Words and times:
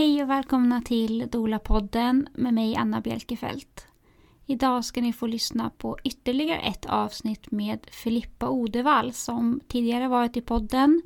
Hej 0.00 0.22
och 0.22 0.30
välkomna 0.30 0.82
till 0.82 1.28
Dola-podden 1.30 2.28
med 2.34 2.54
mig 2.54 2.76
Anna 2.76 3.00
Bjelkefelt. 3.00 3.86
Idag 4.46 4.84
ska 4.84 5.00
ni 5.00 5.12
få 5.12 5.26
lyssna 5.26 5.70
på 5.78 5.98
ytterligare 6.04 6.60
ett 6.60 6.86
avsnitt 6.86 7.50
med 7.50 7.86
Filippa 7.90 8.48
Odevall 8.48 9.12
som 9.12 9.60
tidigare 9.68 10.08
varit 10.08 10.36
i 10.36 10.40
podden. 10.40 11.02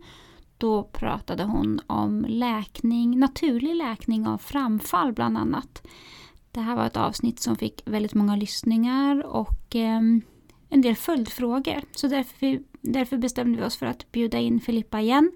Då 0.58 0.82
pratade 0.82 1.44
hon 1.44 1.80
om 1.86 2.26
läkning, 2.28 3.18
naturlig 3.18 3.74
läkning 3.74 4.26
av 4.26 4.38
framfall 4.38 5.12
bland 5.12 5.38
annat. 5.38 5.86
Det 6.50 6.60
här 6.60 6.76
var 6.76 6.86
ett 6.86 6.96
avsnitt 6.96 7.40
som 7.40 7.56
fick 7.56 7.82
väldigt 7.84 8.14
många 8.14 8.36
lyssningar 8.36 9.26
och 9.26 9.76
eh, 9.76 10.00
en 10.68 10.80
del 10.82 10.96
följdfrågor. 10.96 11.82
Så 11.92 12.08
därför, 12.08 12.62
därför 12.80 13.16
bestämde 13.16 13.58
vi 13.58 13.64
oss 13.64 13.76
för 13.76 13.86
att 13.86 14.12
bjuda 14.12 14.38
in 14.38 14.60
Filippa 14.60 15.00
igen. 15.00 15.32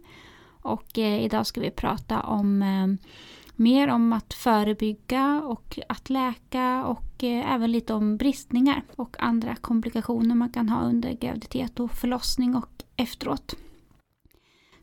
Och 0.63 0.99
eh, 0.99 1.25
idag 1.25 1.47
ska 1.47 1.61
vi 1.61 1.71
prata 1.71 2.23
om 2.23 2.63
eh, 2.63 3.09
mer 3.59 3.89
om 3.89 4.13
att 4.13 4.35
förebygga 4.35 5.43
och 5.45 5.79
att 5.89 6.11
läka 6.11 6.85
och 6.85 7.25
eh, 7.25 7.53
även 7.53 7.73
lite 7.73 7.95
om 7.95 8.17
bristningar 8.17 8.83
och 8.97 9.17
andra 9.19 9.57
komplikationer 9.57 10.35
man 10.35 10.53
kan 10.53 10.69
ha 10.69 10.83
under 10.83 11.13
graviditet 11.13 11.81
och 11.81 11.91
förlossning 11.91 12.57
och 12.57 12.85
efteråt. 12.97 13.55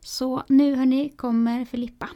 Så 0.00 0.42
nu 0.48 0.74
hörni 0.74 1.08
kommer 1.08 1.64
Filippa. 1.64 2.08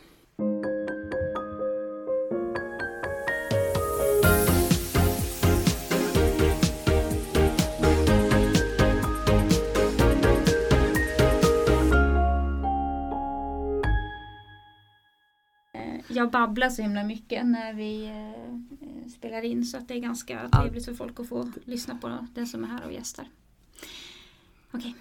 Jag 16.10 16.30
babblar 16.30 16.68
så 16.68 16.82
himla 16.82 17.04
mycket 17.04 17.46
när 17.46 17.74
vi 17.74 18.04
eh, 18.04 19.10
spelar 19.10 19.42
in 19.42 19.64
så 19.64 19.76
att 19.78 19.88
det 19.88 19.94
är 19.94 19.98
ganska 19.98 20.48
ja. 20.52 20.60
trevligt 20.60 20.84
för 20.84 20.94
folk 20.94 21.20
att 21.20 21.28
få 21.28 21.52
lyssna 21.64 21.98
på 21.98 22.26
den 22.34 22.46
som 22.46 22.64
är 22.64 22.68
här 22.68 22.84
och 22.84 22.92
gästar. 22.92 23.26
Okej. 24.70 24.94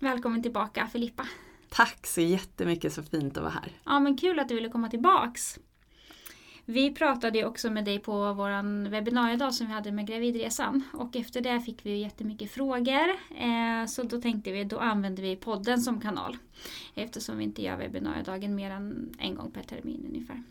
Välkommen 0.00 0.42
tillbaka 0.42 0.86
Filippa. 0.86 1.26
Tack 1.68 2.06
så 2.06 2.20
jättemycket, 2.20 2.92
så 2.92 3.02
fint 3.02 3.36
att 3.36 3.42
vara 3.42 3.52
här. 3.52 3.72
Ja 3.84 4.00
men 4.00 4.16
kul 4.16 4.38
att 4.38 4.48
du 4.48 4.54
ville 4.54 4.68
komma 4.68 4.90
tillbaks. 4.90 5.58
Vi 6.66 6.90
pratade 6.90 7.46
också 7.46 7.70
med 7.70 7.84
dig 7.84 7.98
på 7.98 8.32
vår 8.32 8.88
webbinariedag 8.88 9.54
som 9.54 9.66
vi 9.66 9.72
hade 9.72 9.92
med 9.92 10.06
Gravidresan 10.06 10.82
och 10.92 11.16
efter 11.16 11.40
det 11.40 11.60
fick 11.60 11.86
vi 11.86 11.96
jättemycket 11.96 12.50
frågor. 12.50 13.08
Eh, 13.38 13.86
så 13.88 14.02
då 14.02 14.20
tänkte 14.20 14.52
vi, 14.52 14.64
då 14.64 14.78
använder 14.78 15.22
vi 15.22 15.36
podden 15.36 15.80
som 15.80 16.00
kanal. 16.00 16.36
Eftersom 16.94 17.38
vi 17.38 17.44
inte 17.44 17.62
gör 17.62 17.76
webbinariedagen 17.76 18.54
mer 18.54 18.70
än 18.70 19.14
en 19.18 19.34
gång 19.34 19.50
per 19.50 19.62
termin 19.62 20.06
ungefär. 20.08 20.42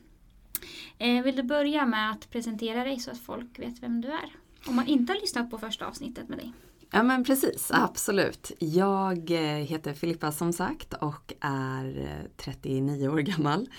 Eh, 0.97 1.23
vill 1.23 1.35
du 1.35 1.43
börja 1.43 1.85
med 1.85 2.11
att 2.11 2.29
presentera 2.29 2.83
dig 2.83 2.99
så 2.99 3.11
att 3.11 3.19
folk 3.19 3.59
vet 3.59 3.83
vem 3.83 4.01
du 4.01 4.07
är? 4.07 4.35
Om 4.67 4.75
man 4.75 4.87
inte 4.87 5.13
har 5.13 5.21
lyssnat 5.21 5.51
på 5.51 5.57
första 5.57 5.85
avsnittet 5.85 6.29
med 6.29 6.37
dig. 6.37 6.53
Ja 6.91 7.03
men 7.03 7.23
precis, 7.23 7.71
absolut. 7.73 8.51
Jag 8.59 9.31
eh, 9.31 9.65
heter 9.65 9.93
Filippa 9.93 10.31
som 10.31 10.53
sagt 10.53 10.93
och 10.93 11.33
är 11.39 11.99
eh, 11.99 12.29
39 12.37 13.07
år 13.07 13.19
gammal. 13.19 13.69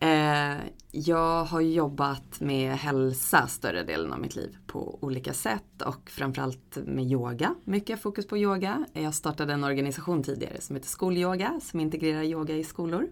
Eh, 0.00 0.56
jag 0.90 1.44
har 1.44 1.60
jobbat 1.60 2.40
med 2.40 2.72
hälsa 2.72 3.46
större 3.46 3.82
delen 3.82 4.12
av 4.12 4.20
mitt 4.20 4.36
liv 4.36 4.56
på 4.66 4.98
olika 5.00 5.32
sätt 5.32 5.82
och 5.82 6.10
framförallt 6.10 6.76
med 6.76 7.04
yoga. 7.04 7.54
Mycket 7.64 8.02
fokus 8.02 8.26
på 8.26 8.38
yoga. 8.38 8.86
Jag 8.92 9.14
startade 9.14 9.52
en 9.52 9.64
organisation 9.64 10.22
tidigare 10.22 10.60
som 10.60 10.76
heter 10.76 10.88
Skolyoga 10.88 11.60
som 11.62 11.80
integrerar 11.80 12.22
yoga 12.22 12.54
i 12.54 12.64
skolor. 12.64 13.08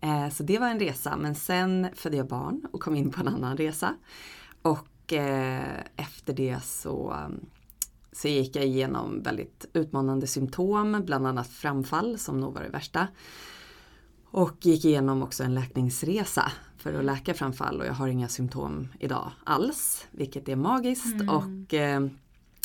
Eh, 0.00 0.28
så 0.28 0.42
det 0.42 0.58
var 0.58 0.68
en 0.68 0.80
resa 0.80 1.16
men 1.16 1.34
sen 1.34 1.88
födde 1.94 2.16
jag 2.16 2.28
barn 2.28 2.62
och 2.72 2.80
kom 2.80 2.96
in 2.96 3.10
på 3.10 3.20
en 3.20 3.28
annan 3.28 3.56
resa. 3.56 3.94
Och 4.62 5.12
eh, 5.12 5.80
efter 5.96 6.32
det 6.32 6.64
så 6.64 7.16
så 8.12 8.28
gick 8.28 8.56
jag 8.56 8.66
igenom 8.66 9.22
väldigt 9.22 9.66
utmanande 9.72 10.26
symptom, 10.26 11.02
bland 11.04 11.26
annat 11.26 11.48
framfall 11.48 12.18
som 12.18 12.40
nog 12.40 12.54
var 12.54 12.62
det 12.62 12.68
värsta. 12.68 13.08
Och 14.30 14.66
gick 14.66 14.84
igenom 14.84 15.22
också 15.22 15.44
en 15.44 15.54
läkningsresa 15.54 16.52
för 16.76 16.94
att 16.94 17.04
läka 17.04 17.34
framfall 17.34 17.80
och 17.80 17.86
jag 17.86 17.92
har 17.92 18.08
inga 18.08 18.28
symptom 18.28 18.88
idag 19.00 19.30
alls, 19.44 20.06
vilket 20.10 20.48
är 20.48 20.56
magiskt. 20.56 21.20
Mm. 21.20 21.28
Och 21.28 21.74
eh, 21.74 22.06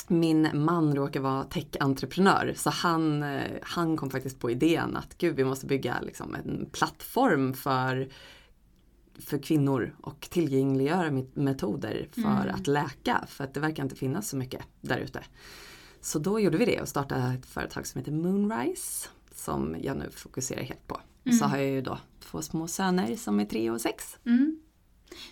min 0.08 0.50
man 0.54 0.96
råkar 0.96 1.20
vara 1.20 1.44
tech-entreprenör 1.44 2.54
så 2.56 2.70
han, 2.70 3.24
eh, 3.24 3.52
han 3.62 3.98
kom 3.98 4.10
faktiskt 4.10 4.40
på 4.40 4.52
idén 4.52 4.96
att 4.98 5.18
gud 5.18 5.36
vi 5.36 5.44
måste 5.44 5.66
bygga 5.66 6.02
liksom, 6.02 6.36
en 6.36 6.70
plattform 6.72 7.54
för 7.54 8.10
för 9.20 9.38
kvinnor 9.38 9.96
och 10.02 10.28
tillgängliggöra 10.30 11.24
metoder 11.34 12.08
för 12.12 12.22
mm. 12.22 12.56
att 12.56 12.68
läka 12.68 13.26
för 13.28 13.44
att 13.44 13.54
det 13.54 13.60
verkar 13.60 13.84
inte 13.84 13.96
finnas 13.96 14.30
så 14.30 14.38
mycket 14.38 14.62
där 14.82 14.98
ute. 14.98 15.24
Så 16.02 16.20
då 16.20 16.40
gjorde 16.40 16.58
vi 16.58 16.66
det 16.66 16.82
och 16.82 16.88
startade 16.88 17.34
ett 17.34 17.46
företag 17.46 17.88
som 17.88 18.00
heter 18.00 18.12
Moonrise 18.12 19.10
som 19.36 19.76
jag 19.82 19.98
nu 19.98 20.10
fokuserar 20.12 20.62
helt 20.62 20.88
på. 20.88 21.02
Mm. 21.26 21.38
Så 21.38 21.46
har 21.46 21.58
jag 21.58 21.70
ju 21.70 21.82
då 21.82 21.98
två 22.20 22.42
små 22.42 22.68
söner 22.68 23.16
som 23.16 23.40
är 23.40 23.46
tre 23.46 23.70
och 23.70 23.82
sex. 23.82 24.18
Mm. 24.26 24.60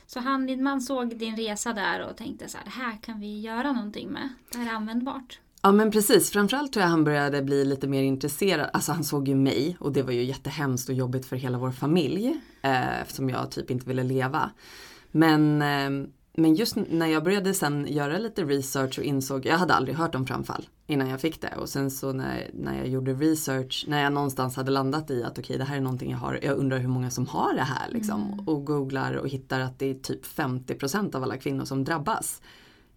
Så 0.06 0.20
han, 0.20 0.46
din 0.46 0.64
man 0.64 0.82
såg 0.82 1.18
din 1.18 1.36
resa 1.38 1.74
där 1.74 2.10
och 2.10 2.18
tänkte 2.18 2.50
så 2.50 2.58
här, 2.58 2.66
det 2.66 2.72
här 2.72 2.98
kan 3.02 3.20
vi 3.20 3.40
göra 3.40 3.72
någonting 3.72 4.10
med. 4.10 4.30
Det 4.52 4.58
här 4.58 4.72
är 4.72 4.76
användbart. 4.76 5.40
Ja 5.62 5.72
men 5.72 5.92
precis, 5.92 6.32
framförallt 6.32 6.74
tror 6.74 6.82
jag 6.82 6.90
han 6.90 7.04
började 7.04 7.42
bli 7.42 7.66
lite 7.66 7.88
mer 7.88 8.04
intresserad. 8.04 8.70
Alltså 8.74 8.92
han 8.92 9.04
såg 9.04 9.28
ju 9.28 9.36
mig 9.36 9.78
och 9.80 9.92
det 9.92 10.04
var 10.04 10.12
ju 10.12 10.24
jättehemskt 10.24 10.90
och 10.90 10.96
jobbigt 10.96 11.26
för 11.26 11.36
hela 11.36 11.58
vår 11.58 11.72
familj. 11.72 12.42
Eh, 12.62 13.02
eftersom 13.02 13.30
jag 13.30 13.52
typ 13.52 13.72
inte 13.72 13.88
ville 13.88 14.04
leva. 14.04 14.52
Men 15.12 15.62
eh, 15.62 16.08
men 16.34 16.56
just 16.56 16.76
när 16.76 17.08
jag 17.08 17.24
började 17.24 17.54
sen 17.54 17.88
göra 17.90 18.18
lite 18.18 18.44
research 18.44 19.00
och 19.00 19.06
insåg, 19.06 19.46
jag 19.46 19.58
hade 19.58 19.74
aldrig 19.74 19.96
hört 19.96 20.16
om 20.16 20.28
framfall 20.28 20.68
innan 20.88 21.10
jag 21.10 21.22
fick 21.22 21.42
det. 21.42 21.56
Och 21.58 21.70
sen 21.70 21.92
så 21.92 22.14
när, 22.14 22.50
när 22.54 22.78
jag 22.78 22.88
gjorde 22.88 23.14
research, 23.14 23.86
när 23.88 24.04
jag 24.04 24.14
någonstans 24.14 24.56
hade 24.56 24.72
landat 24.72 25.12
i 25.12 25.24
att 25.24 25.32
okej 25.32 25.44
okay, 25.44 25.58
det 25.58 25.64
här 25.64 25.78
är 25.78 25.82
någonting 25.82 26.12
jag 26.12 26.18
har, 26.18 26.40
jag 26.44 26.58
undrar 26.58 26.78
hur 26.78 26.88
många 26.88 27.10
som 27.10 27.28
har 27.28 27.54
det 27.54 27.64
här 27.64 27.90
liksom. 27.92 28.22
Mm. 28.22 28.48
Och 28.48 28.66
googlar 28.66 29.14
och 29.14 29.28
hittar 29.28 29.60
att 29.60 29.80
det 29.80 29.90
är 29.90 29.94
typ 29.94 30.26
50% 30.26 31.16
av 31.16 31.24
alla 31.24 31.38
kvinnor 31.38 31.66
som 31.66 31.84
drabbas. 31.84 32.42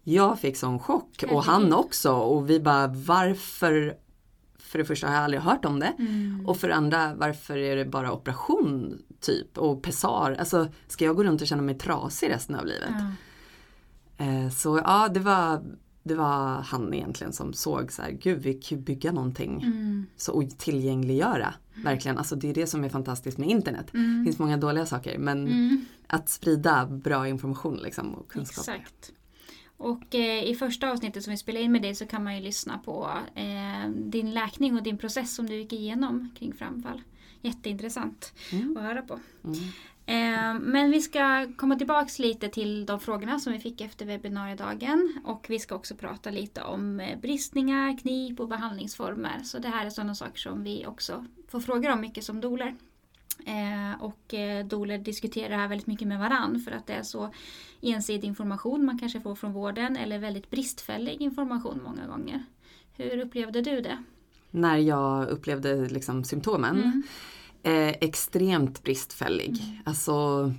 Jag 0.03 0.39
fick 0.39 0.57
sån 0.57 0.79
chock 0.79 1.23
och 1.31 1.43
han 1.43 1.73
också 1.73 2.11
och 2.11 2.49
vi 2.49 2.59
bara 2.59 2.87
varför 2.87 3.97
för 4.59 4.79
det 4.79 4.85
första 4.85 5.07
har 5.07 5.13
jag 5.13 5.23
aldrig 5.23 5.41
hört 5.41 5.65
om 5.65 5.79
det. 5.79 5.93
Mm. 5.99 6.45
Och 6.47 6.57
för 6.57 6.67
det 6.67 6.75
andra, 6.75 7.15
varför 7.15 7.57
är 7.57 7.75
det 7.75 7.85
bara 7.85 8.11
operation 8.11 9.01
typ 9.25 9.57
och 9.57 9.83
pessar? 9.83 10.35
Alltså, 10.39 10.67
ska 10.87 11.05
jag 11.05 11.15
gå 11.15 11.23
runt 11.23 11.41
och 11.41 11.47
känna 11.47 11.61
mig 11.61 11.77
trasig 11.77 12.29
resten 12.29 12.55
av 12.55 12.65
livet? 12.65 12.93
Eh, 14.17 14.49
så 14.49 14.81
ja, 14.83 15.07
det 15.07 15.19
var, 15.19 15.63
det 16.03 16.15
var 16.15 16.61
han 16.61 16.93
egentligen 16.93 17.33
som 17.33 17.53
såg 17.53 17.91
så 17.91 18.01
här, 18.01 18.11
gud 18.11 18.41
vi 18.41 18.53
kan 18.53 18.77
ju 18.77 18.83
bygga 18.83 19.11
någonting 19.11 19.61
mm. 19.63 20.05
så, 20.17 20.33
och 20.33 20.57
tillgängliggöra. 20.57 21.53
Mm. 21.73 21.83
Verkligen, 21.83 22.17
alltså 22.17 22.35
det 22.35 22.49
är 22.49 22.53
det 22.53 22.67
som 22.67 22.83
är 22.83 22.89
fantastiskt 22.89 23.37
med 23.37 23.49
internet. 23.49 23.93
Mm. 23.93 24.19
Det 24.19 24.23
finns 24.25 24.39
många 24.39 24.57
dåliga 24.57 24.85
saker 24.85 25.17
men 25.17 25.47
mm. 25.47 25.85
att 26.07 26.29
sprida 26.29 26.85
bra 26.85 27.27
information 27.27 27.77
liksom, 27.83 28.13
och 28.15 28.31
kunskap. 28.31 28.67
Exakt. 28.67 29.11
Och 29.77 30.15
eh, 30.15 30.43
i 30.43 30.55
första 30.55 30.91
avsnittet 30.91 31.23
som 31.23 31.31
vi 31.31 31.37
spelade 31.37 31.65
in 31.65 31.71
med 31.71 31.81
dig 31.81 31.95
så 31.95 32.05
kan 32.05 32.23
man 32.23 32.35
ju 32.35 32.41
lyssna 32.41 32.77
på 32.77 33.09
eh, 33.35 33.89
din 33.89 34.31
läkning 34.31 34.77
och 34.77 34.83
din 34.83 34.97
process 34.97 35.35
som 35.35 35.45
du 35.45 35.55
gick 35.55 35.73
igenom 35.73 36.29
kring 36.39 36.53
framfall. 36.53 37.01
Jätteintressant 37.45 38.33
mm. 38.51 38.77
att 38.77 38.83
höra 38.83 39.01
på. 39.01 39.19
Mm. 39.43 39.59
Eh, 40.05 40.59
men 40.61 40.91
vi 40.91 41.01
ska 41.01 41.47
komma 41.55 41.75
tillbaks 41.75 42.19
lite 42.19 42.49
till 42.49 42.85
de 42.85 42.99
frågorna 42.99 43.39
som 43.39 43.53
vi 43.53 43.59
fick 43.59 43.81
efter 43.81 44.05
webbinariedagen. 44.05 45.21
Och 45.25 45.45
vi 45.49 45.59
ska 45.59 45.75
också 45.75 45.95
prata 45.95 46.29
lite 46.29 46.61
om 46.61 46.99
eh, 46.99 47.19
bristningar, 47.19 47.97
knip 47.97 48.39
och 48.39 48.47
behandlingsformer. 48.47 49.39
Så 49.43 49.59
det 49.59 49.67
här 49.67 49.85
är 49.85 49.89
sådana 49.89 50.15
saker 50.15 50.39
som 50.39 50.63
vi 50.63 50.85
också 50.87 51.25
får 51.47 51.59
frågor 51.59 51.91
om 51.91 52.01
mycket 52.01 52.23
som 52.23 52.41
doler. 52.41 52.75
Eh, 53.45 54.03
och 54.03 54.33
eh, 54.33 54.65
doler 54.65 54.97
diskuterar 54.97 55.49
det 55.49 55.55
här 55.55 55.67
väldigt 55.67 55.87
mycket 55.87 56.07
med 56.07 56.19
varann 56.19 56.59
för 56.59 56.71
att 56.71 56.87
det 56.87 56.93
är 56.93 57.03
så 57.03 57.29
ensidig 57.81 58.27
information 58.27 58.85
man 58.85 58.99
kanske 58.99 59.21
får 59.21 59.35
från 59.35 59.53
vården 59.53 59.97
eller 59.97 60.19
väldigt 60.19 60.49
bristfällig 60.49 61.21
information 61.21 61.81
många 61.83 62.07
gånger. 62.07 62.43
Hur 62.93 63.19
upplevde 63.19 63.61
du 63.61 63.81
det? 63.81 64.03
När 64.51 64.77
jag 64.77 65.27
upplevde 65.27 65.89
liksom 65.89 66.23
symptomen? 66.23 66.75
Mm. 66.75 67.03
Eh, 67.65 67.95
extremt 68.01 68.83
bristfällig. 68.83 69.49
Mm. 69.49 69.77
Alltså, 69.85 70.53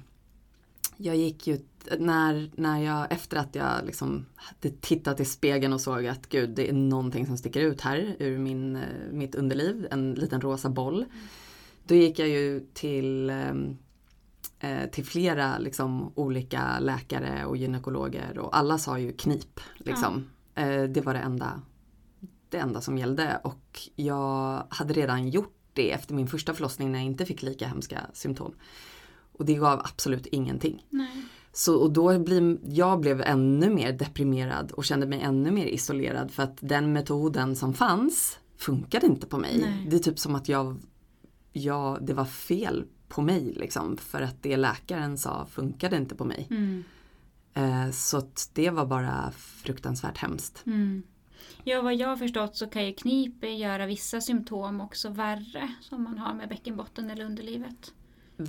jag 0.96 1.16
gick 1.16 1.46
ju 1.46 1.58
när, 1.98 2.50
när 2.54 2.82
jag, 2.82 3.12
efter 3.12 3.36
att 3.36 3.54
jag 3.54 3.86
liksom 3.86 4.26
hade 4.34 4.76
tittat 4.80 5.20
i 5.20 5.24
spegeln 5.24 5.72
och 5.72 5.80
såg 5.80 6.06
att 6.06 6.28
gud 6.28 6.50
det 6.50 6.68
är 6.68 6.72
någonting 6.72 7.26
som 7.26 7.38
sticker 7.38 7.60
ut 7.60 7.80
här 7.80 8.16
ur 8.18 8.38
min, 8.38 8.76
eh, 8.76 8.82
mitt 9.12 9.34
underliv, 9.34 9.86
en 9.90 10.14
liten 10.14 10.40
rosa 10.40 10.68
boll. 10.68 10.94
Mm 10.94 11.10
då 11.86 11.94
gick 11.94 12.18
jag 12.18 12.28
ju 12.28 12.66
till, 12.72 13.30
ehm, 13.30 13.76
eh, 14.58 14.90
till 14.90 15.04
flera 15.04 15.58
liksom, 15.58 16.12
olika 16.14 16.78
läkare 16.78 17.46
och 17.46 17.56
gynekologer 17.56 18.38
och 18.38 18.56
alla 18.56 18.78
sa 18.78 18.98
ju 18.98 19.12
knip. 19.12 19.60
Liksom. 19.76 20.24
Ja. 20.54 20.62
Eh, 20.62 20.82
det 20.82 21.00
var 21.00 21.14
det 21.14 21.20
enda, 21.20 21.60
det 22.48 22.58
enda 22.58 22.80
som 22.80 22.98
gällde 22.98 23.40
och 23.44 23.80
jag 23.96 24.66
hade 24.70 24.94
redan 24.94 25.28
gjort 25.28 25.55
det 25.76 25.92
efter 25.92 26.14
min 26.14 26.26
första 26.26 26.54
förlossning 26.54 26.92
när 26.92 26.98
jag 26.98 27.06
inte 27.06 27.26
fick 27.26 27.42
lika 27.42 27.68
hemska 27.68 28.00
symptom. 28.12 28.54
Och 29.32 29.44
det 29.44 29.54
gav 29.54 29.80
absolut 29.80 30.26
ingenting. 30.26 30.86
Nej. 30.90 31.24
Så, 31.52 31.76
och 31.76 31.92
då 31.92 32.18
blir, 32.18 32.58
jag 32.64 33.00
blev 33.00 33.20
ännu 33.20 33.70
mer 33.70 33.92
deprimerad 33.92 34.72
och 34.72 34.84
kände 34.84 35.06
mig 35.06 35.20
ännu 35.20 35.50
mer 35.50 35.66
isolerad 35.66 36.30
för 36.30 36.42
att 36.42 36.56
den 36.60 36.92
metoden 36.92 37.56
som 37.56 37.74
fanns 37.74 38.38
funkade 38.56 39.06
inte 39.06 39.26
på 39.26 39.38
mig. 39.38 39.58
Nej. 39.60 39.86
Det 39.90 39.96
är 39.96 40.00
typ 40.00 40.18
som 40.18 40.34
att 40.34 40.48
jag, 40.48 40.76
jag, 41.52 42.06
det 42.06 42.14
var 42.14 42.24
fel 42.24 42.84
på 43.08 43.22
mig 43.22 43.52
liksom 43.56 43.96
för 43.96 44.22
att 44.22 44.42
det 44.42 44.56
läkaren 44.56 45.18
sa 45.18 45.46
funkade 45.50 45.96
inte 45.96 46.14
på 46.14 46.24
mig. 46.24 46.46
Mm. 46.50 46.84
Eh, 47.54 47.90
så 47.90 48.22
det 48.52 48.70
var 48.70 48.86
bara 48.86 49.32
fruktansvärt 49.36 50.18
hemskt. 50.18 50.62
Mm. 50.66 51.02
Ja, 51.68 51.82
vad 51.82 51.94
jag 51.94 52.08
har 52.08 52.16
förstått 52.16 52.56
så 52.56 52.66
kan 52.66 52.86
ju 52.86 52.92
knip 52.92 53.44
göra 53.44 53.86
vissa 53.86 54.20
symptom 54.20 54.80
också 54.80 55.08
värre 55.08 55.74
som 55.80 56.02
man 56.02 56.18
har 56.18 56.34
med 56.34 56.48
bäckenbotten 56.48 57.10
eller 57.10 57.24
underlivet. 57.24 57.92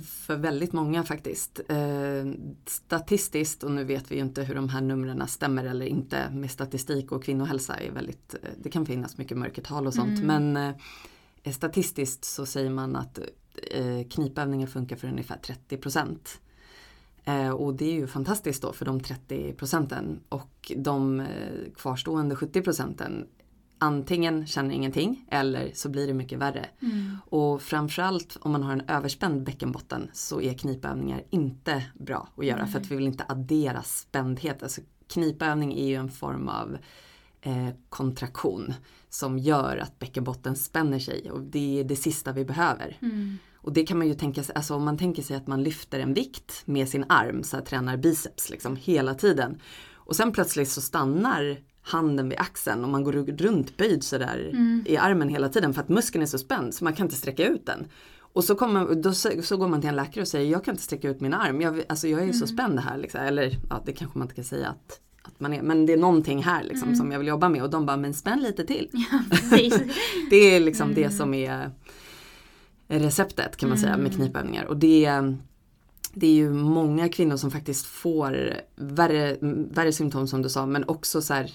För 0.04 0.36
väldigt 0.36 0.72
många 0.72 1.02
faktiskt. 1.02 1.60
Eh, 1.68 2.32
statistiskt, 2.66 3.62
och 3.62 3.70
nu 3.70 3.84
vet 3.84 4.10
vi 4.10 4.14
ju 4.14 4.20
inte 4.20 4.42
hur 4.42 4.54
de 4.54 4.68
här 4.68 4.80
numren 4.80 5.28
stämmer 5.28 5.64
eller 5.64 5.86
inte 5.86 6.30
med 6.30 6.50
statistik 6.50 7.12
och 7.12 7.24
kvinnohälsa 7.24 7.76
är 7.76 7.90
väldigt, 7.90 8.34
eh, 8.34 8.50
det 8.62 8.70
kan 8.70 8.86
finnas 8.86 9.18
mycket 9.18 9.38
mörkertal 9.38 9.86
och 9.86 9.94
sånt. 9.94 10.18
Mm. 10.18 10.52
Men 10.52 10.74
eh, 11.42 11.52
statistiskt 11.52 12.24
så 12.24 12.46
säger 12.46 12.70
man 12.70 12.96
att 12.96 13.18
knipövningar 14.10 14.66
funkar 14.66 14.96
för 14.96 15.08
ungefär 15.08 15.36
30 15.36 15.76
procent. 15.76 16.40
Eh, 17.28 17.50
och 17.50 17.74
det 17.74 17.84
är 17.84 17.94
ju 17.94 18.06
fantastiskt 18.06 18.62
då 18.62 18.72
för 18.72 18.84
de 18.84 19.00
30 19.00 19.52
procenten. 19.52 20.20
Och 20.28 20.72
de 20.76 21.20
eh, 21.20 21.26
kvarstående 21.76 22.36
70 22.36 22.62
procenten 22.62 23.26
antingen 23.78 24.46
känner 24.46 24.74
ingenting 24.74 25.26
eller 25.30 25.70
så 25.74 25.88
blir 25.88 26.06
det 26.06 26.14
mycket 26.14 26.38
värre. 26.38 26.66
Mm. 26.82 27.16
Och 27.26 27.62
framförallt 27.62 28.36
om 28.40 28.52
man 28.52 28.62
har 28.62 28.72
en 28.72 28.88
överspänd 28.88 29.42
bäckenbotten 29.42 30.10
så 30.12 30.40
är 30.40 30.54
knipövningar 30.54 31.22
inte 31.30 31.84
bra 31.94 32.28
att 32.36 32.46
göra 32.46 32.62
Nej. 32.62 32.72
för 32.72 32.80
att 32.80 32.90
vi 32.90 32.96
vill 32.96 33.06
inte 33.06 33.24
addera 33.28 33.82
spändhet. 33.82 34.62
Alltså 34.62 34.80
knipövning 35.08 35.78
är 35.78 35.86
ju 35.86 35.94
en 35.94 36.10
form 36.10 36.48
av 36.48 36.78
eh, 37.40 37.68
kontraktion 37.88 38.74
som 39.08 39.38
gör 39.38 39.76
att 39.76 39.98
bäckenbotten 39.98 40.56
spänner 40.56 40.98
sig 40.98 41.30
och 41.30 41.40
det 41.40 41.80
är 41.80 41.84
det 41.84 41.96
sista 41.96 42.32
vi 42.32 42.44
behöver. 42.44 42.96
Mm. 43.02 43.38
Och 43.68 43.74
det 43.74 43.82
kan 43.86 43.98
man 43.98 44.08
ju 44.08 44.14
tänka 44.14 44.42
sig, 44.42 44.54
alltså 44.54 44.74
om 44.74 44.84
man 44.84 44.98
tänker 44.98 45.22
sig 45.22 45.36
att 45.36 45.46
man 45.46 45.62
lyfter 45.62 46.00
en 46.00 46.14
vikt 46.14 46.62
med 46.64 46.88
sin 46.88 47.04
arm, 47.08 47.42
så 47.42 47.56
här, 47.56 47.64
tränar 47.64 47.96
biceps 47.96 48.50
liksom 48.50 48.76
hela 48.76 49.14
tiden. 49.14 49.60
Och 49.94 50.16
sen 50.16 50.32
plötsligt 50.32 50.68
så 50.68 50.80
stannar 50.80 51.56
handen 51.82 52.28
vid 52.28 52.38
axeln 52.38 52.84
och 52.84 52.90
man 52.90 53.04
går 53.04 53.12
runt 53.12 53.76
böjd 53.76 54.04
sådär 54.04 54.50
Mm. 54.52 54.84
i 54.86 54.96
armen 54.96 55.28
hela 55.28 55.48
tiden 55.48 55.74
för 55.74 55.80
att 55.82 55.88
muskeln 55.88 56.22
är 56.22 56.26
så 56.26 56.38
spänd 56.38 56.74
så 56.74 56.84
man 56.84 56.92
kan 56.92 57.06
inte 57.06 57.16
sträcka 57.16 57.46
ut 57.48 57.66
den. 57.66 57.86
Och 58.20 58.44
så, 58.44 58.54
kommer, 58.54 58.94
då, 58.94 59.12
så 59.42 59.56
går 59.56 59.68
man 59.68 59.80
till 59.80 59.88
en 59.90 59.96
läkare 59.96 60.22
och 60.22 60.28
säger 60.28 60.52
jag 60.52 60.64
kan 60.64 60.74
inte 60.74 60.82
sträcka 60.84 61.08
ut 61.10 61.20
min 61.20 61.34
arm, 61.34 61.60
jag, 61.60 61.82
alltså 61.88 62.08
jag 62.08 62.20
är 62.22 62.26
ju 62.26 62.32
så 62.32 62.44
Mm. 62.44 62.56
spänd 62.56 62.80
här. 62.80 62.98
Liksom. 62.98 63.20
Eller 63.20 63.56
ja, 63.70 63.82
det 63.86 63.92
kanske 63.92 64.18
man 64.18 64.24
inte 64.26 64.34
kan 64.34 64.44
säga 64.44 64.68
att, 64.68 65.00
att 65.22 65.40
man 65.40 65.52
är, 65.52 65.62
men 65.62 65.86
det 65.86 65.92
är 65.92 65.96
någonting 65.96 66.42
här 66.42 66.62
liksom, 66.64 66.88
Mm. 66.88 66.96
som 66.96 67.12
jag 67.12 67.18
vill 67.18 67.28
jobba 67.28 67.48
med 67.48 67.62
och 67.62 67.70
de 67.70 67.86
bara 67.86 67.96
men 67.96 68.14
spänn 68.14 68.40
lite 68.40 68.64
till. 68.64 68.88
Ja. 68.92 69.18
Det 70.30 70.36
är 70.36 70.60
liksom 70.60 70.94
det 70.94 71.04
Mm. 71.04 71.16
som 71.16 71.34
är 71.34 71.70
receptet 72.88 73.56
kan 73.56 73.68
man 73.68 73.78
säga 73.78 73.96
med 73.96 74.06
Mm. 74.06 74.16
knipövningar. 74.16 74.64
Och 74.64 74.76
det, 74.76 75.10
det 76.12 76.26
är 76.26 76.32
ju 76.34 76.50
många 76.52 77.08
kvinnor 77.08 77.36
som 77.36 77.50
faktiskt 77.50 77.86
får 77.86 78.52
värre, 78.76 79.36
värre 79.70 79.92
symptom 79.92 80.28
som 80.28 80.42
du 80.42 80.48
sa 80.48 80.66
men 80.66 80.84
också 80.88 81.22
så 81.22 81.34
här, 81.34 81.50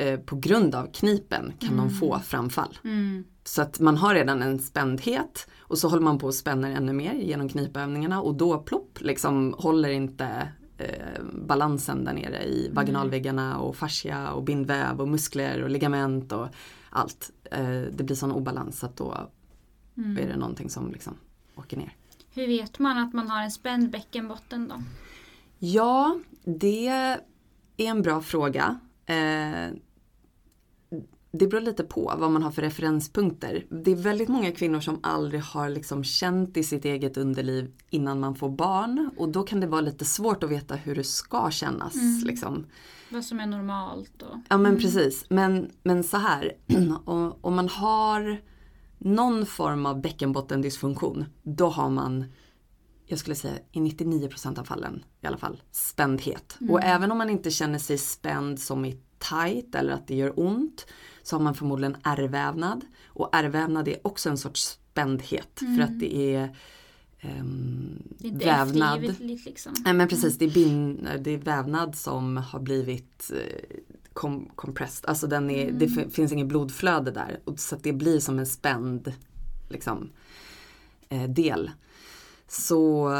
eh, 0.00 0.20
på 0.20 0.36
grund 0.36 0.74
av 0.74 0.86
knipen 0.92 1.52
kan 1.58 1.72
Mm. 1.72 1.88
de 1.88 1.94
få 1.94 2.18
framfall. 2.18 2.78
Mm. 2.84 3.24
Så 3.44 3.62
att 3.62 3.80
man 3.80 3.96
har 3.96 4.14
redan 4.14 4.42
en 4.42 4.58
spändhet 4.58 5.46
och 5.58 5.78
så 5.78 5.88
håller 5.88 6.02
man 6.02 6.18
på 6.18 6.26
och 6.26 6.34
spänner 6.34 6.70
ännu 6.70 6.92
mer 6.92 7.14
genom 7.14 7.48
knipövningarna 7.48 8.22
och 8.22 8.34
då 8.34 8.58
plopp 8.58 8.98
liksom 9.00 9.54
håller 9.58 9.88
inte 9.88 10.48
eh, 10.78 11.22
balansen 11.46 12.04
där 12.04 12.12
nere 12.12 12.44
i 12.44 12.70
vaginalväggarna 12.72 13.58
och 13.58 13.76
fascia 13.76 14.32
och 14.32 14.42
bindväv 14.44 15.00
och 15.00 15.08
muskler 15.08 15.62
och 15.62 15.70
ligament 15.70 16.32
och 16.32 16.46
allt. 16.90 17.30
Eh, 17.50 17.80
det 17.92 18.04
blir 18.04 18.16
sån 18.16 18.32
obalans 18.32 18.84
att 18.84 18.96
då 18.96 19.30
Mm. 19.96 20.18
är 20.18 20.26
det 20.28 20.36
någonting 20.36 20.70
som 20.70 20.92
liksom 20.92 21.14
åker 21.56 21.76
ner. 21.76 21.96
Hur 22.34 22.46
vet 22.46 22.78
man 22.78 22.98
att 22.98 23.12
man 23.12 23.28
har 23.30 23.42
en 23.42 23.50
spänd 23.50 23.90
bäckenbotten 23.90 24.68
då? 24.68 24.82
Ja, 25.58 26.18
det 26.44 26.86
är 26.86 27.20
en 27.76 28.02
bra 28.02 28.20
fråga. 28.22 28.78
Eh, 29.06 29.68
det 31.32 31.46
beror 31.46 31.60
lite 31.60 31.84
på 31.84 32.14
vad 32.18 32.30
man 32.30 32.42
har 32.42 32.50
för 32.50 32.62
referenspunkter. 32.62 33.66
Det 33.70 33.90
är 33.90 33.96
väldigt 33.96 34.28
många 34.28 34.52
kvinnor 34.52 34.80
som 34.80 34.98
aldrig 35.02 35.40
har 35.42 35.68
liksom 35.68 36.04
känt 36.04 36.56
i 36.56 36.62
sitt 36.62 36.84
eget 36.84 37.16
underliv 37.16 37.72
innan 37.90 38.20
man 38.20 38.34
får 38.34 38.50
barn 38.50 39.10
och 39.16 39.28
då 39.28 39.42
kan 39.42 39.60
det 39.60 39.66
vara 39.66 39.80
lite 39.80 40.04
svårt 40.04 40.42
att 40.44 40.50
veta 40.50 40.74
hur 40.76 40.94
det 40.94 41.04
ska 41.04 41.50
kännas. 41.50 41.94
Mm. 41.94 42.20
Liksom. 42.24 42.66
Vad 43.10 43.24
som 43.24 43.40
är 43.40 43.46
normalt 43.46 44.22
och... 44.22 44.36
Ja 44.48 44.56
men 44.56 44.66
Mm. 44.66 44.80
precis. 44.80 45.24
Men, 45.30 45.70
men 45.82 46.04
så 46.04 46.16
här, 46.16 46.52
om, 47.04 47.34
om 47.40 47.54
man 47.56 47.68
har 47.68 48.40
någon 48.98 49.46
form 49.46 49.86
av 49.86 50.00
bäckenbottendysfunktion, 50.00 51.24
då 51.42 51.68
har 51.68 51.90
man, 51.90 52.24
jag 53.06 53.18
skulle 53.18 53.34
säga 53.36 53.54
i 53.72 53.78
99% 53.80 54.58
av 54.58 54.64
fallen 54.64 55.04
i 55.20 55.26
alla 55.26 55.36
fall, 55.38 55.62
spändhet. 55.70 56.56
Mm. 56.60 56.72
Och 56.72 56.82
även 56.82 57.10
om 57.12 57.18
man 57.18 57.30
inte 57.30 57.50
känner 57.50 57.78
sig 57.78 57.98
spänd 57.98 58.60
som 58.60 58.84
i 58.84 59.00
tight 59.18 59.74
eller 59.74 59.92
att 59.92 60.06
det 60.08 60.14
gör 60.16 60.40
ont, 60.40 60.86
så 61.22 61.36
har 61.36 61.42
man 61.42 61.54
förmodligen 61.54 61.96
ärrvävnad. 62.02 62.84
Och 63.06 63.28
ärrvävnad 63.36 63.88
är 63.88 64.06
också 64.06 64.30
en 64.30 64.38
sorts 64.38 64.62
spändhet 64.90 65.48
för 65.58 65.66
Mm. 65.66 65.80
att 65.84 66.00
det 66.00 66.34
är 66.34 66.56
ehm, 67.20 68.02
Det 68.18 68.28
är 68.28 68.32
vävnad. 68.56 69.14
liksom. 69.20 69.72
Nej 69.84 69.94
men 69.94 70.08
precis, 70.08 70.38
det 70.38 70.44
är, 70.44 70.50
bin, 70.50 71.08
det 71.20 71.30
är 71.30 71.38
vävnad 71.38 71.96
som 71.96 72.36
har 72.36 72.60
blivit 72.60 73.30
eh, 73.34 73.76
kom, 74.16 74.50
compressed. 74.54 75.08
Alltså 75.10 75.26
den 75.26 75.50
är, 75.50 75.70
det 75.72 75.86
Mm. 75.86 75.98
f- 75.98 76.14
finns 76.14 76.32
inget 76.32 76.46
blodflöde 76.46 77.10
där. 77.10 77.40
Och 77.44 77.58
så 77.60 77.74
att 77.74 77.82
det 77.82 77.92
blir 77.92 78.20
som 78.20 78.38
en 78.38 78.46
spänd 78.46 79.12
liksom, 79.68 80.10
eh, 81.08 81.28
del. 81.30 81.70
Så, 82.48 83.12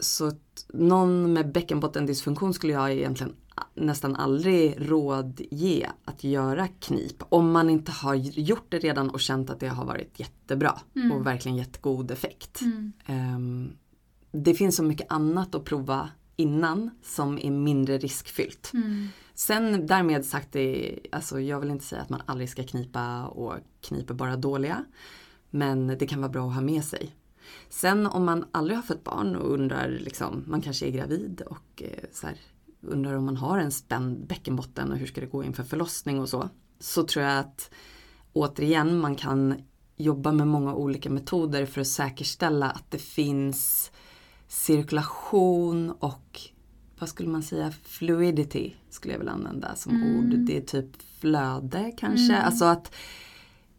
så 0.00 0.26
att 0.26 0.66
någon 0.68 1.32
med 1.32 1.52
bäckenbottendysfunktion 1.52 2.54
skulle 2.54 2.72
jag 2.72 2.92
egentligen 2.92 3.34
nästan 3.74 4.16
aldrig 4.16 4.74
rådge 4.90 5.90
att 6.04 6.24
göra 6.24 6.68
knip. 6.68 7.22
Om 7.28 7.52
man 7.52 7.70
inte 7.70 7.92
har 7.92 8.14
gjort 8.14 8.66
det 8.68 8.78
redan 8.78 9.10
och 9.10 9.20
känt 9.20 9.50
att 9.50 9.60
det 9.60 9.68
har 9.68 9.84
varit 9.84 10.20
jättebra 10.20 10.78
Mm. 10.96 11.12
och 11.12 11.26
verkligen 11.26 11.56
gett 11.56 11.82
god 11.82 12.10
effekt. 12.10 12.60
Mm. 12.60 12.92
Ehm, 13.06 13.72
det 14.32 14.54
finns 14.54 14.76
så 14.76 14.82
mycket 14.82 15.12
annat 15.12 15.54
att 15.54 15.64
prova 15.64 16.08
innan 16.36 16.90
som 17.02 17.38
är 17.38 17.50
mindre 17.50 17.98
riskfyllt. 17.98 18.70
Mm. 18.74 19.08
Sen 19.40 19.86
därmed 19.86 20.24
sagt, 20.24 20.52
det, 20.52 20.98
alltså 21.12 21.40
jag 21.40 21.60
vill 21.60 21.70
inte 21.70 21.84
säga 21.84 22.02
att 22.02 22.10
man 22.10 22.22
aldrig 22.26 22.48
ska 22.48 22.62
knipa 22.62 23.26
och 23.26 23.54
kniper 23.80 24.14
bara 24.14 24.36
dåliga. 24.36 24.84
Men 25.50 25.86
det 25.86 26.06
kan 26.06 26.20
vara 26.20 26.32
bra 26.32 26.48
att 26.48 26.54
ha 26.54 26.60
med 26.60 26.84
sig. 26.84 27.16
Sen 27.68 28.06
om 28.06 28.24
man 28.24 28.44
aldrig 28.52 28.78
har 28.78 28.82
fött 28.82 29.04
barn 29.04 29.36
och 29.36 29.52
undrar, 29.52 29.88
liksom, 29.88 30.44
man 30.46 30.60
kanske 30.60 30.86
är 30.86 30.90
gravid 30.90 31.42
och 31.46 31.82
eh, 31.82 32.04
så 32.12 32.26
här, 32.26 32.36
undrar 32.80 33.14
om 33.14 33.24
man 33.24 33.36
har 33.36 33.58
en 33.58 33.70
spänd 33.70 34.26
bäckenbotten 34.26 34.92
och 34.92 34.98
hur 34.98 35.06
ska 35.06 35.20
det 35.20 35.26
gå 35.26 35.44
inför 35.44 35.62
förlossning 35.62 36.20
och 36.20 36.28
så. 36.28 36.48
Så 36.78 37.02
tror 37.02 37.24
jag 37.24 37.38
att 37.38 37.70
återigen 38.32 38.98
man 38.98 39.14
kan 39.14 39.54
jobba 39.96 40.32
med 40.32 40.48
många 40.48 40.74
olika 40.74 41.10
metoder 41.10 41.66
för 41.66 41.80
att 41.80 41.86
säkerställa 41.86 42.70
att 42.70 42.90
det 42.90 42.98
finns 42.98 43.92
cirkulation 44.48 45.90
och 45.90 46.50
vad 47.00 47.08
skulle 47.08 47.28
man 47.28 47.42
säga, 47.42 47.72
fluidity 47.84 48.72
skulle 48.90 49.14
jag 49.14 49.18
vilja 49.18 49.32
använda 49.32 49.74
som 49.76 49.96
Mm. 49.96 50.18
ord. 50.18 50.38
Det 50.46 50.56
är 50.56 50.60
typ 50.60 50.86
flöde 51.20 51.92
kanske. 51.98 52.32
Mm. 52.34 52.46
Alltså 52.46 52.64
att 52.64 52.94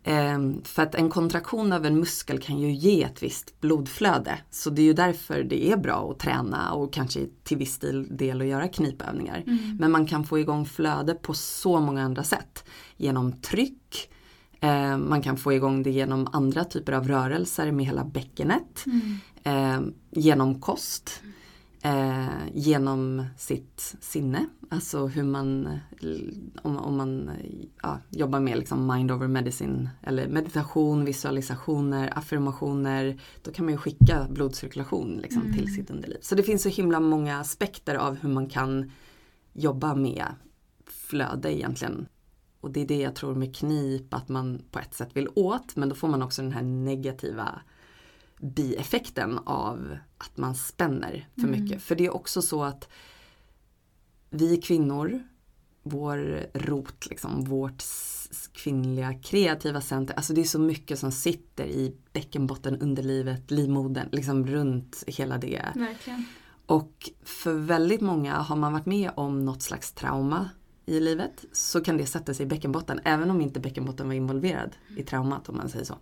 ehm, 0.03 0.61
för 0.63 0.83
att 0.83 0.95
en 0.95 1.09
kontraktion 1.09 1.73
av 1.73 1.85
en 1.85 1.99
muskel 1.99 2.39
kan 2.39 2.59
ju 2.59 2.71
ge 2.71 3.03
ett 3.03 3.23
visst 3.23 3.61
blodflöde. 3.61 4.37
Så 4.51 4.69
det 4.69 4.81
är 4.81 4.85
ju 4.85 4.93
därför 4.93 5.43
det 5.43 5.71
är 5.71 5.77
bra 5.77 6.11
att 6.11 6.19
träna 6.19 6.73
och 6.73 6.93
kanske 6.93 7.19
till 7.43 7.57
viss 7.57 7.79
del, 7.79 8.41
att 8.41 8.47
göra 8.47 8.67
knipövningar. 8.67 9.43
Mm. 9.47 9.77
Men 9.79 9.91
man 9.91 10.05
kan 10.07 10.23
få 10.23 10.39
igång 10.39 10.65
flöde 10.65 11.13
på 11.13 11.33
så 11.33 11.79
många 11.79 12.03
andra 12.03 12.23
sätt. 12.23 12.63
Genom 12.97 13.31
tryck, 13.31 14.09
eh, 14.59 14.97
man 14.97 15.21
kan 15.21 15.37
få 15.37 15.53
igång 15.53 15.83
det 15.83 15.91
genom 15.91 16.27
andra 16.31 16.63
typer 16.63 16.93
av 16.93 17.07
rörelser 17.07 17.71
med 17.71 17.85
hela 17.85 18.03
bäckenet. 18.05 18.85
Mm. 18.85 19.17
Eh, 19.43 19.81
genom 20.11 20.61
kost. 20.61 21.21
Eh, 21.83 22.47
genom 22.53 23.25
sitt 23.38 23.95
sinne. 24.01 24.45
Alltså 24.69 25.07
hur 25.07 25.23
man, 25.23 25.79
om, 26.61 26.77
om 26.77 26.97
man 26.97 27.31
ja, 27.81 28.00
jobbar 28.09 28.39
med 28.39 28.57
liksom 28.57 28.88
mind 28.88 29.11
over 29.11 29.27
medicine 29.27 29.89
eller 30.03 30.27
meditation, 30.27 31.05
visualisationer, 31.05 32.17
affirmationer. 32.17 33.21
Då 33.43 33.51
kan 33.51 33.65
man 33.65 33.73
ju 33.73 33.77
skicka 33.77 34.27
blodcirkulation 34.29 35.19
liksom, 35.21 35.41
Mm. 35.41 35.53
till 35.53 35.75
sitt 35.75 35.91
underliv. 35.91 36.17
Så 36.21 36.35
det 36.35 36.43
finns 36.43 36.63
så 36.63 36.69
himla 36.69 37.00
många 37.00 37.39
aspekter 37.39 37.95
av 37.95 38.15
hur 38.15 38.29
man 38.29 38.50
kan 38.50 38.91
jobba 39.53 39.95
med 39.95 40.25
flöde 40.85 41.57
egentligen. 41.57 42.07
Och 42.61 42.71
det 42.71 42.81
är 42.81 42.88
det 42.88 43.01
jag 43.01 43.15
tror 43.15 43.35
med 43.35 43.55
knip 43.55 44.13
att 44.13 44.29
man 44.29 44.61
på 44.71 44.79
ett 44.79 44.93
sätt 44.93 45.09
vill 45.13 45.29
åt 45.35 45.75
men 45.75 45.89
då 45.89 45.95
får 45.95 46.07
man 46.07 46.21
också 46.21 46.41
den 46.41 46.51
här 46.51 46.61
negativa 46.61 47.61
bieffekten 48.41 49.38
av 49.38 49.98
att 50.17 50.38
man 50.38 50.55
spänner 50.55 51.27
för 51.36 51.48
Mm. 51.48 51.62
mycket. 51.63 51.81
För 51.81 51.95
det 51.95 52.05
är 52.05 52.15
också 52.15 52.41
så 52.41 52.63
att 52.63 52.89
vi 54.29 54.57
kvinnor, 54.57 55.24
vår 55.83 56.45
rot, 56.53 57.07
liksom, 57.10 57.43
vårt 57.43 57.83
kvinnliga 58.53 59.13
kreativa 59.13 59.81
center, 59.81 60.13
alltså 60.15 60.33
det 60.33 60.41
är 60.41 60.45
så 60.45 60.60
mycket 60.60 61.00
som 61.00 61.12
sitter 61.12 61.65
i 61.65 61.95
bäckenbotten, 62.13 62.81
underlivet, 62.81 63.51
livmodern, 63.51 64.10
liksom 64.12 64.48
runt 64.48 65.03
hela 65.07 65.38
det. 65.38 65.65
Verkligen. 65.75 66.25
Och 66.65 67.10
för 67.24 67.53
väldigt 67.53 68.01
många 68.01 68.33
har 68.36 68.55
man 68.55 68.74
varit 68.74 68.86
med 68.86 69.12
om 69.15 69.45
något 69.45 69.62
slags 69.62 69.91
trauma 69.91 70.50
i 70.86 71.00
livet 71.00 71.45
så 71.51 71.81
kan 71.81 71.98
det 71.98 72.05
sätta 72.05 72.33
sig 72.33 72.45
i 72.45 72.50
bäckenbotten 72.50 73.00
även 73.05 73.29
om 73.31 73.41
inte 73.41 73.60
bäckenbotten 73.60 74.07
var 74.07 74.13
involverad 74.13 74.75
i 74.98 75.03
traumat 75.03 75.50
om 75.50 75.57
man 75.57 75.69
säger 75.69 75.86
så. 75.86 75.95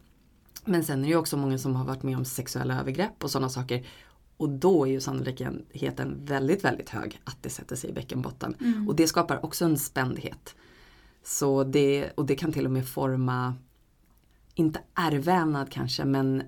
Men 0.66 0.84
sen 0.84 1.06
är 1.06 1.10
det 1.10 1.16
också 1.16 1.38
många 1.38 1.58
som 1.58 1.76
har 1.76 1.86
varit 1.86 2.04
med 2.04 2.18
om 2.18 2.26
sexuella 2.26 2.80
övergrepp 2.80 3.24
och 3.24 3.32
sådana 3.32 3.50
saker. 3.50 3.88
Och 4.38 4.50
då 4.50 4.86
är 4.86 4.92
ju 4.92 5.02
sannolikheten 5.02 6.18
väldigt, 6.26 6.64
väldigt 6.64 6.90
hög 6.90 7.22
att 7.24 7.38
det 7.44 7.50
sätter 7.50 7.76
sig 7.76 7.90
i 7.90 7.94
bäckenbotten. 7.94 8.56
Mm. 8.62 8.88
Och 8.88 8.96
det 8.96 9.08
skapar 9.08 9.46
också 9.46 9.66
en 9.66 9.78
spändhet. 9.78 10.56
Så 11.24 11.64
det, 11.64 12.10
och 12.16 12.26
det 12.26 12.36
kan 12.36 12.52
till 12.52 12.66
och 12.66 12.72
med 12.72 12.88
forma, 12.88 13.56
inte 14.56 14.80
ärrvävnad 14.94 15.72
kanske, 15.72 16.06
men 16.06 16.44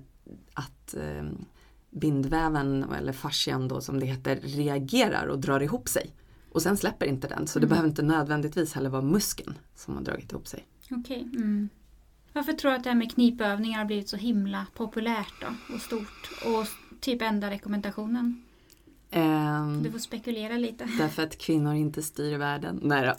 att 0.54 0.94
eh, 0.94 1.24
bindväven 1.90 2.84
eller 2.98 3.12
fascian 3.12 3.68
då 3.68 3.80
som 3.80 4.00
det 4.00 4.06
heter 4.06 4.36
reagerar 4.42 5.26
och 5.26 5.38
drar 5.38 5.60
ihop 5.60 5.88
sig. 5.88 6.10
Och 6.52 6.62
sen 6.62 6.76
släpper 6.76 7.06
inte 7.06 7.28
den 7.28 7.46
så 7.46 7.58
det 7.58 7.64
Mm. 7.64 7.68
behöver 7.70 7.88
inte 7.88 8.02
nödvändigtvis 8.02 8.72
heller 8.72 8.90
vara 8.90 9.02
muskeln 9.02 9.54
som 9.74 9.94
har 9.94 10.02
dragit 10.02 10.32
ihop 10.32 10.46
sig. 10.46 10.66
Okej. 10.90 11.28
Mm. 11.36 11.68
Varför 12.32 12.52
tror 12.52 12.70
du 12.70 12.76
att 12.76 12.84
det 12.84 12.90
här 12.90 12.96
med 12.96 13.12
knipövningar 13.14 13.78
har 13.78 13.84
blivit 13.84 14.08
så 14.08 14.16
himla 14.16 14.66
populärt 14.74 15.32
då? 15.40 15.74
Och 15.74 15.80
stort? 15.80 16.30
Och 16.44 16.66
typ 17.00 17.22
enda 17.22 17.50
rekommendationen? 17.50 18.42
Ehm, 19.10 19.82
Du 19.82 19.90
får 19.90 19.98
spekulera 19.98 20.56
lite. 20.56 20.88
därför 20.98 21.22
att 21.22 21.38
kvinnor 21.38 21.74
inte 21.74 22.02
styr 22.02 22.36
världen. 22.38 22.80
Nej 22.82 23.06
då. 23.06 23.14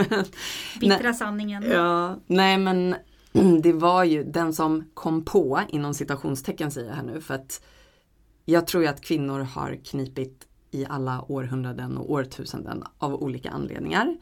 Bittra 0.80 1.14
sanningen. 1.14 1.62
Ja, 1.70 2.16
nej 2.26 2.58
men 2.58 2.94
det 3.62 3.72
var 3.72 4.04
ju 4.04 4.24
den 4.24 4.52
som 4.52 4.84
kom 4.94 5.24
på, 5.24 5.60
inom 5.68 5.94
citationstecken 5.94 6.70
säger 6.70 6.88
jag 6.88 6.96
här 6.96 7.02
nu, 7.02 7.20
för 7.20 7.34
att 7.34 7.62
jag 8.44 8.66
tror 8.66 8.82
ju 8.82 8.88
att 8.88 9.00
kvinnor 9.00 9.40
har 9.40 9.78
knipit 9.84 10.46
i 10.70 10.86
alla 10.88 11.24
århundraden 11.28 11.96
och 11.96 12.10
årtusenden 12.10 12.84
av 12.98 13.14
olika 13.14 13.50
anledningar. 13.50 14.16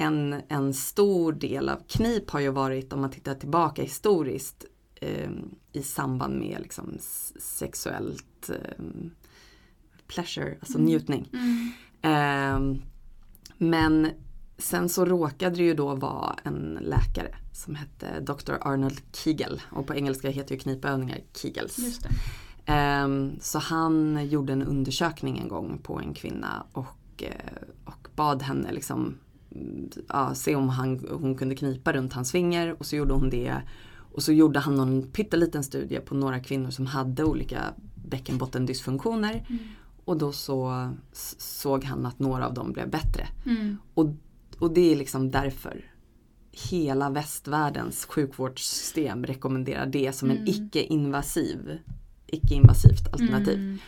En, 0.00 0.42
en 0.48 0.74
stor 0.74 1.32
del 1.32 1.68
av 1.68 1.80
knip 1.88 2.30
har 2.30 2.40
ju 2.40 2.48
varit, 2.50 2.92
om 2.92 3.00
man 3.00 3.10
tittar 3.10 3.34
tillbaka 3.34 3.82
historiskt, 3.82 4.64
eh, 4.94 5.30
i 5.72 5.82
samband 5.82 6.38
med 6.38 6.56
liksom 6.60 6.98
sexuellt 7.40 8.50
eh, 8.50 8.84
pleasure, 10.06 10.56
alltså 10.60 10.78
Mm. 10.78 10.86
njutning. 10.86 11.28
Mm. 11.32 11.70
Ehm, 12.02 12.82
men 13.58 14.08
sen 14.58 14.88
så 14.88 15.04
råkade 15.04 15.56
det 15.56 15.62
ju 15.62 15.74
då 15.74 15.94
vara 15.94 16.36
en 16.44 16.78
läkare 16.82 17.34
som 17.52 17.74
hette 17.74 18.20
Dr. 18.20 18.52
Arnold 18.60 19.00
Kegel 19.12 19.62
och 19.70 19.86
på 19.86 19.94
engelska 19.94 20.30
heter 20.30 20.54
ju 20.54 20.60
knipövningar 20.60 21.20
Kegels. 21.34 22.00
Ehm, 22.66 23.32
så 23.40 23.58
han 23.58 24.26
gjorde 24.28 24.52
en 24.52 24.62
undersökning 24.62 25.38
en 25.38 25.48
gång 25.48 25.78
på 25.82 25.98
en 26.00 26.14
kvinna 26.14 26.66
och, 26.72 27.22
eh, 27.22 27.62
och 27.84 28.08
bad 28.16 28.42
henne 28.42 28.72
liksom 28.72 29.14
ja, 30.08 30.34
se 30.34 30.56
om 30.56 30.68
han, 30.68 31.06
hon 31.10 31.34
kunde 31.34 31.54
knipa 31.54 31.92
runt 31.92 32.12
hans 32.12 32.32
finger 32.32 32.76
och 32.78 32.86
så 32.86 32.96
gjorde 32.96 33.14
hon 33.14 33.30
det. 33.30 33.54
Och 34.12 34.22
så 34.22 34.32
gjorde 34.32 34.58
han 34.58 34.74
någon 34.74 35.02
pytteliten 35.02 35.64
studie 35.64 36.00
på 36.00 36.14
några 36.14 36.40
kvinnor 36.40 36.70
som 36.70 36.86
hade 36.86 37.24
olika 37.24 37.64
bäckenbottendysfunktioner. 37.94 39.46
Mm. 39.48 39.62
Och 40.04 40.16
då 40.18 40.32
så 40.32 40.90
såg 41.38 41.84
han 41.84 42.06
att 42.06 42.18
några 42.18 42.46
av 42.46 42.54
dem 42.54 42.72
blev 42.72 42.90
bättre. 42.90 43.26
Mm. 43.46 43.76
Och, 43.94 44.06
och 44.58 44.72
det 44.74 44.92
är 44.92 44.96
liksom 44.96 45.30
därför 45.30 45.84
hela 46.70 47.10
västvärldens 47.10 48.04
sjukvårdssystem 48.04 49.24
rekommenderar 49.26 49.86
det 49.86 50.12
som 50.12 50.30
en 50.30 50.36
Mm. 50.36 50.48
icke-invasiv 50.48 51.78
icke-invasivt 52.26 53.12
alternativ. 53.12 53.58
Mm. 53.58 53.78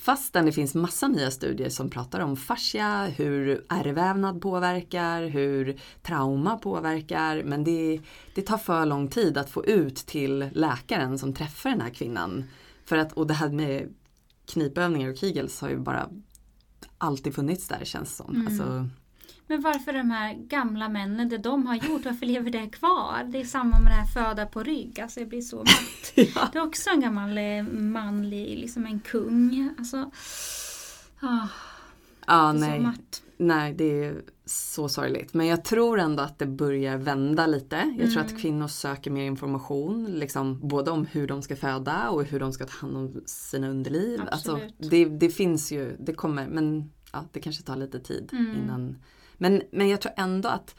Fastän 0.00 0.46
det 0.46 0.52
finns 0.52 0.74
massa 0.74 1.08
nya 1.08 1.30
studier 1.30 1.68
som 1.68 1.90
pratar 1.90 2.20
om 2.20 2.36
fascia, 2.36 3.04
hur 3.04 3.64
ärrvävnad 3.68 4.40
påverkar, 4.40 5.22
hur 5.22 5.80
trauma 6.02 6.56
påverkar. 6.56 7.42
Men 7.42 7.64
det, 7.64 8.00
det 8.34 8.42
tar 8.42 8.58
för 8.58 8.86
lång 8.86 9.08
tid 9.08 9.38
att 9.38 9.50
få 9.50 9.64
ut 9.64 9.96
till 9.96 10.50
läkaren 10.52 11.18
som 11.18 11.34
träffar 11.34 11.70
den 11.70 11.80
här 11.80 11.90
kvinnan. 11.90 12.44
För 12.84 12.96
att, 12.96 13.12
och 13.12 13.26
det 13.26 13.34
här 13.34 13.48
med 13.48 13.94
knipövningar 14.46 15.10
och 15.10 15.16
kegels 15.16 15.60
har 15.60 15.68
ju 15.68 15.78
bara 15.78 16.10
alltid 16.98 17.34
funnits 17.34 17.68
där 17.68 17.84
känns 17.84 18.16
som. 18.16 18.34
Mm. 18.34 18.46
Alltså, 18.46 18.88
Men 19.50 19.60
varför 19.60 19.92
de 19.92 20.10
här 20.10 20.34
gamla 20.34 20.88
männen, 20.88 21.28
det 21.28 21.38
de 21.38 21.66
har 21.66 21.74
gjort, 21.74 22.04
varför 22.04 22.26
lever 22.26 22.50
det 22.50 22.68
kvar? 22.68 23.24
Det 23.32 23.40
är 23.40 23.44
samma 23.44 23.78
med 23.80 23.90
det 23.92 23.96
här 23.96 24.06
föda 24.06 24.46
på 24.46 24.62
rygg, 24.62 25.00
alltså 25.00 25.20
jag 25.20 25.28
blir 25.28 25.40
så 25.40 25.56
matt. 25.58 26.12
ja. 26.14 26.48
Det 26.52 26.58
är 26.58 26.62
också 26.66 26.90
en 26.90 27.00
gammal 27.00 27.38
eh, 27.38 27.62
manlig, 27.72 28.58
liksom 28.58 28.86
en 28.86 29.00
kung. 29.00 29.70
Alltså, 29.78 30.10
ah, 31.20 31.48
ja, 32.26 32.52
det 32.52 32.58
är 32.58 32.60
så 32.60 32.66
nej. 32.70 32.80
matt. 32.80 33.22
Nej, 33.36 33.74
det 33.74 34.04
är 34.04 34.22
så 34.44 34.88
sorgligt. 34.88 35.34
Men 35.34 35.46
jag 35.46 35.64
tror 35.64 35.98
ändå 36.00 36.22
att 36.22 36.38
det 36.38 36.46
börjar 36.46 36.96
vända 36.96 37.46
lite. 37.46 37.76
Jag 37.76 38.10
tror 38.12 38.22
Mm. 38.22 38.26
att 38.34 38.40
kvinnor 38.42 38.68
söker 38.68 39.10
mer 39.10 39.24
information, 39.24 40.04
liksom, 40.04 40.68
både 40.68 40.90
om 40.90 41.06
hur 41.06 41.26
de 41.26 41.42
ska 41.42 41.56
föda 41.56 42.08
och 42.10 42.24
hur 42.24 42.40
de 42.40 42.52
ska 42.52 42.66
ta 42.66 42.72
hand 42.86 42.96
om 42.96 43.22
sina 43.26 43.68
underliv. 43.68 44.20
Alltså, 44.30 44.52
Absolut. 44.52 44.90
det, 44.90 45.04
det 45.04 45.28
finns 45.30 45.72
ju, 45.72 45.96
det 46.00 46.12
kommer, 46.14 46.46
men 46.48 46.90
ja, 47.12 47.24
det 47.32 47.40
kanske 47.40 47.62
tar 47.62 47.76
lite 47.76 48.00
tid 48.00 48.28
Mm. 48.32 48.56
innan. 48.62 48.96
Men, 49.40 49.62
men 49.72 49.88
jag 49.88 50.00
tror 50.00 50.12
ändå 50.16 50.48
att 50.48 50.76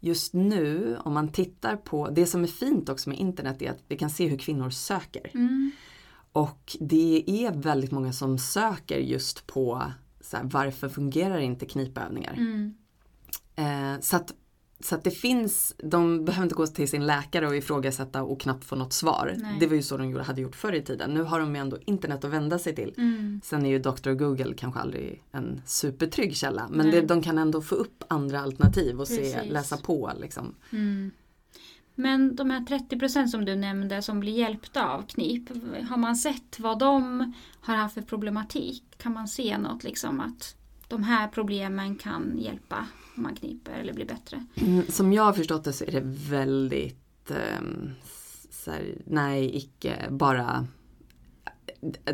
just 0.00 0.34
nu, 0.34 0.96
om 1.04 1.14
man 1.14 1.32
tittar 1.32 1.76
på, 1.76 2.10
det 2.10 2.26
som 2.26 2.42
är 2.42 2.46
fint 2.46 2.88
också 2.88 3.08
med 3.08 3.18
internet 3.18 3.62
är 3.62 3.70
att 3.70 3.84
vi 3.88 3.96
kan 3.96 4.10
se 4.10 4.26
hur 4.26 4.38
kvinnor 4.38 4.70
söker. 4.70 5.30
Mm. 5.34 5.70
Och 6.32 6.76
det 6.80 7.24
är 7.26 7.52
väldigt 7.52 7.90
många 7.90 8.12
som 8.12 8.38
söker 8.38 8.98
just 8.98 9.46
på 9.46 9.92
så 10.20 10.36
här, 10.36 10.44
varför 10.44 10.88
fungerar 10.88 11.38
inte 11.38 11.66
knipövningar? 11.66 12.32
Mm. 12.32 12.74
Eh, 13.56 14.00
så 14.00 14.16
att, 14.16 14.32
så 14.80 14.94
att 14.94 15.04
det 15.04 15.10
finns, 15.10 15.74
de 15.78 16.24
behöver 16.24 16.42
inte 16.42 16.54
gå 16.54 16.66
till 16.66 16.88
sin 16.88 17.06
läkare 17.06 17.46
och 17.46 17.56
ifrågasätta 17.56 18.22
och 18.22 18.40
knappt 18.40 18.64
få 18.64 18.76
något 18.76 18.92
svar. 18.92 19.34
Nej. 19.38 19.56
Det 19.60 19.66
var 19.66 19.74
ju 19.74 19.82
så 19.82 19.96
de 19.96 20.16
hade 20.16 20.40
gjort 20.40 20.56
förr 20.56 20.72
i 20.72 20.82
tiden. 20.82 21.14
Nu 21.14 21.22
har 21.22 21.40
de 21.40 21.54
ju 21.54 21.60
ändå 21.60 21.78
internet 21.84 22.24
att 22.24 22.30
vända 22.30 22.58
sig 22.58 22.74
till. 22.74 22.94
Mm. 22.96 23.40
Sen 23.44 23.66
är 23.66 23.70
ju 23.70 23.78
Dr. 23.78 24.10
Google 24.10 24.54
kanske 24.54 24.80
aldrig 24.80 25.22
en 25.32 25.62
supertrygg 25.66 26.36
källa. 26.36 26.68
Men 26.70 26.90
det, 26.90 27.00
de 27.00 27.22
kan 27.22 27.38
ändå 27.38 27.62
få 27.62 27.74
upp 27.74 28.04
andra 28.08 28.40
alternativ 28.40 29.00
och 29.00 29.08
se, 29.08 29.42
läsa 29.42 29.76
på. 29.76 30.12
Liksom. 30.20 30.54
Mm. 30.72 31.10
Men 31.94 32.36
de 32.36 32.50
här 32.50 32.60
30% 32.60 33.26
som 33.26 33.44
du 33.44 33.56
nämnde 33.56 34.02
som 34.02 34.20
blir 34.20 34.32
hjälpta 34.32 34.88
av 34.88 35.02
knip, 35.02 35.48
har 35.88 35.96
man 35.96 36.16
sett 36.16 36.60
vad 36.60 36.78
de 36.78 37.32
har 37.60 37.74
haft 37.74 37.94
för 37.94 38.02
problematik? 38.02 38.84
Kan 38.96 39.12
man 39.12 39.28
se 39.28 39.58
något 39.58 39.84
liksom 39.84 40.20
att 40.20 40.56
de 40.90 41.02
här 41.02 41.28
problemen 41.28 41.96
kan 41.96 42.38
hjälpa 42.38 42.86
om 43.16 43.22
man 43.22 43.34
kniper 43.34 43.72
eller 43.72 43.92
blir 43.92 44.06
bättre? 44.06 44.44
Mm, 44.54 44.86
Som 44.88 45.12
jag 45.12 45.22
har 45.22 45.32
förstått 45.32 45.64
det 45.64 45.72
så 45.72 45.84
är 45.84 45.92
det 45.92 46.02
väldigt, 46.30 47.30
så 48.50 48.70
här, 48.70 48.94
nej 49.06 49.56
icke, 49.56 50.06
bara 50.10 50.66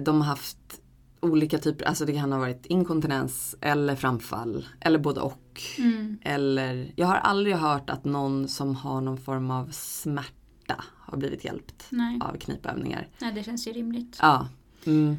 de 0.01 0.21
har 0.21 0.29
haft 0.29 0.81
olika 1.21 1.59
typer, 1.59 1.85
alltså 1.85 2.05
det 2.05 2.13
kan 2.13 2.33
ha 2.33 2.39
varit 2.39 2.67
inkontinens 2.67 3.57
eller 3.61 3.97
framfall 3.97 4.67
eller 4.81 4.99
både 4.99 5.21
och. 5.21 5.61
Mm. 5.79 6.19
Eller, 6.23 6.93
jag 6.97 7.07
har 7.07 7.15
aldrig 7.17 7.57
hört 7.57 7.91
att 7.91 8.05
någon 8.05 8.49
som 8.49 8.75
har 8.77 9.01
någon 9.01 9.19
form 9.19 9.51
av 9.51 9.69
smärta 9.73 10.85
har 10.99 11.19
blivit 11.19 11.45
hjälpt 11.45 11.87
Nej. 11.91 12.21
av 12.23 12.37
knipövningar. 12.37 13.09
Nej, 13.19 13.33
det 13.33 13.43
känns 13.43 13.67
ju 13.69 13.73
rimligt. 13.73 14.19
Ja. 14.23 14.49
Mm. 14.85 15.17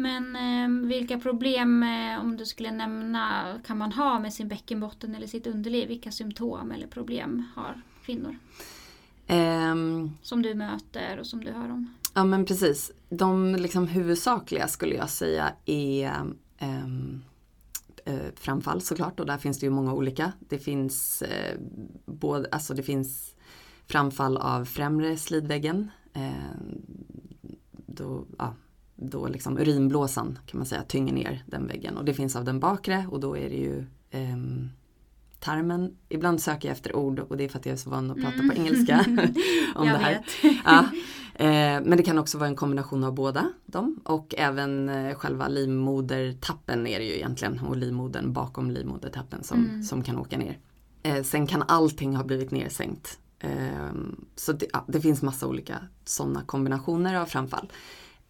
Men 0.00 0.36
eh, 0.36 0.88
vilka 0.88 1.18
problem, 1.18 1.82
eh, 1.82 2.20
om 2.20 2.36
du 2.36 2.46
skulle 2.46 2.70
nämna, 2.70 3.44
kan 3.66 3.78
man 3.78 3.92
ha 3.92 4.18
med 4.18 4.32
sin 4.32 4.48
bäckenbotten 4.48 5.14
eller 5.14 5.26
sitt 5.26 5.46
underliv? 5.46 5.88
Vilka 5.88 6.10
symptom 6.10 6.72
eller 6.72 6.86
problem 6.86 7.44
har 7.54 7.82
kvinnor? 8.04 8.36
Ehm, 9.26 10.10
Som 10.22 10.42
du 10.42 10.54
möter 10.54 11.18
och 11.18 11.26
som 11.26 11.44
du 11.44 11.50
hör 11.50 11.70
om? 11.70 11.94
Ja 12.14 12.24
men 12.24 12.44
precis. 12.44 12.92
De 13.08 13.54
liksom 13.54 13.86
huvudsakliga 13.86 14.68
skulle 14.68 14.94
jag 14.94 15.10
säga 15.10 15.52
är 15.66 16.12
ehm, 16.58 17.22
eh, 18.04 18.18
framfall 18.34 18.80
såklart 18.80 19.20
och 19.20 19.26
där 19.26 19.38
finns 19.38 19.58
det 19.58 19.66
ju 19.66 19.70
många 19.70 19.92
olika. 19.92 20.32
Det 20.48 20.58
finns, 20.58 21.22
eh, 21.22 21.58
både, 22.06 22.48
alltså 22.52 22.74
det 22.74 22.82
finns 22.82 23.34
framfall 23.86 24.36
av 24.36 24.64
främre 24.64 25.16
slidväggen. 25.16 25.90
Eh, 26.12 26.32
då, 27.86 28.24
ja, 28.38 28.54
då 29.00 29.26
liksom 29.28 29.58
urinblåsan 29.58 30.38
kan 30.46 30.58
man 30.58 30.66
säga 30.66 30.82
tynger 30.82 31.12
ner 31.12 31.42
den 31.46 31.66
väggen 31.66 31.96
och 31.96 32.04
det 32.04 32.14
finns 32.14 32.36
av 32.36 32.44
den 32.44 32.60
bakre 32.60 33.06
och 33.10 33.20
då 33.20 33.36
är 33.36 33.50
det 33.50 33.56
ju 33.56 33.84
ehm, 34.10 34.68
tarmen. 35.40 35.96
Ibland 36.08 36.40
söker 36.42 36.68
jag 36.68 36.72
efter 36.76 36.96
ord 36.96 37.18
och 37.18 37.36
det 37.36 37.44
är 37.44 37.48
för 37.48 37.58
att 37.58 37.66
jag 37.66 37.72
är 37.72 37.76
så 37.76 37.90
van 37.90 38.10
att 38.10 38.16
prata 38.16 38.34
Mm. 38.34 38.48
på 38.48 38.54
engelska 38.56 39.04
om 39.74 39.86
Jag 39.88 39.94
det 40.00 40.04
här. 40.04 40.24
Ja. 40.64 40.84
Eh, 41.34 41.82
men 41.84 41.96
det 41.96 42.02
kan 42.02 42.18
också 42.18 42.38
vara 42.38 42.48
en 42.48 42.56
kombination 42.56 43.04
av 43.04 43.14
båda 43.14 43.52
dem 43.66 44.00
och 44.04 44.34
även 44.38 44.88
eh, 44.88 45.14
själva 45.14 45.48
livmodertappen 45.48 46.86
är 46.86 46.98
det 46.98 47.04
ju 47.04 47.14
egentligen 47.14 47.60
och 47.60 47.76
livmodern 47.76 48.32
bakom 48.32 48.70
livmodertappen 48.70 49.42
som, 49.44 49.64
Mm. 49.64 49.82
som 49.82 50.02
kan 50.02 50.18
åka 50.18 50.38
ner. 50.38 50.58
Eh, 51.02 51.22
sen 51.22 51.46
kan 51.46 51.62
allting 51.68 52.16
ha 52.16 52.24
blivit 52.24 52.50
nedsänkt. 52.50 53.18
Eh, 53.38 53.92
så 54.36 54.52
det, 54.52 54.66
ja, 54.72 54.84
det 54.88 55.00
finns 55.00 55.22
massa 55.22 55.46
olika 55.46 55.78
sådana 56.04 56.42
kombinationer 56.42 57.14
av 57.14 57.26
framfall. 57.26 57.72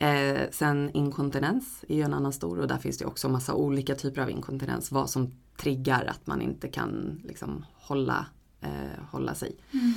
Eh, 0.00 0.42
sen 0.50 0.90
inkontinens 0.94 1.84
är 1.88 1.96
ju 1.96 2.02
en 2.02 2.14
annan 2.14 2.32
stor 2.32 2.58
och 2.58 2.68
där 2.68 2.78
finns 2.78 2.98
det 2.98 3.04
också 3.04 3.28
massa 3.28 3.54
olika 3.54 3.94
typer 3.94 4.22
av 4.22 4.30
inkontinens. 4.30 4.92
Vad 4.92 5.10
som 5.10 5.32
triggar 5.56 6.04
att 6.04 6.26
man 6.26 6.42
inte 6.42 6.68
kan 6.68 7.20
liksom 7.24 7.64
hålla, 7.74 8.26
eh, 8.60 9.04
hålla 9.10 9.34
sig. 9.34 9.56
Mm. 9.72 9.92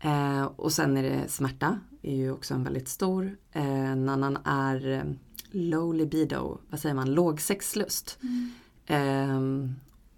Eh, 0.00 0.44
och 0.44 0.72
sen 0.72 0.96
är 0.96 1.02
det 1.02 1.28
smärta, 1.28 1.80
är 2.02 2.16
ju 2.16 2.32
också 2.32 2.54
en 2.54 2.64
väldigt 2.64 2.88
stor. 2.88 3.36
Eh, 3.52 3.90
en 3.90 4.08
annan 4.08 4.38
är 4.44 4.88
eh, 4.88 5.04
low 5.50 5.94
libido, 5.94 6.58
vad 6.70 6.80
säger 6.80 6.94
man, 6.94 7.14
låg 7.14 7.40
sexlust. 7.40 8.18
Mm. 8.22 8.52
Eh, 8.86 9.70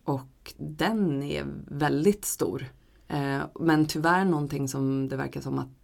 och 0.05 0.55
den 0.59 1.23
är 1.23 1.47
väldigt 1.67 2.25
stor. 2.25 2.67
Eh, 3.09 3.43
men 3.61 3.87
tyvärr 3.87 4.25
någonting 4.25 4.69
som 4.69 5.09
det 5.09 5.17
verkar 5.17 5.41
som 5.41 5.59
att 5.59 5.84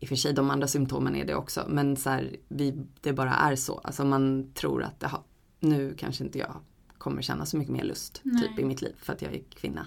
i 0.00 0.04
och 0.04 0.08
för 0.08 0.16
sig 0.16 0.32
de 0.32 0.50
andra 0.50 0.68
symptomen 0.68 1.16
är 1.16 1.24
det 1.24 1.34
också 1.34 1.64
men 1.68 1.96
så 1.96 2.10
här, 2.10 2.36
vi, 2.48 2.84
det 3.00 3.12
bara 3.12 3.34
är 3.34 3.56
så. 3.56 3.78
Alltså 3.78 4.04
man 4.04 4.52
tror 4.54 4.82
att 4.82 5.02
har, 5.02 5.22
nu 5.60 5.94
kanske 5.98 6.24
inte 6.24 6.38
jag 6.38 6.56
kommer 6.98 7.22
känna 7.22 7.46
så 7.46 7.56
mycket 7.56 7.72
mer 7.72 7.84
lust 7.84 8.20
Nej. 8.22 8.42
typ 8.42 8.58
i 8.58 8.64
mitt 8.64 8.82
liv 8.82 8.94
för 8.98 9.12
att 9.12 9.22
jag 9.22 9.34
är 9.34 9.42
kvinna. 9.50 9.86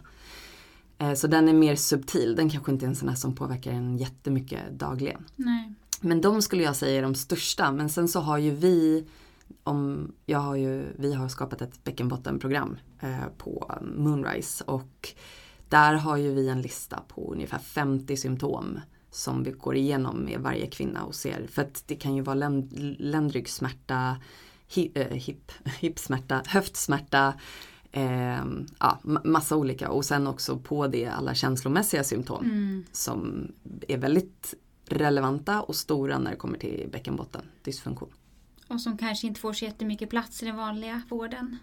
Eh, 0.98 1.14
så 1.14 1.28
den 1.28 1.50
är 1.50 1.54
mer 1.54 1.76
subtil, 1.76 2.36
den 2.36 2.50
kanske 2.50 2.72
inte 2.72 2.86
är 2.86 2.88
en 2.88 2.96
sån 2.96 3.10
här 3.10 3.16
som 3.16 3.36
påverkar 3.36 3.72
en 3.72 3.98
jättemycket 3.98 4.60
dagligen. 4.72 5.26
Nej. 5.36 5.74
Men 6.02 6.22
de 6.22 6.42
skulle 6.42 6.64
jag 6.64 6.76
säga 6.76 6.98
är 6.98 7.04
de 7.04 7.16
största. 7.16 7.72
Men 7.72 7.90
sen 7.90 8.08
så 8.08 8.20
har 8.20 8.38
ju 8.38 8.52
vi, 8.52 9.06
om, 9.64 10.12
jag 10.26 10.40
har 10.40 10.56
ju, 10.56 10.86
vi 10.96 11.14
har 11.14 11.28
skapat 11.28 11.62
ett 11.62 11.84
bäckenbottenprogram 11.84 12.78
eh, 13.00 13.28
på 13.38 13.74
Moonrise 13.82 14.64
och 14.64 15.10
där 15.70 15.94
har 15.94 16.18
ju 16.18 16.34
vi 16.34 16.50
en 16.50 16.62
lista 16.62 17.04
på 17.08 17.34
ungefär 17.34 17.60
50 17.60 18.18
symptom 18.18 18.80
som 19.14 19.44
vi 19.44 19.52
går 19.52 19.76
igenom 19.76 20.20
med 20.26 20.40
varje 20.40 20.68
kvinna 20.68 21.04
och 21.06 21.16
ser. 21.16 21.48
För 21.48 21.62
att 21.62 21.84
det 21.88 21.96
kan 21.96 22.16
ju 22.16 22.22
vara 22.22 22.34
länd, 22.36 22.74
ländryggsmärta, 23.00 24.18
eh, 24.96 25.08
hip, 25.08 25.52
hipsmärta, 25.80 26.42
höftsmärta, 26.48 27.34
eh, 27.92 28.44
ja, 28.80 29.00
ma- 29.04 29.28
massa 29.28 29.56
olika 29.56 29.90
och 29.90 30.06
sen 30.06 30.28
också 30.28 30.58
på 30.58 30.88
det 30.88 31.06
alla 31.08 31.34
känslomässiga 31.36 32.04
symptom 32.04 32.46
Mm. 32.46 32.84
som 32.92 33.52
är 33.88 33.98
väldigt 33.98 34.54
relevanta 34.88 35.62
och 35.62 35.76
stora 35.76 36.20
när 36.20 36.32
det 36.32 36.38
kommer 36.38 36.58
till 36.58 36.90
bäckenbotten 36.92 37.42
dysfunktion. 37.64 38.10
Och 38.68 38.82
som 38.82 38.98
kanske 38.98 39.28
inte 39.28 39.40
får 39.40 39.54
så 39.54 39.66
jättemycket 39.66 40.10
plats 40.10 40.44
i 40.44 40.46
den 40.46 40.56
vanliga 40.56 41.02
vården. 41.10 41.58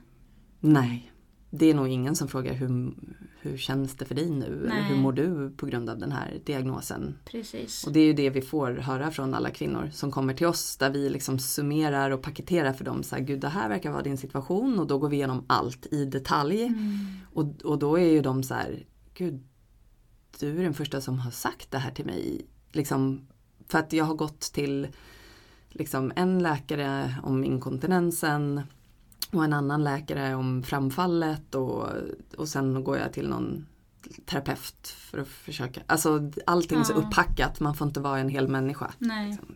Nej, 0.61 1.13
det 1.51 1.67
är 1.71 1.75
nog 1.75 1.89
ingen 1.89 2.17
som 2.17 2.29
frågar 2.29 2.55
hur, 2.55 2.95
hur 3.43 3.57
känns 3.57 3.97
det 3.97 4.05
för 4.05 4.15
dig 4.15 4.31
nu? 4.31 4.67
Nej. 4.69 4.83
hur 4.83 4.97
mår 4.97 5.13
du 5.13 5.51
på 5.57 5.67
grund 5.67 5.91
av 5.91 5.99
den 5.99 6.13
här 6.13 6.41
diagnosen? 6.45 7.19
Precis. 7.25 7.87
Och 7.87 7.93
det 7.93 8.01
är 8.01 8.05
ju 8.05 8.13
det 8.13 8.31
vi 8.31 8.43
får 8.43 8.71
höra 8.71 9.11
från 9.11 9.35
alla 9.35 9.51
kvinnor 9.51 9.91
som 9.93 10.11
kommer 10.11 10.35
till 10.35 10.47
oss 10.47 10.77
där 10.77 10.91
vi 10.91 11.09
liksom 11.09 11.39
summerar 11.39 12.11
och 12.11 12.23
paketerar 12.23 12.73
för 12.73 12.85
dem. 12.85 13.03
Så 13.03 13.17
här, 13.17 13.23
Gud 13.23 13.41
det 13.41 13.49
här 13.49 13.69
verkar 13.69 13.91
vara 13.91 14.03
din 14.03 14.19
situation 14.19 14.79
och 14.79 14.87
då 14.87 14.99
går 14.99 15.09
vi 15.09 15.17
igenom 15.17 15.45
allt 15.47 15.87
i 15.93 16.05
detalj. 16.05 16.63
Mm. 16.63 16.99
Och, 17.33 17.63
och 17.65 17.79
då 17.79 17.99
är 17.99 18.11
ju 18.11 18.23
de 18.23 18.43
så 18.43 18.55
här, 18.55 18.85
Gud 19.15 19.43
du 20.39 20.59
är 20.59 20.63
den 20.63 20.75
första 20.75 21.01
som 21.01 21.19
har 21.19 21.31
sagt 21.31 21.71
det 21.71 21.79
här 21.79 21.91
till 21.91 22.07
mig. 22.07 22.47
Liksom, 22.73 23.29
för 23.69 23.79
att 23.79 23.93
jag 23.93 24.05
har 24.05 24.15
gått 24.15 24.41
till 24.41 24.89
liksom, 25.69 26.13
en 26.17 26.39
läkare 26.39 27.15
om 27.23 27.45
inkontinensen 27.45 28.61
och 29.33 29.45
en 29.45 29.53
annan 29.53 29.85
läkare 29.85 30.35
om 30.35 30.63
framfallet 30.63 31.55
och, 31.55 31.89
och 32.37 32.49
sen 32.49 32.85
går 32.85 32.99
jag 32.99 33.13
till 33.13 33.29
någon 33.29 33.67
terapeut 34.25 34.89
för 34.89 35.19
att 35.19 35.29
försöka. 35.29 35.81
Alltså 35.87 36.31
allting 36.47 36.79
är 36.79 36.85
så 36.85 36.93
Ja. 36.93 36.97
upphackat, 36.97 37.61
man 37.61 37.75
får 37.75 37.87
inte 37.87 38.01
vara 38.01 38.19
en 38.19 38.29
hel 38.29 38.49
människa. 38.49 38.93
Nej. 38.99 39.31
Liksom. 39.31 39.55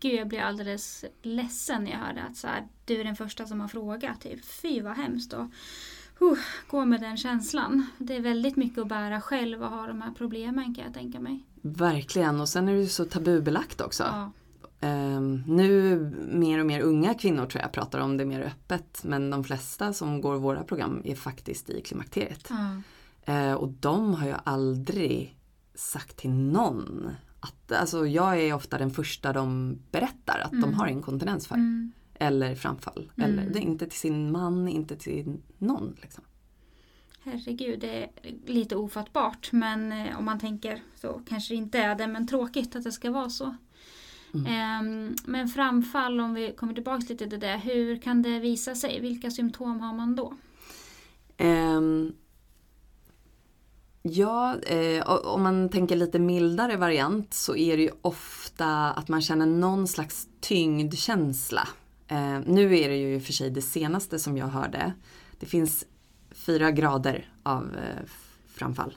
Gud, 0.00 0.20
jag 0.20 0.28
blir 0.28 0.40
alldeles 0.40 1.04
ledsen 1.22 1.84
när 1.84 1.90
jag 1.90 1.98
hörde 1.98 2.22
att 2.22 2.36
så 2.36 2.46
här, 2.46 2.68
du 2.84 3.00
är 3.00 3.04
den 3.04 3.16
första 3.16 3.46
som 3.46 3.60
har 3.60 3.68
frågat. 3.68 4.20
Typ. 4.20 4.44
Fy 4.44 4.80
vad 4.80 4.96
hemskt. 4.96 5.32
Och, 5.32 5.46
uh, 6.22 6.38
gå 6.70 6.84
med 6.84 7.00
den 7.00 7.16
känslan. 7.16 7.86
Det 7.98 8.16
är 8.16 8.20
väldigt 8.20 8.56
mycket 8.56 8.78
att 8.78 8.88
bära 8.88 9.20
själv 9.20 9.62
och 9.62 9.70
ha 9.70 9.86
de 9.86 10.02
här 10.02 10.12
problemen 10.18 10.74
kan 10.74 10.84
jag 10.84 10.94
tänka 10.94 11.20
mig. 11.20 11.44
Verkligen, 11.62 12.40
och 12.40 12.48
sen 12.48 12.68
är 12.68 12.72
det 12.72 12.80
ju 12.80 12.88
så 12.88 13.04
tabubelagt 13.04 13.80
också. 13.80 14.02
Ja. 14.02 14.32
Ehm, 14.84 15.42
nu 15.46 15.98
mer 16.32 16.60
och 16.60 16.66
mer 16.66 16.80
unga 16.80 17.14
kvinnor 17.14 17.46
tror 17.46 17.62
jag 17.62 17.72
pratar 17.72 17.98
om 17.98 18.16
det 18.16 18.24
mer 18.24 18.40
öppet 18.40 19.04
men 19.04 19.30
de 19.30 19.44
flesta 19.44 19.92
som 19.92 20.20
går 20.20 20.36
våra 20.36 20.64
program 20.64 21.02
är 21.04 21.14
faktiskt 21.14 21.70
i 21.70 21.80
klimakteriet. 21.80 22.50
Ja. 22.50 22.82
Eh, 23.34 23.52
och 23.54 23.68
de 23.68 24.14
har 24.14 24.26
ju 24.26 24.34
aldrig 24.44 25.36
sagt 25.74 26.16
till 26.16 26.30
någon 26.30 27.10
att, 27.40 27.72
alltså 27.72 28.06
jag 28.06 28.40
är 28.40 28.54
ofta 28.54 28.78
den 28.78 28.90
första 28.90 29.32
de 29.32 29.78
berättar 29.90 30.38
att 30.44 30.50
de 30.50 30.64
Mm. 30.64 30.74
har 30.74 30.86
inkontinens 30.86 31.46
för. 31.46 31.54
Mm. 31.54 31.92
Eller 32.14 32.54
framfall. 32.54 33.10
Mm. 33.16 33.30
Eller 33.30 33.50
det 33.52 33.58
är 33.58 33.62
inte 33.62 33.86
till 33.86 33.98
sin 33.98 34.32
man, 34.32 34.68
inte 34.68 34.96
till 34.96 35.36
någon. 35.58 35.96
Liksom. 36.02 36.24
Herregud, 37.20 37.80
det 37.80 38.02
är 38.02 38.10
lite 38.46 38.76
ofattbart. 38.76 39.52
Men 39.52 39.92
eh, 39.92 40.18
om 40.18 40.24
man 40.24 40.40
tänker 40.40 40.82
så 41.00 41.20
kanske 41.28 41.54
det 41.54 41.58
inte 41.58 41.78
är 41.78 41.94
det. 41.94 42.06
Men 42.06 42.26
tråkigt 42.26 42.76
att 42.76 42.84
det 42.84 42.92
ska 42.92 43.10
vara 43.10 43.30
så. 43.30 43.56
Mm. 44.34 44.46
Ehm, 44.46 45.16
men 45.24 45.48
framfall, 45.48 46.20
om 46.20 46.34
vi 46.34 46.52
kommer 46.52 46.74
tillbaka 46.74 47.04
lite 47.08 47.28
till 47.28 47.40
det. 47.40 47.60
Hur 47.64 47.96
kan 47.96 48.22
det 48.22 48.38
visa 48.38 48.74
sig? 48.74 49.00
Vilka 49.00 49.30
symptom 49.30 49.80
har 49.80 49.94
man 49.94 50.16
då? 50.16 50.34
Ehm, 51.36 52.12
ja, 54.02 54.58
eh, 54.60 55.08
om 55.08 55.42
man 55.42 55.68
tänker 55.68 55.96
lite 55.96 56.18
mildare 56.18 56.76
variant 56.76 57.34
så 57.34 57.56
är 57.56 57.76
det 57.76 57.82
ju 57.82 57.90
ofta 58.02 58.90
att 58.90 59.08
man 59.08 59.22
känner 59.22 59.46
någon 59.46 59.88
slags 59.88 60.28
tyngdkänsla. 60.40 61.68
Eh, 62.08 62.40
nu 62.46 62.78
är 62.78 62.88
det 62.88 62.96
ju 62.96 63.14
i 63.14 63.18
och 63.18 63.22
för 63.22 63.32
sig 63.32 63.50
det 63.50 63.62
senaste 63.62 64.18
som 64.18 64.36
jag 64.36 64.46
hörde. 64.46 64.92
Det 65.40 65.46
finns 65.46 65.84
fyra 66.30 66.70
grader 66.70 67.28
av 67.42 67.76
eh, 67.76 68.06
framfall. 68.46 68.96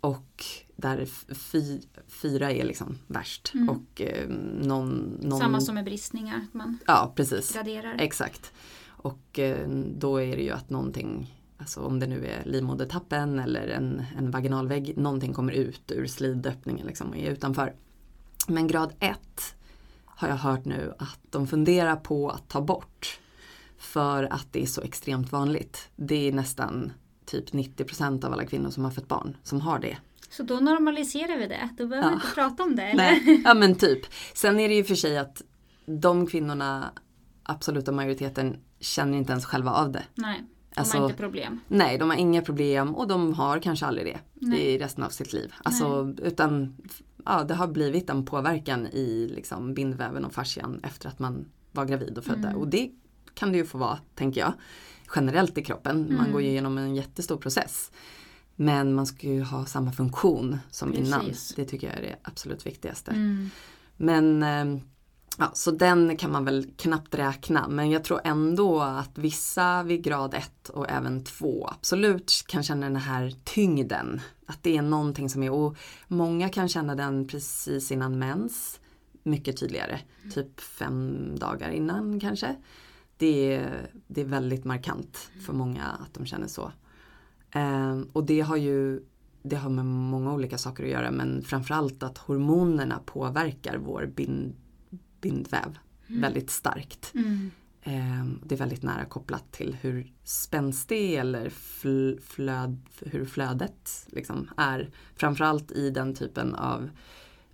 Och 0.00 0.44
där 0.80 1.06
fy, 1.34 1.80
fyra 2.08 2.52
är 2.52 2.64
liksom 2.64 2.98
värst. 3.06 3.52
Mm. 3.54 3.68
Och 3.68 4.00
eh, 4.00 4.28
någon, 4.60 5.18
någon... 5.20 5.40
Samma 5.40 5.60
som 5.60 5.74
med 5.74 5.84
bristningar, 5.84 6.36
att 6.48 6.54
man 6.54 6.78
Ja, 6.86 7.12
precis. 7.16 7.54
graderar. 7.54 7.96
Exakt. 7.98 8.52
Och 8.86 9.38
eh, 9.38 9.68
då 9.96 10.22
är 10.22 10.36
det 10.36 10.42
ju 10.42 10.50
att 10.50 10.70
någonting, 10.70 11.34
alltså 11.58 11.80
om 11.80 11.98
det 11.98 12.06
nu 12.06 12.26
är 12.26 12.44
livmodertappen 12.44 13.38
eller 13.38 13.68
en, 13.68 14.04
en 14.18 14.30
vaginalvägg, 14.30 14.96
någonting 14.96 15.32
kommer 15.32 15.52
ut 15.52 15.92
ur 15.92 16.06
slidöppningen 16.06 16.86
liksom 16.86 17.10
och 17.10 17.16
är 17.16 17.30
utanför. 17.30 17.74
Men 18.48 18.66
grad 18.66 18.92
1 19.00 19.18
har 20.04 20.28
jag 20.28 20.36
hört 20.36 20.64
nu 20.64 20.94
att 20.98 21.18
de 21.30 21.46
funderar 21.46 21.96
på 21.96 22.30
att 22.30 22.48
ta 22.48 22.60
bort. 22.60 23.20
För 23.78 24.24
att 24.24 24.46
det 24.50 24.62
är 24.62 24.66
så 24.66 24.82
extremt 24.82 25.32
vanligt. 25.32 25.88
Det 25.96 26.28
är 26.28 26.32
nästan 26.32 26.92
typ 27.24 27.50
90% 27.50 28.24
av 28.24 28.32
alla 28.32 28.44
kvinnor 28.44 28.70
som 28.70 28.84
har 28.84 28.90
fött 28.90 29.08
barn 29.08 29.36
som 29.42 29.60
har 29.60 29.78
det. 29.78 29.98
Så 30.30 30.42
då 30.42 30.54
normaliserar 30.60 31.38
vi 31.38 31.46
det. 31.46 31.68
Då 31.78 31.86
behöver 31.86 32.08
vi 32.08 32.14
Ja. 32.14 32.20
inte 32.22 32.34
prata 32.34 32.62
om 32.62 32.76
det. 32.76 32.82
Eller? 32.82 32.96
Nej, 33.02 33.42
ja 33.44 33.54
men 33.54 33.74
typ. 33.74 34.00
Sen 34.34 34.60
är 34.60 34.68
det 34.68 34.74
ju 34.74 34.84
för 34.84 34.94
sig 34.94 35.18
att 35.18 35.42
de 35.86 36.26
kvinnorna, 36.26 36.90
absoluta 37.42 37.92
majoriteten, 37.92 38.56
känner 38.80 39.18
inte 39.18 39.32
ens 39.32 39.44
själva 39.46 39.70
av 39.70 39.92
det. 39.92 40.02
Nej, 40.14 40.44
de 40.74 40.80
Alltså- 40.80 40.98
har 40.98 41.04
inte 41.04 41.16
problem. 41.16 41.60
Nej, 41.68 41.98
de 41.98 42.10
har 42.10 42.16
inga 42.16 42.42
problem 42.42 42.94
och 42.94 43.08
de 43.08 43.34
har 43.34 43.58
kanske 43.58 43.86
aldrig 43.86 44.06
det 44.06 44.18
Nej. 44.34 44.60
i 44.60 44.78
resten 44.78 45.04
av 45.04 45.08
sitt 45.10 45.32
liv. 45.32 45.52
Alltså, 45.64 46.14
utan 46.22 46.76
ja, 47.24 47.44
det 47.44 47.54
har 47.54 47.66
blivit 47.68 48.10
en 48.10 48.24
påverkan 48.24 48.86
i 48.86 49.30
liksom, 49.34 49.74
bindväven 49.74 50.24
och 50.24 50.32
fascian 50.32 50.80
efter 50.84 51.08
att 51.08 51.18
man 51.18 51.44
var 51.72 51.84
gravid 51.84 52.18
och 52.18 52.24
födde. 52.24 52.48
Mm. 52.48 52.60
Och 52.60 52.68
det 52.68 52.90
kan 53.34 53.52
det 53.52 53.58
ju 53.58 53.64
få 53.64 53.78
vara, 53.78 53.98
tänker 54.14 54.40
jag, 54.40 54.52
generellt 55.16 55.58
i 55.58 55.64
kroppen. 55.64 56.06
Man 56.08 56.18
Mm. 56.20 56.32
går 56.32 56.42
ju 56.42 56.48
igenom 56.48 56.78
en 56.78 56.94
jättestor 56.96 57.36
process. 57.36 57.90
Men 58.60 58.94
man 58.94 59.06
ska 59.06 59.26
ju 59.26 59.42
ha 59.42 59.66
samma 59.66 59.92
funktion 59.92 60.58
som 60.70 60.94
innan. 60.94 61.20
Precis. 61.20 61.54
Det 61.56 61.64
tycker 61.64 61.86
jag 61.86 61.96
är 61.96 62.02
det 62.02 62.16
absolut 62.22 62.66
viktigaste. 62.66 63.10
Mm. 63.10 63.50
Men 63.96 64.42
eh, 64.42 64.82
ja, 65.38 65.50
så 65.54 65.70
den 65.70 66.16
kan 66.16 66.32
man 66.32 66.44
väl 66.44 66.70
knappt 66.76 67.14
räkna. 67.14 67.68
Men 67.68 67.90
jag 67.90 68.04
tror 68.04 68.20
ändå 68.24 68.80
att 68.80 69.18
vissa 69.18 69.82
vid 69.82 70.02
grad 70.02 70.34
1 70.34 70.68
och 70.68 70.90
även 70.90 71.24
2 71.24 71.68
absolut 71.68 72.44
kan 72.46 72.62
känna 72.62 72.86
den 72.86 72.96
här 72.96 73.34
tyngden. 73.44 74.20
Att 74.46 74.62
det 74.62 74.76
är 74.76 74.82
någonting 74.82 75.30
som 75.30 75.42
är, 75.42 75.50
och 75.50 75.76
många 76.08 76.48
kan 76.48 76.68
känna 76.68 76.94
den 76.94 77.28
precis 77.28 77.92
innan 77.92 78.18
mens. 78.18 78.80
Mycket 79.22 79.60
tydligare, 79.60 80.00
typ 80.34 80.60
fem 80.60 81.28
dagar 81.38 81.70
innan 81.70 82.20
kanske. 82.20 82.56
Det 83.16 83.54
är, 83.54 83.90
det 84.06 84.20
är 84.20 84.24
väldigt 84.24 84.64
markant 84.64 85.30
för 85.46 85.52
många 85.52 85.84
att 85.84 86.14
de 86.14 86.26
känner 86.26 86.46
så. 86.46 86.72
Ehm, 87.52 88.08
och 88.12 88.24
det 88.24 88.40
har 88.40 88.56
ju 88.56 89.02
det 89.42 89.56
har 89.56 89.70
med 89.70 89.86
många 89.86 90.32
olika 90.32 90.58
saker 90.58 90.84
att 90.84 90.90
göra 90.90 91.10
men 91.10 91.42
framförallt 91.42 92.02
att 92.02 92.18
hormonerna 92.18 93.00
påverkar 93.06 93.76
vår 93.76 94.06
bind, 94.06 94.54
bindväv 95.20 95.78
mm. 96.08 96.20
väldigt 96.20 96.50
starkt. 96.50 97.12
Mm. 97.14 97.50
Eh, 97.82 98.24
det 98.44 98.54
är 98.54 98.58
väldigt 98.58 98.82
nära 98.82 99.04
kopplat 99.04 99.52
till 99.52 99.76
hur 99.80 100.12
spänstig 100.24 101.14
eller 101.14 101.50
fl 101.50 102.12
flöd, 102.22 102.80
hur 103.00 103.24
flödet 103.24 104.06
liksom 104.06 104.50
är. 104.56 104.90
Framförallt 105.16 105.72
i 105.72 105.90
den 105.90 106.14
typen 106.14 106.54
av 106.54 106.90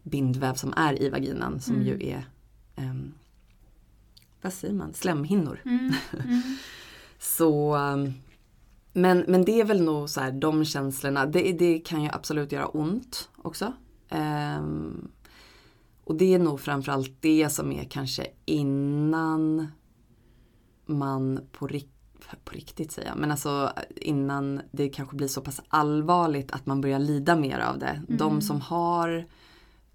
bindväv 0.02 0.54
som 0.54 0.72
är 0.76 1.02
i 1.02 1.09
vaginan 1.11 1.61
som 1.61 1.74
mm. 1.74 1.87
ju 1.87 2.09
är 2.09 2.26
eh, 2.76 2.94
vad 4.42 4.52
säger 4.52 4.74
man, 4.74 4.94
slemhinnor. 4.94 5.61
Mm. 5.64 5.92
Mm. 6.12 6.42
så 7.18 7.74
ehm, 7.74 8.12
men, 8.96 9.24
men 9.28 9.44
det 9.44 9.61
är 9.61 9.64
väl 9.64 9.82
nog 9.82 10.11
så 10.11 10.20
här, 10.20 10.32
de 10.32 10.64
känslorna, 10.64 11.26
det, 11.26 11.52
det 11.52 11.78
kan 11.78 12.02
ju 12.02 12.09
absolut 12.12 12.52
göra 12.52 12.66
ont 12.66 13.28
också. 13.37 13.72
Um, 14.11 15.09
och 16.04 16.14
det 16.14 16.35
är 16.35 16.38
nog 16.38 16.61
framförallt 16.61 17.12
det 17.20 17.50
som 17.50 17.72
är 17.72 17.85
kanske 17.85 18.26
innan 18.44 19.68
man 20.87 21.40
på, 21.52 21.66
rik 21.66 21.90
på 22.44 22.52
riktigt 22.52 22.92
säga, 22.92 23.14
men 23.14 23.30
alltså 23.30 23.72
innan 23.96 24.61
det 24.70 24.88
kanske 24.88 25.16
blir 25.16 25.28
så 25.28 25.40
pass 25.40 25.61
allvarligt 25.68 26.52
att 26.52 26.66
man 26.66 26.80
börjar 26.80 26.98
lida 26.98 27.37
mer 27.37 27.59
av 27.59 27.78
det. 27.78 28.02
Mm. 28.09 28.18
De 28.18 28.40
som 28.40 28.61
har 28.61 29.26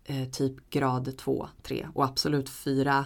eh, 0.03 0.29
typ 0.29 0.69
grad 0.69 1.17
2, 1.17 1.47
3 1.63 1.87
och 1.93 2.05
absolut 2.05 2.49
4 2.49 3.05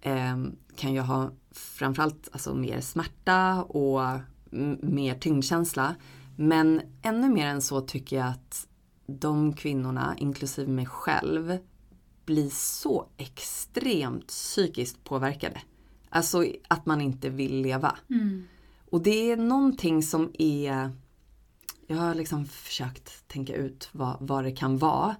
eh, 0.00 0.36
kan 0.76 0.94
ju 0.94 1.00
ha 1.00 1.30
framförallt 1.50 2.28
alltså 2.32 2.54
mer 2.54 2.80
smärta 2.80 3.62
och 3.62 4.02
mer 4.80 5.14
tyngdkänsla. 5.14 5.94
Men 6.36 6.80
ännu 7.02 7.28
mer 7.28 7.46
än 7.46 7.62
så 7.62 7.80
tycker 7.80 8.16
jag 8.16 8.26
att 8.26 8.66
de 9.06 9.52
kvinnorna, 9.52 10.14
inklusive 10.18 10.70
mig 10.70 10.86
själv, 10.86 11.58
blir 12.24 12.50
så 12.50 13.08
extremt 13.16 14.26
psykiskt 14.26 15.04
påverkade. 15.04 15.60
Alltså 16.08 16.44
att 16.68 16.86
man 16.86 17.00
inte 17.00 17.28
vill 17.28 17.60
leva. 17.60 17.96
Mm. 18.10 18.44
Och 18.90 19.02
det 19.02 19.32
är 19.32 19.36
någonting 19.36 20.02
som 20.02 20.32
är 20.38 20.90
Jag 21.86 21.96
har 21.96 22.14
liksom 22.14 22.46
försökt 22.46 23.28
tänka 23.28 23.54
ut 23.54 23.88
vad, 23.92 24.16
vad 24.20 24.44
det 24.44 24.52
kan 24.52 24.78
vara. 24.78 25.16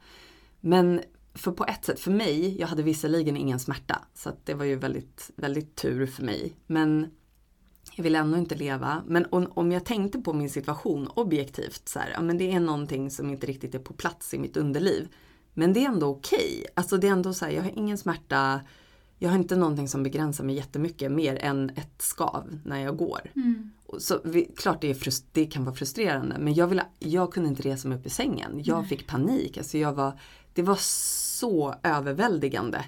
Men 0.60 1.00
för 1.34 1.52
på 1.52 1.64
ett 1.64 1.84
sätt, 1.84 2.00
för 2.00 2.10
mig, 2.10 2.60
jag 2.60 2.68
hade 2.68 2.82
visserligen 2.82 3.36
ingen 3.36 3.60
smärta. 3.60 4.04
Så 4.14 4.32
det 4.44 4.54
var 4.54 4.64
ju 4.64 4.76
väldigt, 4.76 5.30
väldigt 5.36 5.76
tur 5.76 6.06
för 6.06 6.22
mig. 6.22 6.56
Men 6.66 7.10
jag 7.98 8.02
vill 8.02 8.14
ändå 8.14 8.38
inte 8.38 8.54
leva. 8.54 9.02
Men 9.06 9.26
om, 9.30 9.52
om 9.54 9.72
jag 9.72 9.84
tänkte 9.84 10.18
på 10.18 10.32
min 10.32 10.50
situation 10.50 11.08
objektivt, 11.08 11.88
så 11.88 11.98
här, 11.98 12.10
ja, 12.14 12.20
men 12.20 12.38
det 12.38 12.52
är 12.52 12.60
någonting 12.60 13.10
som 13.10 13.30
inte 13.30 13.46
riktigt 13.46 13.74
är 13.74 13.78
på 13.78 13.92
plats 13.92 14.34
i 14.34 14.38
mitt 14.38 14.56
underliv. 14.56 15.08
Men 15.54 15.72
det 15.72 15.84
är 15.84 15.88
ändå 15.88 16.06
okej. 16.06 16.38
Okay. 16.38 16.64
Alltså 16.74 16.96
det 16.96 17.08
är 17.08 17.12
ändå 17.12 17.34
så 17.34 17.44
här, 17.44 17.52
jag 17.52 17.62
har 17.62 17.78
ingen 17.78 17.98
smärta. 17.98 18.60
Jag 19.18 19.28
har 19.30 19.36
inte 19.36 19.56
någonting 19.56 19.88
som 19.88 20.02
begränsar 20.02 20.44
mig 20.44 20.54
jättemycket 20.54 21.12
mer 21.12 21.38
än 21.44 21.70
ett 21.70 22.02
skav 22.02 22.58
när 22.64 22.78
jag 22.78 22.96
går. 22.96 23.20
Mm. 23.36 23.70
Så 23.98 24.20
vi, 24.24 24.44
klart 24.56 24.80
det, 24.80 24.90
är 24.90 25.12
det 25.32 25.46
kan 25.46 25.64
vara 25.64 25.74
frustrerande 25.74 26.36
men 26.38 26.54
jag, 26.54 26.66
vill, 26.66 26.80
jag 26.98 27.32
kunde 27.32 27.48
inte 27.48 27.62
resa 27.62 27.88
mig 27.88 27.98
upp 27.98 28.06
i 28.06 28.10
sängen. 28.10 28.60
Jag 28.64 28.78
Nej. 28.78 28.88
fick 28.88 29.06
panik. 29.06 29.58
Alltså 29.58 29.78
jag 29.78 29.92
var, 29.92 30.20
det 30.52 30.62
var 30.62 30.78
så 30.80 31.74
överväldigande. 31.82 32.84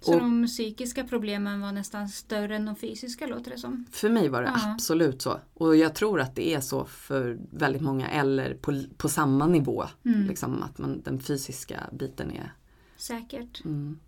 Så 0.00 0.14
och, 0.14 0.20
de 0.20 0.46
psykiska 0.46 1.04
problemen 1.04 1.60
var 1.60 1.72
nästan 1.72 2.08
större 2.08 2.56
än 2.56 2.64
de 2.64 2.76
fysiska 2.76 3.26
låter 3.26 3.50
det 3.50 3.58
som? 3.58 3.86
För 3.90 4.08
mig 4.08 4.28
var 4.28 4.42
det 4.42 4.52
ja. 4.54 4.72
absolut 4.72 5.22
så. 5.22 5.40
Och 5.54 5.76
jag 5.76 5.94
tror 5.94 6.20
att 6.20 6.36
det 6.36 6.54
är 6.54 6.60
så 6.60 6.84
för 6.84 7.38
väldigt 7.50 7.82
många 7.82 8.08
eller 8.08 8.54
på, 8.54 8.82
på 8.96 9.08
samma 9.08 9.46
nivå. 9.46 9.84
Mm. 10.04 10.26
Liksom 10.26 10.62
att 10.62 10.78
man, 10.78 11.00
den 11.04 11.20
fysiska 11.20 11.80
biten 11.92 12.30
är... 12.30 12.52
Säkert. 12.96 13.64
Mm. 13.64 13.98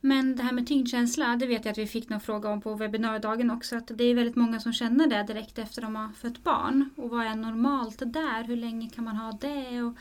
Men 0.00 0.36
det 0.36 0.42
här 0.42 0.52
med 0.52 0.66
tyngdkänsla, 0.66 1.36
det 1.36 1.46
vet 1.46 1.64
jag 1.64 1.72
att 1.72 1.78
vi 1.78 1.86
fick 1.86 2.08
någon 2.08 2.20
fråga 2.20 2.48
om 2.48 2.60
på 2.60 2.74
webbinardagen 2.74 3.50
också. 3.50 3.76
Att 3.76 3.90
det 3.94 4.04
är 4.04 4.14
väldigt 4.14 4.36
många 4.36 4.60
som 4.60 4.72
känner 4.72 5.06
det 5.06 5.22
direkt 5.22 5.58
efter 5.58 5.82
de 5.82 5.96
har 5.96 6.12
fött 6.12 6.44
barn. 6.44 6.90
Och 6.96 7.10
vad 7.10 7.26
är 7.26 7.34
normalt 7.34 7.98
där? 7.98 8.44
Hur 8.44 8.56
länge 8.56 8.90
kan 8.90 9.04
man 9.04 9.16
ha 9.16 9.32
det? 9.32 9.82
Och 9.82 9.94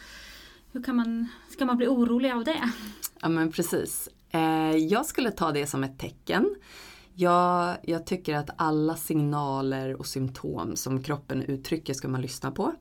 hur 0.71 0.83
kan 0.83 0.95
man, 0.95 1.27
ska 1.49 1.65
man 1.65 1.77
bli 1.77 1.87
orolig 1.87 2.31
av 2.31 2.43
det? 2.43 2.71
Ja 3.19 3.29
men 3.29 3.51
precis. 3.51 4.09
Eh, 4.35 4.77
jag 4.77 5.05
skulle 5.05 5.31
ta 5.31 5.51
det 5.51 5.67
som 5.67 5.83
ett 5.83 5.99
tecken. 5.99 6.55
Jag, 7.13 7.77
jag, 7.83 8.05
tycker 8.05 8.35
att 8.35 8.49
alla 8.55 8.95
signaler 8.95 9.95
och 9.95 10.05
symptom 10.05 10.75
som 10.75 11.03
kroppen 11.03 11.41
uttrycker 11.41 11.93
ska 11.93 12.07
man 12.07 12.21
lyssna 12.21 12.51
på. 12.51 12.73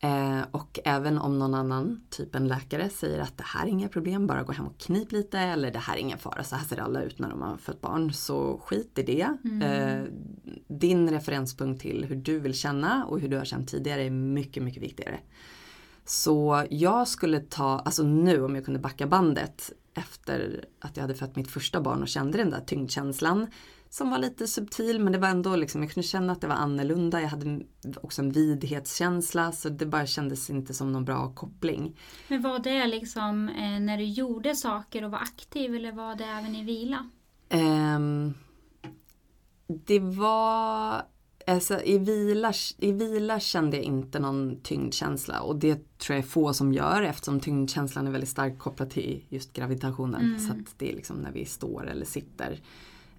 Eh, 0.00 0.40
och 0.50 0.78
även 0.84 1.18
om 1.18 1.38
någon 1.38 1.54
annan, 1.54 2.00
typ 2.10 2.34
en 2.34 2.48
läkare, 2.48 2.88
säger 2.90 3.20
att 3.20 3.38
det 3.38 3.44
här 3.46 3.66
är 3.66 3.70
inga 3.70 3.88
problem, 3.88 4.26
bara 4.26 4.42
gå 4.42 4.52
hem 4.52 4.66
och 4.66 4.78
knip 4.78 5.12
lite 5.12 5.38
eller 5.38 5.70
det 5.70 5.78
här 5.78 5.94
är 5.94 5.98
ingen 5.98 6.18
fara, 6.18 6.44
så 6.44 6.56
här 6.56 6.64
ser 6.64 6.80
alla 6.80 7.02
ut 7.02 7.18
när 7.18 7.30
de 7.30 7.42
har 7.42 7.56
fött 7.56 7.80
barn. 7.80 8.12
Så 8.12 8.60
skit 8.64 8.98
i 8.98 9.02
det. 9.02 9.36
Mm. 9.44 9.62
Eh, 9.62 10.04
din 10.68 11.10
referenspunkt 11.10 11.82
till 11.82 12.04
hur 12.04 12.16
du 12.16 12.40
vill 12.40 12.54
känna 12.54 13.04
och 13.04 13.20
hur 13.20 13.28
du 13.28 13.36
har 13.36 13.44
känt 13.44 13.68
tidigare 13.68 14.02
är 14.02 14.10
mycket, 14.10 14.62
mycket 14.62 14.82
viktigare. 14.82 15.20
Så 16.06 16.64
jag 16.70 17.08
skulle 17.08 17.40
ta, 17.40 17.78
alltså 17.78 18.02
nu 18.02 18.44
om 18.44 18.54
jag 18.54 18.64
kunde 18.64 18.80
backa 18.80 19.06
bandet 19.06 19.72
efter 19.94 20.64
att 20.80 20.96
jag 20.96 21.02
hade 21.02 21.14
fött 21.14 21.36
mitt 21.36 21.50
första 21.50 21.80
barn 21.80 22.02
och 22.02 22.08
kände 22.08 22.38
den 22.38 22.50
där 22.50 22.60
tyngdkänslan 22.60 23.46
som 23.90 24.10
var 24.10 24.18
lite 24.18 24.46
subtil 24.46 25.00
men 25.00 25.12
det 25.12 25.18
var 25.18 25.28
ändå 25.28 25.56
liksom, 25.56 25.82
jag 25.82 25.90
kunde 25.90 26.06
känna 26.06 26.32
att 26.32 26.40
det 26.40 26.46
var 26.46 26.54
annorlunda. 26.54 27.20
Jag 27.20 27.28
hade 27.28 27.60
också 28.02 28.22
en 28.22 28.32
vidhetskänsla 28.32 29.52
så 29.52 29.68
det 29.68 29.86
bara 29.86 30.06
kändes 30.06 30.50
inte 30.50 30.74
som 30.74 30.92
någon 30.92 31.04
bra 31.04 31.32
koppling. 31.34 31.98
Men 32.28 32.42
var 32.42 32.58
det 32.58 32.86
liksom 32.86 33.48
eh, 33.48 33.80
när 33.80 33.96
du 33.96 34.04
gjorde 34.04 34.54
saker 34.54 35.04
och 35.04 35.10
var 35.10 35.18
aktiv 35.18 35.74
eller 35.74 35.92
var 35.92 36.14
det 36.14 36.24
även 36.24 36.56
i 36.56 36.64
vila? 36.64 37.10
Um, 37.50 38.34
det 39.66 40.00
var 40.00 41.02
Alltså, 41.48 41.82
i, 41.82 41.98
vila, 41.98 42.52
I 42.78 42.92
vila 42.92 43.40
kände 43.40 43.76
jag 43.76 43.84
inte 43.84 44.18
någon 44.18 44.60
tyngdkänsla 44.62 45.40
och 45.40 45.56
det 45.56 45.98
tror 45.98 46.16
jag 46.16 46.24
är 46.24 46.28
få 46.28 46.54
som 46.54 46.72
gör 46.72 47.02
eftersom 47.02 47.40
tyngdkänslan 47.40 48.06
är 48.06 48.10
väldigt 48.10 48.30
starkt 48.30 48.58
kopplad 48.58 48.90
till 48.90 49.24
just 49.28 49.52
gravitationen. 49.52 50.24
Mm. 50.24 50.40
Så 50.40 50.52
att 50.52 50.78
det 50.78 50.92
är 50.92 50.96
liksom 50.96 51.16
när 51.16 51.32
vi 51.32 51.44
står 51.44 51.86
eller 51.86 52.06
sitter. 52.06 52.60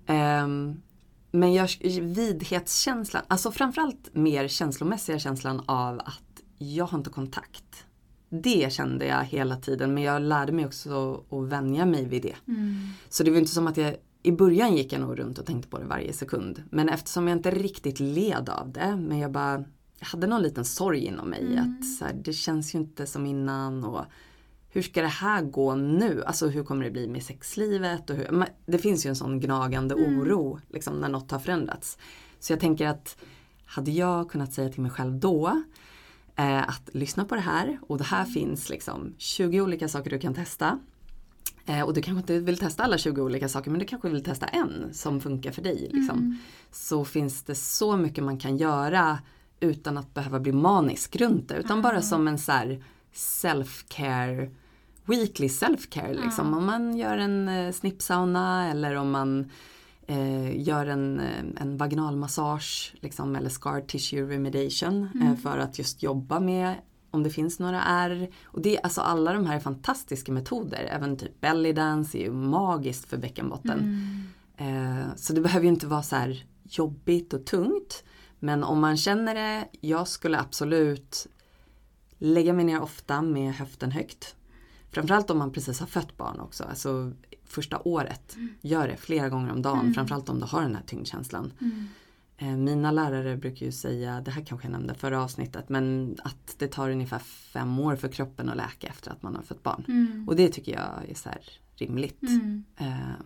Um, 0.08 0.82
men 1.32 1.54
jag, 1.54 1.70
vidhetskänslan, 2.02 3.24
alltså 3.28 3.52
framförallt 3.52 4.10
mer 4.14 4.48
känslomässiga 4.48 5.20
känslan 5.20 5.62
av 5.66 6.00
att 6.00 6.44
jag 6.58 6.86
har 6.86 6.98
inte 6.98 7.10
kontakt. 7.10 7.86
Det 8.30 8.74
kände 8.74 9.06
jag 9.06 9.24
hela 9.24 9.56
tiden 9.56 9.94
men 9.94 10.04
jag 10.04 10.22
lärde 10.22 10.52
mig 10.52 10.66
också 10.66 11.24
att 11.30 11.48
vänja 11.48 11.86
mig 11.86 12.06
vid 12.06 12.22
det. 12.22 12.36
Mm. 12.48 12.90
Så 13.10 13.24
det 13.24 13.32
var 13.32 13.38
inte 13.38 13.52
som 13.52 13.68
att 13.68 13.78
jag 13.78 13.96
i 14.28 14.32
början 14.32 14.78
gick 14.78 14.94
jag 14.94 15.02
nog 15.02 15.20
runt 15.20 15.38
och 15.38 15.46
tänkte 15.46 15.70
på 15.70 15.78
det 15.78 15.86
varje 15.86 16.14
sekund. 16.14 16.64
Men 16.72 16.90
eftersom 16.90 17.28
jag 17.28 17.38
inte 17.38 17.52
riktigt 17.52 18.00
led 18.00 18.50
av 18.50 18.72
det, 18.72 18.96
men 18.96 19.20
jag 19.20 19.32
bara 19.32 19.64
jag 20.00 20.08
hade 20.08 20.28
någon 20.28 20.42
liten 20.42 20.66
sorg 20.66 21.00
inom 21.00 21.30
mig 21.30 21.46
mm. 21.46 21.60
att 21.60 21.86
så 21.86 22.06
här, 22.06 22.14
det 22.14 22.34
känns 22.34 22.76
ju 22.76 22.80
inte 22.80 23.08
som 23.08 23.26
innan 23.26 23.84
och 23.84 24.06
hur 24.70 24.82
ska 24.82 25.02
det 25.02 25.08
här 25.08 25.42
gå 25.42 25.76
nu? 25.76 26.24
Alltså 26.26 26.48
hur 26.48 26.64
kommer 26.64 26.86
det 26.86 26.92
bli 26.92 27.08
med 27.08 27.24
sexlivet? 27.24 28.10
Och 28.10 28.16
hur, 28.16 28.46
det 28.66 28.78
finns 28.78 29.06
ju 29.06 29.10
en 29.10 29.16
sån 29.16 29.40
gnagande 29.40 29.96
mm. 29.96 30.20
oro 30.20 30.60
liksom, 30.70 31.00
när 31.00 31.10
något 31.10 31.32
har 31.32 31.40
förändrats. 31.40 31.98
Så 32.40 32.54
jag 32.54 32.60
tänker 32.60 32.88
att 32.88 33.18
hade 33.66 33.92
jag 33.92 34.30
kunnat 34.30 34.54
säga 34.54 34.70
till 34.70 34.82
mig 34.82 34.92
själv 34.92 35.20
då 35.20 35.64
eh, 36.36 36.70
att 36.70 36.90
lyssna 36.94 37.26
på 37.26 37.36
det 37.36 37.42
här 37.42 37.80
och 37.82 37.98
det 37.98 38.04
här 38.04 38.26
finns 38.26 38.70
liksom 38.70 39.16
20 39.18 39.62
olika 39.62 39.88
saker 39.88 40.10
du 40.10 40.20
kan 40.20 40.34
testa. 40.34 40.80
Eh, 41.66 41.82
och 41.82 41.94
du 41.94 42.02
kanske 42.02 42.20
inte 42.20 42.40
vill 42.40 42.58
testa 42.58 42.84
alla 42.84 42.98
20 42.98 43.22
olika 43.22 43.50
saker 43.50 43.72
men 43.72 43.80
du 43.80 43.86
kanske 43.86 44.10
vill 44.10 44.24
testa 44.24 44.46
en 44.46 44.90
som 44.94 45.22
funkar 45.22 45.52
för 45.52 45.62
dig. 45.62 45.90
Liksom. 45.94 46.18
Mm. 46.18 46.38
Så 46.72 47.06
finns 47.06 47.44
det 47.44 47.56
så 47.56 47.98
mycket 47.98 48.24
man 48.24 48.38
kan 48.38 48.58
göra 48.58 49.20
utan 49.60 49.98
att 49.98 50.14
behöva 50.14 50.40
bli 50.40 50.52
manisk 50.52 51.16
runt 51.16 51.50
det. 51.50 51.56
Utan 51.56 51.72
mm. 51.72 51.82
bara 51.82 52.02
som 52.02 52.28
en 52.28 52.38
så 52.38 52.78
self-care, 53.14 54.50
weekly 55.06 55.48
self-care. 55.48 56.14
Liksom. 56.14 56.48
Mm. 56.48 56.58
Om 56.58 56.66
man 56.66 56.98
gör 56.98 57.18
en 57.18 57.50
eh, 57.50 57.72
snippsauna 57.72 58.72
eller 58.72 58.96
om 58.96 59.12
man 59.12 59.52
eh, 60.08 60.62
gör 60.62 60.86
en, 60.86 61.20
eh, 61.20 61.62
en 61.62 61.78
vaginalmassage 61.78 62.94
liksom, 63.00 63.36
eller 63.36 63.50
scar 63.50 63.82
tissue 63.82 64.34
remediation 64.34 65.10
eh, 65.16 65.22
mm. 65.22 65.38
för 65.38 65.58
att 65.58 65.78
just 65.80 66.04
jobba 66.04 66.40
med 66.40 66.76
om 67.12 67.24
det 67.24 67.30
finns 67.30 67.60
några 67.60 67.84
ärr. 67.84 68.30
Och 68.44 68.62
det, 68.62 68.80
alltså 68.82 69.02
alla 69.02 69.34
de 69.34 69.46
här 69.46 69.56
är 69.56 69.60
fantastiska 69.60 70.32
metoder. 70.32 70.90
Även 70.92 71.18
typ 71.18 71.42
belly 71.42 71.74
dance 71.74 72.18
är 72.18 72.22
ju 72.22 72.32
magiskt 72.32 73.10
för 73.10 73.18
bäckenbotten. 73.18 73.80
Mm. 74.58 75.00
Eh, 75.00 75.16
så 75.16 75.34
det 75.34 75.42
behöver 75.42 75.64
ju 75.64 75.72
inte 75.72 75.88
vara 75.88 76.04
så 76.04 76.16
här 76.16 76.46
jobbigt 76.64 77.34
och 77.34 77.46
tungt. 77.46 78.04
Men 78.40 78.64
om 78.64 78.80
man 78.80 78.98
känner 78.98 79.36
det, 79.36 79.68
jag 79.82 80.08
skulle 80.08 80.40
absolut 80.40 81.28
lägga 82.18 82.54
mig 82.54 82.66
ner 82.66 82.82
ofta 82.82 83.22
med 83.22 83.54
höften 83.54 83.92
högt. 83.92 84.36
Framförallt 84.92 85.30
om 85.30 85.38
man 85.38 85.52
precis 85.52 85.80
har 85.80 85.88
fött 85.88 86.18
barn 86.18 86.40
också. 86.40 86.64
Alltså 86.64 87.12
första 87.46 87.80
året, 87.80 88.36
mm. 88.36 88.50
gör 88.62 88.88
det 88.88 88.98
flera 88.98 89.30
gånger 89.30 89.52
om 89.52 89.62
dagen. 89.62 89.80
Mm. 89.80 89.94
Framförallt 89.94 90.30
om 90.30 90.40
du 90.40 90.46
har 90.46 90.62
den 90.62 90.76
här 90.76 90.84
tyngdkänslan. 90.88 91.54
Mm. 91.62 91.88
Eh, 92.38 92.48
mina 92.58 92.92
lärare 92.92 93.38
brukar 93.38 93.66
ju 93.66 93.72
säga, 93.72 94.22
det 94.22 94.32
här 94.32 94.42
kanske 94.46 94.68
jag 94.68 94.72
nämnde 94.72 94.94
förra 94.94 95.24
avsnittet, 95.24 95.70
men 95.70 96.16
att 96.24 96.56
det 96.58 96.68
tar 96.68 96.90
ungefär 96.90 97.20
fem 97.20 97.80
år 97.80 97.96
för 97.96 98.08
kroppen 98.08 98.50
att 98.50 98.58
läka 98.58 98.88
efter 98.88 99.12
att 99.12 99.24
man 99.24 99.36
har 99.36 99.44
fött 99.44 99.64
barn. 99.64 99.84
Mm. 99.88 100.28
Och 100.28 100.36
det 100.36 100.50
tycker 100.50 100.72
jag 100.72 101.10
är 101.10 101.14
så 101.16 101.30
rimligt. 101.76 102.22
Mm. 102.22 102.64
Eh, 102.78 103.26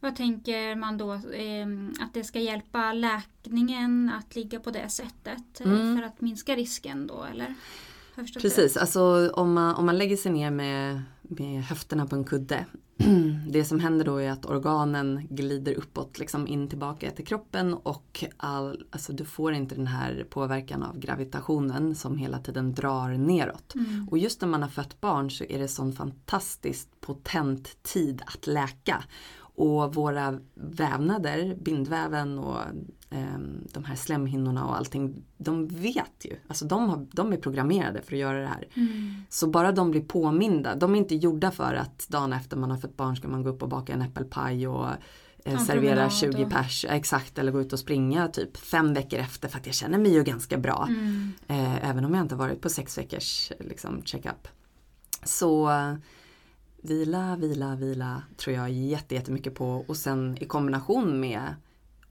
Vad 0.00 0.16
tänker 0.16 0.74
man 0.76 0.98
då? 0.98 1.12
Eh, 1.14 1.66
att 2.00 2.14
det 2.14 2.24
ska 2.24 2.40
hjälpa 2.40 2.92
läkningen 2.92 4.10
att 4.18 4.36
ligga 4.36 4.60
på 4.60 4.70
det 4.70 4.88
sättet 4.88 5.60
eh, 5.60 5.66
Mm. 5.66 5.96
för 5.98 6.04
att 6.06 6.20
minska 6.20 6.56
risken 6.56 7.06
då 7.06 7.24
eller? 7.24 7.54
Precis, 8.42 8.76
alltså 8.76 9.30
om 9.34 9.52
man, 9.52 9.74
om 9.74 9.86
man 9.86 9.98
lägger 9.98 10.16
sig 10.16 10.32
ner 10.32 10.50
med, 10.50 11.02
med 11.28 11.62
höfterna 11.62 12.06
på 12.06 12.16
en 12.16 12.24
kudde. 12.24 12.66
Det 13.48 13.64
som 13.64 13.80
händer 13.80 14.04
då 14.04 14.16
är 14.16 14.30
att 14.30 14.46
organen 14.46 15.26
glider 15.30 15.74
uppåt, 15.74 16.18
liksom 16.18 16.46
in 16.46 16.68
tillbaka 16.68 17.10
till 17.10 17.26
kroppen 17.26 17.74
och 17.74 18.24
all, 18.36 18.84
alltså 18.90 19.12
du 19.12 19.24
får 19.24 19.52
inte 19.52 19.74
den 19.74 19.86
här 19.86 20.26
påverkan 20.30 20.82
av 20.82 20.98
gravitationen 20.98 21.94
som 21.94 22.18
hela 22.18 22.38
tiden 22.38 22.74
drar 22.74 23.08
neråt. 23.08 23.74
Mm. 23.74 24.08
Och 24.10 24.18
just 24.18 24.40
när 24.40 24.48
man 24.48 24.62
har 24.62 24.68
fött 24.68 25.00
barn 25.00 25.30
så 25.30 25.44
är 25.44 25.58
det 25.58 25.68
sån 25.68 25.92
fantastiskt 25.92 27.00
potent 27.00 27.82
tid 27.82 28.22
att 28.26 28.46
läka. 28.46 29.04
Och 29.56 29.94
våra 29.94 30.38
vävnader, 30.54 31.56
bindväven 31.60 32.38
och 32.38 32.60
ehm, 33.10 33.66
de 33.72 33.84
här 33.84 33.94
slemhinnorna 33.94 34.66
och 34.66 34.76
allting, 34.76 35.22
de 35.36 35.66
vet 35.66 36.24
ju. 36.24 36.36
Alltså 36.48 36.64
de, 36.64 36.88
har, 36.88 37.06
de 37.12 37.32
är 37.32 37.36
programmerade 37.36 38.02
för 38.02 38.12
att 38.12 38.18
göra 38.18 38.38
det 38.38 38.46
här. 38.46 38.68
Mm. 38.74 39.14
Så 39.28 39.46
bara 39.46 39.72
de 39.72 39.90
blir 39.90 40.00
påminda, 40.02 40.74
de 40.74 40.94
är 40.94 40.98
inte 40.98 41.14
gjorda 41.14 41.50
för 41.50 41.74
att 41.74 42.08
dagen 42.08 42.32
efter 42.32 42.56
man 42.56 42.70
har 42.70 42.78
fått 42.78 42.96
barn 42.96 43.16
ska 43.16 43.28
man 43.28 43.42
gå 43.42 43.50
upp 43.50 43.62
och 43.62 43.68
baka 43.68 43.92
en 43.92 44.02
äppelpaj 44.02 44.68
och 44.68 44.88
eh, 45.44 45.58
servera 45.58 45.94
promenad 45.94 46.12
20 46.12 46.44
och- 46.44 46.50
pers, 46.50 46.86
exakt, 46.88 47.38
eller 47.38 47.52
gå 47.52 47.60
ut 47.60 47.72
och 47.72 47.78
springa 47.78 48.28
typ 48.28 48.56
fem 48.56 48.94
veckor 48.94 49.20
efter 49.20 49.48
för 49.48 49.58
att 49.58 49.66
jag 49.66 49.74
känner 49.74 49.98
mig 49.98 50.12
ju 50.12 50.22
ganska 50.22 50.58
bra. 50.58 50.86
Mm. 50.88 51.32
Eh, 51.48 51.90
även 51.90 52.04
om 52.04 52.14
jag 52.14 52.24
inte 52.24 52.34
varit 52.34 52.60
på 52.60 52.68
sex 52.68 52.98
veckors 52.98 53.52
liksom, 53.60 54.02
check-up. 54.02 54.48
Så 55.24 55.70
eh, 55.70 55.94
vila, 56.82 57.36
vila, 57.36 57.76
vila 57.76 58.22
tror 58.36 58.56
jag 58.56 58.70
jätte, 58.70 59.14
jättemycket 59.14 59.54
på 59.54 59.84
och 59.88 59.96
sen 59.96 60.36
i 60.40 60.44
kombination 60.44 61.20
med 61.20 61.54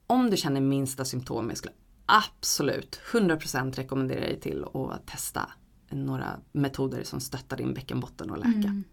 om 0.07 0.29
du 0.29 0.37
känner 0.37 0.61
minsta 0.61 1.05
symptom, 1.05 1.49
jag 1.49 1.57
skulle 1.57 1.73
absolut 2.05 2.99
100% 3.11 3.75
rekommendera 3.75 4.19
dig 4.19 4.39
till 4.39 4.65
att 4.73 5.07
testa 5.07 5.49
några 5.89 6.39
metoder 6.51 7.03
som 7.03 7.19
stöttar 7.19 7.57
din 7.57 7.73
bäckenbotten 7.73 8.29
och 8.29 8.37
läka. 8.37 8.49
Mm. 8.49 8.83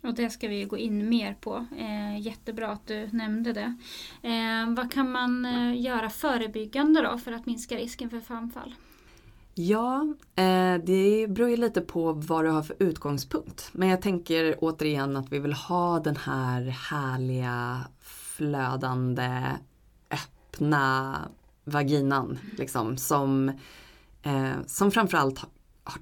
Och 0.00 0.14
det 0.14 0.30
ska 0.30 0.48
vi 0.48 0.64
gå 0.64 0.78
in 0.78 1.08
mer 1.08 1.34
på. 1.34 1.66
Eh, 1.78 2.20
jättebra 2.20 2.68
att 2.68 2.86
du 2.86 3.08
nämnde 3.12 3.52
det. 3.52 3.76
Eh, 4.22 4.74
vad 4.76 4.92
kan 4.92 5.10
man 5.10 5.44
eh, 5.44 5.80
göra 5.80 6.10
förebyggande 6.10 7.02
då 7.02 7.18
för 7.18 7.32
att 7.32 7.46
minska 7.46 7.76
risken 7.76 8.10
för 8.10 8.20
framfall? 8.20 8.74
Ja, 9.54 10.14
eh, 10.36 10.74
det 10.84 11.26
beror 11.28 11.50
ju 11.50 11.56
lite 11.56 11.80
på 11.80 12.12
vad 12.12 12.44
du 12.44 12.50
har 12.50 12.62
för 12.62 12.76
utgångspunkt. 12.78 13.68
Men 13.72 13.88
jag 13.88 14.02
tänker 14.02 14.56
återigen 14.60 15.16
att 15.16 15.32
vi 15.32 15.38
vill 15.38 15.52
ha 15.52 16.00
den 16.00 16.16
här 16.16 16.62
härliga, 16.62 17.80
flödande, 18.00 19.42
öppna 20.10 21.18
vaginan. 21.64 22.38
Liksom, 22.58 22.96
som, 22.96 23.48
eh, 24.22 24.52
som 24.66 24.90
framförallt 24.90 25.38
har- 25.38 25.48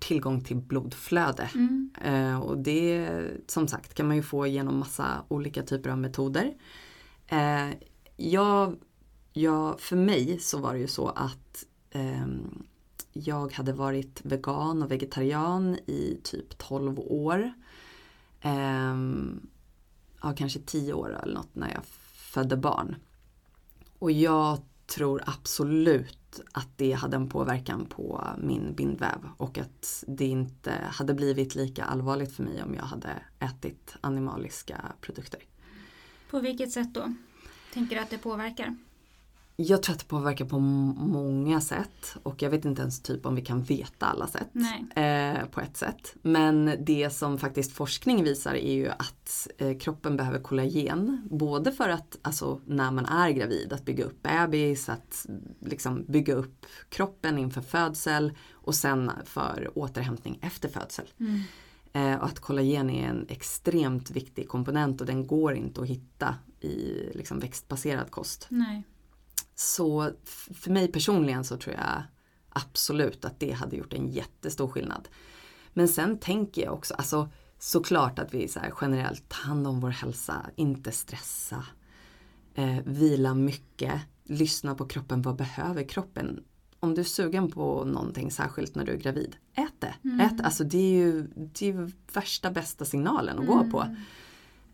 tillgång 0.01 0.45
till 0.45 0.57
blodflöde. 0.57 1.51
Mm. 1.55 1.91
Eh, 2.05 2.41
och 2.41 2.59
det 2.59 3.09
som 3.47 3.69
sagt 3.69 3.95
kan 3.95 4.07
man 4.07 4.17
ju 4.17 4.23
få 4.23 4.47
genom 4.47 4.79
massa 4.79 5.07
olika 5.29 5.63
typer 5.63 5.91
av 5.91 5.99
metoder. 5.99 6.55
Jag, 8.17 8.77
jag, 9.33 9.81
för 9.81 9.97
mig 9.97 10.39
så 10.39 10.59
var 10.59 10.73
det 10.73 10.79
ju 10.79 10.87
så 10.87 11.09
att 11.09 11.65
ehm, 11.91 12.63
jag 13.25 13.53
hade 13.53 13.73
varit 13.73 14.21
vegan 14.25 14.83
och 14.83 14.91
vegetarian 14.91 15.75
i 15.87 16.21
typ 16.25 16.59
12 16.59 16.99
år. 16.99 17.53
Eh, 18.41 18.97
ja, 20.23 20.35
kanske 20.37 20.61
10 20.61 20.93
år 20.93 21.21
eller 21.23 21.35
något 21.35 21.55
när 21.55 21.73
jag 21.73 21.85
födde 22.15 22.57
barn. 22.57 22.97
Och 23.99 24.13
jag 24.13 24.59
tror 24.87 25.23
absolut 25.27 26.41
att 26.53 26.69
det 26.77 26.93
hade 26.93 27.17
en 27.17 27.29
påverkan 27.29 27.87
på 27.87 28.25
min 28.39 28.75
bindväv 28.75 29.29
och 29.37 29.59
att 29.59 30.05
det 30.07 30.27
inte 30.27 30.73
hade 30.91 31.15
blivit 31.15 31.55
lika 31.55 31.85
allvarligt 31.85 32.33
för 32.33 32.43
mig 32.43 32.63
om 32.63 32.75
jag 32.75 32.83
hade 32.83 33.23
ätit 33.39 33.97
animaliska 34.01 34.93
produkter. 35.01 35.41
På 36.31 36.41
vilket 36.41 36.73
sätt 36.73 36.95
då? 36.95 37.15
Tänker 37.73 37.97
du 37.97 38.03
att 38.03 38.11
det 38.11 38.19
påverkar? 38.19 38.77
Jag 39.63 39.83
tror 39.83 39.95
att 39.95 40.01
det 40.01 40.07
påverkar 40.07 40.45
på 40.45 40.59
många 40.59 41.61
sätt 41.61 42.17
och 42.23 42.43
jag 42.43 42.51
vet 42.51 42.65
inte 42.65 42.83
ens 42.83 43.03
typ 43.03 43.27
om 43.27 43.35
vi 43.35 43.43
kan 43.43 43.63
veta 43.63 44.07
alla 44.07 44.27
sätt. 44.27 44.49
Eh, 44.97 45.47
på 45.47 45.61
ett 45.61 45.77
sätt. 45.77 46.15
Men 46.23 46.77
det 46.81 47.11
som 47.11 47.39
faktiskt 47.39 47.73
forskning 47.73 48.25
visar 48.25 48.55
är 48.55 48.75
ju 48.75 48.89
att 48.89 49.49
eh, 49.59 49.79
kroppen 49.79 50.17
behöver 50.17 50.39
kollagen. 50.39 51.29
Både 51.31 51.73
för 51.73 51.89
att, 51.89 52.19
alltså 52.23 52.61
när 52.67 52.91
man 52.91 53.07
är 53.07 53.31
gravid, 53.31 53.73
att 53.73 53.85
bygga 53.85 54.05
upp 54.05 54.23
bebis, 54.23 54.89
att 54.89 55.27
liksom 55.61 56.05
bygga 56.09 56.35
upp 56.35 56.67
kroppen 56.89 57.39
inför 57.39 57.61
födsel 57.61 58.33
och 58.53 58.75
sen 58.75 59.11
för 59.25 59.71
återhämtning 59.75 60.39
efter 60.43 60.69
födsel. 60.69 61.07
Mm. 61.21 61.41
Eh, 61.93 62.21
och 62.21 62.27
att 62.27 62.41
kollagen 62.41 62.91
är 62.91 63.09
en 63.09 63.27
extremt 63.29 64.11
viktig 64.11 64.49
komponent 64.49 65.01
och 65.01 65.07
den 65.07 65.27
går 65.27 65.55
inte 65.55 65.81
att 65.81 65.87
hitta 65.87 66.35
i 66.61 67.09
liksom, 67.15 67.39
växtbaserad 67.39 68.11
kost. 68.11 68.47
Nej. 68.49 68.85
Så 69.61 70.11
för 70.55 70.71
mig 70.71 70.93
personligen 70.93 71.45
så 71.45 71.57
tror 71.57 71.75
jag 71.75 72.03
absolut 72.49 73.25
att 73.25 73.41
det 73.41 73.53
hade 73.53 73.77
gjort 73.77 73.93
en 73.93 74.09
jättestor 74.09 74.69
skillnad. 74.69 75.09
Men 75.73 75.89
sen 75.89 76.19
tänker 76.19 76.63
jag 76.63 76.75
också, 76.75 76.95
alltså 76.95 77.29
såklart 77.59 78.19
att 78.19 78.35
vi 78.35 78.49
så 78.49 78.61
generellt 78.81 79.29
tar 79.29 79.49
hand 79.49 79.67
om 79.67 79.81
vår 79.81 79.91
hälsa, 79.91 80.47
inte 80.57 80.93
stressa, 80.93 81.65
eh, 82.55 82.79
vila 82.85 83.35
mycket, 83.35 84.01
lyssna 84.25 84.75
på 84.75 84.87
kroppen, 84.87 85.23
vad 85.23 85.37
behöver 85.37 85.83
kroppen? 85.83 86.45
Om 86.81 86.95
du 86.95 87.01
är 87.01 87.05
sugen 87.05 87.51
på 87.51 87.85
någonting 87.85 88.31
särskilt 88.31 88.75
när 88.75 88.85
du 88.85 88.93
är 88.93 88.97
gravid, 88.97 89.37
ät 89.55 89.81
det. 89.81 89.95
Mm. 90.05 90.21
Ät, 90.21 90.41
alltså 90.45 90.65
det 90.65 90.79
är 90.79 90.99
ju 90.99 91.23
det 91.37 91.69
är 91.69 91.73
ju 91.73 91.91
värsta 92.13 92.51
bästa 92.51 92.85
signalen 92.85 93.39
att 93.39 93.47
gå 93.47 93.71
på. 93.71 93.97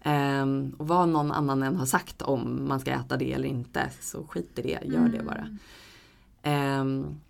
Mm. 0.07 0.41
Ehm, 0.41 0.75
och 0.79 0.89
vad 0.89 1.09
någon 1.09 1.33
annan 1.33 1.63
än 1.63 1.77
har 1.77 1.87
sagt 1.87 2.23
om 2.23 2.69
man 2.69 2.81
ska 2.81 2.91
äta 2.91 3.17
det 3.17 3.33
eller 3.33 3.49
inte, 3.49 3.91
så 4.01 4.25
skit 4.27 4.59
i 4.59 4.63
det, 4.63 4.81
gör 4.85 5.09
det 5.09 5.23
bara. 5.23 5.39
Mm. 5.39 5.59
Ehm, 6.43 7.21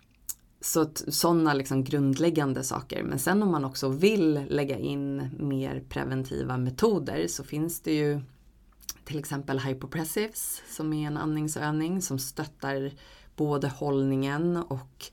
så 0.60 0.86
sådana 1.08 1.54
liksom 1.54 1.84
grundläggande 1.84 2.64
saker. 2.64 3.02
Men 3.02 3.18
sen 3.18 3.42
om 3.42 3.50
man 3.50 3.64
också 3.64 3.88
vill 3.88 4.46
lägga 4.48 4.78
in 4.78 5.30
mer 5.38 5.82
preventiva 5.88 6.56
metoder 6.56 7.26
så 7.28 7.44
finns 7.44 7.80
det 7.80 7.94
ju 7.94 8.20
till 9.04 9.18
exempel 9.18 9.58
hypopressives 9.58 10.62
som 10.68 10.92
är 10.92 11.06
en 11.06 11.16
andningsövning 11.16 12.02
som 12.02 12.18
stöttar 12.18 12.92
både 13.36 13.68
hållningen 13.68 14.56
och 14.56 15.04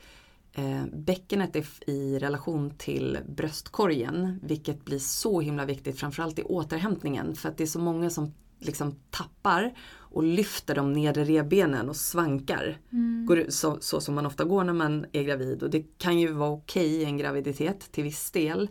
eh, 0.54 0.86
bäckenet 0.94 1.56
är 1.56 1.90
i 1.90 2.20
relation 2.20 2.74
till 2.78 3.18
bröstkorgen 3.28 4.40
vilket 4.44 4.86
blir 4.86 5.00
så 5.00 5.42
himla 5.42 5.66
viktigt 5.66 6.00
framförallt 6.00 6.40
i 6.40 6.44
återhämtningen 6.44 7.36
för 7.36 7.50
att 7.50 7.58
det 7.58 7.64
är 7.64 7.68
så 7.68 7.80
många 7.80 8.10
som 8.10 8.34
liksom 8.60 8.96
tappar 9.10 9.74
och 10.14 10.24
lyfter 10.24 10.76
de 10.76 10.94
nedre 10.94 11.24
revbenen 11.24 11.90
och 11.90 11.96
svankar. 11.96 12.78
Mm. 12.92 13.26
Går, 13.26 13.46
så, 13.50 13.78
så 13.82 14.02
som 14.02 14.16
man 14.16 14.26
ofta 14.26 14.44
går 14.44 14.64
när 14.64 14.74
man 14.74 15.06
är 15.12 15.24
gravid 15.24 15.64
och 15.64 15.70
det 15.70 15.98
kan 15.98 16.20
ju 16.20 16.32
vara 16.32 16.50
okej 16.50 16.88
i 16.88 17.04
en 17.04 17.18
graviditet 17.18 17.92
till 17.92 18.04
viss 18.04 18.32
del. 18.32 18.70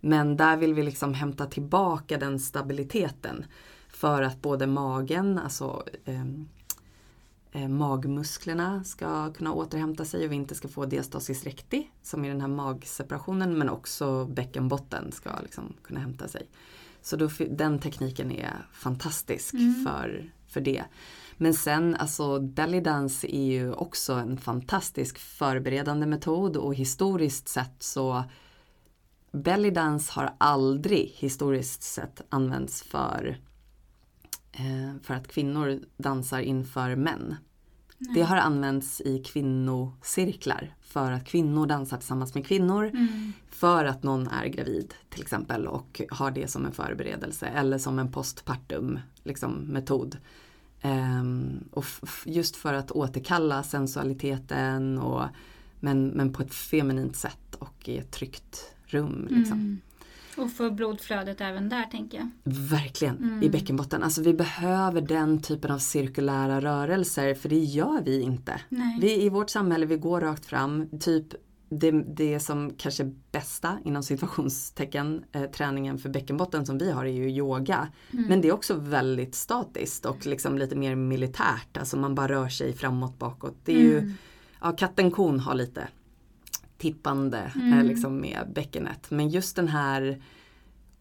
Men 0.00 0.36
där 0.36 0.56
vill 0.56 0.74
vi 0.74 0.82
liksom 0.82 1.14
hämta 1.14 1.46
tillbaka 1.46 2.18
den 2.18 2.40
stabiliteten. 2.40 3.44
För 3.88 4.22
att 4.22 4.42
både 4.42 4.66
magen, 4.66 5.38
alltså 5.38 5.84
eh, 6.04 6.24
magmusklerna 7.68 8.84
ska 8.84 9.32
kunna 9.32 9.52
återhämta 9.52 10.04
sig 10.04 10.24
och 10.24 10.32
vi 10.32 10.36
inte 10.36 10.54
ska 10.54 10.68
få 10.68 10.86
diastasis 10.86 11.44
recti 11.44 11.90
som 12.02 12.24
är 12.24 12.28
den 12.28 12.40
här 12.40 12.48
magseparationen 12.48 13.58
men 13.58 13.68
också 13.68 14.24
bäckenbotten 14.24 15.12
ska 15.12 15.30
liksom 15.42 15.74
kunna 15.82 16.00
hämta 16.00 16.28
sig. 16.28 16.48
Så 17.02 17.16
då, 17.16 17.28
den 17.50 17.78
tekniken 17.78 18.32
är 18.32 18.66
fantastisk 18.72 19.54
Mm. 19.54 19.84
för, 19.86 20.30
för 20.46 20.60
det. 20.60 20.84
Men 21.36 21.54
sen 21.54 21.94
alltså 21.94 22.40
belly 22.40 22.80
dance 22.80 23.36
är 23.36 23.44
ju 23.44 23.72
också 23.72 24.12
en 24.12 24.36
fantastisk 24.36 25.18
förberedande 25.18 26.06
metod 26.06 26.56
och 26.56 26.74
historiskt 26.74 27.48
sett 27.48 27.82
så 27.82 28.24
belly 29.32 29.70
dance 29.70 30.12
har 30.12 30.34
aldrig 30.38 31.14
historiskt 31.16 31.82
sett 31.82 32.22
använts 32.28 32.82
för 32.82 33.28
eh, 33.28 33.36
för 35.02 35.14
att 35.14 35.28
kvinnor 35.28 35.80
dansar 35.96 36.40
inför 36.40 36.96
män. 36.96 37.36
Det 37.98 38.22
har 38.22 38.36
använts 38.36 39.00
i 39.00 39.18
kvinnocirklar 39.18 40.74
för 40.80 41.12
att 41.12 41.24
kvinnor 41.24 41.66
dansar 41.66 41.96
tillsammans 41.96 42.34
med 42.34 42.46
kvinnor 42.46 42.84
Mm. 42.84 43.32
för 43.48 43.84
att 43.84 44.02
någon 44.02 44.28
är 44.28 44.46
gravid 44.46 44.94
till 45.08 45.22
exempel 45.22 45.66
och 45.66 46.02
har 46.10 46.30
det 46.30 46.50
som 46.50 46.66
en 46.66 46.72
förberedelse 46.72 47.46
eller 47.46 47.78
som 47.78 47.98
en 47.98 48.12
postpartum 48.12 48.98
liksom, 49.22 49.52
metod. 49.52 50.16
Um, 50.82 51.64
och 51.70 51.84
just 52.24 52.56
för 52.56 52.74
att 52.74 52.90
återkalla 52.90 53.62
sensualiteten 53.62 54.98
och, 54.98 55.24
men, 55.80 56.08
men 56.08 56.32
på 56.32 56.42
ett 56.42 56.54
feminint 56.54 57.16
sätt 57.16 57.54
och 57.58 57.88
i 57.88 57.98
ett 57.98 58.10
tryggt 58.10 58.74
rum. 58.86 59.26
Liksom. 59.30 59.58
Mm. 59.58 59.80
Och 60.36 60.52
få 60.52 60.70
blodflödet 60.70 61.40
även 61.40 61.68
där 61.68 61.84
tänker 61.84 62.18
jag. 62.18 62.28
Verkligen, 62.54 63.16
mm. 63.16 63.42
i 63.42 63.50
bäckenbotten. 63.50 64.02
Alltså 64.02 64.22
vi 64.22 64.34
behöver 64.34 65.00
den 65.00 65.42
typen 65.42 65.70
av 65.70 65.78
cirkulära 65.78 66.60
rörelser 66.60 67.34
för 67.34 67.48
det 67.48 67.58
gör 67.58 68.02
vi 68.04 68.20
inte. 68.20 68.60
Nej. 68.68 68.98
Vi 69.00 69.24
i 69.24 69.28
vårt 69.28 69.50
samhälle, 69.50 69.86
vi 69.86 69.96
går 69.96 70.20
rakt 70.20 70.46
fram. 70.46 70.88
Typ 71.00 71.34
det, 71.68 71.90
det 71.90 72.40
som 72.40 72.72
kanske 72.78 73.12
bästa 73.32 73.78
inom 73.84 74.02
situationstecken 74.02 75.24
eh, 75.32 75.44
träningen 75.44 75.98
för 75.98 76.08
bäckenbotten 76.08 76.66
som 76.66 76.78
vi 76.78 76.90
har 76.90 77.04
är 77.04 77.12
ju 77.12 77.30
yoga. 77.30 77.88
Mm. 78.12 78.24
Men 78.28 78.40
det 78.40 78.48
är 78.48 78.52
också 78.52 78.74
väldigt 78.74 79.34
statiskt 79.34 80.06
och 80.06 80.26
liksom 80.26 80.58
lite 80.58 80.76
mer 80.76 80.94
militärt. 80.94 81.76
Alltså 81.76 81.96
man 81.96 82.14
bara 82.14 82.28
rör 82.28 82.48
sig 82.48 82.72
framåt 82.72 83.18
bakåt. 83.18 83.56
Det 83.64 83.72
är 83.72 83.80
mm. 83.80 83.90
ju, 83.90 84.12
ja 84.60 84.72
katten 84.72 85.10
kon 85.10 85.40
har 85.40 85.54
lite 85.54 85.88
tippande 86.84 87.38
eh, 87.38 87.56
mm. 87.56 87.78
eh, 87.78 87.84
liksom 87.84 88.20
med 88.20 88.52
bäckenet. 88.54 89.10
Men 89.10 89.28
just 89.28 89.56
den 89.56 89.68
här 89.68 90.22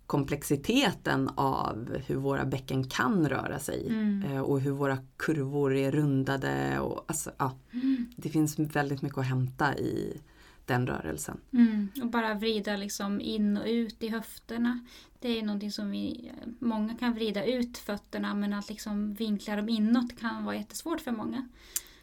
komplexiteten 0.05 1.29
av 1.35 1.97
hur 2.07 2.15
våra 2.15 2.45
bäcken 2.45 2.89
kan 2.89 3.29
röra 3.29 3.59
sig 3.59 3.87
mm. 3.89 4.23
eh, 4.23 4.41
och 4.41 4.61
hur 4.61 4.71
våra 4.71 4.97
kurvor 5.17 5.75
är 5.75 5.91
rundade. 5.91 6.79
Och, 6.79 7.05
alltså, 7.07 7.31
ja, 7.37 7.57
mm. 7.73 8.05
Det 8.15 8.29
finns 8.29 8.59
väldigt 8.59 9.01
mycket 9.01 9.17
att 9.17 9.25
hämta 9.25 9.77
i 9.77 10.21
den 10.65 10.87
rörelsen. 10.87 11.37
Mm, 11.53 11.89
och 12.01 12.07
bara 12.07 12.33
vrida 12.33 12.75
liksom 12.75 13.21
in 13.21 13.57
och 13.57 13.67
ut 13.67 14.03
i 14.03 14.07
höfterna. 14.07 14.79
Det 15.19 15.39
är 15.39 15.43
någonting 15.43 15.71
som 15.71 15.91
vi, 15.91 16.31
många 16.59 16.95
kan 16.95 17.13
vrida 17.13 17.45
ut 17.45 17.77
fötterna 17.77 18.35
men 18.35 18.53
att 18.53 18.69
liksom 18.69 19.13
vinkla 19.13 19.55
dem 19.55 19.69
inåt 19.69 20.19
kan 20.19 20.45
vara 20.45 20.55
jättesvårt 20.55 21.01
för 21.01 21.11
många. 21.11 21.47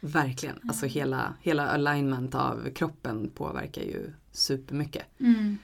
Verkligen, 0.03 0.59
alltså 0.67 0.85
hela, 0.85 1.33
hela 1.41 1.67
alignment 1.67 2.35
av 2.35 2.69
kroppen 2.75 3.31
påverkar 3.35 3.81
ju 3.81 4.13
supermycket. 4.31 5.05
Mm. 5.19 5.57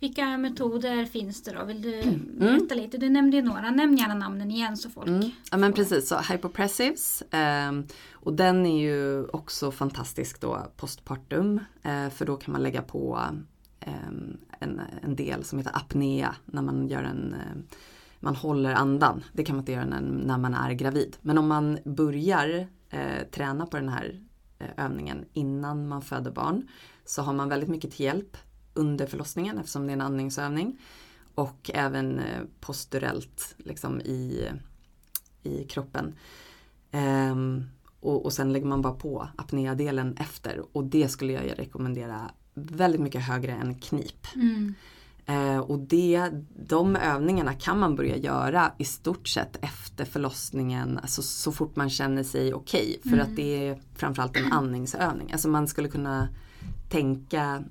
Vilka 0.00 0.38
metoder 0.38 1.04
finns 1.04 1.42
det 1.42 1.52
då? 1.52 1.64
Vill 1.64 1.82
du 1.82 2.00
mm. 2.00 2.36
berätta 2.38 2.74
lite? 2.74 2.98
Du 2.98 3.08
nämnde 3.08 3.36
ju 3.36 3.42
några, 3.42 3.70
nämn 3.70 3.96
gärna 3.96 4.14
namnen 4.14 4.50
igen 4.50 4.76
så 4.76 4.90
folk 4.90 5.08
mm. 5.08 5.30
Ja 5.50 5.56
men 5.56 5.72
precis, 5.72 6.08
så 6.08 6.18
hypopressives 6.18 7.22
eh, 7.22 7.72
och 8.12 8.32
den 8.32 8.66
är 8.66 8.82
ju 8.82 9.26
också 9.26 9.70
fantastisk 9.70 10.40
då 10.40 10.66
postpartum 10.76 11.60
eh, 11.82 12.08
för 12.08 12.26
då 12.26 12.36
kan 12.36 12.52
man 12.52 12.62
lägga 12.62 12.82
på 12.82 13.20
eh, 13.80 14.08
en, 14.58 14.80
en 15.02 15.16
del 15.16 15.44
som 15.44 15.58
heter 15.58 15.76
apnea 15.76 16.34
när 16.44 16.62
man 16.62 16.88
gör 16.88 17.02
en 17.02 17.34
ehm, 17.34 17.62
man 18.20 18.36
håller 18.36 18.74
andan. 18.74 19.24
Det 19.32 19.44
kan 19.44 19.56
man 19.56 19.62
inte 19.62 19.72
göra 19.72 19.84
när, 19.84 20.00
när 20.00 20.38
man 20.38 20.54
är 20.54 20.72
gravid. 20.72 21.16
Men 21.20 21.38
om 21.38 21.48
man 21.48 21.78
börjar 21.84 22.66
eh, 22.94 23.26
träna 23.30 23.66
på 23.66 23.76
den 23.76 23.88
här 23.88 24.20
eh, 24.58 24.84
övningen 24.84 25.24
innan 25.32 25.88
man 25.88 26.02
föder 26.02 26.30
barn 26.30 26.68
så 27.04 27.22
har 27.22 27.32
man 27.32 27.48
väldigt 27.48 27.68
mycket 27.68 27.92
till 27.92 28.04
hjälp 28.04 28.36
under 28.74 29.06
förlossningen 29.06 29.58
eftersom 29.58 29.86
det 29.86 29.92
är 29.92 29.94
en 29.94 30.00
andningsövning. 30.00 30.78
Och 31.34 31.70
även 31.74 32.18
eh, 32.18 32.42
posturellt 32.60 33.54
liksom 33.58 34.00
i, 34.00 34.48
i 35.42 35.64
kroppen. 35.64 36.14
Ehm, 36.90 37.64
och, 38.00 38.24
och 38.24 38.32
sen 38.32 38.52
lägger 38.52 38.66
man 38.66 38.82
bara 38.82 38.94
på 38.94 39.28
apnédelen 39.36 40.16
efter 40.16 40.76
och 40.76 40.84
det 40.84 41.08
skulle 41.08 41.32
jag 41.32 41.58
rekommendera 41.58 42.30
väldigt 42.54 43.00
mycket 43.00 43.22
högre 43.22 43.52
än 43.52 43.74
knip. 43.74 44.26
Mm. 44.34 44.74
Eh, 45.26 45.58
och 45.58 45.78
det, 45.78 46.30
de 46.56 46.96
övningarna 46.96 47.54
kan 47.54 47.78
man 47.78 47.96
börja 47.96 48.16
göra 48.16 48.72
i 48.78 48.84
stort 48.84 49.28
sett 49.28 49.64
efter 49.64 50.04
förlossningen, 50.04 50.98
alltså 50.98 51.22
så 51.22 51.52
fort 51.52 51.76
man 51.76 51.90
känner 51.90 52.22
sig 52.22 52.54
okej. 52.54 52.98
Okay, 52.98 53.10
för 53.10 53.18
mm. 53.18 53.26
att 53.26 53.36
det 53.36 53.68
är 53.68 53.80
framförallt 53.94 54.36
en 54.36 54.52
andningsövning. 54.52 55.32
Alltså 55.32 55.48
man 55.48 55.68
skulle 55.68 55.88
kunna 55.88 56.28
tänka 56.88 57.64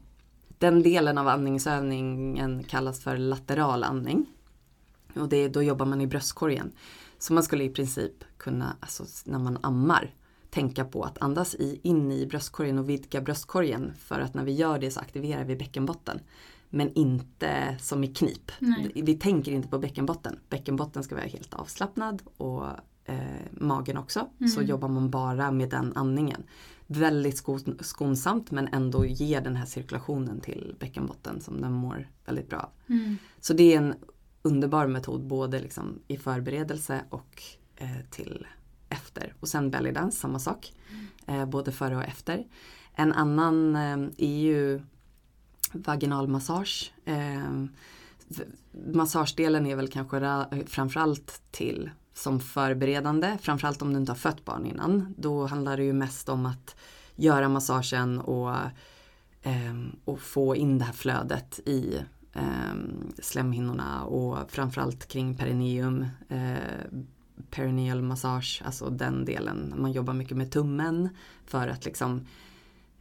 den 0.58 0.84
delen 0.84 1.18
av 1.18 1.28
andningsövningen 1.28 2.64
kallas 2.64 3.02
för 3.02 3.18
lateral 3.18 3.84
andning. 3.84 4.26
Och 5.16 5.30
det, 5.30 5.48
då 5.48 5.64
jobbar 5.64 5.86
man 5.86 6.02
i 6.02 6.08
bröstkorgen. 6.08 6.72
Så 7.20 7.34
man 7.34 7.44
skulle 7.44 7.64
i 7.64 7.70
princip 7.70 8.24
kunna, 8.38 8.76
alltså 8.80 9.06
när 9.26 9.40
man 9.40 9.58
ammar, 9.62 10.14
tänka 10.50 10.86
på 10.86 11.04
att 11.04 11.22
andas 11.22 11.56
i, 11.56 11.80
in 11.84 12.12
i 12.12 12.26
bröstkorgen 12.26 12.80
och 12.80 12.90
vidga 12.90 13.22
bröstkorgen. 13.22 13.94
För 14.00 14.20
att 14.20 14.34
när 14.34 14.44
vi 14.44 14.52
gör 14.52 14.80
det 14.80 14.92
så 14.92 15.00
aktiverar 15.00 15.44
vi 15.44 15.56
bäckenbotten. 15.56 16.20
Men 16.76 16.94
inte 16.94 17.78
som 17.80 18.04
i 18.04 18.08
knip. 18.08 18.52
Nej. 18.60 18.92
Vi 18.96 19.16
tänker 19.16 19.52
inte 19.52 19.68
på 19.68 19.80
bäckenbotten. 19.80 20.40
Bäckenbotten 20.50 21.04
ska 21.04 21.16
vara 21.16 21.26
helt 21.26 21.54
avslappnad 21.54 22.22
och 22.38 22.66
eh, 23.06 23.18
magen 23.52 23.98
också. 23.98 24.28
Mm. 24.40 24.50
Så 24.50 24.62
jobbar 24.62 24.88
man 24.88 25.10
bara 25.10 25.52
med 25.52 25.70
den 25.70 25.94
andningen 25.96 26.44
väldigt 26.88 27.44
skonsamt 27.80 28.52
men 28.52 28.68
ändå 28.68 29.06
ger 29.06 29.42
den 29.42 29.56
här 29.56 29.66
cirkulationen 29.66 30.40
till 30.40 30.76
bäckenbotten 30.80 31.42
som 31.42 31.62
den 31.62 31.74
mår 31.74 32.10
väldigt 32.26 32.50
bra 32.50 32.72
mm. 32.88 33.18
Så 33.40 33.54
det 33.54 33.74
är 33.74 33.78
en 33.78 33.94
underbar 34.42 34.88
metod 34.88 35.28
både 35.28 35.60
liksom 35.60 36.00
i 36.08 36.18
förberedelse 36.18 37.02
och 37.10 37.44
eh, 37.76 37.88
till 38.10 38.48
efter. 38.90 39.34
Och 39.40 39.48
sen 39.48 39.72
belly 39.72 39.92
dance, 39.92 40.20
samma 40.20 40.40
sak. 40.40 40.74
Mm. 41.28 41.42
Eh, 41.42 41.46
både 41.46 41.72
före 41.72 41.96
och 41.96 42.04
efter. 42.04 42.48
En 42.96 43.14
annan 43.14 43.76
eh, 43.76 43.98
är 44.18 44.42
ju 44.42 44.82
vaginalmassage. 45.74 46.94
Eh, 47.06 47.66
massagedelen 48.94 49.66
är 49.66 49.76
väl 49.76 49.88
kanske 49.88 50.46
framförallt 50.68 51.42
till 51.52 51.90
som 52.14 52.40
förberedande, 52.40 53.38
framförallt 53.42 53.82
om 53.82 53.94
du 53.94 54.00
inte 54.00 54.12
har 54.12 54.18
fött 54.18 54.46
barn 54.46 54.66
innan. 54.66 55.14
Då 55.18 55.46
handlar 55.46 55.78
det 55.78 55.84
ju 55.84 55.94
mest 55.94 56.30
om 56.30 56.46
att 56.46 56.76
göra 57.16 57.50
massagen 57.50 58.20
och, 58.20 58.56
eh, 59.42 59.74
och 60.06 60.20
få 60.20 60.56
in 60.56 60.78
det 60.78 60.86
här 60.86 60.94
flödet 60.94 61.60
i 61.66 62.00
eh, 62.34 62.74
slemhinnorna 63.20 64.04
och 64.04 64.52
framförallt 64.52 65.08
kring 65.08 65.38
perineum. 65.38 66.06
Eh, 66.30 66.58
perineal 67.50 68.02
massage, 68.02 68.62
alltså 68.66 68.90
den 68.90 69.26
delen. 69.26 69.74
Man 69.78 69.92
jobbar 69.92 70.14
mycket 70.14 70.38
med 70.38 70.52
tummen 70.52 71.10
för 71.46 71.68
att 71.68 71.86
liksom 71.86 72.28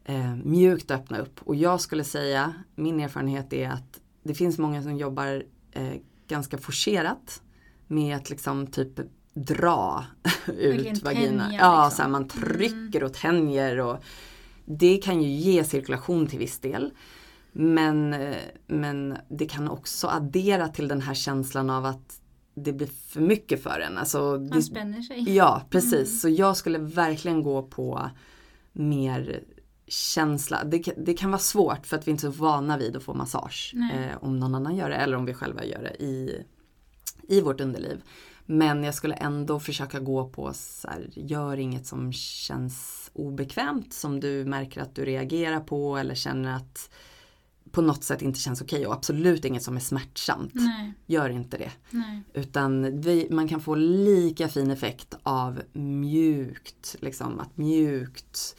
eh, 0.05 0.37
mjukt 0.37 0.91
öppna 0.91 1.19
upp. 1.19 1.41
Och 1.43 1.55
jag 1.55 1.81
skulle 1.81 2.05
säga, 2.05 2.55
min 2.75 3.01
erfarenhet 3.01 3.53
är 3.53 3.69
att 3.69 4.01
det 4.23 4.35
finns 4.35 4.59
många 4.59 4.83
som 4.83 4.97
jobbar 4.97 5.45
eh, 5.73 5.95
ganska 6.29 6.59
forcerat 6.59 7.43
med 7.87 8.17
att 8.17 8.31
liksom 8.31 8.67
typ 8.67 9.01
dra 9.35 10.05
ut 10.47 11.03
vagina. 11.03 11.51
Ja, 11.55 11.85
liksom. 11.85 11.97
så 11.97 12.03
här, 12.03 12.09
man 12.09 12.29
trycker 12.29 12.99
mm. 12.99 13.07
och 13.07 13.15
tänjer 13.15 13.81
och 13.81 14.05
det 14.65 14.97
kan 14.97 15.23
ju 15.23 15.29
ge 15.29 15.65
cirkulation 15.65 16.27
till 16.27 16.39
viss 16.39 16.59
del. 16.59 16.93
Men, 17.53 18.17
men 18.67 19.17
det 19.29 19.47
kan 19.47 19.69
också 19.69 20.07
addera 20.07 20.69
till 20.69 20.89
den 20.89 21.01
här 21.01 21.15
känslan 21.15 21.71
av 21.71 21.85
att 21.85 22.21
det 22.55 22.73
blir 22.73 22.87
för 23.09 23.21
mycket 23.21 23.63
för 23.63 23.81
en. 23.81 23.99
Alltså, 23.99 24.49
man 24.51 24.63
spänner 24.63 25.03
sig. 25.03 25.35
Ja, 25.35 25.63
precis. 25.71 25.93
Mm. 25.93 26.07
Så 26.07 26.29
jag 26.29 26.57
skulle 26.57 26.79
verkligen 26.79 27.43
gå 27.43 27.63
på 27.63 28.11
mer 28.73 29.43
känsla. 29.93 30.65
Det, 30.65 30.93
det, 30.97 31.15
kan 31.15 31.31
vara 31.31 31.39
svårt 31.39 31.87
för 31.87 31.97
att 31.97 32.07
vi 32.07 32.11
inte 32.11 32.27
är 32.27 32.31
så 32.31 32.43
vana 32.43 32.77
vid 32.77 32.97
att 32.97 33.03
få 33.03 33.15
massage. 33.15 33.75
Eh, 33.95 34.25
om 34.25 34.39
någon 34.39 34.55
annan 34.55 34.77
gör 34.77 34.91
det 34.91 34.97
eller 34.97 35.17
om 35.17 35.25
vi 35.25 35.35
själva 35.35 35.65
gör 35.65 35.83
det 35.83 36.03
i 36.05 36.45
i 37.29 37.41
vårt 37.41 37.61
underliv. 37.61 38.03
Men 38.47 38.85
jag 38.85 38.95
skulle 38.95 39.15
ändå 39.15 39.61
försöka 39.61 40.01
gå 40.01 40.29
på 40.29 40.53
så 40.55 40.89
här, 40.89 41.11
gör 41.15 41.57
inget 41.57 41.87
som 41.87 42.13
känns 42.13 43.11
obekvämt 43.13 43.93
som 43.93 44.21
du 44.21 44.45
märker 44.45 44.81
att 44.81 44.95
du 44.95 45.05
reagerar 45.05 45.61
på 45.61 45.97
eller 45.97 46.15
känner 46.15 46.57
att 46.57 46.91
på 47.71 47.83
något 47.83 48.05
sätt 48.05 48.23
inte 48.23 48.39
känns 48.39 48.63
okej 48.63 48.87
och 48.87 48.95
absolut 48.95 49.45
inget 49.45 49.63
som 49.63 49.77
är 49.77 49.81
smärtsamt. 49.81 50.55
Nej. 50.55 50.93
Gör 51.07 51.31
inte 51.31 51.59
det. 51.59 51.71
Nej. 51.91 52.23
Utan 52.35 53.01
vi, 53.01 53.29
man 53.31 53.49
kan 53.49 53.61
få 53.61 53.75
lika 53.75 54.49
fin 54.49 54.71
effekt 54.71 55.15
av 55.23 55.63
mjukt, 55.73 56.97
liksom 57.01 57.41
att 57.41 57.57
mjukt 57.57 58.57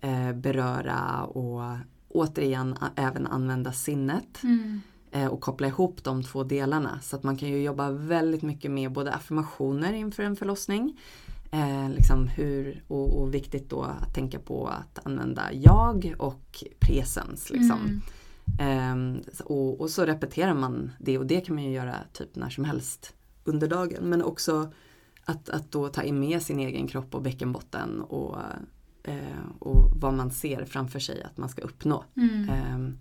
eh, 0.00 0.32
beröra 0.32 1.24
och 1.24 1.76
återigen 2.08 2.74
även 2.96 3.26
använda 3.26 3.72
sinnet. 3.72 4.42
Mm. 4.42 4.80
Eh, 5.12 5.26
och 5.26 5.40
koppla 5.40 5.66
ihop 5.66 6.04
de 6.04 6.22
två 6.22 6.44
delarna. 6.44 7.00
Så 7.02 7.16
att 7.16 7.22
man 7.22 7.36
kan 7.36 7.48
ju 7.48 7.62
jobba 7.62 7.90
väldigt 7.90 8.42
mycket 8.42 8.70
med 8.70 8.92
både 8.92 9.12
affirmationer 9.12 9.92
inför 9.92 10.22
en 10.22 10.36
förlossning 10.36 11.00
eh, 11.50 11.90
liksom 11.90 12.28
hur, 12.28 12.84
och, 12.88 13.20
och, 13.20 13.34
viktigt 13.34 13.70
då 13.70 13.82
att 13.82 14.14
tänka 14.14 14.38
på 14.38 14.66
att 14.66 15.06
använda 15.06 15.52
jag 15.52 16.14
och 16.18 16.64
presens. 16.78 17.50
Liksom. 17.50 18.00
Mm. 18.58 19.16
Eh, 19.18 19.42
och, 19.44 19.80
och, 19.80 19.90
så 19.90 20.04
repeterar 20.04 20.54
man 20.54 20.90
det 20.98 21.18
och 21.18 21.26
det 21.26 21.40
kan 21.40 21.54
man 21.54 21.64
ju 21.64 21.72
göra 21.72 21.94
typ 22.12 22.36
när 22.36 22.50
som 22.50 22.64
helst 22.64 23.14
under 23.44 23.68
dagen. 23.68 24.04
Men 24.04 24.22
också 24.22 24.72
att, 25.24 25.48
att 25.48 25.72
då 25.72 25.88
ta 25.88 26.02
in 26.02 26.20
med 26.20 26.42
sin 26.42 26.58
egen 26.58 26.88
kropp 26.88 27.14
och 27.14 27.22
bäckenbotten 27.22 28.00
och, 28.00 28.36
och 29.58 29.90
vad 29.96 30.14
man 30.14 30.30
ser 30.30 30.64
framför 30.64 30.98
sig 30.98 31.22
att 31.22 31.36
man 31.36 31.48
ska 31.48 31.62
uppnå. 31.62 32.04
Mm. 32.16 32.48
Ehm, 32.48 32.98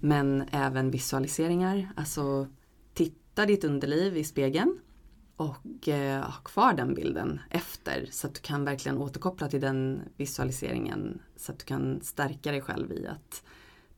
men 0.00 0.44
även 0.50 0.90
visualiseringar, 0.90 1.88
alltså 1.96 2.46
titta 2.94 3.46
ditt 3.46 3.64
underliv 3.64 4.16
i 4.16 4.24
spegeln 4.24 4.78
och 5.36 5.88
eh, 5.88 6.22
ha 6.24 6.32
kvar 6.32 6.74
den 6.74 6.94
bilden 6.94 7.40
efter 7.50 8.08
så 8.10 8.26
att 8.26 8.34
du 8.34 8.40
kan 8.40 8.64
verkligen 8.64 8.98
återkoppla 8.98 9.48
till 9.48 9.60
den 9.60 10.00
visualiseringen 10.16 11.20
så 11.36 11.52
att 11.52 11.58
du 11.58 11.64
kan 11.64 12.00
stärka 12.02 12.52
dig 12.52 12.60
själv 12.60 12.92
i 12.92 13.06
att 13.06 13.42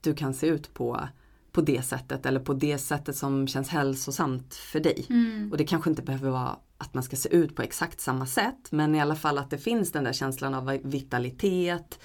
du 0.00 0.14
kan 0.14 0.34
se 0.34 0.46
ut 0.46 0.74
på, 0.74 1.08
på 1.52 1.60
det 1.60 1.82
sättet 1.82 2.26
eller 2.26 2.40
på 2.40 2.54
det 2.54 2.78
sättet 2.78 3.16
som 3.16 3.46
känns 3.46 3.68
hälsosamt 3.68 4.54
för 4.54 4.80
dig. 4.80 5.06
Mm. 5.10 5.52
Och 5.52 5.58
det 5.58 5.64
kanske 5.64 5.90
inte 5.90 6.02
behöver 6.02 6.30
vara 6.30 6.56
att 6.78 6.94
man 6.94 7.02
ska 7.02 7.16
se 7.16 7.36
ut 7.36 7.56
på 7.56 7.62
exakt 7.62 8.00
samma 8.00 8.26
sätt 8.26 8.68
men 8.70 8.94
i 8.94 9.00
alla 9.00 9.16
fall 9.16 9.38
att 9.38 9.50
det 9.50 9.58
finns 9.58 9.92
den 9.92 10.04
där 10.04 10.12
känslan 10.12 10.54
av 10.54 10.78
vitalitet, 10.82 12.00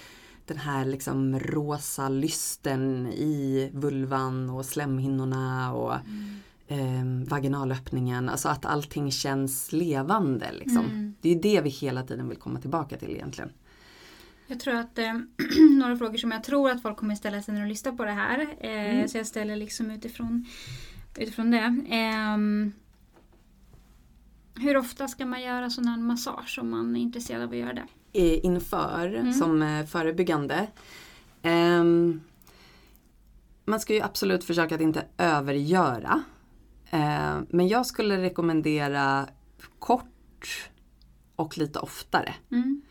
den 0.46 0.58
här 0.58 0.86
liksom 0.86 1.40
rosa 1.40 2.10
lysten 2.10 3.08
i 3.08 3.70
vulvan 3.74 4.50
och 4.50 4.66
slemhinnorna 4.66 5.74
och 5.74 5.94
eh, 6.68 7.06
vaginalöppningen. 7.28 8.30
Alltså 8.30 8.50
att 8.50 8.66
allting 8.66 9.12
känns 9.12 9.72
levande. 9.72 10.52
Liksom. 10.52 10.86
Mm. 10.86 11.16
Det 11.22 11.30
är 11.30 11.42
det 11.42 11.62
vi 11.62 11.70
hela 11.70 12.04
tiden 12.04 12.30
vill 12.30 12.38
komma 12.38 12.60
tillbaka 12.60 12.98
till 12.98 13.10
egentligen. 13.10 13.50
Jag 14.48 14.60
tror 14.60 14.76
att 14.76 14.98
eh, 14.98 15.14
några 15.80 15.98
frågor 15.98 16.18
som 16.18 16.32
jag 16.32 16.44
tror 16.44 16.70
att 16.72 16.82
folk 16.82 16.98
kommer 16.98 17.16
ställa 17.16 17.42
sig 17.42 17.54
när 17.54 17.62
de 17.62 17.68
lyssnar 17.68 17.92
på 17.92 18.06
det 18.06 18.12
här. 18.12 18.40
Eh, 18.60 18.70
Mm. 18.70 19.08
Så 19.08 19.18
jag 19.18 19.28
ställer 19.28 19.56
liksom 19.56 19.92
utifrån, 19.92 20.46
utifrån 21.18 21.52
det. 21.52 21.76
Hur 24.60 24.78
ofta 24.78 25.08
ska 25.08 25.26
man 25.26 25.42
göra 25.42 25.70
sån 25.70 25.88
här 25.88 25.98
massage 25.98 26.60
om 26.62 26.70
man 26.70 26.96
är 26.96 27.00
intresserad 27.00 27.42
av 27.44 27.50
att 27.50 27.56
göra 27.58 27.74
det? 27.74 27.88
Inför 28.44 29.16
Mm. 29.16 29.34
som 29.34 29.62
eh, 29.62 29.86
förebyggande. 29.86 30.68
Ehm, 31.42 32.22
man 33.66 33.80
ska 33.80 33.94
ju 33.94 34.02
absolut 34.02 34.44
försöka 34.44 34.76
att 34.76 34.82
inte 34.82 35.06
övergöra. 35.18 36.24
Eh, 36.90 37.38
men 37.50 37.68
jag 37.68 37.86
skulle 37.86 38.22
rekommendera 38.22 39.28
kort 39.80 40.70
och 41.36 41.58
lite 41.58 41.80
oftare. 41.80 42.34
Mm. 42.52 42.82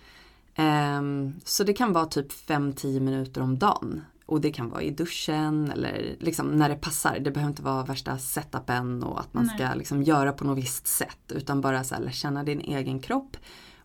Ehm, 0.55 1.41
så 1.45 1.64
det 1.64 1.73
kan 1.73 1.93
vara 1.93 2.07
typ 2.07 2.33
5-10 2.33 3.01
minuter 3.01 3.41
om 3.41 3.59
dagen. 3.59 4.01
Och 4.29 4.41
det 4.41 4.51
kan 4.51 4.68
vara 4.68 4.83
i 4.83 4.91
duschen 4.91 5.70
eller 5.70 6.16
liksom 6.20 6.57
när 6.57 6.68
det 6.68 6.76
passar. 6.76 7.18
Det 7.18 7.31
behöver 7.31 7.51
inte 7.51 7.62
vara 7.62 7.85
värsta 7.85 8.18
setupen 8.18 9.03
och 9.03 9.20
att 9.20 9.35
man 9.35 9.47
Nej. 9.47 9.57
ska 9.57 9.74
liksom 9.74 10.03
göra 10.03 10.33
på 10.33 10.45
något 10.45 10.59
visst 10.59 10.87
sätt. 10.87 11.33
Utan 11.35 11.61
bara 11.61 11.85
så 11.85 11.95
här, 11.95 12.03
lära 12.03 12.12
känna 12.12 12.45
din 12.45 12.61
egen 12.61 13.01
kropp. 13.01 13.37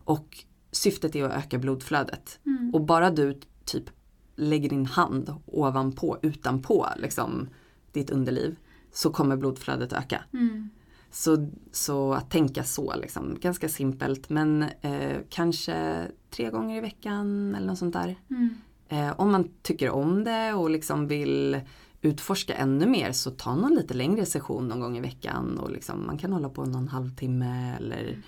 Och 0.04 0.44
syftet 0.72 1.16
är 1.16 1.24
att 1.24 1.32
öka 1.32 1.58
blodflödet. 1.58 2.40
Mm. 2.46 2.74
Och 2.74 2.80
bara 2.80 3.10
du 3.10 3.40
typ 3.64 3.90
lägger 4.36 4.68
din 4.68 4.86
hand 4.86 5.34
ovanpå, 5.46 6.18
utanpå 6.22 6.88
liksom 6.96 7.48
ditt 7.92 8.10
underliv. 8.10 8.56
Så 8.92 9.10
kommer 9.10 9.36
blodflödet 9.36 9.92
öka. 9.92 10.24
Mm. 10.32 10.70
Så, 11.10 11.50
så 11.72 12.12
att 12.12 12.30
tänka 12.30 12.64
så, 12.64 12.94
liksom, 12.96 13.36
ganska 13.40 13.68
simpelt 13.68 14.30
men 14.30 14.62
eh, 14.80 15.18
kanske 15.28 16.06
tre 16.30 16.50
gånger 16.50 16.76
i 16.76 16.80
veckan 16.80 17.54
eller 17.54 17.66
något 17.66 17.78
sånt 17.78 17.94
där. 17.94 18.16
Mm. 18.30 18.56
Eh, 18.88 19.20
om 19.20 19.32
man 19.32 19.48
tycker 19.62 19.90
om 19.90 20.24
det 20.24 20.52
och 20.52 20.70
liksom 20.70 21.06
vill 21.06 21.60
utforska 22.00 22.54
ännu 22.54 22.86
mer 22.86 23.12
så 23.12 23.30
ta 23.30 23.54
någon 23.54 23.74
lite 23.74 23.94
längre 23.94 24.26
session 24.26 24.68
någon 24.68 24.80
gång 24.80 24.96
i 24.96 25.00
veckan 25.00 25.58
och 25.58 25.70
liksom, 25.70 26.06
man 26.06 26.18
kan 26.18 26.32
hålla 26.32 26.48
på 26.48 26.64
någon 26.64 26.88
halvtimme 26.88 27.76
eller 27.76 28.18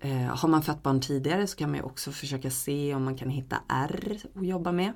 eh, 0.00 0.36
har 0.36 0.48
man 0.48 0.62
fött 0.62 0.82
barn 0.82 1.00
tidigare 1.00 1.46
så 1.46 1.56
kan 1.56 1.70
man 1.70 1.78
ju 1.78 1.84
också 1.84 2.12
försöka 2.12 2.50
se 2.50 2.94
om 2.94 3.04
man 3.04 3.16
kan 3.16 3.30
hitta 3.30 3.56
R 3.68 4.18
att 4.34 4.46
jobba 4.46 4.72
med. 4.72 4.92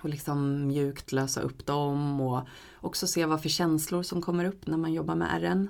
Och 0.00 0.08
liksom 0.08 0.66
mjukt 0.66 1.12
lösa 1.12 1.40
upp 1.40 1.66
dem 1.66 2.20
och 2.20 2.42
också 2.80 3.06
se 3.06 3.26
vad 3.26 3.42
för 3.42 3.48
känslor 3.48 4.02
som 4.02 4.22
kommer 4.22 4.44
upp 4.44 4.66
när 4.66 4.76
man 4.76 4.92
jobbar 4.92 5.14
med 5.14 5.42
R'n. 5.42 5.68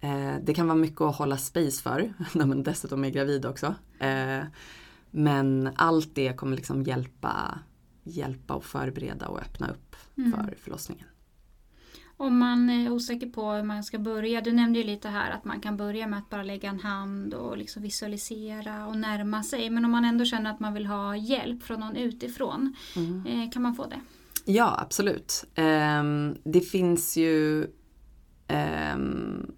Eh, 0.00 0.42
det 0.42 0.54
kan 0.54 0.66
vara 0.66 0.78
mycket 0.78 1.00
att 1.00 1.16
hålla 1.16 1.36
space 1.36 1.82
för 1.82 2.12
när 2.32 2.46
man 2.46 2.62
dessutom 2.62 3.04
är 3.04 3.10
gravid 3.10 3.46
också. 3.46 3.74
Eh, 3.98 4.44
men 5.10 5.70
allt 5.76 6.14
det 6.14 6.32
kommer 6.32 6.56
liksom 6.56 6.82
hjälpa, 6.82 7.58
hjälpa 8.08 8.54
och 8.54 8.64
förbereda 8.64 9.28
och 9.28 9.40
öppna 9.40 9.68
upp 9.70 9.96
Mm. 10.18 10.32
för 10.32 10.56
förlossningen. 10.62 11.04
Om 12.16 12.38
man 12.38 12.70
är 12.70 12.90
osäker 12.90 13.26
på 13.26 13.52
hur 13.52 13.62
man 13.62 13.84
ska 13.84 13.98
börja. 13.98 14.40
Du 14.40 14.52
nämnde 14.52 14.78
ju 14.78 14.84
lite 14.84 15.08
här 15.08 15.30
att 15.30 15.44
man 15.44 15.60
kan 15.60 15.76
börja 15.76 16.06
med 16.06 16.18
att 16.18 16.30
bara 16.30 16.42
lägga 16.42 16.68
en 16.68 16.80
hand 16.80 17.34
och 17.34 17.58
liksom 17.58 17.82
visualisera 17.82 18.86
och 18.86 18.96
närma 18.96 19.42
sig. 19.42 19.70
Men 19.70 19.84
om 19.84 19.90
man 19.90 20.04
ändå 20.04 20.24
känner 20.24 20.50
att 20.50 20.60
man 20.60 20.74
vill 20.74 20.86
ha 20.86 21.16
hjälp 21.16 21.62
från 21.62 21.80
någon 21.80 21.96
utifrån. 21.96 22.74
Mm. 22.96 23.26
Eh, 23.26 23.50
kan 23.50 23.62
man 23.62 23.74
få 23.74 23.86
det? 23.86 24.00
Ja, 24.44 24.78
absolut. 24.80 25.44
Ehm, 25.54 26.36
det 26.44 26.60
finns 26.60 27.16
ju 27.16 27.66
ehm, 28.48 29.52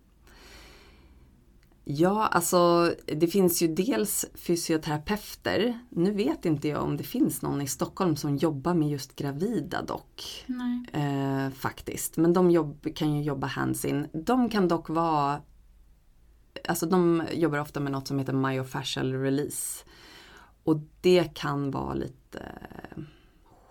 Ja, 1.84 2.26
alltså 2.26 2.92
det 3.06 3.26
finns 3.26 3.62
ju 3.62 3.68
dels 3.74 4.26
fysioterapeuter. 4.34 5.78
Nu 5.88 6.12
vet 6.12 6.44
inte 6.44 6.68
jag 6.68 6.82
om 6.82 6.96
det 6.96 7.04
finns 7.04 7.42
någon 7.42 7.60
i 7.60 7.66
Stockholm 7.66 8.16
som 8.16 8.36
jobbar 8.36 8.74
med 8.74 8.88
just 8.90 9.16
gravida 9.16 9.82
dock. 9.82 10.44
Eh, 10.92 11.50
faktiskt. 11.50 12.16
Men 12.16 12.32
de 12.32 12.50
jobb, 12.50 12.86
kan 12.94 13.16
ju 13.16 13.22
jobba 13.22 13.46
hands-in. 13.46 14.06
De 14.12 14.48
kan 14.48 14.68
dock 14.68 14.88
vara 14.88 15.40
Alltså 16.68 16.86
de 16.86 17.22
jobbar 17.32 17.58
ofta 17.58 17.80
med 17.80 17.92
något 17.92 18.08
som 18.08 18.18
heter 18.18 18.32
myofascial 18.32 19.12
release. 19.12 19.84
Och 20.64 20.80
det 21.00 21.34
kan 21.34 21.70
vara 21.70 21.94
lite 21.94 22.52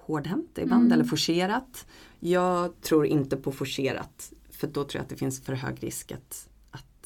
hårdhänt 0.05 0.57
ibland 0.57 0.82
Mm. 0.86 0.91
eller 0.93 1.03
forcerat. 1.03 1.88
Jag 2.20 2.82
tror 2.82 3.05
inte 3.05 3.38
på 3.38 3.51
forcerat 3.51 4.34
för 4.49 4.68
då 4.68 4.84
tror 4.84 4.95
jag 4.95 5.03
att 5.03 5.10
det 5.10 5.16
finns 5.16 5.41
för 5.41 5.53
hög 5.53 5.84
risk 5.84 6.12
att, 6.12 6.49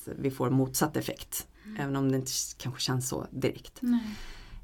att 0.07 0.17
vi 0.19 0.31
får 0.31 0.49
motsatt 0.49 0.97
effekt. 0.97 1.47
Även 1.79 1.95
om 1.95 2.11
det 2.11 2.17
inte 2.17 2.31
kanske 2.57 2.81
känns 2.81 3.09
så 3.09 3.27
direkt. 3.31 3.81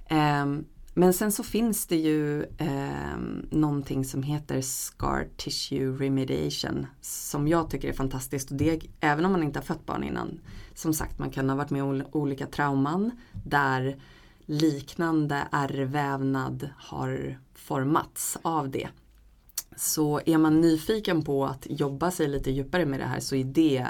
Ehm, 0.08 0.66
men 0.94 1.14
sen 1.14 1.32
så 1.32 1.44
finns 1.44 1.88
det 1.88 1.96
ju 1.96 2.44
um, 2.44 3.48
någonting 3.52 4.06
som 4.06 4.24
heter 4.24 4.62
scar 4.62 5.28
tissue 5.38 5.92
remediation 6.06 6.88
som 7.02 7.48
jag 7.48 7.70
tycker 7.70 7.90
är 7.90 7.94
fantastiskt. 7.94 8.52
Och 8.52 8.58
det, 8.58 8.80
även 9.00 9.26
om 9.26 9.32
man 9.32 9.44
inte 9.44 9.60
har 9.60 9.64
fött 9.64 9.86
barn 9.86 10.04
innan. 10.04 10.40
Som 10.76 10.94
sagt, 10.94 11.20
man 11.20 11.30
kan 11.30 11.50
ha 11.50 11.56
varit 11.56 11.70
med 11.70 11.84
om 11.84 11.90
ol- 11.90 12.08
olika 12.12 12.46
trauman 12.46 13.12
där 13.46 14.02
liknande 14.46 15.48
ärrvävnad 15.52 16.70
har 16.78 17.40
formats 17.54 18.38
av 18.42 18.70
det. 18.70 18.88
Så 19.76 20.22
är 20.26 20.38
man 20.38 20.62
nyfiken 20.62 21.22
på 21.22 21.46
att 21.46 21.68
jobba 21.70 22.12
sig 22.12 22.28
lite 22.28 22.52
djupare 22.52 22.86
med 22.86 23.00
det 23.00 23.06
här 23.06 23.20
så 23.20 23.36
är 23.36 23.44
det 23.44 23.88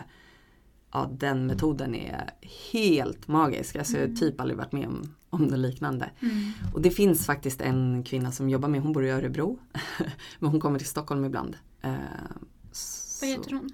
Ja, 0.91 1.09
den 1.17 1.47
metoden 1.47 1.95
är 1.95 2.29
helt 2.71 3.27
magisk. 3.27 3.75
Alltså, 3.75 3.97
jag 3.97 4.07
har 4.07 4.15
typ 4.15 4.41
aldrig 4.41 4.57
varit 4.57 4.71
med 4.71 4.87
om, 4.87 5.13
om 5.29 5.43
något 5.43 5.59
liknande. 5.59 6.09
Mm. 6.21 6.51
Och 6.73 6.81
det 6.81 6.91
finns 6.91 7.25
faktiskt 7.25 7.61
en 7.61 8.03
kvinna 8.03 8.31
som 8.31 8.49
jobbar 8.49 8.69
med, 8.69 8.81
hon 8.81 8.93
bor 8.93 9.05
i 9.05 9.09
Örebro. 9.09 9.59
Men 10.39 10.51
hon 10.51 10.59
kommer 10.59 10.79
till 10.79 10.87
Stockholm 10.87 11.25
ibland. 11.25 11.57
Eh, 11.81 11.91
Vad 13.21 13.29
heter 13.29 13.51
hon? 13.53 13.69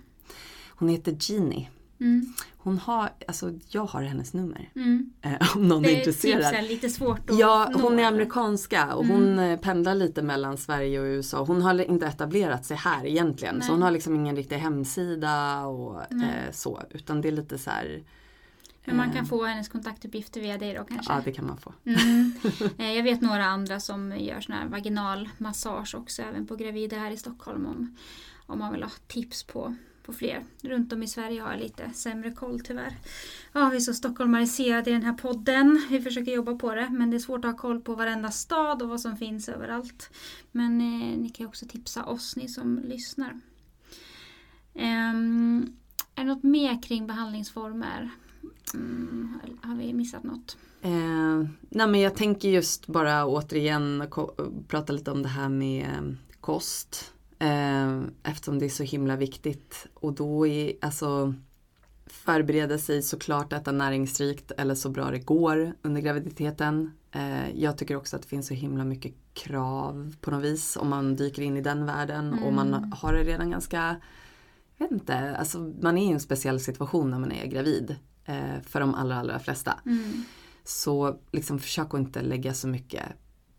Hon 0.70 0.90
heter 0.90 1.18
Jeannie. 1.20 1.70
Mm. 2.00 2.34
Hon 2.58 2.78
har, 2.78 3.10
alltså 3.28 3.54
jag 3.70 3.86
har 3.86 4.02
hennes 4.02 4.34
nummer. 4.34 4.70
Mm. 4.76 5.10
Eh, 5.22 5.56
om 5.56 5.68
någon 5.68 5.86
är 5.86 5.90
Det 5.90 6.02
är 6.02 6.06
typ 6.06 6.16
så 6.16 6.28
intresserad. 6.28 6.56
här 6.56 6.62
lite 6.70 6.90
svårt 6.90 7.30
att 7.30 7.40
Ja, 7.40 7.70
nå, 7.74 7.80
hon 7.80 7.94
är 7.94 7.98
eller? 7.98 8.08
amerikanska 8.08 8.96
och 8.96 9.04
Mm. 9.04 9.16
hon 9.16 9.40
eh, 9.40 9.60
pendlar 9.60 9.96
lite 9.96 10.22
mellan 10.22 10.58
Sverige 10.58 11.00
och 11.00 11.04
USA. 11.06 11.44
Hon 11.44 11.62
har 11.62 11.82
inte 11.92 12.06
etablerat 12.08 12.66
sig 12.66 12.78
här 12.78 13.06
egentligen. 13.06 13.56
Nej. 13.56 13.64
Så 13.68 13.74
hon 13.74 13.82
har 13.82 13.92
liksom 13.92 14.16
ingen 14.16 14.36
riktig 14.36 14.56
hemsida 14.56 15.62
och 15.66 16.02
eh, 16.02 16.52
så. 16.52 16.82
Utan 16.90 17.22
det 17.22 17.28
är 17.28 17.32
lite 17.32 17.58
så 17.58 17.70
här. 17.70 18.04
Men 18.86 18.98
man 18.98 19.10
eh, 19.10 19.16
kan 19.16 19.26
få 19.26 19.46
hennes 19.46 19.70
kontaktuppgifter 19.70 20.42
via 20.42 20.58
dig 20.58 20.74
då 20.74 20.84
kanske? 20.84 21.14
Ja, 21.14 21.22
det 21.26 21.32
kan 21.32 21.48
man 21.48 21.58
få. 21.58 21.74
Mm. 21.86 22.32
Eh, 22.78 22.92
Jag 22.94 23.04
vet 23.04 23.22
några 23.22 23.46
andra 23.46 23.80
som 23.80 24.18
gör 24.20 24.42
sån 24.42 24.56
här 24.56 24.68
vaginalmassage 24.68 25.96
också 25.96 26.22
även 26.22 26.48
på 26.48 26.56
gravida 26.56 26.98
här 26.98 27.12
i 27.12 27.18
Stockholm 27.18 27.66
om, 27.66 27.96
om 28.46 28.60
man 28.60 28.72
vill 28.74 28.84
ha 28.84 28.92
tips 29.08 29.44
på, 29.44 29.76
på 30.06 30.14
fler. 30.14 30.46
Runt 30.62 30.94
om 30.94 31.04
i 31.04 31.08
Sverige 31.08 31.42
har 31.42 31.52
jag 31.52 31.60
lite 31.60 31.90
sämre 31.94 32.32
koll 32.32 32.60
tyvärr. 32.60 32.98
Ja, 33.54 33.70
vi 33.70 33.78
är 33.78 33.82
så 33.82 33.94
stockholmariserade 33.94 34.90
i 34.90 34.94
den 34.94 35.04
här 35.04 35.14
podden. 35.14 35.88
Vi 35.90 36.02
försöker 36.02 36.32
jobba 36.32 36.56
på 36.56 36.76
det 36.76 36.90
men 36.92 37.12
det 37.12 37.18
är 37.18 37.20
svårt 37.20 37.46
att 37.46 37.52
ha 37.52 37.58
koll 37.58 37.82
på 37.82 37.96
varenda 37.96 38.32
stad 38.32 38.82
och 38.82 38.90
vad 38.90 39.02
som 39.02 39.18
finns 39.18 39.50
överallt. 39.50 40.10
Men 40.52 40.82
eh, 40.82 41.18
ni 41.18 41.30
kan 41.30 41.44
ju 41.44 41.48
också 41.48 41.66
tipsa 41.66 42.06
oss, 42.06 42.36
ni 42.36 42.48
som 42.48 42.80
lyssnar. 42.80 43.40
Um, 44.74 45.76
är 46.16 46.24
det 46.24 46.30
något 46.30 46.44
mer 46.44 46.82
kring 46.82 47.08
behandlingsformer? 47.08 48.10
Mm, 48.74 49.40
har 49.62 49.76
vi 49.76 49.94
missat 49.94 50.24
något? 50.24 50.58
Eh, 50.82 51.50
nej 51.70 51.88
men 51.88 52.00
jag 52.00 52.16
tänker 52.16 52.50
just 52.50 52.88
bara 52.88 53.26
återigen 53.26 54.04
prata 54.68 54.94
lite 54.94 55.12
om 55.12 55.24
det 55.24 55.30
här 55.30 55.50
med 55.50 55.86
eh, 55.86 56.16
kost. 56.42 57.14
Eh, 57.46 58.02
eftersom 58.24 58.60
det 58.60 58.66
är 58.66 58.70
så 58.70 58.84
himla 58.84 59.16
viktigt. 59.16 59.88
Och 59.94 60.14
då 60.14 60.48
är 60.48 60.74
alltså 60.82 61.34
förbereda 62.08 62.78
sig 62.78 63.02
såklart 63.02 63.54
äta 63.54 63.72
näringsrikt 63.72 64.52
eller 64.58 64.76
så 64.76 64.90
bra 64.90 65.12
det 65.12 65.20
går 65.20 65.74
under 65.82 66.02
graviditeten. 66.02 66.92
Eh, 67.12 67.50
jag 67.62 67.78
tycker 67.78 67.96
också 67.96 68.16
att 68.16 68.22
det 68.22 68.28
finns 68.28 68.48
så 68.48 68.54
himla 68.54 68.84
mycket 68.84 69.14
krav 69.34 70.16
på 70.22 70.32
något 70.32 70.44
vis 70.44 70.78
om 70.78 70.90
man 70.90 71.16
dyker 71.16 71.42
in 71.42 71.58
i 71.58 71.62
den 71.62 71.86
världen 71.86 72.34
och 72.44 72.54
man 72.54 72.74
Mm. 72.74 72.92
har 72.92 73.14
det 73.14 73.24
redan 73.24 73.50
ganska, 73.52 73.96
jag 74.78 74.86
vet 74.86 74.92
inte, 74.92 75.36
alltså 75.36 75.74
man 75.82 75.98
är 75.98 76.10
i 76.10 76.12
en 76.12 76.20
speciell 76.20 76.60
situation 76.60 77.10
när 77.12 77.20
man 77.20 77.32
är 77.32 77.46
gravid. 77.46 77.96
eh, 78.28 78.62
för 78.68 78.80
de 78.80 78.96
allra, 78.96 79.16
allra 79.20 79.40
flesta. 79.40 79.80
Mm. 79.86 80.24
Så 80.64 81.20
liksom 81.32 81.60
försök 81.60 81.94
att 81.94 82.00
inte 82.00 82.22
lägga 82.22 82.54
så 82.54 82.68
mycket 82.68 83.04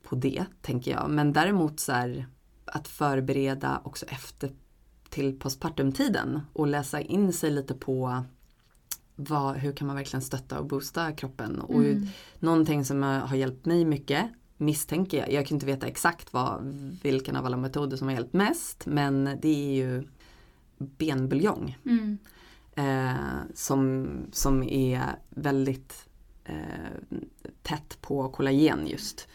på 0.03 0.17
det, 0.17 0.45
tänker 0.63 0.91
jag. 0.91 1.11
Men 1.11 1.33
däremot 1.33 1.81
så 1.81 1.93
här, 1.93 2.27
att 2.67 2.89
förbereda 2.89 3.81
också 3.85 4.07
efter 4.07 4.51
till 5.11 5.39
postpartumtiden 5.39 6.41
och 6.53 6.67
läsa 6.67 7.01
in 7.01 7.33
sig 7.33 7.51
lite 7.51 7.75
på 7.75 8.25
vad, 9.17 9.57
hur 9.57 9.73
kan 9.73 9.87
man 9.87 9.97
verkligen 9.97 10.23
stötta 10.23 10.59
och 10.59 10.67
boosta 10.67 11.13
kroppen. 11.13 11.61
Och 11.61 11.85
Mm. 11.85 12.07
någonting 12.39 12.85
som 12.85 13.03
har 13.03 13.37
hjälpt 13.37 13.67
mig 13.67 13.85
mycket 13.85 14.31
misstänker 14.57 15.19
jag, 15.19 15.33
jag 15.33 15.47
kan 15.47 15.57
inte 15.57 15.67
veta 15.67 15.87
exakt 15.87 16.33
vad, 16.33 16.65
vilken 17.03 17.37
av 17.37 17.47
alla 17.47 17.57
metoder 17.57 17.97
som 17.97 18.09
har 18.09 18.15
hjälpt 18.15 18.33
mest 18.33 18.87
men 18.87 19.25
det 19.43 19.49
är 19.49 19.75
ju 19.75 20.05
benbuljong 20.79 21.79
Mm. 21.85 22.19
eh, 22.75 23.21
som, 23.55 24.09
som 24.33 24.63
är 24.63 25.03
väldigt 25.31 26.09
eh, 26.45 26.55
tätt 27.63 27.99
på 28.01 28.29
kollagen 28.29 28.87
just. 28.87 29.29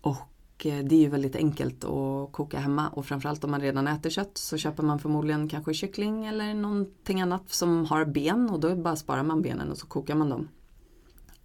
Och 0.00 0.16
det 0.62 0.92
är 0.92 1.00
ju 1.00 1.08
väldigt 1.08 1.36
enkelt 1.36 1.84
att 1.84 2.32
koka 2.32 2.58
hemma 2.58 2.88
och 2.88 3.06
framförallt 3.06 3.44
om 3.44 3.50
man 3.50 3.60
redan 3.60 3.88
äter 3.88 4.10
kött 4.10 4.38
så 4.38 4.56
köper 4.56 4.82
man 4.82 4.98
förmodligen 4.98 5.48
kanske 5.48 5.74
kyckling 5.74 6.26
eller 6.26 6.54
någonting 6.54 7.20
annat 7.20 7.50
som 7.50 7.86
har 7.86 8.04
ben 8.04 8.50
och 8.50 8.60
då 8.60 8.74
bara 8.76 8.96
sparar 8.96 9.22
man 9.22 9.42
benen 9.42 9.70
och 9.70 9.78
så 9.78 9.86
kokar 9.86 10.14
man 10.14 10.28
dem. 10.28 10.48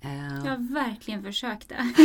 Eh, 0.02 0.46
Jag 0.46 0.52
har 0.52 0.74
verkligen 0.74 1.24
försökt 1.24 1.70
det. 1.70 1.76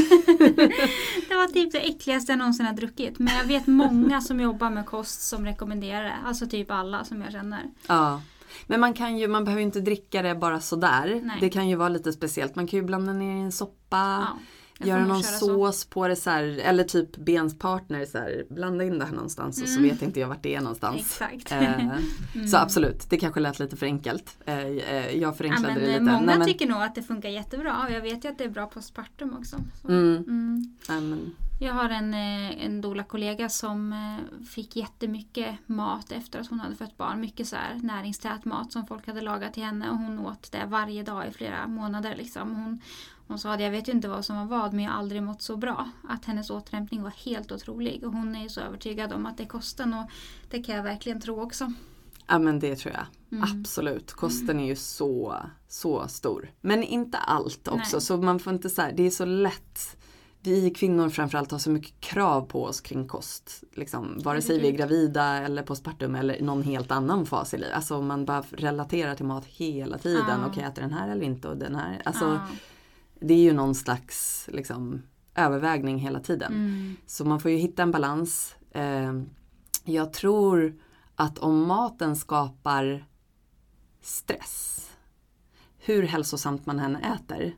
det 1.28 1.34
var 1.34 1.52
typ 1.52 1.72
det 1.72 1.80
äckligaste 1.80 2.32
jag 2.32 2.38
någonsin 2.38 2.66
har 2.66 2.72
druckit. 2.72 3.18
Men 3.18 3.36
jag 3.36 3.44
vet 3.44 3.66
många 3.66 4.20
som 4.20 4.40
jobbar 4.40 4.70
med 4.70 4.86
kost 4.86 5.20
som 5.28 5.44
rekommenderar 5.44 6.04
det. 6.04 6.16
Alltså 6.24 6.46
typ 6.46 6.70
alla 6.70 7.04
som 7.04 7.22
jag 7.22 7.32
känner. 7.32 7.62
Ja. 7.86 8.22
Men 8.66 8.80
man 8.80 8.94
kan 8.94 9.18
ju, 9.18 9.28
man 9.28 9.44
behöver 9.44 9.62
inte 9.62 9.80
dricka 9.80 10.22
det 10.22 10.34
bara 10.34 10.60
sådär. 10.60 11.20
Nej. 11.24 11.36
Det 11.40 11.48
kan 11.48 11.68
ju 11.68 11.76
vara 11.76 11.88
lite 11.88 12.12
speciellt. 12.12 12.56
Man 12.56 12.66
kan 12.66 12.78
ju 12.78 12.84
blanda 12.84 13.12
ner 13.12 13.36
i 13.36 13.40
en 13.40 13.52
soppa. 13.52 14.26
Ja, 14.28 14.38
Göra 14.80 15.06
någon 15.06 15.22
sås 15.22 15.84
på 15.84 16.08
det 16.08 16.16
så 16.16 16.30
här, 16.30 16.42
eller 16.64 16.84
typ 16.84 17.16
benspartner 17.16 18.04
så 18.04 18.18
här, 18.18 18.44
blanda 18.50 18.84
in 18.84 18.98
det 18.98 19.04
här 19.04 19.12
någonstans 19.12 19.62
och 19.62 19.68
så 19.68 19.78
Mm. 19.78 19.90
vet 19.90 20.02
inte 20.02 20.20
jag 20.20 20.28
vart 20.28 20.42
det 20.42 20.54
är 20.54 20.60
någonstans. 20.60 21.00
Exakt. 21.00 21.52
Eh, 21.52 21.98
Så 22.50 22.56
absolut, 22.56 23.10
det 23.10 23.16
kanske 23.16 23.40
lät 23.40 23.58
lite 23.58 23.76
för 23.76 23.86
enkelt. 23.86 24.36
Eh, 24.46 24.58
eh, 24.58 24.70
jag 24.96 25.14
Ja, 25.22 25.32
förenklade 25.32 25.74
men, 25.74 25.82
det 25.82 25.86
eh, 25.86 25.90
lite. 26.00 26.02
många 26.12 26.20
Nej, 26.26 26.38
men, 26.38 26.46
tycker 26.46 26.66
nog 26.68 26.82
att 26.82 26.94
det 26.94 27.02
funkar 27.02 27.28
jättebra. 27.28 27.86
Jag 27.90 28.00
vet 28.00 28.24
ju 28.24 28.28
att 28.28 28.38
det 28.38 28.44
är 28.44 28.48
bra 28.48 28.66
postpartum 28.66 29.36
också. 29.38 29.56
Så. 29.82 29.88
mm, 29.88 30.16
Mm. 30.16 30.76
nej, 30.88 31.00
men, 31.00 31.34
Jag 31.60 31.72
har 31.74 31.88
en, 31.90 32.14
eh, 32.14 32.64
en 32.64 32.80
doula-kollega 32.80 33.48
som 33.48 33.92
eh, 33.92 34.44
fick 34.46 34.76
jättemycket 34.76 35.54
mat 35.66 36.12
efter 36.12 36.38
att 36.40 36.48
hon 36.50 36.60
hade 36.60 36.76
fött 36.76 36.96
barn. 36.96 37.20
Mycket 37.20 37.48
så 37.48 37.56
här 37.56 37.74
näringstät 37.82 38.44
mat 38.44 38.72
som 38.72 38.86
folk 38.86 39.06
hade 39.06 39.20
lagat 39.20 39.54
till 39.54 39.62
henne 39.62 39.90
och 39.90 39.96
hon 39.96 40.18
åt 40.18 40.52
det 40.52 40.64
varje 40.68 41.02
dag 41.02 41.28
i 41.28 41.30
flera 41.32 41.66
månader. 41.66 42.14
Liksom. 42.16 42.54
Hon, 42.54 42.80
hon 43.28 43.38
sa 43.38 43.54
att 43.54 43.60
jag 43.60 43.70
vet 43.70 43.88
ju 43.88 43.92
inte 43.92 44.08
vad 44.08 44.24
som 44.24 44.36
var 44.36 44.44
vad 44.60 44.72
men 44.72 44.84
jag 44.84 44.90
har 44.92 44.98
aldrig 44.98 45.22
mått 45.22 45.42
så 45.42 45.56
bra. 45.56 45.90
Att 46.08 46.24
hennes 46.24 46.50
återhämtning 46.50 47.02
var 47.02 47.10
helt 47.10 47.52
otrolig 47.52 48.04
och 48.04 48.12
hon 48.12 48.36
är 48.36 48.42
ju 48.42 48.48
så 48.48 48.60
övertygad 48.60 49.12
om 49.12 49.26
att 49.26 49.36
det 49.36 49.42
är 49.42 49.48
kosten 49.48 49.94
och 49.94 50.10
det 50.50 50.62
kan 50.62 50.74
jag 50.76 50.82
verkligen 50.82 51.20
tro 51.20 51.42
också. 51.42 51.72
ja 52.26 52.38
men 52.38 52.58
det 52.60 52.76
tror 52.76 52.94
jag. 52.94 53.06
Mm. 53.38 53.60
Absolut, 53.60 54.12
kosten 54.12 54.60
är 54.60 54.66
ju 54.66 54.76
så, 54.76 55.36
så 55.68 56.08
stor. 56.08 56.50
Men 56.60 56.82
inte 56.82 57.18
allt 57.18 57.68
också 57.68 57.96
Nej. 57.96 58.00
så 58.02 58.16
man 58.16 58.38
får 58.38 58.52
inte 58.52 58.70
så 58.70 58.82
här, 58.82 58.92
det 58.92 59.02
är 59.06 59.10
så 59.10 59.24
lätt. 59.24 59.96
Vi 60.40 60.70
kvinnor 60.70 61.08
framförallt 61.08 61.50
har 61.50 61.58
så 61.58 61.70
mycket 61.70 62.00
krav 62.00 62.40
på 62.40 62.64
oss 62.64 62.80
kring 62.80 63.08
kost. 63.08 63.62
Liksom, 63.72 64.18
vare 64.24 64.42
sig 64.42 64.60
vi 64.60 64.68
är 64.68 64.72
gravida 64.72 65.24
eller 65.24 65.62
postpartum 65.62 66.14
eller 66.14 66.42
någon 66.42 66.62
helt 66.62 66.90
annan 66.90 67.26
fas 67.26 67.54
i 67.54 67.56
livet. 67.58 67.74
Alltså 67.76 68.02
man 68.02 68.24
bara 68.24 68.44
relaterar 68.50 69.14
till 69.14 69.24
mat 69.26 69.44
hela 69.46 69.98
tiden. 69.98 70.40
Ja. 70.42 70.46
Okej, 70.46 70.62
äter 70.62 70.82
den 70.82 70.92
här 70.92 71.08
eller 71.08 71.22
inte 71.22 71.48
och 71.48 71.56
den 71.56 71.74
här. 71.74 72.02
Alltså, 72.04 72.24
Ja. 72.24 72.38
Det 73.20 73.34
är 73.34 73.38
ju 73.42 73.52
någon 73.52 73.74
slags 73.74 74.48
liksom, 74.52 75.02
övervägning 75.34 75.98
hela 75.98 76.20
tiden. 76.20 76.52
Mm. 76.52 76.96
Så 77.06 77.24
man 77.24 77.40
får 77.40 77.50
ju 77.50 77.56
hitta 77.56 77.82
en 77.82 77.90
balans. 77.90 78.56
Eh, 78.70 79.12
jag 79.84 80.12
tror 80.12 80.80
att 81.14 81.38
om 81.38 81.66
maten 81.66 82.16
skapar 82.16 83.04
stress, 84.00 84.90
hur 85.78 86.02
hälsosamt 86.02 86.66
man 86.66 86.78
än 86.78 86.96
äter, 86.96 87.54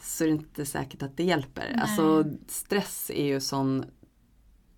så 0.00 0.24
är 0.24 0.28
det 0.28 0.34
inte 0.34 0.66
säkert 0.66 1.02
att 1.02 1.16
det 1.16 1.24
hjälper. 1.24 1.72
Nej. 1.72 1.80
Alltså 1.82 2.24
stress 2.48 3.10
är 3.10 3.24
ju 3.24 3.40
sån 3.40 3.84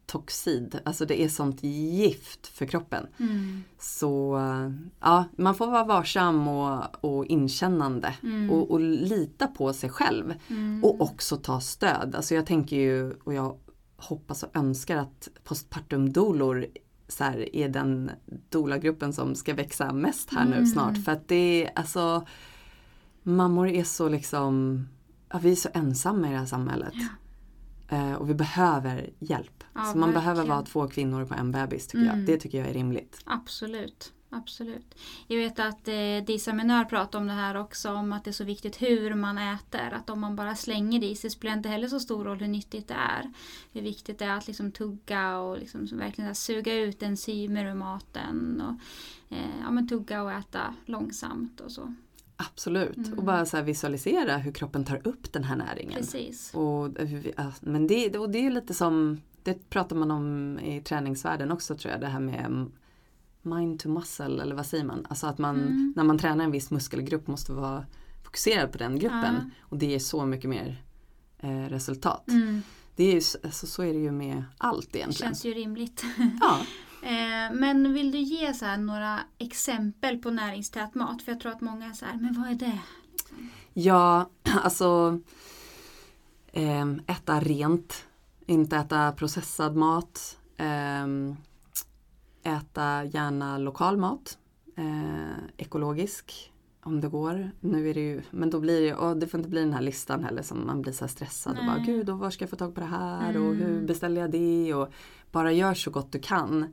toxid, 0.08 0.78
alltså 0.84 1.06
det 1.06 1.22
är 1.22 1.28
sånt 1.28 1.62
gift 1.62 2.46
för 2.46 2.66
kroppen. 2.66 3.06
Mm. 3.20 3.62
Så 3.78 4.38
ja, 5.00 5.24
man 5.36 5.54
får 5.54 5.66
vara 5.66 5.84
varsam 5.84 6.48
och, 6.48 7.04
och 7.04 7.26
inkännande 7.26 8.14
Mm. 8.22 8.50
och, 8.50 8.70
och 8.70 8.80
lita 8.80 9.46
på 9.46 9.72
sig 9.72 9.90
själv. 9.90 10.34
Mm. 10.48 10.84
Och 10.84 11.00
också 11.00 11.36
ta 11.36 11.60
stöd. 11.60 12.14
Alltså 12.14 12.34
jag 12.34 12.46
tänker 12.46 12.76
ju 12.76 13.12
och 13.24 13.34
jag 13.34 13.56
hoppas 13.96 14.42
och 14.42 14.56
önskar 14.56 14.96
att 14.96 15.28
postpartum-dolor 15.44 16.66
så 17.08 17.24
här, 17.24 17.56
är 17.56 17.68
den 17.68 18.10
doula-gruppen 18.50 19.12
som 19.12 19.34
ska 19.34 19.54
växa 19.54 19.92
mest 19.92 20.30
här 20.32 20.44
nu 20.44 20.52
Mm. 20.56 20.66
snart. 20.66 21.04
För 21.04 21.12
att 21.12 21.28
det 21.28 21.64
är 21.64 21.70
alltså 21.74 22.26
Mammor 23.22 23.68
är 23.68 23.84
så 23.84 24.08
liksom 24.08 24.84
Ja, 25.32 25.38
vi 25.42 25.52
är 25.52 25.56
så 25.56 25.68
ensamma 25.74 26.28
i 26.28 26.30
det 26.32 26.38
här 26.38 26.46
samhället. 26.46 26.94
Eh, 26.94 27.06
och 28.18 28.30
vi 28.30 28.34
behöver 28.34 29.10
hjälp. 29.18 29.64
Ja, 29.74 29.84
så 29.84 29.98
man 29.98 30.12
behöver 30.12 30.34
verkligen. 30.34 30.56
vara 30.56 30.66
två 30.66 30.88
kvinnor 30.88 31.24
på 31.24 31.34
en 31.34 31.52
bebis 31.52 31.86
tycker 31.86 32.04
Mm. 32.04 32.18
jag. 32.18 32.26
Det 32.26 32.36
tycker 32.36 32.58
jag 32.58 32.68
är 32.68 32.74
rimligt. 32.74 33.20
Absolut. 33.24 34.12
Absolut. 34.30 34.94
Jag 35.26 35.36
vet 35.38 35.58
att 35.58 35.88
eh, 35.88 36.24
Disa 36.26 36.52
Menör 36.52 36.84
pratar 36.84 37.18
om 37.18 37.26
det 37.26 37.32
här 37.32 37.54
också, 37.54 37.92
om 37.92 38.12
att 38.12 38.24
det 38.24 38.30
är 38.30 38.32
så 38.32 38.44
viktigt 38.44 38.82
hur 38.82 39.14
man 39.14 39.38
äter. 39.38 39.92
Att 39.92 40.10
om 40.10 40.20
man 40.20 40.36
bara 40.36 40.54
slänger 40.54 41.00
det 41.00 41.06
i 41.06 41.16
sig 41.16 41.30
spelar 41.30 41.54
inte 41.56 41.68
heller 41.68 41.88
så 41.88 42.00
stor 42.00 42.24
roll 42.24 42.38
hur 42.38 42.48
nyttigt 42.48 42.88
det 42.88 42.94
är. 42.94 43.32
Hur 43.72 43.82
viktigt 43.82 44.18
det 44.18 44.24
är 44.24 44.36
att 44.36 44.46
liksom 44.46 44.72
tugga 44.72 45.38
och 45.38 45.58
liksom 45.58 45.86
verkligen 45.92 46.34
suga 46.34 46.74
ut 46.74 47.02
enzymer 47.02 47.64
ur 47.64 47.74
maten. 47.74 48.60
Och, 48.66 49.36
eh, 49.36 49.60
ja, 49.64 49.70
men 49.70 49.88
tugga 49.88 50.22
och 50.22 50.32
äta 50.32 50.74
långsamt 50.86 51.60
och 51.60 51.72
så. 51.72 51.94
Absolut. 52.40 52.96
Mm. 52.96 53.18
Och 53.18 53.24
bara 53.24 53.46
så 53.46 53.62
visualisera 53.62 54.36
hur 54.36 54.52
kroppen 54.52 54.84
tar 54.84 55.00
upp 55.08 55.32
den 55.32 55.44
här 55.44 55.56
näringen. 55.56 55.94
Precis. 56.00 56.54
Och, 56.54 56.88
ja, 57.36 57.52
men 57.60 57.86
det, 57.86 58.18
och 58.18 58.30
det 58.30 58.46
är 58.46 58.50
lite 58.50 58.74
som, 58.74 59.20
det 59.42 59.70
pratar 59.70 59.96
man 59.96 60.10
om 60.10 60.58
i 60.58 60.80
träningsvärlden 60.80 61.52
också 61.52 61.74
tror 61.76 61.92
jag, 61.92 62.00
det 62.00 62.06
här 62.06 62.20
med 62.20 62.66
mind 63.42 63.80
to 63.80 63.88
muscle 63.88 64.42
eller 64.42 64.54
vad 64.56 64.66
säger 64.66 64.84
man? 64.84 65.06
Alltså 65.08 65.26
att 65.26 65.38
man, 65.38 65.56
Mm. 65.56 65.92
när 65.96 66.04
man 66.04 66.18
tränar 66.18 66.44
en 66.44 66.50
viss 66.50 66.70
muskelgrupp 66.70 67.26
måste 67.26 67.52
vara 67.52 67.84
fokuserad 68.24 68.72
på 68.72 68.78
den 68.78 68.98
gruppen. 68.98 69.34
Ja. 69.38 69.50
Och 69.60 69.78
det 69.78 69.86
ger 69.86 69.98
så 69.98 70.26
mycket 70.26 70.50
mer 70.50 70.82
eh, 71.38 71.50
resultat. 71.68 72.28
Mm. 72.28 72.62
Det 72.96 73.04
är 73.04 73.12
ju, 73.14 73.20
alltså, 73.44 73.66
så 73.66 73.82
är 73.82 73.92
det 73.92 73.98
ju 74.00 74.10
med 74.12 74.44
allt 74.58 74.92
Det 74.92 74.98
egentligen. 74.98 75.28
känns 75.28 75.44
ju 75.44 75.54
rimligt. 75.54 76.04
Ja. 76.40 76.60
Eh, 77.02 77.54
men 77.54 77.94
vill 77.94 78.10
du 78.12 78.18
ge 78.18 78.54
så 78.54 78.76
några 78.76 79.20
exempel 79.38 80.18
på 80.18 80.30
näringstät 80.30 80.94
mat? 80.94 81.22
För 81.22 81.32
jag 81.32 81.40
tror 81.40 81.52
att 81.52 81.60
många 81.60 81.86
är 81.86 81.92
så 81.92 82.04
här, 82.04 82.16
men 82.20 82.34
vad 82.42 82.50
är 82.50 82.54
det? 82.54 82.78
Ja, 83.74 84.30
alltså 84.64 85.20
ehm, 86.52 87.00
äta 87.06 87.40
rent, 87.40 88.04
inte 88.46 88.76
äta 88.76 89.12
processad 89.12 89.76
mat. 89.76 90.38
ehm, 90.56 91.36
äta 92.42 93.04
gärna 93.04 93.58
lokal 93.58 93.96
mat, 93.96 94.38
eh, 94.76 95.44
ekologisk 95.56 96.52
om 96.82 97.00
det 97.00 97.08
går. 97.08 97.50
Nu 97.60 97.90
är 97.90 97.94
det 97.94 98.00
ju, 98.00 98.22
men 98.30 98.50
då 98.50 98.60
blir 98.60 98.80
det, 98.80 98.94
och 98.94 99.16
det 99.16 99.26
får 99.26 99.38
inte 99.40 99.50
bli 99.50 99.60
den 99.60 99.72
här 99.72 99.80
listan 99.82 100.24
heller 100.24 100.42
som 100.42 100.66
man 100.66 100.82
blir 100.82 100.92
så 100.92 101.04
här 101.04 101.08
stressad 101.08 101.58
och 101.58 101.64
bara 101.66 101.76
Nej. 101.76 101.86
gud 101.86 102.10
och 102.10 102.18
var 102.18 102.30
ska 102.30 102.42
jag 102.42 102.50
få 102.50 102.56
tag 102.56 102.74
på 102.74 102.80
det 102.80 102.86
här 102.86 103.36
och 103.36 103.54
hur 103.54 103.70
Mm. 103.70 103.86
beställer 103.86 104.20
jag 104.20 104.30
det 104.30 104.74
och 104.74 104.88
bara 105.32 105.52
gör 105.52 105.74
så 105.74 105.90
gott 105.90 106.12
du 106.12 106.18
kan. 106.18 106.66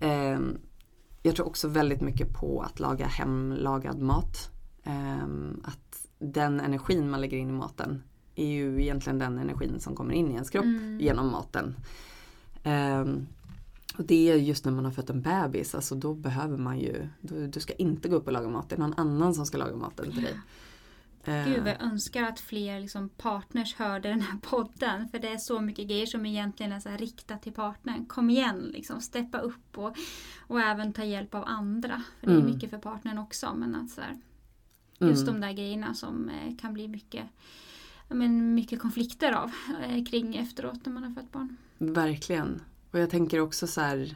Ehm, 0.00 0.58
jag 1.22 1.36
tror 1.36 1.46
också 1.46 1.68
väldigt 1.68 2.00
mycket 2.00 2.34
på 2.34 2.60
att 2.60 2.80
laga 2.80 3.06
hemlagad 3.06 3.98
mat. 3.98 4.50
Ehm, 4.84 5.60
att 5.64 6.06
den 6.18 6.60
energin 6.60 7.10
man 7.10 7.20
lägger 7.20 7.36
in 7.38 7.48
i 7.48 7.52
maten 7.52 8.02
är 8.34 8.46
ju 8.46 8.82
egentligen 8.82 9.18
den 9.18 9.38
energin 9.38 9.80
som 9.80 9.96
kommer 9.96 10.14
in 10.14 10.30
i 10.30 10.34
ens 10.34 10.50
kropp 10.50 10.64
Mm. 10.64 11.00
genom 11.00 11.30
maten. 11.30 11.76
Ehm, 12.62 13.26
och 13.98 14.04
det 14.04 14.30
är 14.30 14.36
just 14.36 14.64
när 14.64 14.72
man 14.72 14.84
har 14.84 14.92
fött 14.92 15.10
en 15.10 15.22
bebis, 15.22 15.74
alltså 15.74 15.94
då 15.94 16.14
behöver 16.14 16.56
man 16.58 16.78
ju, 16.78 17.08
du, 17.20 17.46
du 17.46 17.60
ska 17.60 17.72
inte 17.72 18.08
gå 18.08 18.16
upp 18.16 18.26
och 18.26 18.32
laga 18.32 18.48
mat, 18.48 18.68
det 18.68 18.74
är 18.76 18.80
någon 18.80 18.94
annan 18.96 19.34
som 19.34 19.46
ska 19.46 19.58
laga 19.58 19.76
maten 19.76 20.10
till 20.12 20.22
dig. 20.22 20.34
Ehm, 21.24 21.52
Gud 21.52 21.62
vad 21.62 21.70
jag 21.70 21.82
önskar 21.82 22.22
att 22.22 22.40
fler 22.40 22.80
liksom 22.80 23.08
partners 23.08 23.74
hörde 23.74 24.08
den 24.08 24.20
här 24.20 24.38
podden. 24.38 25.08
För 25.08 25.18
det 25.18 25.28
är 25.28 25.38
så 25.38 25.60
mycket 25.60 25.88
grejer 25.88 26.06
som 26.06 26.26
egentligen 26.26 26.72
är 26.72 26.80
så 26.80 26.88
här 26.88 26.98
riktat 26.98 27.42
till 27.42 27.52
partnern. 27.52 28.06
Kom 28.06 28.30
igen, 28.30 28.70
liksom, 28.72 29.00
steppa 29.00 29.38
upp 29.38 29.78
och, 29.78 29.96
och 30.46 30.60
även 30.60 30.92
ta 30.92 31.04
hjälp 31.04 31.34
av 31.34 31.44
andra. 31.46 32.02
För 32.20 32.26
det 32.26 32.32
är 32.32 32.36
Mm. 32.40 32.52
mycket 32.54 32.70
för 32.70 32.78
partnern 32.78 33.18
också. 33.18 33.54
Men 33.56 33.74
att 33.74 33.90
så 33.90 34.00
här, 34.00 34.16
just 34.98 35.28
mm. 35.28 35.40
de 35.40 35.46
där 35.46 35.52
grejerna 35.52 35.94
som 35.94 36.28
eh, 36.28 36.56
kan 36.56 36.74
bli 36.74 36.88
mycket, 36.88 37.24
men 38.08 38.54
mycket 38.54 38.80
konflikter 38.80 39.32
av 39.32 39.50
eh, 39.82 40.04
kring 40.04 40.36
efteråt 40.36 40.86
när 40.86 40.92
man 40.92 41.04
har 41.04 41.10
fött 41.10 41.32
barn. 41.32 41.56
Verkligen. 41.78 42.62
Och 42.90 42.98
jag 42.98 43.10
tänker 43.10 43.40
också 43.40 43.66
så 43.66 43.80
här 43.80 44.14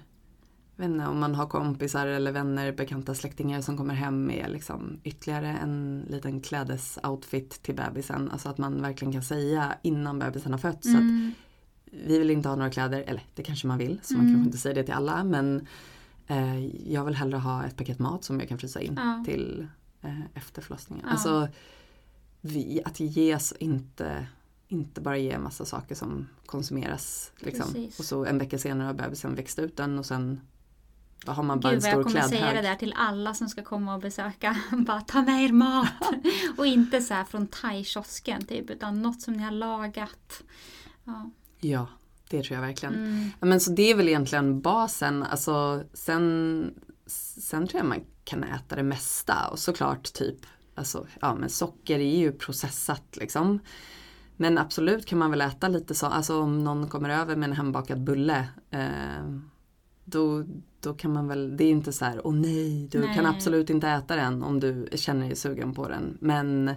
inte, 0.84 1.06
om 1.06 1.18
man 1.18 1.34
har 1.34 1.46
kompisar 1.46 2.06
eller 2.06 2.32
vänner, 2.32 2.72
bekanta 2.72 3.14
släktingar 3.14 3.60
som 3.60 3.76
kommer 3.76 3.94
hem 3.94 4.26
med 4.26 4.50
liksom 4.50 5.00
ytterligare 5.04 5.48
en 5.48 6.04
liten 6.08 6.40
klädesoutfit 6.40 7.62
till 7.62 7.74
bebisen. 7.74 8.30
Alltså 8.30 8.48
att 8.48 8.58
man 8.58 8.82
verkligen 8.82 9.12
kan 9.12 9.22
säga 9.22 9.74
innan 9.82 10.18
bebisen 10.18 10.52
har 10.52 10.58
fötts 10.58 10.86
Mm. 10.86 11.28
att 11.28 11.34
vi 12.06 12.18
vill 12.18 12.30
inte 12.30 12.48
ha 12.48 12.56
några 12.56 12.70
kläder, 12.70 13.04
eller 13.06 13.22
det 13.34 13.42
kanske 13.42 13.66
man 13.66 13.78
vill 13.78 14.00
så 14.02 14.14
man 14.14 14.20
Mm. 14.22 14.34
kanske 14.34 14.46
inte 14.48 14.58
säger 14.58 14.74
det 14.76 14.82
till 14.84 14.94
alla 14.94 15.24
men 15.24 15.66
eh, 16.26 16.66
jag 16.92 17.04
vill 17.04 17.14
hellre 17.14 17.36
ha 17.38 17.64
ett 17.64 17.76
paket 17.76 17.98
mat 17.98 18.24
som 18.24 18.40
jag 18.40 18.48
kan 18.48 18.58
frysa 18.58 18.80
in 18.80 18.94
Ja. 18.96 19.22
till 19.26 19.66
eh, 20.02 20.20
efter 20.34 20.62
förlossningen. 20.62 21.04
Ja. 21.06 21.12
Alltså 21.12 21.48
vi, 22.40 22.80
att 22.84 23.00
ges 23.00 23.52
inte 23.58 24.26
inte 24.70 25.00
bara 25.00 25.16
ge 25.18 25.38
massa 25.38 25.64
saker 25.64 25.94
som 25.94 26.28
konsumeras. 26.46 27.32
Liksom. 27.38 27.88
Och 27.98 28.04
så 28.04 28.24
en 28.24 28.38
vecka 28.38 28.58
senare 28.58 28.86
har 28.86 28.94
bebisen 28.94 29.34
växt 29.34 29.58
ut 29.58 29.76
den 29.76 29.98
och 29.98 30.06
sen 30.06 30.40
då 31.24 31.32
har 31.32 31.42
man 31.42 31.60
bara 31.60 31.68
Gud 31.72 31.76
en 31.76 31.82
stor 31.82 31.94
jag 31.94 32.02
kommer 32.06 32.22
säga 32.22 32.52
det 32.52 32.62
där 32.62 32.74
till 32.74 32.94
alla 32.96 33.34
som 33.34 33.48
ska 33.48 33.62
komma 33.62 33.94
och 33.94 34.00
besöka. 34.00 34.56
Bara 34.72 35.00
ta 35.00 35.22
med 35.22 35.44
er 35.44 35.52
mat! 35.52 35.88
och 36.56 36.66
inte 36.66 37.00
så 37.00 37.14
här 37.14 37.24
från 37.24 37.46
thai-kiosken 37.46 38.44
typ 38.44 38.70
utan 38.70 39.02
något 39.02 39.22
som 39.22 39.34
ni 39.34 39.42
har 39.42 39.50
lagat. 39.50 40.42
Ja. 41.04 41.30
Ja, 41.60 41.86
det 42.28 42.42
tror 42.42 42.54
jag 42.54 42.66
verkligen. 42.66 42.94
Mm. 42.94 43.30
Men 43.40 43.60
så 43.60 43.70
det 43.70 43.90
är 43.90 43.94
väl 43.94 44.08
egentligen 44.08 44.60
basen. 44.60 45.22
Alltså, 45.22 45.82
sen, 45.92 46.74
sen 47.40 47.66
tror 47.66 47.80
jag 47.80 47.88
man 47.88 48.04
kan 48.24 48.44
äta 48.44 48.76
det 48.76 48.82
mesta 48.82 49.48
och 49.48 49.58
såklart 49.58 50.12
typ 50.12 50.46
alltså, 50.74 51.06
ja, 51.20 51.34
men 51.34 51.50
socker 51.50 51.98
är 51.98 52.18
ju 52.18 52.32
processat 52.32 53.16
liksom. 53.16 53.60
Men 54.36 54.58
absolut 54.58 55.06
kan 55.06 55.18
man 55.18 55.30
väl 55.30 55.40
äta 55.40 55.68
lite 55.68 55.94
så, 55.94 56.06
alltså 56.06 56.40
om 56.40 56.64
någon 56.64 56.88
kommer 56.88 57.08
över 57.08 57.36
med 57.36 57.48
en 57.48 57.56
hembakad 57.56 58.00
bulle 58.00 58.48
eh, 58.70 59.38
då, 60.10 60.44
då 60.80 60.94
kan 60.94 61.12
man 61.12 61.28
väl, 61.28 61.56
det 61.56 61.64
är 61.64 61.70
inte 61.70 61.92
så 61.92 62.04
här, 62.04 62.26
åh 62.26 62.34
nej, 62.34 62.88
du 62.90 62.98
Nej. 63.00 63.14
kan 63.14 63.26
absolut 63.26 63.70
inte 63.70 63.88
äta 63.88 64.16
den 64.16 64.42
om 64.42 64.60
du 64.60 64.88
känner 64.94 65.26
dig 65.26 65.36
sugen 65.36 65.74
på 65.74 65.88
den. 65.88 66.18
Men, 66.20 66.68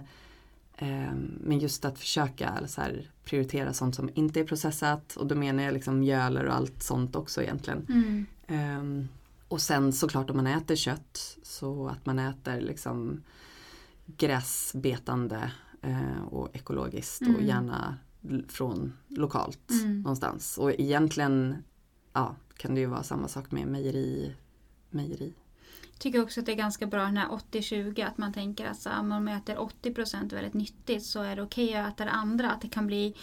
eh, 0.76 1.12
men 1.40 1.58
just 1.58 1.84
att 1.84 1.98
försöka 1.98 2.66
så 2.66 2.80
här, 2.80 3.10
prioritera 3.24 3.72
sånt 3.72 3.94
som 3.94 4.10
inte 4.14 4.40
är 4.40 4.44
processat 4.44 5.16
och 5.16 5.26
då 5.26 5.34
menar 5.34 5.62
jag 5.62 5.74
liksom 5.74 5.98
mjöler 5.98 6.44
och 6.44 6.54
allt 6.54 6.82
sånt 6.82 7.16
också 7.16 7.42
egentligen. 7.42 7.86
Mm. 7.88 8.26
Ehm, 8.46 9.08
och 9.48 9.60
sen 9.60 9.92
såklart 9.92 10.30
om 10.30 10.36
man 10.36 10.46
äter 10.46 10.76
kött 10.76 11.38
så 11.42 11.86
att 11.88 12.06
man 12.06 12.18
äter 12.18 12.60
liksom 12.60 13.22
gräsbetande 14.16 15.52
eh, 15.82 16.22
och 16.30 16.48
ekologiskt 16.56 17.20
och 17.22 17.28
Mm. 17.28 17.46
gärna 17.46 17.96
l- 18.30 18.44
från 18.48 18.92
lokalt 19.08 19.70
Mm. 19.70 20.00
någonstans. 20.02 20.58
Och 20.58 20.72
egentligen 20.72 21.56
ja, 22.12 22.36
kan 22.56 22.74
det 22.74 22.80
ju 22.80 22.86
vara 22.86 23.02
samma 23.02 23.28
sak 23.28 23.50
med 23.50 23.66
mejeri. 23.66 24.34
mejeri. 24.90 25.32
tycker 25.98 26.22
också 26.22 26.40
att 26.40 26.46
det 26.46 26.52
är 26.52 26.56
ganska 26.56 26.86
bra 26.86 27.02
den 27.04 27.16
här 27.16 27.28
80-20 27.28 28.06
att 28.06 28.18
man 28.18 28.32
tänker 28.32 28.66
att 28.66 28.80
så, 28.80 28.90
om 28.90 29.08
man 29.08 29.28
äter 29.28 29.56
80% 29.56 30.34
väldigt 30.34 30.54
nyttigt 30.54 31.04
så 31.04 31.22
är 31.22 31.36
det 31.36 31.42
okej 31.42 31.74
att 31.74 31.94
äta 31.94 32.04
det 32.04 32.10
andra. 32.10 32.50
Att 32.50 32.60
det 32.60 32.68
kan 32.68 32.86
bli, 32.86 33.14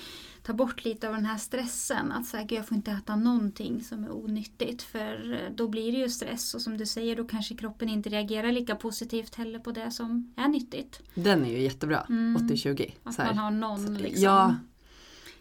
ta 0.44 0.54
bort 0.54 0.86
lite 0.86 1.08
av 1.08 1.14
den 1.16 1.26
här 1.26 1.38
stressen. 1.38 2.12
Att 2.12 2.26
så 2.26 2.38
här, 2.38 2.48
jag 2.50 2.68
får 2.68 2.78
inte 2.78 2.92
äta 2.92 3.16
någonting 3.16 3.84
som 3.84 4.04
är 4.04 4.12
onyttigt 4.12 4.82
för 4.82 5.34
eh, 5.34 5.56
då 5.56 5.68
blir 5.68 5.92
det 5.92 5.98
ju 5.98 6.10
stress 6.10 6.54
och 6.54 6.62
som 6.62 6.78
du 6.78 6.86
säger 6.86 7.16
då 7.16 7.24
kanske 7.28 7.56
kroppen 7.56 7.90
inte 7.90 8.10
reagerar 8.10 8.52
lika 8.52 8.76
positivt 8.76 9.36
heller 9.36 9.60
på 9.60 9.72
det 9.72 9.92
som 9.92 10.34
är 10.38 10.48
nyttigt. 10.48 11.02
Den 11.16 11.46
är 11.46 11.50
ju 11.52 11.62
jättebra, 11.62 12.06
Mm. 12.10 12.42
80-20. 12.50 12.92
Att 13.04 13.18
man 13.18 13.38
har 13.38 13.52
någon 13.52 13.98
liksom, 13.98 14.24
Ja. 14.24 14.56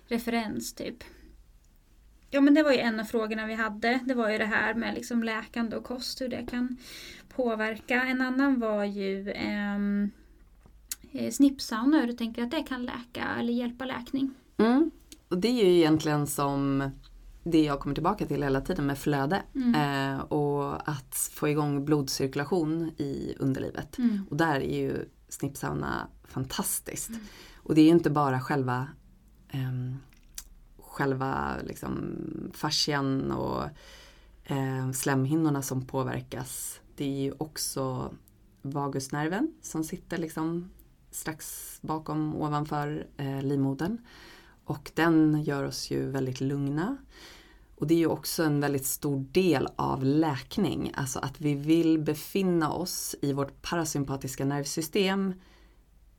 referens 0.09 0.73
typ. 0.73 1.05
Ja 2.31 2.41
men 2.41 2.55
det 2.55 2.63
var 2.63 2.73
ju 2.73 2.79
en 2.79 3.01
av 3.01 3.05
frågorna 3.05 3.47
vi 3.47 3.55
hade. 3.55 4.01
Det 4.05 4.15
var 4.15 4.31
ju 4.31 4.39
det 4.39 4.45
här 4.45 4.75
med 4.75 4.95
liksom 4.95 5.23
läkande 5.23 5.77
och 5.77 5.85
kost, 5.85 6.21
hur 6.21 6.29
det 6.29 6.47
kan 6.51 6.77
påverka. 7.29 8.03
En 8.03 8.21
annan 8.21 8.61
var 8.61 8.85
ju 8.85 9.33
ehm, 9.33 10.11
eh, 11.13 11.31
snippsauna, 11.31 12.01
hur 12.01 12.07
du 12.07 12.13
tänker 12.13 12.43
att 12.43 12.51
det 12.51 12.63
kan 12.63 12.85
läka 12.85 13.29
eller 13.39 13.53
hjälpa 13.53 13.85
läkning. 13.85 14.35
Mm. 14.57 14.91
Och 15.29 15.39
det 15.39 15.49
är 15.49 15.65
ju 15.65 15.77
egentligen 15.77 16.27
som 16.27 16.91
det 17.43 17.63
jag 17.63 17.81
kommer 17.81 17.95
tillbaka 17.95 18.27
till 18.27 18.43
hela 18.43 18.61
tiden 18.61 18.87
med 18.87 18.99
flöde. 18.99 19.43
Mm. 19.55 19.75
Eh, 19.75 20.21
och 20.21 20.89
att 20.91 21.31
få 21.35 21.49
igång 21.49 21.85
blodcirkulation 21.85 22.91
i 22.97 23.35
underlivet. 23.39 23.99
Mm. 23.99 24.27
Och 24.31 24.37
där 24.37 24.61
är 24.61 24.79
ju 24.79 25.09
snippsauna 25.29 26.09
fantastiskt. 26.25 27.09
Mm. 27.09 27.21
Och 27.57 27.75
det 27.75 27.81
är 27.81 27.85
ju 27.85 27.91
inte 27.91 28.11
bara 28.11 28.41
själva 28.41 28.89
ehm, 29.51 29.97
själva 30.99 31.57
liksom 31.65 32.15
fascian 32.55 33.31
och 33.33 33.63
eh, 34.45 34.93
slemhinnorna 34.93 35.63
som 35.63 35.87
påverkas. 35.87 36.81
Det 36.97 37.05
är 37.05 37.23
ju 37.23 37.33
också 37.39 38.15
vagusnerven 38.63 39.55
som 39.63 39.85
sitter 39.85 40.19
liksom 40.19 40.71
strax 41.11 41.79
bakom 41.83 42.35
ovanför 42.35 43.07
eh, 43.17 43.43
livmodern. 43.43 43.99
Och 44.65 44.91
den 44.95 45.43
gör 45.43 45.65
oss 45.65 45.91
ju 45.91 46.11
väldigt 46.11 46.41
lugna. 46.41 46.97
Och 47.77 47.87
det 47.87 47.95
är 47.95 47.99
ju 47.99 48.07
också 48.07 48.43
en 48.43 48.61
väldigt 48.61 48.87
stor 48.87 49.25
del 49.33 49.69
av 49.77 50.05
läkning. 50.05 50.93
Alltså 50.95 51.19
att 51.19 51.41
vi 51.41 51.55
vill 51.55 51.99
befinna 51.99 52.73
oss 52.73 53.17
i 53.23 53.33
vårt 53.33 53.63
parasympatiska 53.63 54.45
nervsystem 54.45 55.35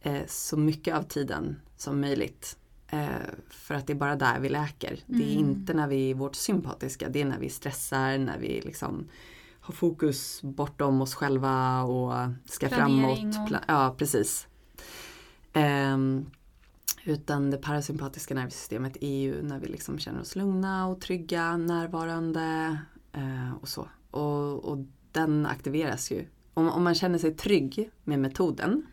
eh, 0.01 0.21
så 0.27 0.57
mycket 0.57 0.95
av 0.95 1.03
tiden 1.03 1.61
som 1.77 2.01
möjligt. 2.01 2.58
Eh, 2.91 3.07
för 3.49 3.75
att 3.75 3.87
det 3.87 3.93
är 3.93 3.97
bara 3.97 4.15
där 4.15 4.39
vi 4.39 4.49
läker. 4.49 4.99
Det 5.05 5.23
är 5.33 5.37
Mm. 5.37 5.49
inte 5.49 5.73
när 5.73 5.87
vi 5.87 6.11
är 6.11 6.15
vårt 6.15 6.35
sympatiska. 6.35 7.09
Det 7.09 7.21
är 7.21 7.25
när 7.25 7.39
vi 7.39 7.49
stressar, 7.49 8.17
när 8.17 8.37
vi 8.39 8.61
liksom 8.61 9.07
har 9.59 9.73
fokus 9.73 10.41
bortom 10.41 11.01
oss 11.01 11.15
själva 11.15 11.81
och 11.83 12.29
ska 12.45 12.67
Planering 12.67 13.33
framåt. 13.33 13.51
och- 13.51 13.57
ja, 13.67 13.95
precis. 13.97 14.47
Ehm, 15.53 16.25
utan 17.03 17.51
det 17.51 17.57
parasympatiska 17.57 18.33
nervsystemet 18.35 18.97
är 19.01 19.17
ju 19.21 19.41
när 19.41 19.59
vi 19.59 19.67
liksom 19.67 19.99
känner 19.99 20.21
oss 20.21 20.35
lugna 20.35 20.87
och 20.87 21.01
trygga, 21.01 21.57
närvarande 21.57 22.77
eh, 23.13 23.53
och 23.61 23.67
så. 23.67 23.87
Och, 24.11 24.65
och 24.65 24.77
den 25.11 25.45
aktiveras 25.45 26.11
ju. 26.11 26.25
Om, 26.53 26.69
om 26.69 26.83
man 26.83 26.95
känner 26.95 27.17
sig 27.17 27.33
trygg 27.33 27.89
med 28.03 28.19
metoden 28.19 28.85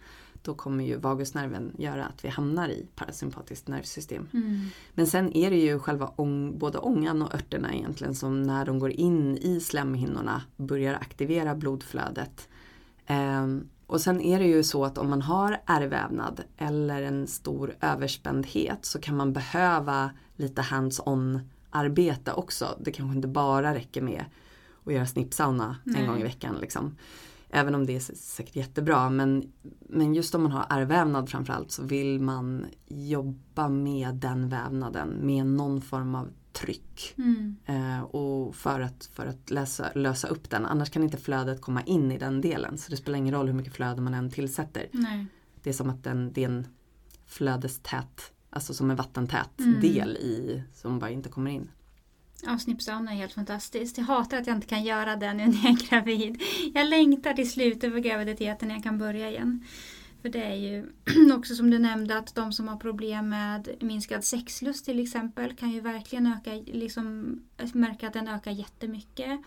då 0.47 0.55
kommer 0.55 0.84
ju 0.84 0.97
vagusnerven 0.97 1.72
göra 1.78 2.05
att 2.05 2.24
vi 2.24 2.28
hamnar 2.28 2.68
i 2.68 2.86
parasympatiskt 2.94 3.68
nervsystem. 3.68 4.28
Mm. 4.32 4.68
Men 4.94 5.07
sen 5.07 5.36
är 5.36 5.51
det 5.51 5.57
ju 5.57 5.78
själva 5.78 6.12
ång, 6.16 6.59
både 6.59 6.78
ångan 6.78 7.22
och 7.22 7.34
örterna 7.34 7.74
egentligen 7.74 8.14
som 8.14 8.42
när 8.42 8.64
de 8.64 8.78
går 8.78 8.90
in 8.90 9.36
i 9.36 9.61
slemhinnorna 9.61 10.42
börjar 10.57 10.94
aktivera 10.94 11.55
blodflödet. 11.55 12.49
Ehm, 13.07 13.68
och 13.86 14.01
sen 14.01 14.20
är 14.20 14.38
det 14.38 14.47
ju 14.47 14.62
så 14.62 14.84
att 14.84 14.99
om 14.99 15.11
man 15.11 15.22
har 15.22 15.61
ärrvävnad 15.66 16.40
eller 16.57 17.03
en 17.03 17.26
stor 17.26 17.74
överspändhet 17.80 18.84
så 18.84 19.01
kan 19.01 19.16
man 19.16 19.32
behöva 19.32 20.11
lite 20.36 20.62
hands-on 20.62 21.40
arbete 21.70 22.32
också. 22.32 22.78
Det 22.80 22.92
kanske 22.92 23.16
inte 23.16 23.28
bara 23.28 23.74
räcker 23.74 24.03
med 24.03 24.24
att 24.84 24.92
göra 24.92 25.07
snippsauna 25.07 25.76
Nej. 25.84 26.03
en 26.03 26.09
gång 26.09 26.20
i 26.20 26.22
veckan. 26.22 26.57
Liksom. 26.61 26.97
Även 27.57 27.75
om 27.75 27.87
det 27.87 27.97
är 27.97 28.01
säkert 28.17 28.57
jättebra. 28.57 29.11
Men, 29.11 29.53
men 29.81 30.15
just 30.15 30.35
om 30.35 30.43
man 30.43 30.53
har 30.53 30.67
ärrvävnad 30.71 31.29
framförallt 31.29 31.71
så 31.71 31.83
vill 31.83 32.21
man 32.21 32.67
jobba 32.87 33.69
med 33.69 34.15
den 34.15 34.49
vävnaden 34.49 35.09
med 35.09 35.47
någon 35.47 35.81
form 35.81 36.15
av 36.15 36.29
tryck. 36.53 37.15
Mm. 37.19 37.57
Eh, 37.67 38.03
och 38.03 38.55
för 38.55 38.81
att, 38.81 39.11
för 39.13 39.27
att 39.27 39.51
lösa, 39.51 39.93
lösa 39.95 40.29
upp 40.29 40.51
den. 40.51 40.67
Annars 40.67 40.91
kan 40.91 41.03
inte 41.03 41.17
flödet 41.17 41.61
komma 41.61 41.83
in 41.83 42.13
i 42.13 42.19
den 42.19 42.41
delen. 42.41 42.79
Så 42.79 42.91
det 42.91 42.97
spelar 42.97 43.19
ingen 43.19 43.35
roll 43.35 43.47
hur 43.47 43.55
mycket 43.55 43.75
flöde 43.75 44.01
man 44.01 44.15
än 44.15 44.31
tillsätter. 44.31 44.89
Nej. 44.93 45.27
Det 45.63 45.71
är 45.71 45.75
som 45.75 45.91
att 45.91 46.05
den, 46.05 46.33
det 46.33 46.45
är 46.45 46.49
en 46.49 46.67
flödestät, 47.27 48.33
alltså 48.51 48.75
som 48.75 48.91
en 48.91 48.97
vattentät 48.97 49.61
Mm. 49.61 49.81
del 49.81 50.17
i 50.17 50.63
som 50.75 50.99
bara 50.99 51.11
inte 51.11 51.29
kommer 51.29 51.51
in. 51.51 51.71
Ja, 52.43 52.59
snippsauna 52.59 53.12
är 53.12 53.16
helt 53.16 53.32
fantastiskt. 53.32 53.99
Jag 53.99 54.05
hatar 54.05 54.39
att 54.39 54.47
jag 54.47 54.57
inte 54.57 54.66
kan 54.66 54.84
göra 54.84 55.16
det 55.16 55.34
nu 55.34 55.47
när 55.47 55.64
jag 55.64 55.72
är 55.72 55.89
gravid. 55.89 56.43
Jag 56.74 56.87
längtar 56.89 57.32
till 57.32 57.51
slutet 57.51 57.93
för 57.93 57.99
graviditeten 57.99 58.68
när 58.68 58.74
jag 58.74 58.84
kan 58.84 58.99
börja 58.99 59.30
igen. 59.30 59.64
För 60.22 60.28
det 60.28 60.43
är 60.43 60.55
ju 60.55 60.87
också 61.34 61.55
som 61.55 61.70
du 61.70 61.78
nämnde 61.78 62.18
att 62.18 62.34
de 62.34 62.53
som 62.53 62.68
har 62.68 62.76
problem 62.76 63.28
med 63.28 63.68
minskad 63.80 64.24
sexlust 64.24 64.84
till 64.84 65.01
exempel 65.03 65.57
kan 65.57 65.70
ju 65.70 65.80
verkligen 65.80 66.26
öka, 66.26 66.53
liksom, 66.66 67.39
märka 67.72 68.07
att 68.07 68.12
den 68.12 68.28
ökar 68.28 68.51
jättemycket. 68.51 69.41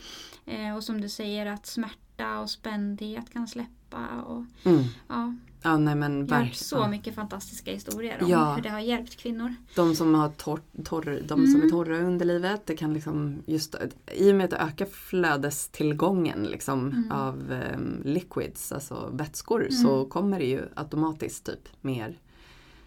Eh, 0.46 0.76
och 0.76 0.84
som 0.84 1.02
du 1.02 1.10
säger 1.10 1.46
att 1.46 1.66
smärta 1.66 2.40
och 2.40 2.50
spändhet 2.50 3.34
kan 3.34 3.48
släppa. 3.48 4.08
Och, 4.22 4.46
Mm. 4.66 4.84
ja, 5.08 5.36
Ja, 5.62 5.78
nej 5.78 5.96
men 5.96 6.20
verkligen. 6.26 6.46
hört 6.48 6.56
så 6.56 6.88
mycket 6.88 7.16
fantastiska 7.16 7.72
historier 7.72 8.24
om 8.24 8.30
Ja. 8.30 8.54
hur 8.56 8.62
det 8.64 8.70
har 8.70 8.80
hjälpt 8.80 9.16
kvinnor. 9.16 9.56
De 9.76 9.96
som, 9.96 10.16
har 10.16 10.30
torr, 10.30 10.60
torr, 10.84 11.22
de 11.28 11.40
Mm. 11.40 11.52
som 11.52 11.62
är 11.64 11.70
torra 11.70 11.98
i 11.98 12.02
underlivet, 12.02 12.66
det 12.66 12.76
kan 12.78 12.94
liksom 12.94 13.44
just 13.46 13.76
i 14.16 14.32
och 14.32 14.36
med 14.36 14.44
att 14.44 14.50
det 14.50 14.58
ökar 14.58 14.86
flödestillgången 14.86 16.44
liksom 16.44 16.88
Mm. 16.92 17.12
av 17.12 17.52
em, 17.52 18.02
liquids, 18.06 18.72
alltså 18.72 19.10
vätskor, 19.14 19.60
Mm. 19.62 19.72
så 19.72 20.06
kommer 20.06 20.40
det 20.40 20.46
ju 20.46 20.62
automatiskt 20.76 21.46
typ 21.46 21.70
mer. 21.82 22.18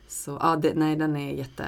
Så 0.08 0.38
ja, 0.40 0.56
det, 0.56 0.74
nej 0.74 0.96
den 0.96 1.16
är 1.16 1.32
jätte, 1.34 1.66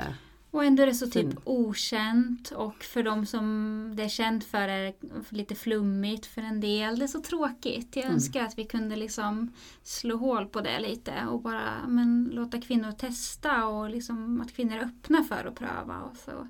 Och 0.55 0.65
ändå 0.65 0.83
är 0.83 0.87
det 0.87 0.95
så 0.95 1.07
typ 1.07 1.27
okänt 1.45 2.51
och 2.51 2.85
för 2.85 3.03
de 3.03 3.27
som 3.27 3.93
det 3.97 4.03
är 4.03 4.09
känt 4.09 4.45
för 4.45 4.69
är 4.69 4.85
det 4.85 4.95
lite 5.29 5.55
flummigt 5.55 6.27
för 6.27 6.43
en 6.43 6.61
del. 6.61 6.99
Det 6.99 7.05
är 7.05 7.09
så 7.09 7.21
tråkigt. 7.21 7.97
Jag 7.97 8.05
Mm. 8.05 8.15
önskar 8.15 8.45
att 8.45 8.59
vi 8.59 8.65
kunde 8.65 8.97
liksom 8.97 9.53
slå 9.83 10.17
hål 10.17 10.47
på 10.47 10.61
det 10.61 10.81
lite 10.81 11.13
och 11.31 11.41
bara 11.43 11.87
men, 11.89 12.31
låta 12.33 12.61
kvinnor 12.61 12.93
testa 12.93 13.67
och 13.67 13.91
liksom 13.91 14.41
att 14.41 14.53
kvinnor 14.55 14.77
är 14.77 14.81
öppna 14.85 15.25
för 15.25 15.45
att 15.45 15.55
pröva 15.55 16.01
och 16.01 16.17
så 16.17 16.49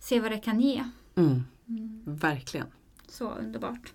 se 0.00 0.20
vad 0.20 0.30
det 0.30 0.38
kan 0.38 0.60
ge. 0.60 0.84
Mm, 1.14 1.42
Mm. 1.68 2.02
verkligen. 2.06 2.66
Så 3.08 3.30
underbart. 3.30 3.92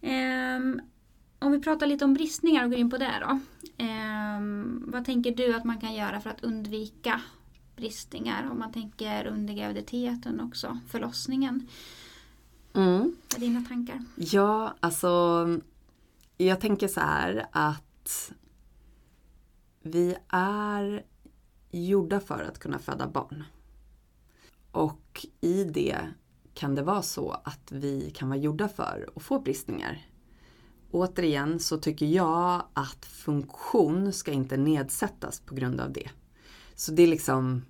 Ehm, 0.00 0.80
om 1.38 1.52
vi 1.52 1.60
pratar 1.60 1.86
lite 1.86 2.04
om 2.04 2.14
bristningar 2.14 2.64
och 2.64 2.70
går 2.70 2.78
in 2.78 2.90
på 2.90 2.98
det 2.98 3.12
då. 3.20 3.38
Ehm, 3.84 4.84
vad 4.92 5.04
tänker 5.04 5.34
du 5.34 5.54
att 5.54 5.64
man 5.64 5.80
kan 5.80 5.94
göra 5.94 6.20
för 6.20 6.30
att 6.30 6.44
undvika 6.44 7.20
bristningar? 7.76 8.50
Om 8.50 8.58
man 8.58 8.72
tänker 8.72 9.26
under 9.26 9.54
graviditeten 9.54 10.40
också, 10.40 10.78
förlossningen. 10.88 11.68
Mm. 12.74 13.16
Vad 13.32 13.42
är 13.42 13.46
dina 13.46 13.64
tankar? 13.68 14.04
Ja, 14.16 14.74
alltså 14.80 15.46
jag 16.36 16.60
tänker 16.60 16.88
så 16.88 17.00
här 17.00 17.46
att 17.52 18.32
vi 19.82 20.16
är 20.28 21.04
gjorda 21.70 22.20
för 22.20 22.42
att 22.42 22.58
kunna 22.58 22.78
föda 22.78 23.08
barn. 23.08 23.44
Och 24.70 25.26
i 25.40 25.64
det 25.64 25.98
kan 26.54 26.74
det 26.74 26.82
vara 26.82 27.02
så 27.02 27.30
att 27.30 27.72
vi 27.72 28.10
kan 28.10 28.28
vara 28.28 28.38
gjorda 28.38 28.68
för 28.68 29.08
att 29.16 29.22
få 29.22 29.38
bristningar. 29.38 30.06
Återigen 30.90 31.58
så 31.58 31.78
tycker 31.78 32.06
jag 32.06 32.62
att 32.72 33.04
funktion 33.04 34.12
ska 34.12 34.32
inte 34.32 34.56
nedsättas 34.56 35.40
på 35.40 35.54
grund 35.54 35.80
av 35.80 35.92
det. 35.92 36.10
Så 36.74 36.92
det 36.92 37.02
är 37.02 37.06
liksom 37.06 37.62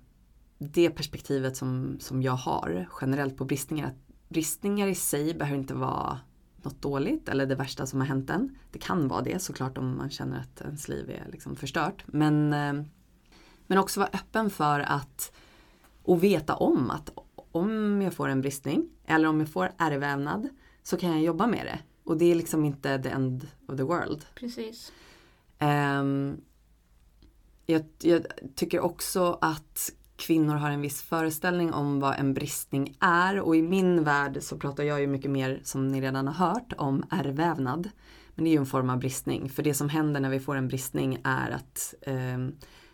det 0.57 0.89
perspektivet 0.89 1.57
som, 1.57 1.97
som 1.99 2.21
jag 2.21 2.31
har 2.31 2.89
generellt 3.01 3.37
på 3.37 3.45
bristningar. 3.45 3.87
Att 3.87 4.29
bristningar 4.29 4.87
i 4.87 4.95
sig 4.95 5.33
behöver 5.33 5.59
inte 5.59 5.73
vara 5.73 6.19
något 6.55 6.81
dåligt 6.81 7.29
eller 7.29 7.45
det 7.45 7.55
värsta 7.55 7.85
som 7.85 7.99
har 7.99 8.07
hänt 8.07 8.29
en. 8.29 8.57
Det 8.71 8.79
kan 8.79 9.07
vara 9.07 9.21
det 9.21 9.39
såklart 9.39 9.77
om 9.77 9.97
man 9.97 10.09
känner 10.09 10.39
att 10.39 10.61
ens 10.61 10.87
liv 10.87 11.09
är 11.09 11.31
liksom 11.31 11.55
förstört. 11.55 12.03
Men, 12.07 12.53
eh, 12.53 12.85
men 13.67 13.77
också 13.77 13.99
vara 13.99 14.09
öppen 14.13 14.49
för 14.49 14.79
att 14.79 15.31
och 16.03 16.23
veta 16.23 16.55
om 16.55 16.89
att 16.89 17.09
om 17.51 18.01
jag 18.01 18.13
får 18.13 18.27
en 18.29 18.41
bristning 18.41 18.89
eller 19.05 19.27
om 19.27 19.39
jag 19.39 19.49
får 19.49 19.71
ärrvävnad 19.77 20.49
så 20.83 20.97
kan 20.97 21.11
jag 21.11 21.21
jobba 21.21 21.47
med 21.47 21.65
det. 21.65 21.79
Och 22.03 22.17
det 22.17 22.31
är 22.31 22.35
liksom 22.35 22.65
inte 22.65 22.99
the 22.99 23.09
end 23.09 23.47
of 23.67 23.77
the 23.77 23.83
world. 23.83 24.25
Precis. 24.35 24.91
Ehm, 25.59 26.41
jag, 27.65 27.83
jag 28.01 28.25
tycker 28.55 28.79
också 28.79 29.37
att 29.41 29.91
kvinnor 30.15 30.55
har 30.55 30.69
en 30.69 30.81
viss 30.81 31.01
föreställning 31.01 31.73
om 31.73 31.99
vad 31.99 32.19
en 32.19 32.33
bristning 32.33 32.97
är 32.99 33.39
och 33.39 33.55
i 33.55 33.61
min 33.61 34.03
värld 34.03 34.37
så 34.41 34.57
pratar 34.57 34.83
jag 34.83 35.01
ju 35.01 35.07
mycket 35.07 35.31
mer 35.31 35.61
som 35.63 35.87
ni 35.87 36.01
redan 36.01 36.27
har 36.27 36.47
hört 36.47 36.73
om 36.77 37.03
ärrvävnad. 37.09 37.89
Men 38.35 38.45
det 38.45 38.49
är 38.49 38.51
ju 38.51 38.57
en 38.57 38.65
form 38.65 38.89
av 38.89 38.99
bristning 38.99 39.49
för 39.49 39.63
det 39.63 39.73
som 39.73 39.89
händer 39.89 40.19
när 40.19 40.29
vi 40.29 40.39
får 40.39 40.55
en 40.55 40.67
bristning 40.67 41.21
är 41.23 41.51
att 41.51 41.93
eh, 42.01 42.37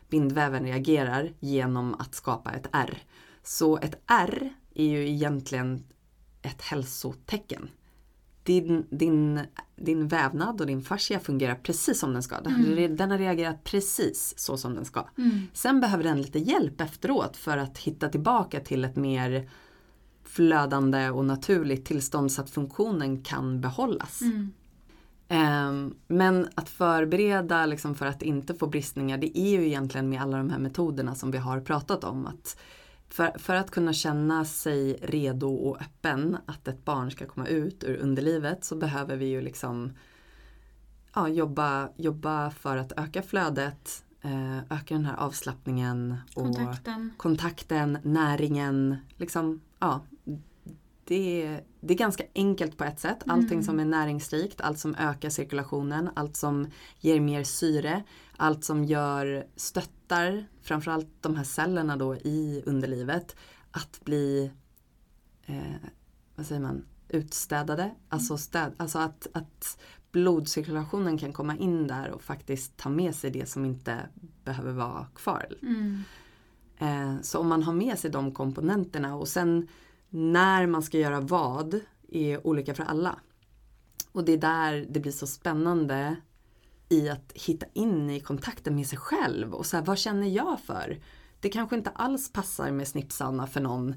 bindväven 0.09 0.63
reagerar 0.63 1.33
genom 1.39 1.93
att 1.93 2.15
skapa 2.15 2.51
ett 2.51 2.67
ärr. 2.71 3.03
Så 3.43 3.77
ett 3.77 4.01
ärr 4.07 4.53
är 4.75 4.85
ju 4.85 5.09
egentligen 5.09 5.83
ett 6.41 6.61
hälsotecken. 6.61 7.69
Din, 8.49 8.85
din, 8.89 9.39
din 9.75 10.07
vävnad 10.07 10.61
och 10.61 10.67
din 10.67 10.81
fascia 10.81 11.19
fungerar 11.19 11.55
precis 11.55 11.99
som 11.99 12.13
den 12.13 12.23
ska. 12.23 12.41
Den, 12.41 12.95
den 12.95 13.11
har 13.11 13.17
reagerat 13.17 13.63
precis 13.63 14.33
så 14.37 14.57
som 14.57 14.75
den 14.75 14.85
ska. 14.85 15.05
Mm. 15.17 15.41
Sen 15.53 15.79
behöver 15.79 16.03
den 16.03 16.21
lite 16.21 16.39
hjälp 16.39 16.81
efteråt 16.81 17.37
för 17.37 17.57
att 17.57 17.77
hitta 17.77 18.09
tillbaka 18.09 18.59
till 18.59 18.85
ett 18.85 18.95
mer 18.95 19.49
flödande 20.23 21.09
och 21.09 21.25
naturligt 21.25 21.85
tillstånd 21.85 22.31
så 22.31 22.41
att 22.41 22.49
funktionen 22.49 23.23
kan 23.23 23.61
behållas. 23.61 24.21
Mm. 24.21 24.53
Ehm, 25.27 25.95
men 26.07 26.47
att 26.55 26.69
förbereda 26.69 27.65
liksom 27.65 27.95
för 27.95 28.05
att 28.05 28.21
inte 28.21 28.55
få 28.55 28.67
bristningar 28.67 29.17
det 29.17 29.39
är 29.39 29.59
ju 29.59 29.67
egentligen 29.67 30.09
med 30.09 30.21
alla 30.21 30.37
de 30.37 30.49
här 30.49 30.59
metoderna 30.59 31.15
som 31.15 31.31
vi 31.31 31.37
har 31.37 31.61
pratat 31.61 32.03
om. 32.03 32.27
Att 32.27 32.57
för, 33.09 33.39
för 33.39 33.55
att 33.55 33.71
kunna 33.71 33.93
känna 33.93 34.45
sig 34.45 34.93
redo 35.01 35.47
och 35.53 35.81
öppen 35.81 36.37
att 36.45 36.67
ett 36.67 36.85
barn 36.85 37.11
ska 37.11 37.25
komma 37.25 37.47
ut 37.47 37.83
ur 37.83 37.97
underlivet 37.97 38.63
så 38.63 38.75
behöver 38.75 39.15
vi 39.15 39.25
ju 39.25 39.41
liksom 39.41 39.93
ja, 41.15 41.27
jobba, 41.27 41.89
jobba 41.97 42.51
för 42.51 42.77
att 42.77 42.91
öka 42.91 43.21
flödet, 43.21 44.03
eh, 44.21 44.57
öka 44.57 44.93
den 44.95 45.05
här 45.05 45.15
avslappningen 45.15 46.17
och 46.35 46.43
Kontakten. 46.43 47.13
kontakten, 47.17 47.97
näringen. 48.03 48.97
Liksom, 49.17 49.61
ja, 49.79 50.01
det, 51.05 51.43
är, 51.43 51.63
det 51.79 51.93
är 51.93 51.97
ganska 51.97 52.23
enkelt 52.35 52.77
på 52.77 52.83
ett 52.83 52.99
sätt. 52.99 53.23
Allting 53.27 53.51
Mm. 53.51 53.63
som 53.63 53.79
är 53.79 53.85
näringsrikt, 53.85 54.61
allt 54.61 54.79
som 54.79 54.95
ökar 54.95 55.29
cirkulationen, 55.29 56.09
allt 56.13 56.35
som 56.35 56.67
ger 56.99 57.19
mer 57.19 57.43
syre, 57.43 58.03
allt 58.37 58.63
som 58.63 58.85
gör, 58.85 59.45
stöttar 60.09 60.45
framförallt 60.61 61.07
de 61.21 61.35
här 61.35 61.43
cellerna 61.43 61.97
då 61.97 62.15
i 62.15 62.63
underlivet 62.65 63.35
att 63.71 64.01
bli, 64.03 64.51
eh, 65.45 65.89
vad 66.35 66.45
säger 66.45 66.61
man, 66.61 66.85
utstädade. 67.09 67.91
Alltså, 68.09 68.37
städ, 68.37 68.73
alltså 68.77 68.99
att, 68.99 69.27
att 69.33 69.77
blodcirkulationen 70.11 71.17
kan 71.17 71.33
komma 71.33 71.57
in 71.57 71.87
där 71.87 72.11
och 72.11 72.21
faktiskt 72.21 72.77
ta 72.77 72.89
med 72.89 73.15
sig 73.15 73.31
det 73.31 73.49
som 73.49 73.65
inte 73.65 74.09
behöver 74.43 74.71
vara 74.71 75.05
kvar. 75.15 75.45
Mm. 75.61 76.03
Eh, 76.77 77.21
Så 77.21 77.39
om 77.39 77.47
man 77.47 77.63
har 77.63 77.73
med 77.73 77.99
sig 77.99 78.11
de 78.11 78.31
komponenterna 78.33 79.15
och 79.15 79.27
sen 79.27 79.67
när 80.09 80.67
man 80.67 80.83
ska 80.83 80.97
göra 80.97 81.21
vad 81.21 81.79
är 82.07 82.47
olika 82.47 82.73
för 82.73 82.83
alla. 82.83 83.19
Och 84.11 84.23
det 84.23 84.33
är 84.33 84.37
där 84.37 84.87
det 84.89 84.99
blir 84.99 85.11
så 85.11 85.27
spännande 85.27 86.15
i 86.89 87.09
att 87.09 87.31
hitta 87.35 87.65
in 87.73 88.09
i 88.09 88.19
kontakten 88.19 88.75
med 88.75 88.87
sig 88.87 88.97
själv 88.97 89.53
och 89.53 89.65
så 89.65 89.77
här, 89.77 89.83
vad 89.83 89.97
känner 89.97 90.27
jag 90.27 90.59
för? 90.59 90.99
Det 91.39 91.49
kanske 91.49 91.75
inte 91.75 91.89
alls 91.89 92.33
passar 92.33 92.71
med 92.71 92.87
snippsauna 92.87 93.47
för 93.47 93.61
någon 93.61 93.95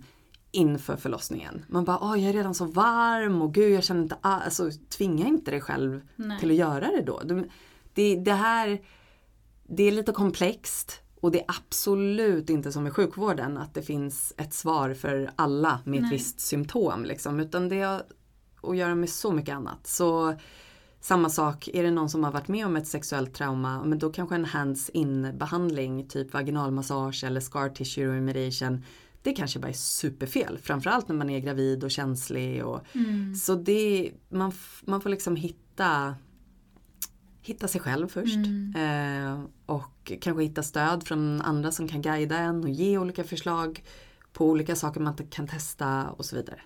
inför 0.51 0.97
förlossningen. 0.97 1.65
Man 1.69 1.85
bara, 1.85 1.99
åh 2.01 2.21
jag 2.21 2.29
är 2.29 2.33
redan 2.33 2.55
så 2.55 2.65
varm 2.65 3.43
och 3.43 3.55
gud 3.55 3.73
jag 3.73 3.85
känner 3.85 4.03
inte 4.03 4.17
alls, 4.21 4.45
alltså 4.45 4.81
tvinga 4.89 5.27
inte 5.27 5.51
dig 5.51 5.61
själv 5.61 6.01
Nej. 6.17 6.41
till 6.41 6.51
att 6.51 6.57
göra 6.57 6.87
det 6.87 7.03
då. 7.03 7.23
Det, 7.95 8.17
det 8.17 8.33
här, 8.33 8.83
det 9.63 9.83
är 9.83 9.93
lite 9.93 10.13
komplext 10.13 11.03
och 11.21 11.31
det 11.31 11.41
är 11.41 11.47
absolut 11.49 12.51
inte 12.51 12.73
som 12.73 12.87
i 12.87 12.91
sjukvården 12.91 13.59
att 13.59 13.75
det 13.75 13.83
finns 13.83 14.35
ett 14.37 14.55
svar 14.55 14.95
för 14.95 15.31
alla 15.37 15.81
med 15.85 15.97
ett 15.97 16.03
Nej. 16.03 16.11
visst 16.11 16.41
symptom. 16.41 17.05
Liksom, 17.05 17.41
utan 17.41 17.69
det 17.69 17.81
har 17.83 18.03
att 18.63 18.77
göra 18.77 18.95
med 18.95 19.11
så 19.11 19.33
mycket 19.33 19.55
annat. 19.55 19.87
Så 19.87 20.35
samma 21.03 21.29
sak, 21.29 21.69
är 21.73 21.83
det 21.83 21.91
någon 21.91 22.11
som 22.11 22.25
har 22.25 22.33
varit 22.33 22.49
med 22.49 22.67
om 22.67 22.77
ett 22.77 22.87
sexuellt 22.87 23.35
trauma, 23.35 23.85
men 23.85 23.99
då 23.99 24.11
kanske 24.13 24.35
en 24.35 24.45
hands-in 24.45 25.39
behandling, 25.39 26.09
typ 26.09 26.33
vaginalmassage 26.33 27.25
eller 27.25 27.41
scar 27.41 27.69
tissue 27.69 28.17
remediation, 28.17 28.85
det 29.23 29.33
kanske 29.33 29.59
bara 29.59 29.69
är 29.69 29.73
superfel. 29.73 30.59
Framförallt 30.63 31.09
när 31.09 31.17
man 31.17 31.31
är 31.31 31.41
gravid 31.41 31.85
och 31.85 31.91
känslig. 31.91 32.65
Och, 32.65 32.81
Mm. 32.95 33.35
så 33.35 33.55
det, 33.55 34.13
man, 34.29 34.53
man 34.85 35.01
får 35.01 35.11
liksom 35.11 35.37
hitta 35.37 36.15
Hitta 37.45 37.69
sig 37.69 37.81
själv 37.81 38.09
först. 38.09 38.37
Mm. 38.37 38.75
Eh, 38.77 39.45
och 39.67 40.13
kanske 40.21 40.43
hitta 40.43 40.63
stöd 40.63 41.05
från 41.05 41.41
andra 41.41 41.73
som 41.73 41.89
kan 41.89 42.03
guida 42.03 42.39
en 42.39 42.65
och 42.65 42.71
ge 42.71 42.99
olika 42.99 43.25
förslag 43.25 43.85
på 44.33 44.47
olika 44.47 44.77
saker 44.77 45.01
man 45.01 45.17
kan 45.17 45.49
testa 45.49 46.11
och 46.11 46.25
så 46.25 46.37
vidare. 46.37 46.61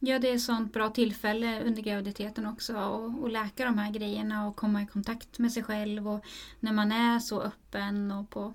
Ja, 0.00 0.18
det 0.18 0.30
är 0.30 0.34
ett 0.34 0.42
sånt 0.42 0.72
bra 0.72 0.90
tillfälle 0.90 1.62
under 1.64 1.82
graviditeten 1.82 2.46
också 2.46 2.76
att 2.76 3.24
att 3.24 3.32
läka 3.32 3.64
de 3.64 3.78
här 3.78 3.90
grejerna 3.90 4.48
och 4.48 4.56
komma 4.56 4.82
i 4.82 4.86
kontakt 4.86 5.38
med 5.38 5.52
sig 5.52 5.62
själv 5.62 6.08
och 6.08 6.24
när 6.60 6.72
man 6.72 6.92
är 6.92 7.18
så 7.18 7.42
öppen 7.42 8.10
och 8.10 8.30
på, 8.30 8.54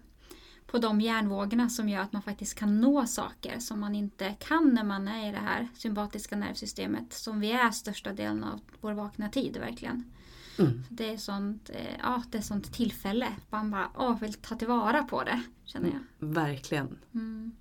på 0.65 0.77
de 0.77 1.01
hjärnvågorna 1.01 1.69
som 1.69 1.89
gör 1.89 2.01
att 2.01 2.13
man 2.13 2.21
faktiskt 2.21 2.59
kan 2.59 2.81
nå 2.81 3.05
saker 3.05 3.59
som 3.59 3.79
man 3.79 3.95
inte 3.95 4.35
kan 4.39 4.69
när 4.73 4.83
man 4.83 5.07
är 5.07 5.29
i 5.29 5.31
det 5.31 5.37
här 5.37 5.67
sympatiska 5.75 6.35
nervsystemet 6.35 7.13
som 7.13 7.39
vi 7.39 7.51
är 7.51 7.71
största 7.71 8.13
delen 8.13 8.43
av 8.43 8.59
vår 8.81 8.93
vakna 8.93 9.29
tid 9.29 9.57
verkligen. 9.57 10.11
Mm. 10.59 10.83
Det 10.89 11.13
är 11.13 11.17
sånt, 11.17 11.69
eh, 11.69 11.97
ja, 12.01 12.23
det 12.31 12.37
är 12.37 12.41
sånt 12.41 12.73
tillfälle. 12.73 13.27
Man 13.49 13.71
bara 13.71 13.89
åh, 13.97 14.19
vill 14.19 14.33
ta 14.33 14.55
tillvara 14.55 15.03
på 15.03 15.23
det, 15.23 15.41
känner 15.65 15.89
jag. 15.89 16.27
Verkligen. 16.27 16.97
Mm. 17.13 17.51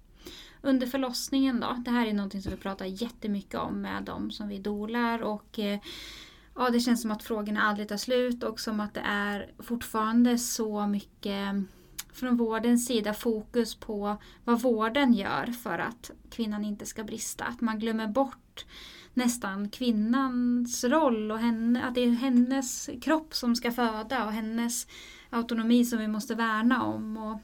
Under 0.62 0.86
förlossningen 0.86 1.60
då? 1.60 1.82
Det 1.84 1.90
här 1.90 2.06
är 2.06 2.12
någonting 2.12 2.42
som 2.42 2.50
vi 2.50 2.58
pratar 2.58 2.86
jättemycket 2.86 3.60
om 3.60 3.82
med 3.82 4.02
dem 4.02 4.30
som 4.30 4.48
vi 4.48 4.58
dolar 4.58 5.22
och 5.22 5.58
eh, 5.58 5.80
ja, 6.54 6.70
det 6.70 6.80
känns 6.80 7.02
som 7.02 7.10
att 7.10 7.22
frågorna 7.22 7.62
aldrig 7.62 7.88
tar 7.88 7.96
slut 7.96 8.42
och 8.42 8.60
som 8.60 8.80
att 8.80 8.94
det 8.94 9.02
är 9.04 9.50
fortfarande 9.58 10.38
så 10.38 10.86
mycket 10.86 11.54
eh, 11.54 11.62
från 12.12 12.36
vårdens 12.36 12.86
sida 12.86 13.14
fokus 13.14 13.74
på 13.74 14.16
vad 14.44 14.62
vården 14.62 15.12
gör 15.12 15.46
för 15.46 15.78
att 15.78 16.10
kvinnan 16.30 16.64
inte 16.64 16.86
ska 16.86 17.04
brista. 17.04 17.44
Att 17.44 17.60
man 17.60 17.78
glömmer 17.78 18.06
bort 18.06 18.64
nästan 19.14 19.68
kvinnans 19.68 20.84
roll 20.84 21.30
och 21.30 21.38
henne, 21.38 21.84
att 21.84 21.94
det 21.94 22.00
är 22.00 22.10
hennes 22.10 22.90
kropp 23.02 23.34
som 23.34 23.56
ska 23.56 23.72
föda 23.72 24.24
och 24.24 24.32
hennes 24.32 24.86
autonomi 25.30 25.84
som 25.84 25.98
vi 25.98 26.08
måste 26.08 26.34
värna 26.34 26.82
om. 26.82 27.16
Och 27.16 27.38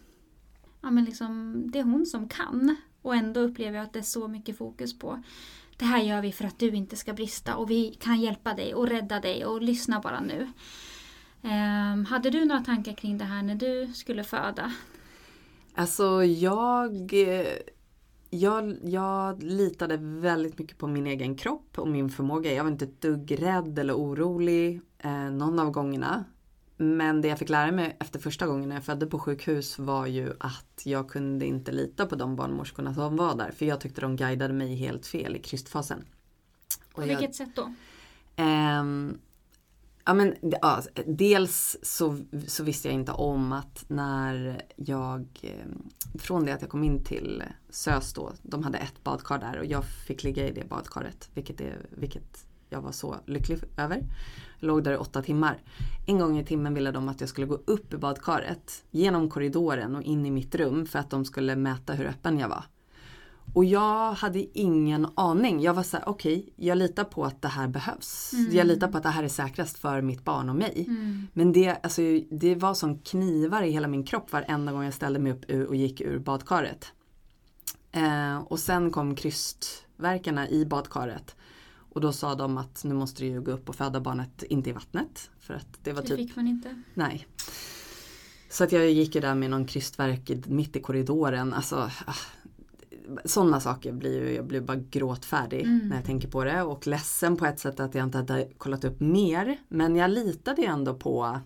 ja, 0.81 0.91
men 0.91 1.05
liksom, 1.05 1.63
det 1.71 1.79
är 1.79 1.83
hon 1.85 2.07
som 2.07 2.29
kan. 2.29 2.77
Och 3.09 3.15
ändå 3.15 3.41
upplever 3.41 3.79
jag 3.79 3.85
att 3.85 3.93
det 3.93 3.99
är 3.99 4.03
så 4.03 4.29
mycket 4.29 4.59
fokus 4.59 4.99
på 4.99 5.23
det 5.77 5.85
här 5.85 6.03
gör 6.03 6.23
vi 6.23 6.33
för 6.33 6.45
att 6.45 6.59
du 6.59 6.69
inte 6.69 6.97
ska 6.97 7.13
brista 7.13 7.57
och 7.57 7.71
vi 7.71 7.95
kan 8.01 8.21
hjälpa 8.21 8.55
dig 8.55 8.75
och 8.75 8.89
rädda 8.89 9.21
dig 9.21 9.45
och 9.45 9.63
lyssna 9.63 10.01
bara 10.01 10.21
nu. 10.21 10.53
Um, 11.43 12.05
hade 12.05 12.31
du 12.31 12.45
några 12.45 12.61
tankar 12.61 12.93
kring 12.93 13.19
det 13.19 13.25
här 13.25 13.43
när 13.43 13.55
du 13.55 13.93
skulle 13.95 14.25
föda? 14.25 14.73
Alltså 15.75 16.25
jag, 16.25 17.13
eh, 17.13 17.47
jag, 18.31 18.77
jag 18.83 19.43
litade 19.43 19.97
väldigt 19.97 20.59
mycket 20.59 20.79
på 20.79 20.87
min 20.87 21.07
egen 21.07 21.37
kropp 21.37 21.79
och 21.79 21.89
min 21.89 22.11
förmåga. 22.11 22.53
Jag 22.53 22.65
var 22.65 22.71
inte 22.71 22.85
ett 22.85 23.01
dugg 23.01 23.43
rädd 23.43 23.79
eller 23.79 23.95
orolig 23.95 24.81
eh, 24.99 25.31
någon 25.31 25.59
av 25.59 25.71
gångerna. 25.71 26.25
Men 26.81 27.21
det 27.21 27.29
jag 27.29 27.39
fick 27.39 27.49
lära 27.49 27.73
mig 27.73 27.97
efter 28.01 28.19
första 28.19 28.47
gången 28.47 28.69
när 28.69 28.77
jag 28.77 28.85
födde 28.85 29.07
på 29.07 29.19
sjukhus 29.19 29.79
var 29.79 30.07
ju 30.07 30.33
att 30.41 30.83
jag 30.85 31.09
kunde 31.11 31.47
inte 31.47 31.73
lita 31.73 32.07
på 32.07 32.17
de 32.17 32.37
barnmorskorna 32.37 32.95
som 32.95 33.17
var 33.17 33.35
där. 33.35 33.51
För 33.51 33.67
jag 33.67 33.81
tyckte 33.81 34.01
de 34.01 34.17
guidade 34.17 34.55
mig 34.55 34.75
helt 34.75 35.07
fel 35.07 35.37
i 35.37 35.39
krystfasen. 35.39 36.05
På 36.95 37.01
vilket 37.01 37.23
jag, 37.23 37.35
sätt 37.35 37.57
då? 37.57 37.75
Um, 38.43 39.19
Ja, 40.09 40.15
men, 40.15 40.35
ja, 40.41 40.83
dels 41.07 41.77
så, 41.83 42.19
så 42.47 42.65
visste 42.65 42.89
jag 42.89 42.95
inte 42.95 43.13
om 43.13 43.53
att 43.53 43.85
när 43.89 44.63
jag, 44.77 45.27
ehm, 45.43 45.89
från 46.19 46.45
det 46.45 46.55
att 46.55 46.61
jag 46.61 46.71
kom 46.71 46.85
in 46.85 47.05
till 47.05 47.43
SÖS 47.71 48.13
då, 48.13 48.33
de 48.43 48.63
hade 48.63 48.79
ett 48.79 49.05
badkar 49.05 49.39
där 49.39 49.59
och 49.59 49.67
jag 49.67 49.85
fick 49.85 50.25
ligga 50.25 50.49
i 50.49 50.53
det 50.53 50.69
badkaret, 50.69 51.31
vilket, 51.35 51.61
är, 51.61 51.87
vilket 51.91 52.47
jag 52.71 52.81
var 52.81 52.93
så 52.93 53.17
lycklig 53.27 53.59
över. 53.77 53.97
Jag 54.61 54.69
låg 54.69 54.85
där 54.85 54.93
i 54.93 54.97
åtta 54.97 55.23
timmar. 55.23 55.59
En 56.07 56.19
gång 56.19 56.39
i 56.39 56.45
timmen 56.45 56.75
ville 56.75 56.91
de 56.91 57.09
att 57.09 57.21
jag 57.21 57.31
skulle 57.31 57.47
gå 57.47 57.59
upp 57.65 57.95
i 57.95 57.97
badkaret, 57.97 58.85
genom 58.91 59.31
korridoren 59.31 59.97
och 59.97 60.03
in 60.03 60.27
i 60.27 60.31
mitt 60.31 60.55
rum 60.55 60.87
för 60.87 60.99
att 60.99 61.11
de 61.11 61.25
skulle 61.25 61.57
mäta 61.57 61.93
hur 61.93 62.07
öppen 62.07 62.39
jag 62.39 62.49
var. 62.49 62.65
Och 63.55 63.65
jag 63.65 64.13
hade 64.13 64.59
ingen 64.59 65.07
aning. 65.15 65.61
Jag 65.61 65.75
var 65.75 65.83
så 65.83 65.97
här, 65.97 66.09
okej, 66.09 66.39
okay, 66.39 66.69
jag 66.69 66.79
litar 66.79 67.05
på 67.05 67.25
att 67.25 67.43
det 67.43 67.49
här 67.49 67.69
behövs. 67.69 68.33
Mm. 68.33 68.57
Jag 68.57 68.67
litar 68.67 68.89
på 68.89 68.97
att 68.97 69.03
det 69.03 69.09
här 69.09 69.23
är 69.23 69.29
säkrast 69.29 69.79
för 69.79 70.01
mitt 70.01 70.25
barn 70.25 70.49
och 70.49 70.57
mig. 70.57 70.85
Mm. 70.89 71.27
Men 71.33 71.53
det, 71.53 71.77
alltså, 71.83 72.03
det 72.31 72.55
var 72.55 72.75
som 72.75 72.99
knivar 72.99 73.63
i 73.63 73.71
hela 73.71 73.89
min 73.89 74.05
kropp 74.05 74.33
varenda 74.33 74.73
gång 74.73 74.85
jag 74.85 74.95
ställde 74.95 75.19
mig 75.19 75.33
upp 75.33 75.69
och 75.69 75.77
gick 75.77 76.01
ur 76.01 76.19
badkaret. 76.19 76.93
Eh, 77.93 78.39
och 78.39 78.59
sen 78.59 78.91
kom 78.91 79.15
krystverkarna 79.15 80.49
i 80.49 80.67
badkaret. 80.67 81.37
Och 81.99 82.03
då 82.03 82.13
sa 82.13 82.35
de 82.35 82.59
att 82.59 82.85
nu 82.85 82.95
måste 82.95 83.23
du 83.23 83.29
ju 83.29 83.41
gå 83.41 83.51
upp 83.51 83.69
och 83.69 83.75
föda 83.75 84.01
barnet, 84.01 84.43
inte 84.43 84.71
i 84.71 84.73
vattnet. 84.73 85.31
För 85.41 85.55
att 85.55 85.79
det 85.83 85.93
var 85.93 86.03
det 86.03 86.09
typ... 86.09 86.17
fick 86.17 86.37
man 86.37 86.47
inte. 86.47 86.83
Nej. 86.95 87.27
Så 88.51 88.65
att 88.65 88.73
jag 88.73 88.91
gick 88.91 89.15
ju 89.15 89.21
där 89.21 89.35
med 89.35 89.51
någon 89.51 89.67
krystverk 89.67 90.47
mitt 90.47 90.77
i 90.77 90.81
korridoren. 90.81 91.55
Alltså, 91.55 91.91
ah, 92.07 92.15
sådana 93.25 93.61
saker 93.61 93.93
blir 93.93 94.23
ju, 94.23 94.35
jag 94.35 94.47
blir 94.47 94.61
bara 94.61 94.77
gråtfärdig 94.77 95.63
mm. 95.63 95.89
när 95.89 95.97
jag 95.97 96.05
tänker 96.05 96.29
på 96.29 96.45
det 96.45 96.63
och 96.63 96.87
ledsen 96.87 97.37
på 97.37 97.47
ett 97.47 97.59
sätt 97.61 97.81
att 97.81 97.95
jag 97.95 98.05
inte 98.05 98.19
hade 98.19 98.49
kollat 98.59 98.85
upp 98.85 99.01
mer. 99.01 99.59
Men 99.69 99.97
jag 99.97 100.11
litade 100.11 100.65
ändå 100.65 100.95
på 100.95 101.41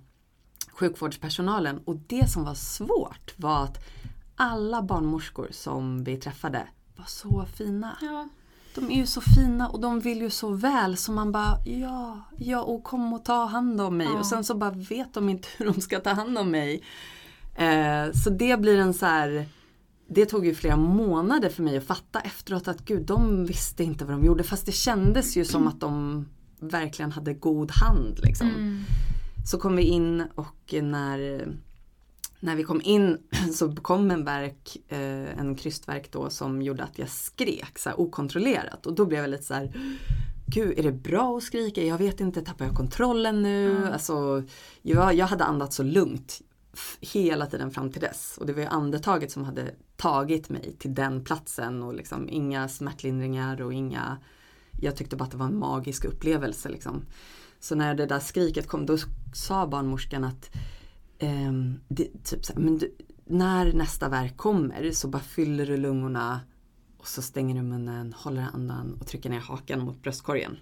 sjukvårdspersonalen 0.72 1.78
och 1.84 1.96
det 1.96 2.30
som 2.30 2.44
var 2.44 2.54
svårt 2.54 3.34
var 3.36 3.64
att 3.64 3.84
alla 4.36 4.82
barnmorskor 4.82 5.48
som 5.50 6.04
vi 6.04 6.16
träffade 6.16 6.68
var 6.96 7.06
så 7.06 7.46
fina. 7.56 7.98
Ja. 8.00 8.28
De 8.74 8.90
är 8.90 8.96
ju 8.96 9.06
så 9.06 9.20
fina 9.20 9.68
och 9.68 9.80
de 9.80 10.00
vill 10.00 10.20
ju 10.20 10.30
så 10.30 10.50
väl 10.50 10.96
så 10.96 11.12
man 11.12 11.32
bara 11.32 11.58
ja, 11.64 12.20
ja 12.38 12.60
och 12.60 12.84
kom 12.84 13.12
och 13.12 13.24
ta 13.24 13.44
hand 13.44 13.80
om 13.80 13.96
mig. 13.96 14.06
Ja. 14.06 14.18
Och 14.18 14.26
sen 14.26 14.44
så 14.44 14.54
bara 14.54 14.70
vet 14.70 15.14
de 15.14 15.28
inte 15.28 15.48
hur 15.56 15.66
de 15.66 15.80
ska 15.80 16.00
ta 16.00 16.10
hand 16.10 16.38
om 16.38 16.50
mig. 16.50 16.82
Eh, 17.54 18.12
så 18.12 18.30
det 18.30 18.60
blir 18.60 18.78
en 18.78 18.94
så 18.94 19.06
här 19.06 19.46
det 20.14 20.26
tog 20.26 20.46
ju 20.46 20.54
flera 20.54 20.76
månader 20.76 21.48
för 21.48 21.62
mig 21.62 21.76
att 21.76 21.84
fatta 21.84 22.20
efteråt 22.20 22.68
att 22.68 22.84
gud, 22.84 23.06
de 23.06 23.46
visste 23.46 23.84
inte 23.84 24.04
vad 24.04 24.14
de 24.14 24.24
gjorde. 24.24 24.44
Fast 24.44 24.66
det 24.66 24.72
kändes 24.72 25.36
ju 25.36 25.44
som 25.44 25.66
att 25.66 25.80
de 25.80 26.26
verkligen 26.60 27.12
hade 27.12 27.34
god 27.34 27.70
hand. 27.70 28.20
Liksom. 28.22 28.48
Mm. 28.48 28.80
Så 29.46 29.58
kom 29.58 29.76
vi 29.76 29.82
in 29.82 30.24
och 30.34 30.74
när, 30.82 31.48
när 32.42 32.56
vi 32.56 32.64
kom 32.64 32.80
in 32.84 33.18
så 33.52 33.74
kom 33.74 34.10
en 34.10 34.24
verk, 34.24 34.76
eh, 34.88 35.38
en 35.38 35.54
krystverk 35.54 36.12
då 36.12 36.30
som 36.30 36.62
gjorde 36.62 36.84
att 36.84 36.98
jag 36.98 37.08
skrek 37.08 37.78
så 37.78 37.92
okontrollerat. 37.92 38.86
Och 38.86 38.94
då 38.94 39.06
blev 39.06 39.20
jag 39.20 39.30
lite 39.30 39.42
så 39.42 39.54
här 39.54 39.72
Gud, 40.46 40.78
är 40.78 40.82
det 40.82 40.92
bra 40.92 41.36
att 41.36 41.42
skrika? 41.42 41.84
Jag 41.84 41.98
vet 41.98 42.20
inte, 42.20 42.42
tappar 42.42 42.64
jag 42.64 42.74
kontrollen 42.74 43.42
nu? 43.42 43.70
Mm. 43.70 43.92
Alltså, 43.92 44.42
jag, 44.82 45.14
jag 45.14 45.26
hade 45.26 45.44
andats 45.44 45.76
så 45.76 45.82
lugnt 45.82 46.40
hela 47.00 47.46
tiden 47.46 47.70
fram 47.70 47.92
till 47.92 48.00
dess. 48.00 48.38
Och 48.40 48.46
det 48.46 48.52
var 48.52 48.60
ju 48.60 48.66
andetaget 48.66 49.32
som 49.32 49.44
hade 49.44 49.74
tagit 49.96 50.48
mig 50.48 50.76
till 50.78 50.94
den 50.94 51.24
platsen 51.24 51.82
och 51.82 51.94
liksom 51.94 52.28
inga 52.28 52.68
smärtlindringar 52.68 53.62
och 53.62 53.72
inga 53.72 54.18
Jag 54.80 54.96
tyckte 54.96 55.16
bara 55.16 55.24
att 55.24 55.30
det 55.30 55.36
var 55.36 55.46
en 55.46 55.58
magisk 55.58 56.04
upplevelse 56.04 56.68
liksom. 56.68 57.02
Så 57.60 57.74
när 57.74 57.94
det 57.94 58.06
där 58.06 58.20
skriket 58.20 58.68
kom 58.68 58.86
då 58.86 58.96
sa 59.34 59.66
barnmorskan 59.66 60.24
att 60.24 60.50
eh, 61.22 61.52
det, 61.88 62.24
typ 62.24 62.44
så 62.44 62.52
här, 62.52 62.60
men 62.60 62.78
du, 62.78 62.96
när 63.24 63.72
nästa 63.72 64.08
verk 64.08 64.36
kommer 64.36 64.92
så 64.92 65.08
bara 65.08 65.22
fyller 65.22 65.66
du 65.66 65.76
lungorna 65.76 66.40
och 66.98 67.08
så 67.08 67.22
stänger 67.22 67.54
du 67.54 67.62
munnen, 67.62 68.12
håller 68.12 68.46
andan 68.52 68.98
och 69.00 69.06
trycker 69.06 69.30
ner 69.30 69.40
hakan 69.40 69.80
mot 69.80 70.02
bröstkorgen. 70.02 70.56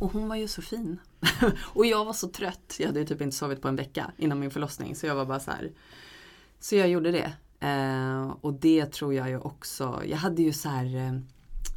Och 0.00 0.12
hon 0.12 0.28
var 0.28 0.36
ju 0.36 0.48
så 0.48 0.62
fin. 0.62 0.98
och 1.74 1.86
jag 1.86 2.04
var 2.04 2.12
så 2.12 2.28
trött. 2.28 2.76
Jag 2.78 2.86
hade 2.86 3.00
ju 3.00 3.06
typ 3.06 3.20
inte 3.20 3.36
sovit 3.36 3.62
på 3.62 3.68
en 3.68 3.76
vecka 3.76 4.12
innan 4.16 4.40
min 4.40 4.50
förlossning. 4.50 4.96
Så 4.96 5.06
jag 5.06 5.14
var 5.14 5.24
bara 5.24 5.40
så 5.40 5.50
här. 5.50 5.72
Så 6.60 6.76
jag 6.76 6.88
gjorde 6.88 7.10
det. 7.10 7.32
Eh, 7.66 8.30
och 8.40 8.52
det 8.52 8.86
tror 8.86 9.14
jag 9.14 9.28
ju 9.28 9.38
också. 9.38 10.02
Jag 10.06 10.16
hade 10.16 10.42
ju 10.42 10.52
så 10.52 10.68
här 10.68 10.96
eh, 10.96 11.20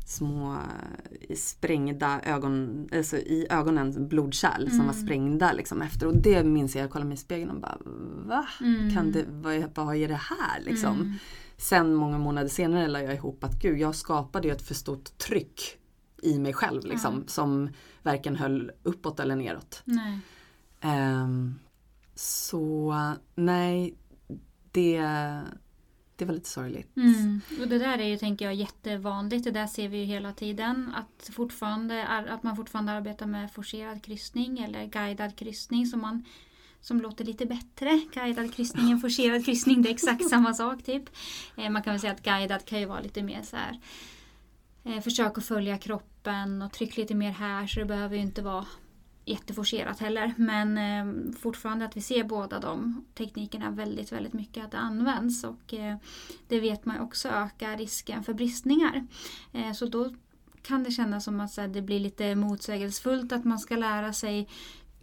små 0.10 0.53
eh, 0.53 1.36
sprängda 1.36 2.22
ögon, 2.24 2.88
alltså 2.91 3.18
i 3.18 3.47
ögonen 3.49 4.07
blodkärl 4.07 4.62
mm. 4.62 4.70
som 4.70 4.86
var 4.86 4.93
mm. 4.93 5.05
sprängda 5.05 5.53
liksom 5.53 5.82
efter. 5.82 6.07
Och 6.07 6.18
det 6.18 6.43
minns 6.43 6.76
jag, 6.76 6.84
jag 6.84 6.91
kollade 6.91 7.07
mig 7.07 7.16
i 7.16 7.18
spegeln 7.18 7.49
och 7.49 7.62
bara 7.62 7.78
va? 8.26 8.47
Mm. 8.62 8.93
Kan 8.93 9.12
det, 9.12 9.26
vad, 9.30 9.86
vad 9.86 9.95
är 9.95 10.07
det 10.07 10.22
här 10.22 10.62
liksom? 10.62 10.95
Mm. 10.95 11.14
Sen 11.57 11.93
många 11.93 12.18
månader 12.18 12.49
senare 12.49 12.88
la 12.88 13.01
jag 13.01 13.14
ihop 13.14 13.43
att 13.43 13.62
gud, 13.62 13.80
jag 13.80 13.95
skapade 13.95 14.47
ju 14.47 14.53
ett 14.53 14.68
för 14.68 14.74
stort 14.74 15.18
tryck 15.18 15.78
i 16.22 16.39
mig 16.39 16.53
själv 16.53 16.86
liksom, 16.86 17.24
som 17.28 17.70
varken 18.03 18.36
höll 18.36 18.72
uppåt 18.84 19.20
eller 19.20 19.36
neråt. 19.36 19.84
Um, 20.84 21.60
så 22.16 22.95
nej, 23.36 23.95
det, 24.72 25.01
det 26.20 26.26
var 26.26 26.34
lite 26.34 26.50
sorgligt. 26.50 26.98
Mm. 26.98 27.42
Och 27.62 27.68
det 27.68 27.80
där 27.80 27.98
är 27.98 28.08
ju, 28.08 28.18
tänker 28.18 28.46
jag, 28.46 28.54
jättevanligt. 28.54 29.44
Det 29.44 29.52
där 29.52 29.68
ser 29.68 29.88
vi 29.88 29.98
ju 29.98 30.06
hela 30.06 30.34
tiden. 30.34 30.94
Att, 30.96 31.30
fortfarande, 31.36 32.08
att 32.08 32.44
man 32.44 32.56
fortfarande 32.56 32.92
arbetar 32.92 33.26
med 33.26 33.52
forcerad 33.54 34.04
kryssning 34.04 34.60
eller 34.60 34.86
guidad 34.86 35.36
kryssning 35.36 35.86
som 35.86 36.02
man 36.02 36.26
som 36.82 37.02
låter 37.02 37.26
lite 37.26 37.46
bättre. 37.46 38.02
Guidad 38.14 38.54
kryssning 38.54 38.92
än 38.92 39.00
forcerad 39.00 39.46
kryssning, 39.46 39.82
det 39.82 39.90
är 39.90 39.94
exakt 39.94 40.26
samma 40.30 40.54
sak 40.54 40.84
typ. 40.84 41.04
Eh, 41.58 41.70
man 41.70 41.84
kan 41.84 41.94
väl 41.94 42.00
säga 42.00 42.14
att 42.14 42.24
guidad 42.24 42.66
kan 42.66 42.80
ju 42.80 42.86
vara 42.86 43.00
lite 43.00 43.24
mer 43.24 43.42
så 43.42 43.56
här 43.56 43.80
eh, 44.84 45.02
försök 45.02 45.38
att 45.38 45.46
följa 45.46 45.78
kroppen 45.78 46.62
och 46.62 46.72
tryck 46.72 46.98
lite 46.98 47.16
mer 47.16 47.32
här 47.32 47.68
så 47.68 47.80
det 47.80 47.86
behöver 47.86 48.16
ju 48.16 48.22
inte 48.22 48.42
vara 48.42 48.66
jätteforcerat 49.26 50.00
heller. 50.00 50.34
Men 50.38 50.78
eh, 50.78 51.34
fortfarande 51.40 51.86
att 51.86 51.98
vi 51.98 52.02
ser 52.02 52.24
båda 52.24 52.60
de 52.60 53.06
teknikerna 53.14 53.72
väldigt, 53.72 54.12
väldigt 54.12 54.34
mycket 54.34 54.66
att 54.66 54.72
det 54.72 54.78
används 54.78 55.44
och 55.44 55.74
eh, 55.74 55.98
det 56.48 56.60
vet 56.60 56.86
man 56.86 57.00
också 57.00 57.28
ökar 57.28 57.78
risken 57.78 58.24
för 58.24 58.34
bristningar. 58.34 59.08
Eh, 59.54 59.72
så 59.72 59.86
då 59.86 60.10
kan 60.62 60.84
det 60.84 60.92
kännas 60.92 61.24
som 61.24 61.40
att 61.40 61.58
här, 61.58 61.68
det 61.68 61.82
blir 61.82 62.00
lite 62.00 62.36
motsägelsefullt 62.36 63.32
att 63.32 63.46
man 63.46 63.60
ska 63.60 63.76
lära 63.76 64.14
sig 64.14 64.48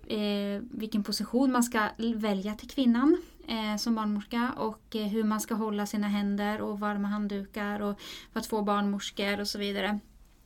eh, 0.07 0.63
vilken 0.71 1.05
position 1.05 1.53
man 1.53 1.63
ska 1.63 1.89
välja 1.99 2.55
till 2.55 2.71
kvinnan 2.71 3.23
eh, 3.49 3.77
som 3.77 3.95
barnmorska 3.95 4.53
och 4.57 4.97
eh, 4.97 5.07
hur 5.07 5.25
man 5.25 5.41
ska 5.41 5.55
hålla 5.55 5.87
sina 5.87 6.09
händer 6.09 6.61
och 6.61 6.81
varma 6.81 7.09
handdukar 7.09 7.81
och 7.81 8.01
för 8.33 8.41
att 8.41 8.47
få 8.47 8.63
barnmorskor 8.63 9.41
och 9.41 9.49
så 9.49 9.59
vidare. 9.59 9.99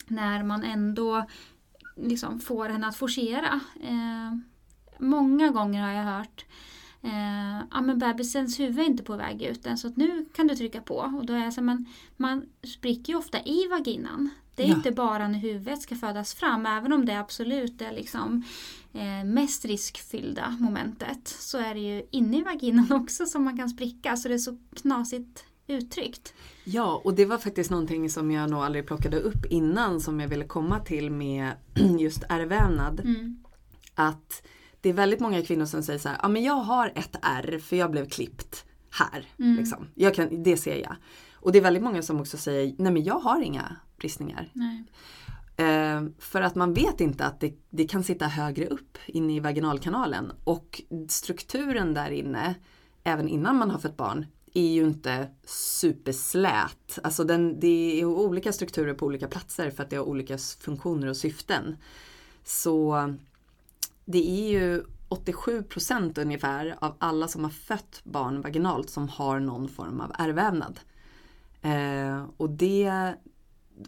När 0.06 0.42
man 0.42 0.64
ändå 0.64 1.26
liksom 1.96 2.40
får 2.40 2.68
henne 2.68 2.86
att 2.86 2.96
forcera. 2.96 3.60
Eh, 3.82 4.38
många 4.98 5.50
gånger 5.50 5.82
har 5.82 5.92
jag 5.92 6.04
hört 6.04 6.44
eh, 7.02 7.66
ja 7.70 7.80
men 7.80 7.98
bebisens 7.98 8.60
huvud 8.60 8.78
är 8.78 8.84
inte 8.84 9.02
på 9.02 9.16
väg 9.16 9.42
ut 9.42 9.66
än 9.66 9.78
så 9.78 9.88
att 9.88 9.96
nu 9.96 10.26
kan 10.34 10.46
du 10.46 10.56
trycka 10.56 10.80
på. 10.80 10.96
Och 10.96 11.26
då 11.26 11.32
är 11.32 11.44
jag 11.44 11.52
så, 11.52 11.62
men 11.62 11.86
man 12.16 12.46
spricker 12.62 13.12
ju 13.12 13.18
ofta 13.18 13.42
i 13.42 13.66
vaginan. 13.70 14.30
Det 14.54 14.62
är 14.62 14.68
ja. 14.68 14.76
inte 14.76 14.90
bara 14.90 15.28
när 15.28 15.38
huvudet 15.38 15.82
ska 15.82 15.94
födas 15.94 16.34
fram, 16.34 16.66
även 16.66 16.92
om 16.92 17.06
det 17.06 17.18
absolut 17.18 17.82
är 17.82 17.92
liksom 17.92 18.44
eh, 18.92 19.24
mest 19.24 19.64
riskfyllda 19.64 20.56
momentet. 20.60 21.28
Så 21.28 21.58
är 21.58 21.74
det 21.74 21.80
ju 21.80 22.02
inne 22.10 22.38
i 22.38 22.42
vaginan 22.42 22.92
också 23.02 23.26
som 23.26 23.44
man 23.44 23.56
kan 23.56 23.68
spricka, 23.68 24.16
så 24.16 24.28
det 24.28 24.34
är 24.34 24.38
så 24.38 24.58
knasigt 24.76 25.44
uttryckt. 25.66 26.34
Ja, 26.64 27.00
och 27.04 27.14
det 27.14 27.24
var 27.24 27.38
faktiskt 27.38 27.70
någonting 27.70 28.10
som 28.10 28.30
jag 28.30 28.50
nog 28.50 28.62
aldrig 28.62 28.86
plockade 28.86 29.20
upp 29.20 29.46
innan 29.46 30.00
som 30.00 30.20
jag 30.20 30.28
ville 30.28 30.44
komma 30.44 30.80
till 30.80 31.10
med 31.10 31.52
just 31.98 32.22
ärrvävnad. 32.28 33.00
Mm. 33.00 33.44
Att 33.94 34.42
det 34.80 34.88
är 34.88 34.92
väldigt 34.92 35.20
många 35.20 35.42
kvinnor 35.42 35.64
som 35.64 35.82
säger 35.82 35.98
så 35.98 36.08
här, 36.08 36.18
ja 36.22 36.28
men 36.28 36.42
jag 36.42 36.54
har 36.54 36.92
ett 36.94 37.16
ärr 37.22 37.58
för 37.58 37.76
jag 37.76 37.90
blev 37.90 38.08
klippt. 38.08 38.64
här. 38.90 39.28
Mm. 39.38 39.56
Liksom. 39.56 39.86
Jag 39.94 40.14
kan, 40.14 40.42
det 40.42 40.56
ser 40.56 40.76
jag. 40.76 40.96
Och 41.34 41.52
det 41.52 41.58
är 41.58 41.62
väldigt 41.62 41.82
många 41.82 42.02
som 42.02 42.20
också 42.20 42.36
säger, 42.36 42.74
nej 42.78 42.92
men 42.92 43.04
jag 43.04 43.18
har 43.18 43.40
inga 43.40 43.76
bristningar. 43.96 44.52
Eh, 45.56 46.02
för 46.18 46.42
att 46.42 46.54
man 46.54 46.74
vet 46.74 47.00
inte 47.00 47.24
att 47.24 47.40
det, 47.40 47.54
det 47.70 47.84
kan 47.84 48.04
sitta 48.04 48.26
högre 48.26 48.66
upp 48.66 48.98
inne 49.06 49.36
i 49.36 49.40
vaginalkanalen. 49.40 50.32
Och 50.44 50.82
strukturen 51.08 51.94
där 51.94 52.10
inne, 52.10 52.54
även 53.04 53.28
innan 53.28 53.56
man 53.56 53.70
har 53.70 53.78
fött 53.78 53.96
barn, 53.96 54.26
är 54.54 54.68
ju 54.68 54.86
inte 54.86 55.28
superslät. 55.44 56.98
Alltså 57.02 57.24
den, 57.24 57.60
det 57.60 58.00
är 58.00 58.04
olika 58.04 58.52
strukturer 58.52 58.94
på 58.94 59.06
olika 59.06 59.28
platser 59.28 59.70
för 59.70 59.82
att 59.82 59.90
det 59.90 59.96
har 59.96 60.04
olika 60.04 60.38
funktioner 60.38 61.06
och 61.06 61.16
syften. 61.16 61.76
Så 62.44 63.14
det 64.04 64.30
är 64.30 64.50
ju 64.50 64.82
87 65.08 65.62
procent 65.62 66.18
ungefär 66.18 66.76
av 66.78 66.96
alla 66.98 67.28
som 67.28 67.44
har 67.44 67.50
fött 67.50 68.00
barn 68.04 68.40
vaginalt 68.40 68.90
som 68.90 69.08
har 69.08 69.40
någon 69.40 69.68
form 69.68 70.00
av 70.00 70.12
ärrvävnad. 70.18 70.80
Eh, 71.62 72.24
och 72.36 72.50
det, 72.50 73.14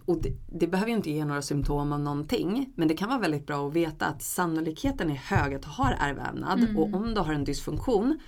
och 0.04 0.22
det, 0.22 0.32
det, 0.46 0.66
behöver 0.66 0.90
ju 0.90 0.96
inte 0.96 1.10
ge 1.10 1.24
några 1.24 1.42
symptom 1.42 1.92
av 1.92 2.00
någonting. 2.00 2.72
Men 2.74 2.88
det 2.88 2.94
kan 2.94 3.08
vara 3.08 3.18
väldigt 3.18 3.46
bra 3.46 3.68
att 3.68 3.74
veta 3.74 4.06
att 4.06 4.22
sannolikheten 4.22 5.10
är 5.10 5.14
hög 5.14 5.54
att 5.54 5.62
du 5.62 5.68
har 5.68 5.96
ärrvävnad. 6.00 6.60
Mm. 6.60 6.78
Och 6.78 6.94
om 6.94 7.14
du 7.14 7.20
har 7.20 7.34
en 7.34 7.44
dysfunktion, 7.44 8.18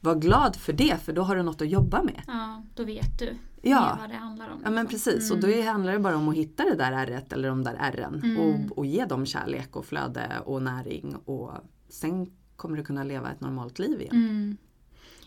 var 0.00 0.14
glad 0.14 0.56
för 0.56 0.72
det 0.72 0.96
för 1.02 1.12
då 1.12 1.22
har 1.22 1.36
du 1.36 1.42
något 1.42 1.62
att 1.62 1.68
jobba 1.70 2.02
med. 2.02 2.22
Ja, 2.26 2.62
då 2.74 2.84
vet 2.84 3.18
du 3.18 3.36
Ja. 3.62 3.96
vad 4.00 4.10
det 4.10 4.16
handlar 4.16 4.48
om. 4.50 4.60
Ja 4.64 4.70
men 4.70 4.84
liksom. 4.86 5.12
precis 5.12 5.30
och 5.30 5.40
då 5.40 5.62
handlar 5.62 5.92
det 5.92 5.98
bara 5.98 6.16
om 6.16 6.28
att 6.28 6.34
hitta 6.36 6.64
det 6.64 6.74
där 6.74 6.92
ärret 6.92 7.32
eller 7.32 7.48
de 7.48 7.64
där 7.64 7.76
ärren 7.80 8.20
Mm. 8.24 8.36
och, 8.70 8.78
och 8.78 8.86
ge 8.86 9.04
dem 9.04 9.26
kärlek 9.26 9.76
och 9.76 9.84
flöde 9.86 10.32
och 10.44 10.62
näring 10.62 11.16
och 11.24 11.50
sen 11.88 12.30
kommer 12.56 12.76
du 12.76 12.84
kunna 12.84 13.04
leva 13.04 13.32
ett 13.32 13.40
normalt 13.40 13.78
liv 13.78 14.00
igen. 14.00 14.14
Mm. 14.16 14.56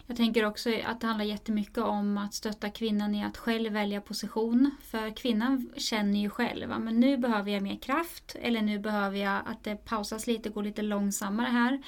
Jag 0.06 0.18
tänker 0.18 0.46
också 0.46 0.70
att 0.86 1.02
det 1.02 1.08
handlar 1.08 1.26
jättemycket 1.26 1.78
om 1.78 2.18
att 2.18 2.34
stötta 2.34 2.70
kvinnan 2.70 3.16
i 3.16 3.24
att 3.24 3.38
själv 3.38 3.74
välja 3.74 4.02
position. 4.02 4.72
För 4.84 5.16
kvinnan 5.16 5.70
känner 5.78 6.20
ju 6.20 6.30
själv 6.30 6.72
att 6.72 6.82
nu 6.94 7.18
behöver 7.18 7.52
jag 7.52 7.64
mer 7.64 7.78
kraft 7.78 8.36
eller 8.42 8.62
nu 8.62 8.80
behöver 8.80 9.18
jag 9.18 9.42
att 9.46 9.64
det 9.64 9.76
pausas 9.76 10.28
lite, 10.28 10.50
går 10.50 10.64
lite 10.64 10.82
långsammare 10.82 11.48
här. 11.48 11.82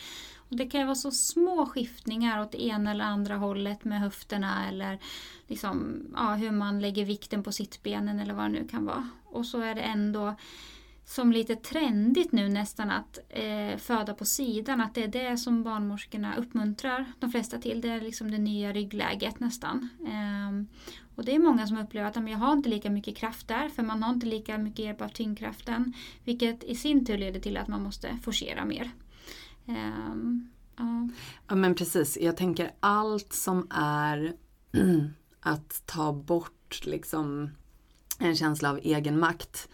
Det 0.54 0.66
kan 0.66 0.80
ju 0.80 0.86
vara 0.86 0.95
så 0.95 1.12
små 1.12 1.66
skiftningar 1.66 2.41
åt 2.41 2.56
ena 2.56 2.91
eller 2.91 3.06
andra 3.06 3.36
hållet 3.36 3.84
med 3.84 3.99
höfterna 3.99 4.70
eller 4.70 4.99
liksom, 5.47 6.04
ja, 6.16 6.34
hur 6.34 6.52
man 6.52 6.80
lägger 6.80 7.06
vikten 7.06 7.43
på 7.43 7.52
sittbenen 7.52 8.20
eller 8.20 8.34
vad 8.34 8.45
det 8.45 8.49
nu 8.49 8.68
kan 8.68 8.86
vara. 8.86 9.10
Och 9.26 9.45
så 9.45 9.62
är 9.62 9.76
det 9.76 9.82
ändå 9.82 10.36
som 11.06 11.32
lite 11.32 11.56
trendigt 11.56 12.32
nu 12.32 12.49
nästan 12.49 12.91
att 12.91 13.20
eh, 13.30 13.78
föda 13.78 14.14
på 14.14 14.26
sidan. 14.26 14.82
Att 14.82 14.95
det 14.95 15.04
är 15.04 15.08
det 15.08 15.38
som 15.38 15.64
barnmorskorna 15.64 16.36
uppmuntrar 16.36 17.06
de 17.20 17.32
flesta 17.32 17.58
till. 17.58 17.82
Det 17.82 17.89
är 17.89 18.02
liksom 18.02 18.32
det 18.32 18.38
nya 18.38 18.74
ryggläget 18.74 19.39
nästan. 19.39 19.89
Eh, 19.99 20.78
och 21.16 21.26
det 21.26 21.36
är 21.36 21.39
många 21.39 21.68
som 21.68 21.78
upplever 21.78 22.10
att 22.10 22.30
jag 22.30 22.38
har 22.38 22.54
inte 22.54 22.70
lika 22.70 22.89
mycket 22.89 23.18
kraft 23.18 23.47
där 23.47 23.70
för 23.70 23.84
man 23.84 24.04
har 24.04 24.14
inte 24.14 24.26
lika 24.26 24.58
mycket 24.58 24.86
hjälp 24.86 25.02
av 25.02 25.10
tyngdkraften. 25.10 25.93
Vilket 26.24 26.64
i 26.64 26.76
sin 26.76 27.06
tur 27.06 27.18
leder 27.18 27.39
till 27.39 27.58
att 27.58 27.68
man 27.68 27.84
måste 27.84 28.18
forcera 28.24 28.66
mer. 28.66 28.91
Ehm, 29.68 30.49
ja. 30.78 31.09
Ja 31.47 31.55
men 31.55 31.76
precis, 31.76 32.18
jag 32.22 32.38
tänker 32.38 32.72
allt 32.80 33.34
som 33.34 33.68
är 33.70 34.34
att 35.39 35.82
ta 35.86 36.14
bort 36.14 36.86
liksom 36.86 37.49
en 38.20 38.36
känsla 38.36 38.70
av 38.70 38.80
egen 38.84 39.20
makt 39.20 39.70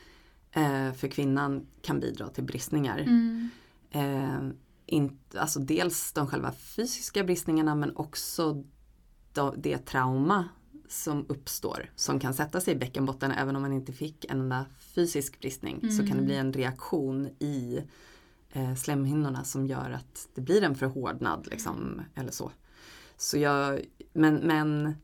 eh, 0.51 0.93
för 0.93 1.07
kvinnan 1.07 1.67
kan 1.81 1.99
bidra 1.99 2.27
till 2.29 2.43
bristningar. 2.43 2.97
Mm. 2.99 3.49
Eh, 3.91 4.39
in, 4.85 5.19
alltså 5.35 5.59
dels 5.59 6.13
de 6.13 6.27
själva 6.27 6.51
fysiska 6.51 7.23
bristningarna 7.23 7.75
men 7.75 7.95
också 7.95 8.63
då, 9.33 9.55
det 9.57 9.77
trauma 9.77 10.49
som 10.89 11.25
uppstår 11.29 11.91
som 11.95 12.19
kan 12.19 12.33
sätta 12.33 12.61
sig 12.61 12.73
i 12.73 12.77
bäckenbotten 12.77 13.31
även 13.31 13.55
om 13.55 13.61
man 13.61 13.73
inte 13.73 13.93
fick 13.93 14.25
en 14.25 14.41
enda 14.41 14.65
fysisk 14.79 15.39
bristning 15.39 15.91
så 15.91 15.97
kan 15.97 16.07
det 16.07 16.13
Mm. 16.13 16.25
bli 16.25 16.35
en 16.35 16.53
reaktion 16.53 17.27
i 17.39 17.81
eh, 18.51 18.75
slemhinnorna 18.75 19.43
som 19.43 19.67
gör 19.67 19.91
att 19.91 20.27
det 20.35 20.41
blir 20.41 20.63
en 20.63 20.75
förhårdnad 20.75 21.47
liksom, 21.51 22.01
eller 22.15 22.31
så. 22.31 22.51
så 23.17 23.37
jag, 23.37 23.79
men, 24.13 24.35
men 24.35 24.95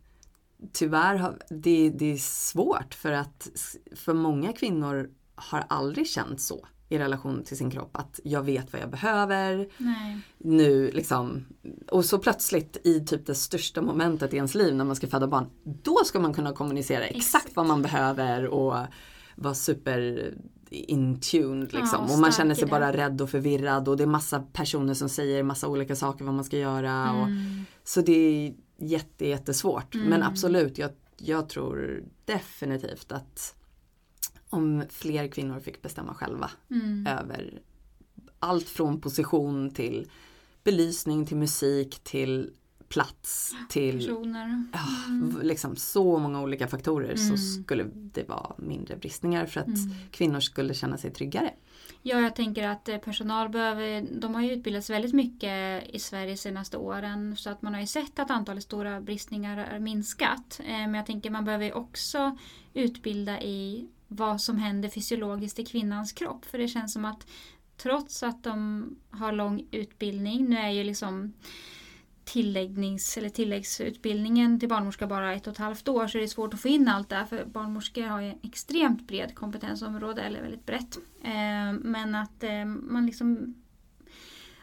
tyvärr 0.72 1.16
har, 1.16 1.38
det, 1.50 1.90
det 1.90 2.14
är 2.14 2.18
svårt 2.18 2.94
för 2.94 3.12
att 3.12 3.50
för 3.96 4.14
många 4.14 4.54
kvinnor 4.54 5.10
har 5.36 5.66
aldrig 5.70 6.08
känt 6.08 6.42
så 6.42 6.68
i 6.90 6.98
relation 6.98 7.44
till 7.44 7.58
sin 7.58 7.72
kropp 7.72 7.98
att 7.98 8.20
jag 8.24 8.44
vet 8.44 8.74
vad 8.74 8.82
jag 8.82 8.90
behöver 8.90 9.68
Nej. 9.78 10.20
nu 10.38 10.92
liksom 10.92 11.46
och 11.92 12.06
så 12.06 12.20
plötsligt 12.20 12.78
i 12.84 13.06
typ 13.06 13.26
det 13.26 13.36
största 13.36 13.82
momentet 13.82 14.34
i 14.34 14.36
ens 14.36 14.56
liv 14.56 14.76
när 14.76 14.86
man 14.86 14.96
ska 14.96 15.08
föda 15.08 15.28
barn 15.28 15.50
då 15.64 15.98
ska 16.06 16.20
man 16.20 16.34
kunna 16.34 16.54
kommunicera 16.54 17.04
exakt, 17.04 17.36
Exakt. 17.36 17.56
vad 17.56 17.66
man 17.66 17.82
behöver 17.82 18.46
och 18.46 18.78
vara 19.36 19.54
super 19.54 20.34
in 20.74 21.20
tuned 21.20 21.74
liksom. 21.74 22.06
Ja, 22.08 22.14
och 22.14 22.20
man 22.20 22.32
känner 22.32 22.56
sig 22.56 22.68
bara 22.68 22.94
rädd 22.94 23.22
och 23.22 23.30
förvirrad 23.30 23.88
och 23.88 23.98
det 23.98 24.04
är 24.04 24.08
massa 24.08 24.40
personer 24.40 24.94
som 24.94 25.10
säger 25.10 25.44
massa 25.44 25.68
olika 25.68 25.96
saker 25.96 26.26
vad 26.26 26.34
man 26.34 26.44
ska 26.44 26.58
göra. 26.58 27.12
Och, 27.12 27.28
Mm. 27.28 27.66
så 27.84 28.02
det 28.02 28.12
är 28.14 28.54
jätte, 28.78 29.28
jättesvårt. 29.28 29.96
Mm. 29.96 30.08
Men 30.08 30.24
absolut, 30.24 30.78
jag, 30.78 30.92
jag 31.18 31.50
tror 31.50 32.04
definitivt 32.26 33.12
att 33.12 33.56
om 34.50 34.84
fler 34.90 35.28
kvinnor 35.28 35.60
fick 35.60 35.82
bestämma 35.82 36.14
själva 36.14 36.52
Mm. 36.72 37.08
över 37.08 37.62
allt 38.40 38.70
från 38.70 39.02
position 39.02 39.70
till 39.72 40.10
belysning, 40.64 41.26
till 41.26 41.38
musik, 41.38 42.00
till 42.04 42.52
plats, 42.94 43.56
till 43.70 43.98
Personer. 43.98 44.64
ja, 44.74 44.80
v- 45.22 45.44
liksom 45.44 45.76
så 45.76 46.20
många 46.20 46.42
olika 46.42 46.68
faktorer 46.68 47.16
så 47.16 47.24
Mm. 47.24 47.38
skulle 47.38 47.84
det 47.94 48.30
vara 48.30 48.56
mindre 48.58 48.96
bristningar 48.96 49.46
för 49.46 49.60
att 49.62 49.68
Mm. 49.68 49.96
kvinnor 50.12 50.40
skulle 50.40 50.74
känna 50.74 50.98
sig 50.98 51.12
tryggare. 51.12 51.54
Ja, 52.02 52.20
jag 52.20 52.36
tänker 52.36 52.68
att 52.68 52.90
eh, 52.90 52.98
personal 52.98 53.50
behöver, 53.50 54.08
de 54.22 54.36
har 54.36 54.42
ju 54.42 54.52
utbildats 54.52 54.90
väldigt 54.90 55.14
mycket 55.14 55.84
i 55.90 56.00
Sverige 56.00 56.32
de 56.32 56.38
senaste 56.38 56.78
åren 56.78 57.36
så 57.38 57.50
att 57.50 57.62
man 57.62 57.74
har 57.74 57.82
ju 57.82 57.88
sett 57.88 58.20
att 58.20 58.32
antalet 58.32 58.64
stora 58.64 59.02
bristningar 59.02 59.58
har 59.72 59.80
minskat. 59.80 60.60
Eh, 60.64 60.66
Men 60.72 60.94
jag 60.94 61.06
tänker 61.06 61.30
man 61.30 61.46
behöver 61.46 61.74
också 61.74 62.38
utbilda 62.74 63.42
i 63.42 63.88
vad 64.08 64.42
som 64.42 64.58
händer 64.58 64.90
fysiologiskt 64.90 65.60
i 65.60 65.66
kvinnans 65.66 66.12
kropp. 66.12 66.46
För 66.46 66.58
det 66.58 66.68
känns 66.68 66.94
som 66.94 67.06
att 67.06 67.28
trots 67.78 68.24
att 68.24 68.44
de 68.44 68.86
har 69.10 69.32
lång 69.32 69.68
utbildning, 69.72 70.46
nu 70.50 70.58
är 70.58 70.70
ju 70.70 70.84
liksom 70.84 71.34
tilläggnings 72.26 73.18
eller 73.18 73.30
tilläggsutbildningen 73.30 74.60
till 74.60 74.70
barnmorska 74.70 75.08
bara 75.08 75.34
ett 75.34 75.48
och 75.48 75.54
ett 75.54 75.60
halvt 75.60 75.88
år 75.88 76.08
så 76.08 76.18
är 76.18 76.22
det 76.22 76.28
svårt 76.28 76.54
att 76.54 76.62
få 76.62 76.68
in 76.68 76.88
allt 76.88 77.10
där 77.10 77.26
för 77.26 77.46
barnmorskor 77.46 78.04
har 78.04 78.22
ju 78.22 78.30
en 78.30 78.40
extremt 78.42 79.08
bred 79.08 79.36
kompetensområde 79.36 80.22
eller 80.22 80.42
väldigt 80.42 80.66
brett. 80.66 80.98
Eh, 81.24 81.74
men 81.82 82.16
att 82.16 82.44
eh, 82.44 82.66
man 82.66 83.06
liksom 83.06 83.56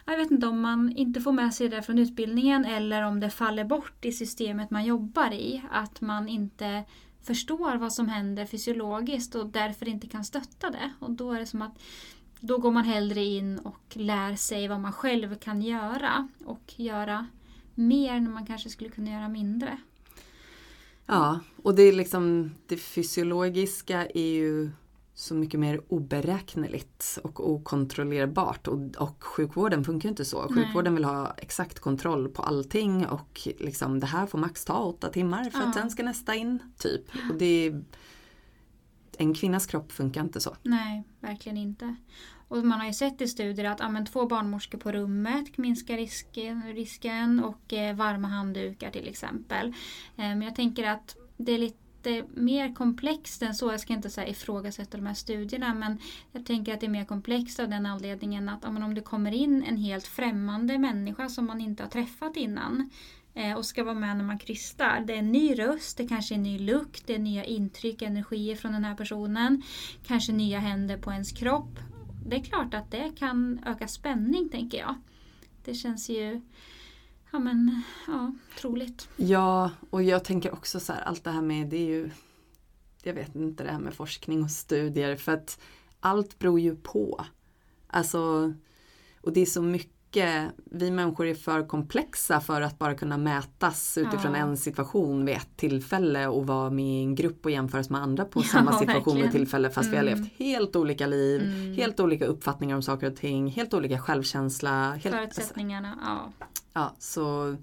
jag 0.04 0.16
vet 0.16 0.30
inte 0.30 0.46
om 0.46 0.60
man 0.60 0.92
inte 0.96 1.20
får 1.20 1.32
med 1.32 1.54
sig 1.54 1.68
det 1.68 1.82
från 1.82 1.98
utbildningen 1.98 2.64
eller 2.64 3.02
om 3.02 3.20
det 3.20 3.30
faller 3.30 3.64
bort 3.64 4.04
i 4.04 4.12
systemet 4.12 4.70
man 4.70 4.84
jobbar 4.84 5.32
i. 5.32 5.62
Att 5.70 6.00
man 6.00 6.28
inte 6.28 6.84
förstår 7.22 7.76
vad 7.76 7.92
som 7.92 8.08
händer 8.08 8.46
fysiologiskt 8.46 9.34
och 9.34 9.46
därför 9.46 9.88
inte 9.88 10.06
kan 10.06 10.24
stötta 10.24 10.70
det. 10.70 10.92
Och 10.98 11.10
då 11.10 11.32
är 11.32 11.40
det 11.40 11.46
som 11.46 11.62
att 11.62 11.78
då 12.40 12.58
går 12.58 12.70
man 12.70 12.84
hellre 12.84 13.24
in 13.24 13.58
och 13.58 13.82
lär 13.92 14.36
sig 14.36 14.68
vad 14.68 14.80
man 14.80 14.92
själv 14.92 15.34
kan 15.38 15.62
göra 15.62 16.28
och 16.44 16.72
göra 16.76 17.26
mer 17.74 18.20
när 18.20 18.30
man 18.30 18.46
kanske 18.46 18.68
skulle 18.70 18.90
kunna 18.90 19.10
göra 19.10 19.28
mindre. 19.28 19.78
Ja, 21.06 21.40
och 21.62 21.74
det 21.74 21.82
är 21.82 21.92
liksom 21.92 22.54
det 22.66 22.76
fysiologiska 22.76 24.06
är 24.06 24.32
ju 24.32 24.70
så 25.14 25.34
mycket 25.34 25.60
mer 25.60 25.80
oberäkneligt 25.88 27.18
och 27.22 27.50
okontrollerbart 27.50 28.68
och, 28.68 28.96
och 28.96 29.24
sjukvården 29.24 29.84
funkar 29.84 30.08
inte 30.08 30.24
så. 30.24 30.46
Nej. 30.50 30.64
Sjukvården 30.64 30.94
vill 30.94 31.04
ha 31.04 31.34
exakt 31.36 31.78
kontroll 31.80 32.28
på 32.28 32.42
allting 32.42 33.06
och 33.06 33.48
liksom 33.58 34.00
det 34.00 34.06
här 34.06 34.26
får 34.26 34.38
max 34.38 34.64
ta 34.64 34.78
åtta 34.78 35.08
timmar 35.08 35.50
för 35.50 35.58
Ja. 35.60 35.68
att 35.68 35.74
sen 35.74 35.90
ska 35.90 36.02
nästa 36.02 36.34
in. 36.34 36.58
Typ. 36.78 37.02
Och 37.30 37.38
det 37.38 37.66
är, 37.66 37.84
en 39.18 39.34
kvinnas 39.34 39.66
kropp 39.66 39.92
funkar 39.92 40.20
inte 40.20 40.40
så. 40.40 40.56
Nej, 40.62 41.04
verkligen 41.20 41.58
inte. 41.58 41.96
Och 42.50 42.64
man 42.64 42.80
har 42.80 42.86
ju 42.86 42.92
sett 42.92 43.20
i 43.20 43.28
studier 43.28 43.64
att 43.64 43.80
ja, 43.80 43.88
men 43.88 44.06
två 44.06 44.26
barnmorskor 44.26 44.78
på 44.78 44.92
rummet 44.92 45.58
minskar 45.58 45.96
risken, 45.96 46.62
risken 46.74 47.44
och 47.44 47.72
eh, 47.72 47.96
varma 47.96 48.28
handdukar 48.28 48.90
till 48.90 49.08
exempel. 49.08 49.66
Eh, 49.66 49.72
men 50.16 50.42
jag 50.42 50.54
tänker 50.54 50.88
att 50.88 51.16
det 51.36 51.52
är 51.52 51.58
lite 51.58 52.24
mer 52.34 52.74
komplext 52.74 53.42
än 53.42 53.54
så. 53.54 53.70
Jag 53.70 53.80
ska 53.80 53.92
inte 53.92 54.10
så 54.10 54.20
här 54.20 54.28
ifrågasätta 54.28 54.96
de 54.96 55.06
här 55.06 55.14
studierna 55.14 55.74
men 55.74 55.98
jag 56.32 56.46
tänker 56.46 56.74
att 56.74 56.80
det 56.80 56.86
är 56.86 56.90
mer 56.90 57.04
komplext 57.04 57.60
av 57.60 57.68
den 57.68 57.86
anledningen 57.86 58.48
att 58.48 58.60
ja, 58.62 58.70
men 58.70 58.82
om 58.82 58.94
det 58.94 59.00
kommer 59.00 59.32
in 59.32 59.62
en 59.62 59.76
helt 59.76 60.06
främmande 60.06 60.78
människa 60.78 61.28
som 61.28 61.46
man 61.46 61.60
inte 61.60 61.82
har 61.82 61.90
träffat 61.90 62.36
innan 62.36 62.90
eh, 63.34 63.54
och 63.54 63.66
ska 63.66 63.84
vara 63.84 63.94
med 63.94 64.16
när 64.16 64.24
man 64.24 64.38
krystar. 64.38 65.04
Det 65.06 65.14
är 65.14 65.18
en 65.18 65.32
ny 65.32 65.58
röst, 65.58 65.96
det 65.96 66.08
kanske 66.08 66.34
är 66.34 66.36
en 66.36 66.42
ny 66.42 66.58
lukt, 66.58 67.06
det 67.06 67.14
är 67.14 67.18
nya 67.18 67.44
intryck, 67.44 68.02
energier 68.02 68.56
från 68.56 68.72
den 68.72 68.84
här 68.84 68.94
personen. 68.94 69.62
Kanske 70.06 70.32
nya 70.32 70.58
händer 70.58 70.98
på 70.98 71.12
ens 71.12 71.32
kropp. 71.32 71.89
Det 72.26 72.36
är 72.36 72.42
klart 72.42 72.74
att 72.74 72.90
det 72.90 73.12
kan 73.16 73.60
öka 73.66 73.88
spänning 73.88 74.48
tänker 74.48 74.78
jag. 74.78 74.94
Det 75.64 75.74
känns 75.74 76.08
ju... 76.08 76.40
Ja 77.32 77.38
men, 77.38 77.82
ja, 78.06 78.34
troligt. 78.58 79.08
Ja, 79.16 79.70
och 79.90 80.02
jag 80.02 80.24
tänker 80.24 80.52
också 80.52 80.80
så 80.80 80.92
här, 80.92 81.02
allt 81.02 81.24
det 81.24 81.30
här 81.30 81.42
med, 81.42 81.68
det 81.68 81.76
är 81.76 81.86
ju, 81.86 82.10
jag 83.02 83.14
vet 83.14 83.34
inte 83.34 83.64
det 83.64 83.70
här 83.70 83.78
med 83.78 83.94
forskning 83.94 84.42
och 84.42 84.50
studier 84.50 85.16
för 85.16 85.32
att 85.32 85.60
allt 86.00 86.38
beror 86.38 86.60
ju 86.60 86.76
på. 86.76 87.26
Alltså, 87.86 88.52
och 89.20 89.32
det 89.32 89.40
är 89.40 89.46
så 89.46 89.62
mycket 89.62 89.99
vi 90.70 90.90
människor 90.90 91.26
är 91.26 91.34
för 91.34 91.66
komplexa 91.68 92.40
för 92.40 92.60
att 92.62 92.78
bara 92.78 92.94
kunna 92.94 93.16
mätas 93.18 93.98
utifrån 93.98 94.34
Ja. 94.34 94.40
en 94.40 94.56
situation 94.56 95.24
vid 95.24 95.36
ett 95.36 95.56
tillfälle 95.56 96.26
och 96.26 96.46
vara 96.46 96.70
med 96.70 96.84
i 96.84 97.02
en 97.02 97.14
grupp 97.14 97.44
och 97.44 97.50
jämföras 97.50 97.90
med 97.90 98.00
andra 98.02 98.24
på 98.24 98.42
samma 98.42 98.70
Ja, 98.72 98.78
situation 98.78 99.14
vid 99.14 99.22
verkligen. 99.24 99.30
tillfälle 99.32 99.70
fast 99.70 99.90
vi 99.92 99.96
har 99.96 100.02
Mm. 100.02 100.18
levt 100.20 100.32
helt 100.38 100.76
olika 100.76 101.06
liv, 101.06 101.42
Mm. 101.42 101.74
helt 101.74 102.00
olika 102.00 102.26
uppfattningar 102.26 102.76
om 102.76 102.82
saker 102.82 103.06
och 103.10 103.16
ting, 103.16 103.48
helt 103.50 103.74
olika 103.74 103.98
självkänsla. 103.98 104.90
Helt, 104.92 105.16
Förutsättningarna, 105.16 105.98
ja. 106.02 106.46
Ja, 106.72 106.94
så 106.98 107.56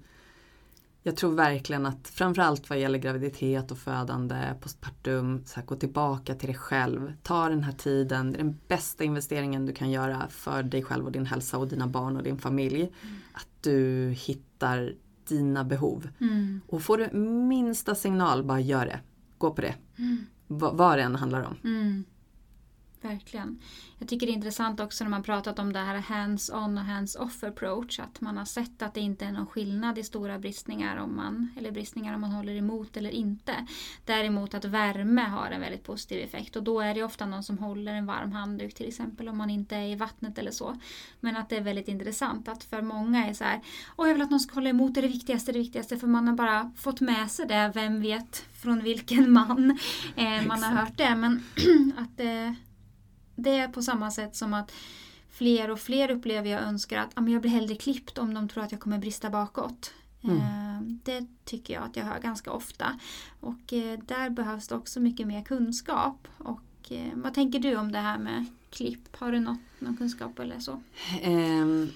jag 1.08 1.16
tror 1.16 1.32
verkligen 1.34 1.86
att 1.86 2.08
framförallt 2.08 2.70
vad 2.70 2.78
gäller 2.78 2.98
graviditet 2.98 3.70
och 3.70 3.78
födande, 3.78 4.54
postpartum, 4.60 5.42
så 5.46 5.60
här, 5.60 5.66
gå 5.66 5.76
tillbaka 5.76 6.34
till 6.34 6.46
dig 6.48 6.56
själv. 6.56 7.12
Ta 7.22 7.48
den 7.48 7.64
här 7.64 7.72
tiden, 7.72 8.32
det 8.32 8.38
är 8.38 8.42
den 8.44 8.58
bästa 8.68 9.04
investeringen 9.04 9.66
du 9.66 9.72
kan 9.72 9.90
göra 9.90 10.28
för 10.28 10.62
dig 10.62 10.82
själv 10.82 11.06
och 11.06 11.12
din 11.12 11.26
hälsa 11.26 11.58
och 11.58 11.68
dina 11.68 11.86
barn 11.86 12.16
och 12.16 12.22
din 12.22 12.38
familj. 12.38 12.92
Att 13.32 13.48
du 13.60 14.08
hittar 14.18 14.94
dina 15.28 15.64
behov. 15.64 16.08
Mm. 16.20 16.60
Och 16.68 16.82
får 16.82 16.98
du 16.98 17.18
minsta 17.20 17.94
signal, 17.94 18.42
bara 18.44 18.60
gör 18.60 18.86
det. 18.86 19.00
Gå 19.38 19.50
på 19.50 19.60
det. 19.60 19.74
Mm. 19.98 20.26
Va- 20.46 20.72
vad 20.74 20.98
det 20.98 21.02
än 21.02 21.14
handlar 21.14 21.42
om. 21.42 21.56
Mm. 21.64 22.04
Verkligen. 23.00 23.58
Jag 23.98 24.08
tycker 24.08 24.26
det 24.26 24.32
är 24.32 24.34
intressant 24.34 24.80
också 24.80 25.04
när 25.04 25.10
man 25.10 25.22
pratat 25.22 25.58
om 25.58 25.72
det 25.72 25.78
här 25.78 25.98
hands-on 25.98 26.78
och 26.78 26.84
hands-off 26.84 27.44
approach. 27.44 28.00
Att 28.00 28.20
man 28.20 28.36
har 28.36 28.44
sett 28.44 28.82
att 28.82 28.94
det 28.94 29.00
inte 29.00 29.24
är 29.24 29.32
någon 29.32 29.46
skillnad 29.46 29.98
i 29.98 30.04
stora 30.04 30.38
bristningar 30.38 30.96
om 30.96 31.16
man, 31.16 31.48
eller 31.56 31.70
bristningar 31.70 32.14
om 32.14 32.20
man 32.20 32.30
håller 32.30 32.54
emot 32.54 32.96
eller 32.96 33.10
inte. 33.10 33.66
Däremot 34.04 34.54
att 34.54 34.64
värme 34.64 35.22
har 35.22 35.50
en 35.50 35.60
väldigt 35.60 35.84
positiv 35.84 36.24
effekt 36.24 36.56
och 36.56 36.62
då 36.62 36.80
är 36.80 36.94
det 36.94 37.02
ofta 37.02 37.26
någon 37.26 37.42
som 37.42 37.58
håller 37.58 37.94
en 37.94 38.06
varm 38.06 38.32
handduk 38.32 38.74
till 38.74 38.88
exempel 38.88 39.28
om 39.28 39.38
man 39.38 39.50
inte 39.50 39.76
är 39.76 39.86
i 39.86 39.94
vattnet 39.94 40.38
eller 40.38 40.50
så. 40.50 40.80
Men 41.20 41.36
att 41.36 41.48
det 41.48 41.56
är 41.56 41.60
väldigt 41.60 41.88
intressant 41.88 42.48
att 42.48 42.64
för 42.64 42.82
många 42.82 43.26
är 43.26 43.34
så 43.34 43.44
här 43.44 43.60
Åh 43.96 44.06
jag 44.06 44.14
vill 44.14 44.22
att 44.22 44.30
någon 44.30 44.40
ska 44.40 44.54
hålla 44.54 44.70
emot, 44.70 44.94
det 44.94 45.00
är 45.00 45.02
det 45.02 45.08
viktigaste, 45.08 45.52
det 45.52 45.58
viktigaste. 45.58 45.96
För 45.96 46.06
man 46.06 46.28
har 46.28 46.34
bara 46.34 46.72
fått 46.76 47.00
med 47.00 47.30
sig 47.30 47.46
det, 47.46 47.72
vem 47.74 48.00
vet 48.00 48.44
från 48.62 48.82
vilken 48.82 49.32
man 49.32 49.78
eh, 50.16 50.46
man 50.46 50.62
har 50.62 50.70
hört 50.70 50.96
det. 50.96 51.16
Men 51.16 51.44
att 51.96 52.16
det, 52.16 52.54
det 53.38 53.50
är 53.58 53.68
på 53.68 53.82
samma 53.82 54.10
sätt 54.10 54.36
som 54.36 54.54
att 54.54 54.72
fler 55.30 55.70
och 55.70 55.80
fler 55.80 56.10
upplever 56.10 56.50
jag 56.50 56.62
önskar 56.62 56.98
att 56.98 57.10
ah, 57.14 57.28
jag 57.28 57.40
blir 57.40 57.50
hellre 57.50 57.74
klippt 57.74 58.18
om 58.18 58.34
de 58.34 58.48
tror 58.48 58.64
att 58.64 58.72
jag 58.72 58.80
kommer 58.80 58.98
brista 58.98 59.30
bakåt. 59.30 59.92
Mm. 60.22 60.36
Eh, 60.36 60.80
Det 61.04 61.26
tycker 61.44 61.74
jag 61.74 61.82
att 61.82 61.96
jag 61.96 62.04
hör 62.04 62.20
ganska 62.20 62.50
ofta. 62.52 63.00
Och 63.40 63.72
eh, 63.72 63.98
där 63.98 64.30
behövs 64.30 64.68
det 64.68 64.74
också 64.74 65.00
mycket 65.00 65.26
mer 65.26 65.42
kunskap. 65.42 66.28
Och 66.38 66.92
eh, 66.92 67.12
vad 67.14 67.34
tänker 67.34 67.58
du 67.58 67.76
om 67.76 67.92
det 67.92 67.98
här 67.98 68.18
med 68.18 68.44
klipp? 68.70 69.16
Har 69.16 69.32
du 69.32 69.40
något, 69.40 69.58
någon 69.78 69.96
kunskap 69.96 70.38
eller 70.38 70.58
så? 70.58 70.82
Ehm, 71.22 71.90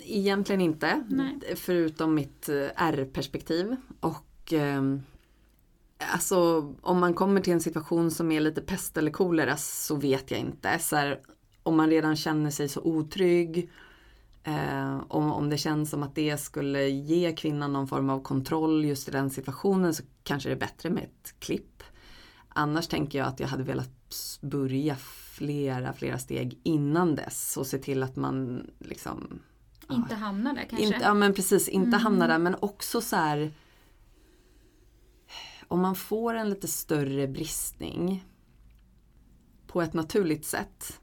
egentligen 0.00 0.60
inte. 0.60 1.04
Nej. 1.08 1.56
Förutom 1.56 2.14
mitt 2.14 2.48
R-perspektiv. 2.76 3.76
Och 4.00 4.52
ehm, 4.52 5.02
alltså 6.12 6.74
om 6.80 7.00
man 7.00 7.14
kommer 7.14 7.40
till 7.40 7.52
en 7.52 7.60
situation 7.60 8.10
som 8.10 8.32
är 8.32 8.40
lite 8.40 8.60
pest 8.60 8.96
eller 8.96 9.10
kolera 9.10 9.56
så 9.56 9.96
vet 9.96 10.30
jag 10.30 10.40
inte. 10.40 10.78
Så 10.78 10.96
här, 10.96 11.20
om 11.62 11.76
man 11.76 11.90
redan 11.90 12.16
känner 12.16 12.50
sig 12.50 12.68
så 12.68 12.80
otrygg. 12.80 13.70
Eh, 14.46 15.00
om, 15.08 15.32
om 15.32 15.50
det 15.50 15.58
känns 15.58 15.90
som 15.90 16.02
att 16.02 16.14
det 16.14 16.40
skulle 16.40 16.88
ge 16.88 17.32
kvinnan 17.32 17.72
någon 17.72 17.88
form 17.88 18.10
av 18.10 18.22
kontroll 18.22 18.84
just 18.84 19.08
i 19.08 19.10
den 19.10 19.30
situationen 19.30 19.94
så 19.94 20.02
kanske 20.22 20.48
det 20.48 20.54
är 20.54 20.60
bättre 20.60 20.90
med 20.90 21.02
ett 21.04 21.34
klipp. 21.38 21.82
Annars 22.48 22.86
tänker 22.88 23.18
jag 23.18 23.28
att 23.28 23.40
jag 23.40 23.48
hade 23.48 23.62
velat 23.62 23.90
börja 24.40 24.96
flera, 24.96 25.92
flera 25.92 26.18
steg 26.18 26.60
innan 26.62 27.14
dess 27.14 27.56
och 27.56 27.66
se 27.66 27.78
till 27.78 28.02
att 28.02 28.16
man 28.16 28.66
liksom 28.78 29.40
Ja. 29.88 29.94
Inte 29.94 30.14
hamnar 30.14 30.54
där 30.54 30.64
kanske? 30.70 30.86
inte, 30.86 30.98
ja 31.02 31.14
men 31.14 31.34
precis, 31.34 31.68
inte 31.68 31.88
Mm. 31.88 32.00
hamna 32.00 32.26
där 32.26 32.38
men 32.38 32.56
också 32.60 33.00
så 33.00 33.16
här 33.16 33.52
Om 35.68 35.80
man 35.80 35.94
får 35.94 36.34
en 36.34 36.50
lite 36.50 36.68
större 36.68 37.28
bristning 37.28 38.24
på 39.66 39.82
ett 39.82 39.94
naturligt 39.94 40.44
sätt 40.44 41.00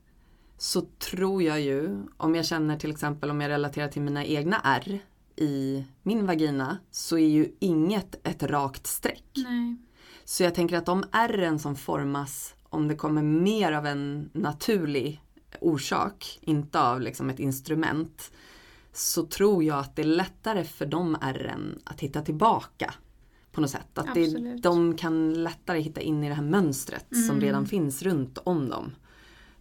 så 0.57 0.82
tror 0.82 1.43
jag 1.43 1.62
ju, 1.62 2.03
om 2.18 2.36
jag 2.36 2.45
känner 2.45 2.78
till 2.78 2.91
exempel 2.91 3.30
om 3.30 3.41
jag 3.41 3.49
relaterar 3.49 3.88
till 3.88 4.01
mina 4.01 4.26
egna 4.26 4.62
R 4.64 4.99
i 5.36 5.86
min 6.03 6.26
vagina 6.26 6.78
så 6.91 7.18
är 7.18 7.28
ju 7.28 7.55
inget 7.59 8.28
ett 8.28 8.43
rakt 8.43 8.88
streck. 8.88 9.32
Nej. 9.36 9.76
Så 10.26 10.43
jag 10.43 10.55
tänker 10.55 10.78
att 10.78 10.86
de 10.86 11.03
ärren 11.12 11.59
som 11.59 11.76
formas, 11.76 12.55
om 12.64 12.88
det 12.88 12.95
kommer 12.95 13.22
mer 13.22 13.72
av 13.72 13.86
en 13.86 14.30
naturlig 14.34 15.22
orsak, 15.62 16.39
inte 16.41 16.82
av 16.82 17.01
liksom 17.01 17.30
ett 17.30 17.39
instrument, 17.39 18.32
så 18.93 19.26
tror 19.26 19.64
jag 19.64 19.80
att 19.80 19.95
det 19.95 20.01
är 20.01 20.05
lättare 20.05 20.64
för 20.64 20.86
de 20.86 21.18
ärren 21.22 21.80
att 21.84 21.99
hitta 21.99 22.22
tillbaka. 22.22 22.93
På 23.52 23.62
något 23.62 23.70
sätt. 23.70 23.97
Att 23.97 24.14
det, 24.14 24.56
de 24.62 24.97
kan 24.97 25.34
lättare 25.43 25.80
hitta 25.80 26.02
in 26.02 26.24
i 26.24 26.30
det 26.30 26.36
här 26.36 26.43
mönstret 26.43 27.06
som 27.10 27.30
Mm. 27.30 27.41
redan 27.41 27.66
finns 27.68 28.02
runt 28.02 28.38
om 28.38 28.70
dem. 28.70 28.91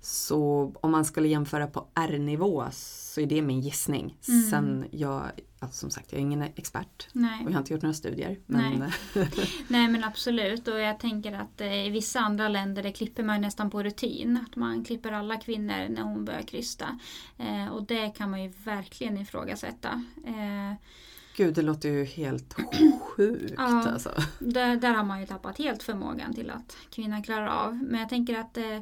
Så 0.03 0.73
om 0.81 0.91
man 0.91 1.05
skulle 1.05 1.29
jämföra 1.29 1.67
på 1.67 1.87
R-nivå 1.95 2.65
så 2.73 3.21
är 3.21 3.27
det 3.27 3.43
min 3.43 3.61
gissning. 3.61 4.17
Mm. 4.29 4.51
Sen, 4.51 4.85
jag, 4.91 5.23
ja, 5.61 5.69
som 5.69 5.91
sagt, 5.91 6.13
jag 6.13 6.19
är 6.19 6.23
ingen 6.23 6.43
expert 6.43 7.09
Nej. 7.13 7.45
och 7.45 7.51
jag 7.51 7.55
har 7.55 7.59
inte 7.61 7.73
gjort 7.73 7.83
några 7.83 7.95
studier. 7.95 8.39
Men, 8.47 8.79
Nej. 9.15 9.29
Nej 9.69 9.89
men 9.89 10.05
absolut 10.05 10.69
och 10.69 10.81
jag 10.81 11.01
tänker 11.01 11.33
att 11.33 11.61
eh, 11.61 11.87
i 11.87 11.91
vissa 11.91 12.21
andra 12.21 12.49
länder 12.49 12.83
det 12.83 12.93
klipper 12.93 13.23
man 13.23 13.41
nästan 13.41 13.71
på 13.71 13.83
rutin. 13.83 14.39
Att 14.49 14.57
man 14.57 14.85
klipper 14.85 15.13
alla 15.13 15.37
kvinnor 15.37 15.89
när 15.89 16.03
hon 16.03 16.25
börjar 16.25 16.43
krysta. 16.43 16.99
Eh, 17.39 17.67
och 17.69 17.83
det 17.87 18.09
kan 18.09 18.31
man 18.31 18.43
ju 18.43 18.49
verkligen 18.65 19.19
ifrågasätta. 19.19 20.05
Eh, 20.27 20.75
Gud, 21.37 21.55
det 21.55 21.63
låter 21.63 21.89
ju 21.89 22.05
helt 22.05 22.57
sjukt 23.03 23.55
Ja. 23.57 23.91
alltså. 23.91 24.15
där, 24.39 24.77
där 24.77 24.95
har 24.95 25.05
man 25.05 25.21
ju 25.21 25.27
tappat 25.27 25.59
helt 25.59 25.83
förmågan 25.83 26.35
till 26.35 26.51
att 26.51 26.77
kvinnan 26.91 27.23
klarar 27.23 27.47
av. 27.47 27.75
Men 27.77 28.01
jag 28.01 28.09
tänker 28.09 28.39
att 28.39 28.57
eh, 28.57 28.81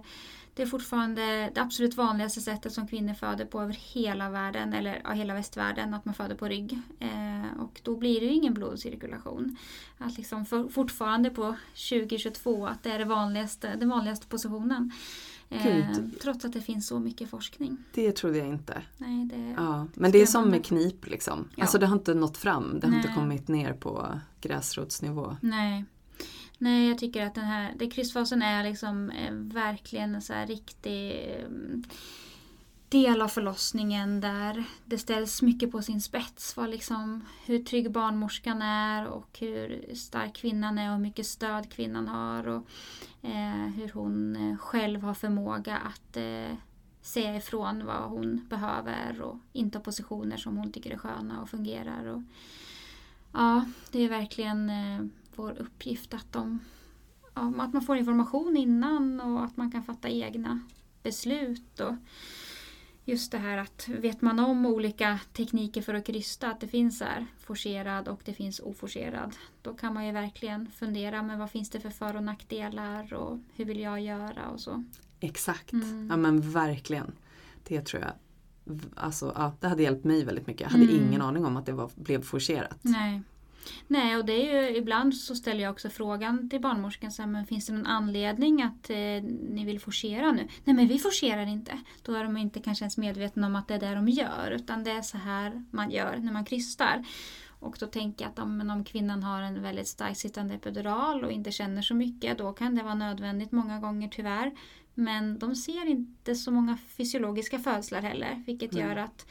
det 0.59 0.63
är 0.63 0.67
fortfarande 0.67 1.51
det 1.55 1.61
absolut 1.61 1.95
vanligaste 1.95 2.41
sättet 2.41 2.73
som 2.73 2.89
kvinnor 2.89 3.15
föder 3.15 3.45
på 3.45 3.63
över 3.63 3.73
hela 3.73 4.31
världen, 4.31 4.73
eller 4.73 5.01
ja, 5.05 5.11
hela 5.11 5.35
västvärlden, 5.35 5.95
att 5.95 6.05
man 6.05 6.15
föder 6.15 6.35
på 6.35 6.49
rygg. 6.49 6.79
Eh, 7.01 7.61
och 7.61 7.81
då 7.85 7.97
blir 7.97 8.21
det 8.21 8.27
ju 8.27 8.33
ingen 8.33 8.55
blodcirkulation. 8.55 9.57
Att 9.99 10.17
liksom 10.17 10.47
för, 10.47 10.69
fortfarande 10.69 11.31
på 11.31 11.57
2022 11.91 12.67
att 12.67 12.83
det 12.83 12.91
är 12.91 12.99
det 12.99 13.05
vanligaste, 13.05 13.77
den 13.77 13.89
vanligaste 13.89 14.27
positionen. 14.27 14.93
Eh, 15.51 15.63
Gud. 15.65 16.21
trots 16.23 16.45
att 16.45 16.53
det 16.53 16.61
finns 16.61 16.87
så 16.87 16.99
mycket 16.99 17.31
forskning. 17.31 17.77
Det 17.95 18.13
trodde 18.13 18.39
jag 18.39 18.49
inte. 18.49 18.83
Nej, 18.97 19.25
det, 19.27 19.55
Ja. 19.57 19.87
Men 19.95 20.11
det 20.13 20.23
är 20.23 20.27
som 20.27 20.51
med 20.51 20.65
knip 20.67 21.07
liksom. 21.07 21.49
Ja. 21.57 21.63
Alltså 21.63 21.79
det 21.79 21.87
har 21.87 21.97
inte 21.97 22.15
nått 22.15 22.37
fram. 22.37 22.81
Det 22.81 22.87
har 22.87 22.95
inte 22.97 23.09
Nej. 23.09 23.17
kommit 23.17 23.49
ner 23.49 23.73
på 23.73 24.21
gräsrotsnivå. 24.41 25.37
Nej. 25.41 25.85
Nej, 26.59 26.89
jag 26.89 26.99
tycker 26.99 27.27
att 27.27 27.35
den 27.35 27.45
här 27.45 27.75
det 27.79 27.91
krystfasen 27.91 28.43
är 28.43 28.65
liksom 28.65 29.11
eh, 29.11 29.33
verkligen 29.35 30.15
en 30.15 30.23
så 30.23 30.33
här 30.33 30.47
riktig 30.47 31.11
eh, 31.11 31.49
del 32.89 33.23
av 33.23 33.29
förlossningen 33.29 34.21
där 34.21 34.65
det 34.85 34.99
ställs 34.99 35.43
mycket 35.43 35.73
på 35.73 35.83
sin 35.83 36.01
spets. 36.01 36.57
Vad 36.57 36.71
liksom, 36.71 37.25
hur 37.47 37.59
trygg 37.59 37.91
barnmorskan 37.91 38.63
är 38.63 39.07
och 39.07 39.39
hur 39.41 39.95
stark 39.95 40.35
kvinnan 40.35 40.79
är 40.79 40.89
och 40.89 40.97
hur 40.97 41.03
mycket 41.03 41.27
stöd 41.27 41.71
kvinnan 41.71 42.09
har. 42.09 42.49
Och 42.49 42.67
eh, 43.23 43.67
hur 43.77 43.93
hon 43.95 44.37
eh, 44.37 44.57
själv 44.57 45.03
har 45.03 45.15
förmåga 45.15 45.77
att 45.77 46.17
eh, 46.17 46.57
säga 47.03 47.37
ifrån 47.37 47.87
vad 47.87 48.11
hon 48.11 48.47
behöver 48.49 49.21
och 49.21 49.37
inta 49.53 49.81
positioner 49.81 50.37
som 50.37 50.57
hon 50.57 50.73
tycker 50.73 50.91
är 50.91 50.99
sköna 50.99 51.43
och 51.43 51.49
fungerar. 51.49 52.07
Och, 52.07 52.23
ja, 53.33 53.65
det 53.91 54.05
är 54.05 54.09
verkligen 54.09 54.71
eh, 54.71 55.07
vår 55.37 55.59
uppgift 55.59 56.15
att, 56.15 56.33
de, 56.33 56.59
ja, 57.35 57.53
att 57.59 57.73
man 57.73 57.83
får 57.83 57.97
information 57.97 58.57
innan 58.57 59.21
och 59.21 59.45
att 59.45 59.57
man 59.57 59.71
kan 59.71 59.83
fatta 59.83 60.09
egna 60.09 60.61
beslut. 61.03 61.81
Och 61.81 61.95
just 63.09 63.33
det 63.33 63.39
här 63.39 63.59
att 63.59 63.89
vet 63.89 64.23
man 64.23 64.39
om 64.39 64.67
olika 64.67 65.21
tekniker 65.33 65.83
för 65.83 65.95
att 65.95 66.07
krysta, 66.07 66.51
att 66.51 66.61
det 66.61 66.69
finns 66.69 67.01
här 67.01 67.27
forcerad 67.39 68.09
och 68.09 68.21
det 68.25 68.33
finns 68.33 68.61
oforcerad, 68.61 69.37
då 69.63 69.75
kan 69.75 69.95
man 69.95 70.07
ju 70.07 70.13
verkligen 70.13 70.71
fundera 70.71 71.23
med 71.23 71.39
vad 71.39 71.51
finns 71.51 71.71
det 71.71 71.81
för 71.81 71.91
för 71.91 72.17
och 72.17 72.23
nackdelar 72.23 73.15
och 73.15 73.39
hur 73.55 73.65
vill 73.65 73.81
jag 73.81 74.01
göra 74.01 74.49
och 74.49 74.61
så. 74.61 74.85
Exakt. 75.21 75.73
Mm. 75.73 76.07
Ja 76.11 76.17
men 76.17 76.51
verkligen. 76.51 77.13
Det 77.69 77.81
tror 77.81 78.03
jag. 78.03 78.13
Alltså, 78.97 79.33
ja, 79.37 79.53
det 79.61 79.69
hade 79.69 79.83
hjälpt 79.83 80.05
mig 80.05 80.25
väldigt 80.25 80.47
mycket. 80.47 80.61
Jag 80.61 80.69
hade 80.69 80.85
Mm. 80.85 80.97
ingen 81.07 81.23
aning 81.23 81.45
om 81.45 81.57
att 81.57 81.67
det 81.67 81.73
var, 81.73 81.91
blev 81.95 82.23
forcerat. 82.23 82.79
Nej. 82.83 83.23
Nej, 83.87 84.17
och 84.17 84.25
det 84.25 84.33
är 84.33 84.63
ju 84.63 84.77
ibland 84.77 85.15
så 85.15 85.35
ställer 85.35 85.63
jag 85.63 85.73
också 85.73 85.91
frågan 85.91 86.51
till 86.51 86.61
barnmorskan 86.61 87.13
så 87.13 87.23
här, 87.23 87.29
men 87.29 87.47
finns 87.47 87.67
det 87.67 87.73
någon 87.73 87.87
anledning 87.87 88.63
att 88.63 88.91
eh, 88.91 88.97
ni 89.51 89.65
vill 89.65 89.81
forcera 89.81 90.33
nu? 90.33 90.49
Nej, 90.65 90.77
men 90.77 90.89
vi 90.89 90.99
forcerar 90.99 91.47
inte. 91.47 91.79
Då 92.03 92.15
är 92.15 92.25
de 92.25 92.37
inte 92.37 92.61
kanske 92.61 92.85
ens 92.85 92.97
medvetna 92.97 93.47
om 93.47 93.57
att 93.57 93.69
det 93.69 93.75
är 93.75 93.79
det 93.79 93.95
de 93.95 94.09
gör, 94.09 94.51
utan 94.51 94.85
det 94.85 94.91
är 94.91 95.03
så 95.03 95.19
här 95.19 95.65
man 95.71 95.91
gör 95.91 96.17
när 96.17 96.33
man 96.33 96.45
krystar. 96.45 97.05
Och 97.61 97.77
då 97.81 97.87
tänker 97.87 98.25
jag 98.25 98.31
att 98.31 98.39
om, 98.39 98.71
om 98.71 98.85
kvinnan 98.85 99.23
har 99.23 99.43
en 99.43 99.63
väldigt 99.63 99.89
starkt 99.89 100.19
sittande 100.19 100.55
epidural 100.55 101.25
och 101.25 101.33
inte 101.33 101.53
känner 101.53 101.83
så 101.83 101.95
mycket, 101.95 102.39
då 102.39 102.53
kan 102.53 102.75
det 102.75 102.83
vara 102.83 102.95
nödvändigt 102.95 103.53
många 103.53 103.81
gånger 103.81 104.09
tyvärr. 104.09 104.53
Men 104.95 105.39
de 105.39 105.55
ser 105.55 105.87
inte 105.87 106.35
så 106.35 106.51
många 106.51 106.77
fysiologiska 106.77 107.59
födslar 107.59 108.03
heller, 108.03 108.43
vilket 108.47 108.73
Nej. 108.73 108.83
gör 108.83 108.97
att 108.97 109.27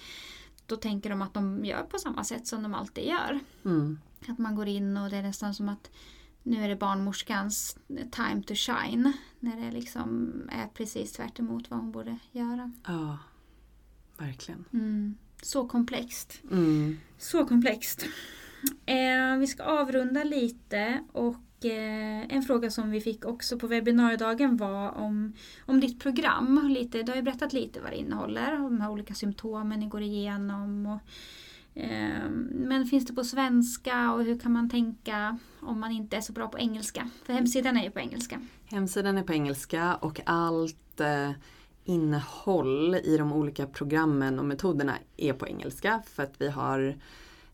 då 0.66 0.76
tänker 0.76 1.10
de 1.10 1.22
att 1.22 1.34
de 1.34 1.66
gör 1.66 1.84
på 1.84 1.98
samma 1.98 2.24
sätt 2.24 2.48
som 2.48 2.64
de 2.64 2.74
alltid 2.74 3.06
gör. 3.06 3.40
Mm. 3.66 4.00
Att 4.28 4.38
man 4.38 4.56
går 4.56 4.68
in 4.68 4.98
och 4.98 5.10
det 5.10 5.18
är 5.18 5.24
nästan 5.24 5.54
som 5.54 5.70
att 5.70 5.92
nu 6.44 6.64
är 6.64 6.70
det 6.70 6.76
barnmorskans 6.76 7.78
time 7.88 8.44
to 8.44 8.54
shine. 8.56 9.14
När 9.40 9.62
det 9.62 9.72
liksom 9.72 10.32
är 10.52 10.68
precis 10.68 11.12
tvärt 11.12 11.40
emot 11.40 11.70
vad 11.70 11.80
hon 11.80 11.92
borde 11.92 12.18
göra. 12.32 12.72
Ja, 12.88 13.18
verkligen. 14.18 14.66
Mm. 14.74 15.18
Så 15.42 15.68
komplext. 15.68 16.42
Mm. 16.52 16.98
Så 17.18 17.46
komplext. 17.46 18.06
Eh, 18.86 19.38
vi 19.40 19.48
ska 19.48 19.64
avrunda 19.64 20.24
lite 20.24 21.04
och 21.12 21.66
eh, 21.66 22.36
en 22.36 22.44
fråga 22.44 22.72
som 22.72 22.92
vi 22.92 23.02
fick 23.02 23.26
också 23.26 23.60
på 23.60 23.68
webbinariedagen 23.68 24.58
var 24.58 24.92
om, 24.92 25.34
om 25.66 25.80
ditt 25.80 26.00
program. 26.00 26.70
Lite, 26.70 27.04
du 27.04 27.12
har 27.12 27.16
ju 27.18 27.22
berättat 27.22 27.54
lite 27.54 27.82
vad 27.82 27.92
det 27.92 27.98
innehåller 27.98 28.64
och 28.64 28.72
de 28.72 28.82
här 28.82 28.90
olika 28.90 29.14
symptomen 29.14 29.80
ni 29.80 29.88
går 29.88 30.02
igenom. 30.02 30.86
Och, 30.86 31.00
men 32.50 32.86
finns 32.86 33.06
det 33.06 33.14
på 33.14 33.24
svenska 33.24 34.14
och 34.14 34.24
hur 34.24 34.40
kan 34.40 34.52
man 34.52 34.70
tänka 34.70 35.38
om 35.60 35.80
man 35.80 35.92
inte 35.92 36.18
är 36.18 36.22
så 36.22 36.34
bra 36.34 36.48
på 36.48 36.60
engelska? 36.60 37.10
För 37.24 37.34
hemsidan 37.34 37.78
är 37.78 37.84
ju 37.84 37.92
på 37.92 38.00
engelska. 38.00 38.42
Hemsidan 38.66 39.18
är 39.18 39.24
på 39.24 39.34
engelska 39.34 39.96
och 39.96 40.22
allt 40.26 41.00
eh, 41.00 41.32
innehåll 41.84 42.96
i 42.96 43.18
de 43.18 43.34
olika 43.34 43.68
programmen 43.68 44.40
och 44.40 44.46
metoderna 44.46 44.98
är 45.18 45.34
på 45.34 45.48
engelska 45.48 46.02
för 46.06 46.24
att 46.24 46.42
vi 46.42 46.50
har 46.50 46.98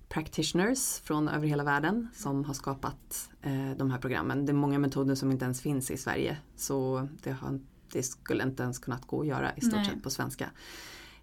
practitioners 0.10 1.00
från 1.00 1.28
över 1.28 1.48
hela 1.48 1.64
världen 1.64 2.08
som 2.16 2.46
har 2.46 2.54
skapat 2.54 3.30
eh, 3.42 3.72
de 3.78 3.92
här 3.92 4.00
programmen. 4.00 4.46
Det 4.46 4.52
är 4.52 4.54
många 4.54 4.80
metoder 4.80 5.16
som 5.16 5.32
inte 5.32 5.46
ens 5.46 5.62
finns 5.62 5.92
i 5.92 5.98
Sverige 5.98 6.38
så 6.56 7.08
det, 7.24 7.32
har, 7.32 7.60
det 7.92 8.04
skulle 8.04 8.44
inte 8.44 8.64
ens 8.64 8.80
kunnat 8.80 9.08
gå 9.08 9.22
att 9.22 9.28
göra 9.28 9.56
i 9.56 9.62
stort 9.62 9.74
Nej. 9.74 9.86
sett 9.86 10.04
på 10.04 10.10
svenska. 10.10 10.50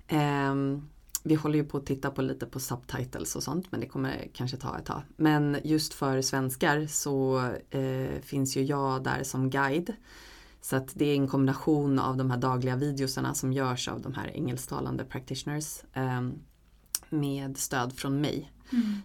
Ehm, 0.08 0.88
vi 1.22 1.34
håller 1.34 1.58
ju 1.58 1.64
på 1.64 1.76
att 1.76 1.86
titta 1.86 2.10
på 2.10 2.22
lite 2.22 2.46
på 2.46 2.60
subtitles 2.60 3.36
och 3.36 3.42
sånt 3.42 3.72
men 3.72 3.80
det 3.80 3.86
kommer 3.86 4.28
kanske 4.34 4.56
ta 4.56 4.78
ett 4.78 4.86
tag. 4.86 5.02
Men 5.16 5.56
just 5.64 5.94
för 5.94 6.22
svenskar 6.22 6.86
så 6.86 7.38
eh, 7.70 8.20
finns 8.22 8.56
ju 8.56 8.62
jag 8.62 9.04
där 9.04 9.22
som 9.22 9.50
guide. 9.50 9.92
Så 10.60 10.76
att 10.76 10.92
det 10.94 11.04
är 11.04 11.14
en 11.14 11.28
kombination 11.28 11.98
av 11.98 12.16
de 12.16 12.30
här 12.30 12.38
dagliga 12.38 12.76
videosarna 12.76 13.34
som 13.34 13.52
görs 13.52 13.88
av 13.88 14.00
de 14.00 14.14
här 14.14 14.28
engelsktalande 14.28 15.04
practitioners 15.04 15.82
eh, 15.92 16.20
med 17.10 17.56
stöd 17.56 17.92
från 17.92 18.20
mig. 18.20 18.52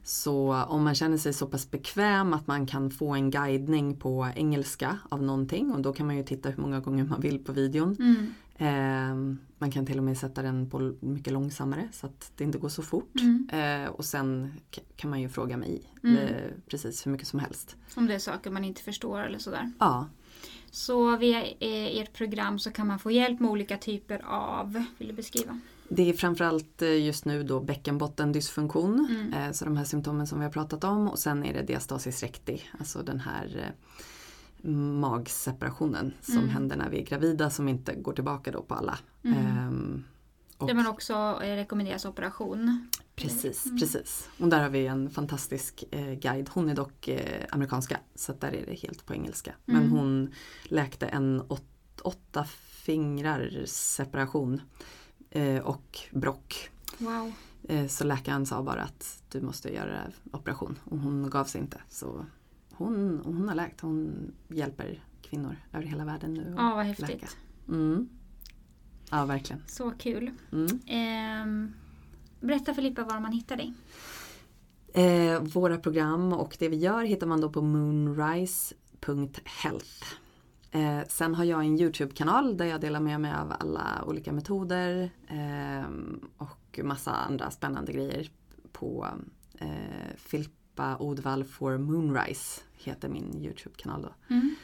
Så 0.04 0.54
om 0.68 0.84
man 0.84 0.96
känner 0.96 1.18
sig 1.18 1.34
så 1.34 1.48
pass 1.48 1.72
bekväm 1.72 2.34
att 2.34 2.48
man 2.48 2.66
kan 2.66 2.92
få 2.92 3.14
en 3.14 3.32
guidning 3.32 3.96
på 3.96 4.28
engelska 4.36 4.98
av 5.10 5.24
någonting 5.24 5.72
och 5.72 5.82
då 5.82 5.94
kan 5.94 6.06
man 6.08 6.18
ju 6.18 6.24
titta 6.24 6.50
hur 6.50 6.62
många 6.62 6.80
gånger 6.80 7.04
man 7.04 7.22
vill 7.22 7.40
på 7.40 7.52
videon. 7.52 7.96
Mm. 8.00 8.34
Eh, 8.58 9.38
man 9.58 9.72
kan 9.72 9.86
till 9.86 9.98
och 9.98 10.04
med 10.04 10.18
sätta 10.18 10.42
den 10.42 10.70
på 10.70 10.94
mycket 11.00 11.34
långsammare 11.34 11.90
så 11.94 12.06
att 12.06 12.32
det 12.38 12.44
inte 12.44 12.58
går 12.58 12.70
så 12.70 12.82
fort. 12.82 13.16
Mm. 13.20 13.50
Eh, 13.84 13.90
och 13.90 14.06
sen 14.06 14.54
kan 14.96 15.10
man 15.10 15.22
ju 15.22 15.30
fråga 15.30 15.58
mig 15.58 15.82
Mm. 16.04 16.18
eh, 16.18 16.52
precis 16.68 17.06
hur 17.06 17.12
mycket 17.12 17.28
som 17.28 17.40
helst. 17.40 17.76
Om 17.96 18.08
det 18.08 18.16
är 18.16 18.20
saker 18.20 18.52
man 18.52 18.64
inte 18.64 18.82
förstår 18.82 19.20
eller 19.24 19.40
sådär. 19.40 19.72
Ja, 19.80 20.08
Så 20.72 21.18
via 21.18 21.44
eh, 21.44 22.00
ert 22.02 22.14
program 22.14 22.60
så 22.60 22.72
kan 22.72 22.88
man 22.88 23.00
få 23.00 23.12
hjälp 23.12 23.40
med 23.40 23.50
olika 23.50 23.78
typer 23.78 24.22
av, 24.26 24.84
vill 24.98 25.08
du 25.08 25.14
beskriva? 25.14 25.60
Det 25.90 26.10
är 26.10 26.14
framförallt 26.14 26.82
eh, 26.82 27.06
just 27.06 27.26
nu 27.26 27.44
då 27.44 27.60
bäckenbottendysfunktion. 27.60 29.07
Mm. 29.10 29.34
Eh, 29.34 29.52
så 29.52 29.66
de 29.66 29.78
här 29.78 29.84
symptomen 29.86 30.28
som 30.28 30.40
vi 30.40 30.45
har 30.45 30.52
pratat 30.52 30.84
om 30.84 31.07
och 31.10 31.20
sen 31.20 31.44
är 31.45 31.53
det 31.53 31.62
diastasis 31.62 32.24
recti, 32.24 32.62
alltså 32.80 33.03
den 33.03 33.20
här 33.20 33.74
eh, 34.62 34.72
magseparationen 34.72 36.14
som 36.22 36.38
Mm. 36.38 36.49
händer 36.49 36.76
när 36.78 36.90
vi 36.90 36.98
är 37.02 37.06
gravida 37.06 37.49
som 37.49 37.68
inte 37.68 37.95
går 37.95 38.14
tillbaka 38.14 38.52
då 38.52 38.62
på 38.62 38.74
alla. 38.76 38.99
Mm. 39.24 39.38
Ehm, 39.38 40.03
och- 40.57 40.68
Där 40.68 40.74
man 40.74 40.88
också 40.88 41.38
rekommenderas 41.41 42.06
operation. 42.06 42.90
Precis, 43.16 43.66
Mm. 43.66 43.80
precis. 43.80 44.30
Och 44.40 44.48
där 44.48 44.62
har 44.64 44.70
vi 44.70 44.88
en 44.88 45.10
fantastisk 45.10 45.84
eh, 45.91 46.14
guide. 46.14 46.49
Hon 46.53 46.70
är 46.70 46.76
dock 46.76 47.07
eh, 47.07 47.45
amerikanska 47.52 47.99
så 48.16 48.34
där 48.34 48.52
är 48.56 48.66
det 48.66 48.74
helt 48.76 49.06
på 49.06 49.14
engelska. 49.14 49.53
Men 49.66 49.76
Mm. 49.76 49.91
hon 49.91 50.34
läkte 50.64 51.06
en 51.07 51.41
åt, 51.48 51.64
åtta 52.03 52.44
fingrar 52.68 53.64
separation 53.66 54.62
och 55.64 55.99
brock. 56.12 56.70
Wow. 56.98 57.34
Eh, 57.68 57.88
så 57.88 58.03
läkaren 58.03 58.45
sa 58.45 58.64
bara 58.64 58.82
att 58.82 59.24
du 59.32 59.41
måste 59.41 59.74
göra 59.74 60.02
operation 60.32 60.80
och 60.84 60.99
hon 60.99 61.30
gav 61.30 61.45
sig 61.45 61.62
inte. 61.62 61.82
Så 61.90 62.26
hon, 62.72 63.22
hon 63.26 63.48
har 63.48 63.56
läkt, 63.56 63.82
hon 63.82 64.12
hjälper 64.48 65.03
kvinnor 65.22 65.56
över 65.74 65.86
hela 65.86 66.06
världen 66.06 66.34
nu. 66.34 66.53
Ja, 66.57 66.76
vad 66.76 66.88
läka. 66.88 67.06
häftigt. 67.06 67.38
Mm. 67.68 68.10
Ja, 69.10 69.26
verkligen. 69.26 69.64
Så 69.68 69.91
kul. 69.91 70.32
Mm. 70.52 70.80
Ehm, 70.88 71.74
berätta 72.40 72.74
Filippa 72.74 73.03
var 73.03 73.20
man 73.20 73.32
hittar 73.32 73.56
dig. 73.56 73.74
Eh, 74.94 75.41
våra 75.41 75.78
program 75.78 76.34
och 76.34 76.56
det 76.60 76.70
vi 76.70 76.76
gör 76.76 77.03
hittar 77.03 77.28
man 77.28 77.41
då 77.41 77.49
på 77.49 77.62
moonrise.health. 77.62 80.06
Eh, 80.76 81.02
sen 81.07 81.35
har 81.35 81.43
jag 81.43 81.65
en 81.65 81.80
Youtube-kanal 81.80 82.57
där 82.57 82.65
jag 82.65 82.81
delar 82.81 82.99
med 82.99 83.22
mig 83.22 83.34
av 83.34 83.53
alla 83.60 84.03
olika 84.07 84.31
metoder 84.34 85.10
eh, 85.27 85.85
och 86.38 86.80
massa 86.84 87.11
andra 87.11 87.52
spännande 87.52 87.91
grejer 87.93 88.30
på 88.72 89.07
eh, 89.60 90.15
Filippa 90.18 90.97
Odvall 90.97 91.43
for 91.43 91.77
Moonrise 91.77 92.61
heter 92.73 93.10
min 93.10 93.35
Youtube-kanal 93.43 94.02
då. 94.02 94.14
Mm. 94.35 94.56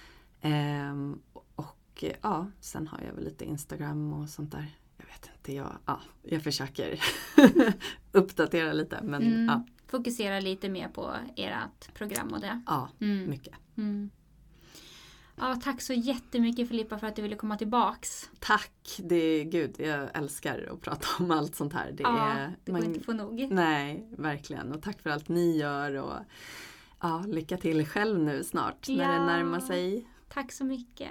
Ehm, 0.41 1.19
och 1.55 2.03
eh, 2.03 2.15
ja, 2.21 2.47
sen 2.59 2.87
har 2.87 2.99
jag 3.07 3.13
väl 3.13 3.23
lite 3.23 3.45
Instagram 3.45 4.13
och 4.13 4.29
sånt 4.29 4.51
där. 4.51 4.65
Jag 4.97 5.05
vet 5.05 5.29
inte, 5.37 5.53
jag, 5.53 5.71
ja, 5.85 5.99
jag 6.23 6.43
försöker 6.43 6.99
uppdatera 8.11 8.73
lite 8.73 8.99
men 9.03 9.21
Mm. 9.21 9.45
ja, 9.45 9.65
Fokusera 9.87 10.39
lite 10.39 10.69
mer 10.69 10.87
på 10.87 11.11
ert 11.35 11.93
program 11.93 12.27
och 12.33 12.39
det. 12.39 12.61
ja, 12.67 12.89
Mm. 12.99 13.29
mycket. 13.29 13.53
Ja, 15.41 15.55
tack 15.63 15.81
så 15.81 15.93
jättemycket 15.93 16.67
Filippa 16.69 16.97
för 16.97 17.07
att 17.07 17.15
du 17.15 17.21
ville 17.21 17.35
komma 17.35 17.57
tillbaks. 17.57 18.29
Tack, 18.39 18.99
det 19.03 19.15
är 19.15 19.43
gud, 19.43 19.75
jag 19.77 20.09
älskar 20.17 20.69
att 20.73 20.81
prata 20.81 21.07
om 21.19 21.31
allt 21.31 21.55
sånt 21.55 21.73
här. 21.73 21.91
Det 21.91 22.03
ja, 22.03 22.31
är, 22.31 22.55
det 22.65 22.71
går 22.71 22.83
inte 22.83 22.99
att 22.99 23.05
få 23.05 23.13
nog. 23.13 23.47
Nej, 23.51 24.07
verkligen. 24.17 24.71
Och 24.71 24.81
tack 24.81 25.01
för 25.01 25.09
allt 25.09 25.29
ni 25.29 25.57
gör 25.57 25.95
och 25.95 26.13
ja, 27.01 27.23
lycka 27.27 27.57
till 27.57 27.85
själv 27.85 28.19
nu 28.19 28.43
snart 28.43 28.87
när 28.87 28.95
Ja. 28.95 29.11
det 29.11 29.25
närmar 29.25 29.59
sig. 29.59 30.07
Tack 30.29 30.51
så 30.51 30.63
mycket. 30.65 31.09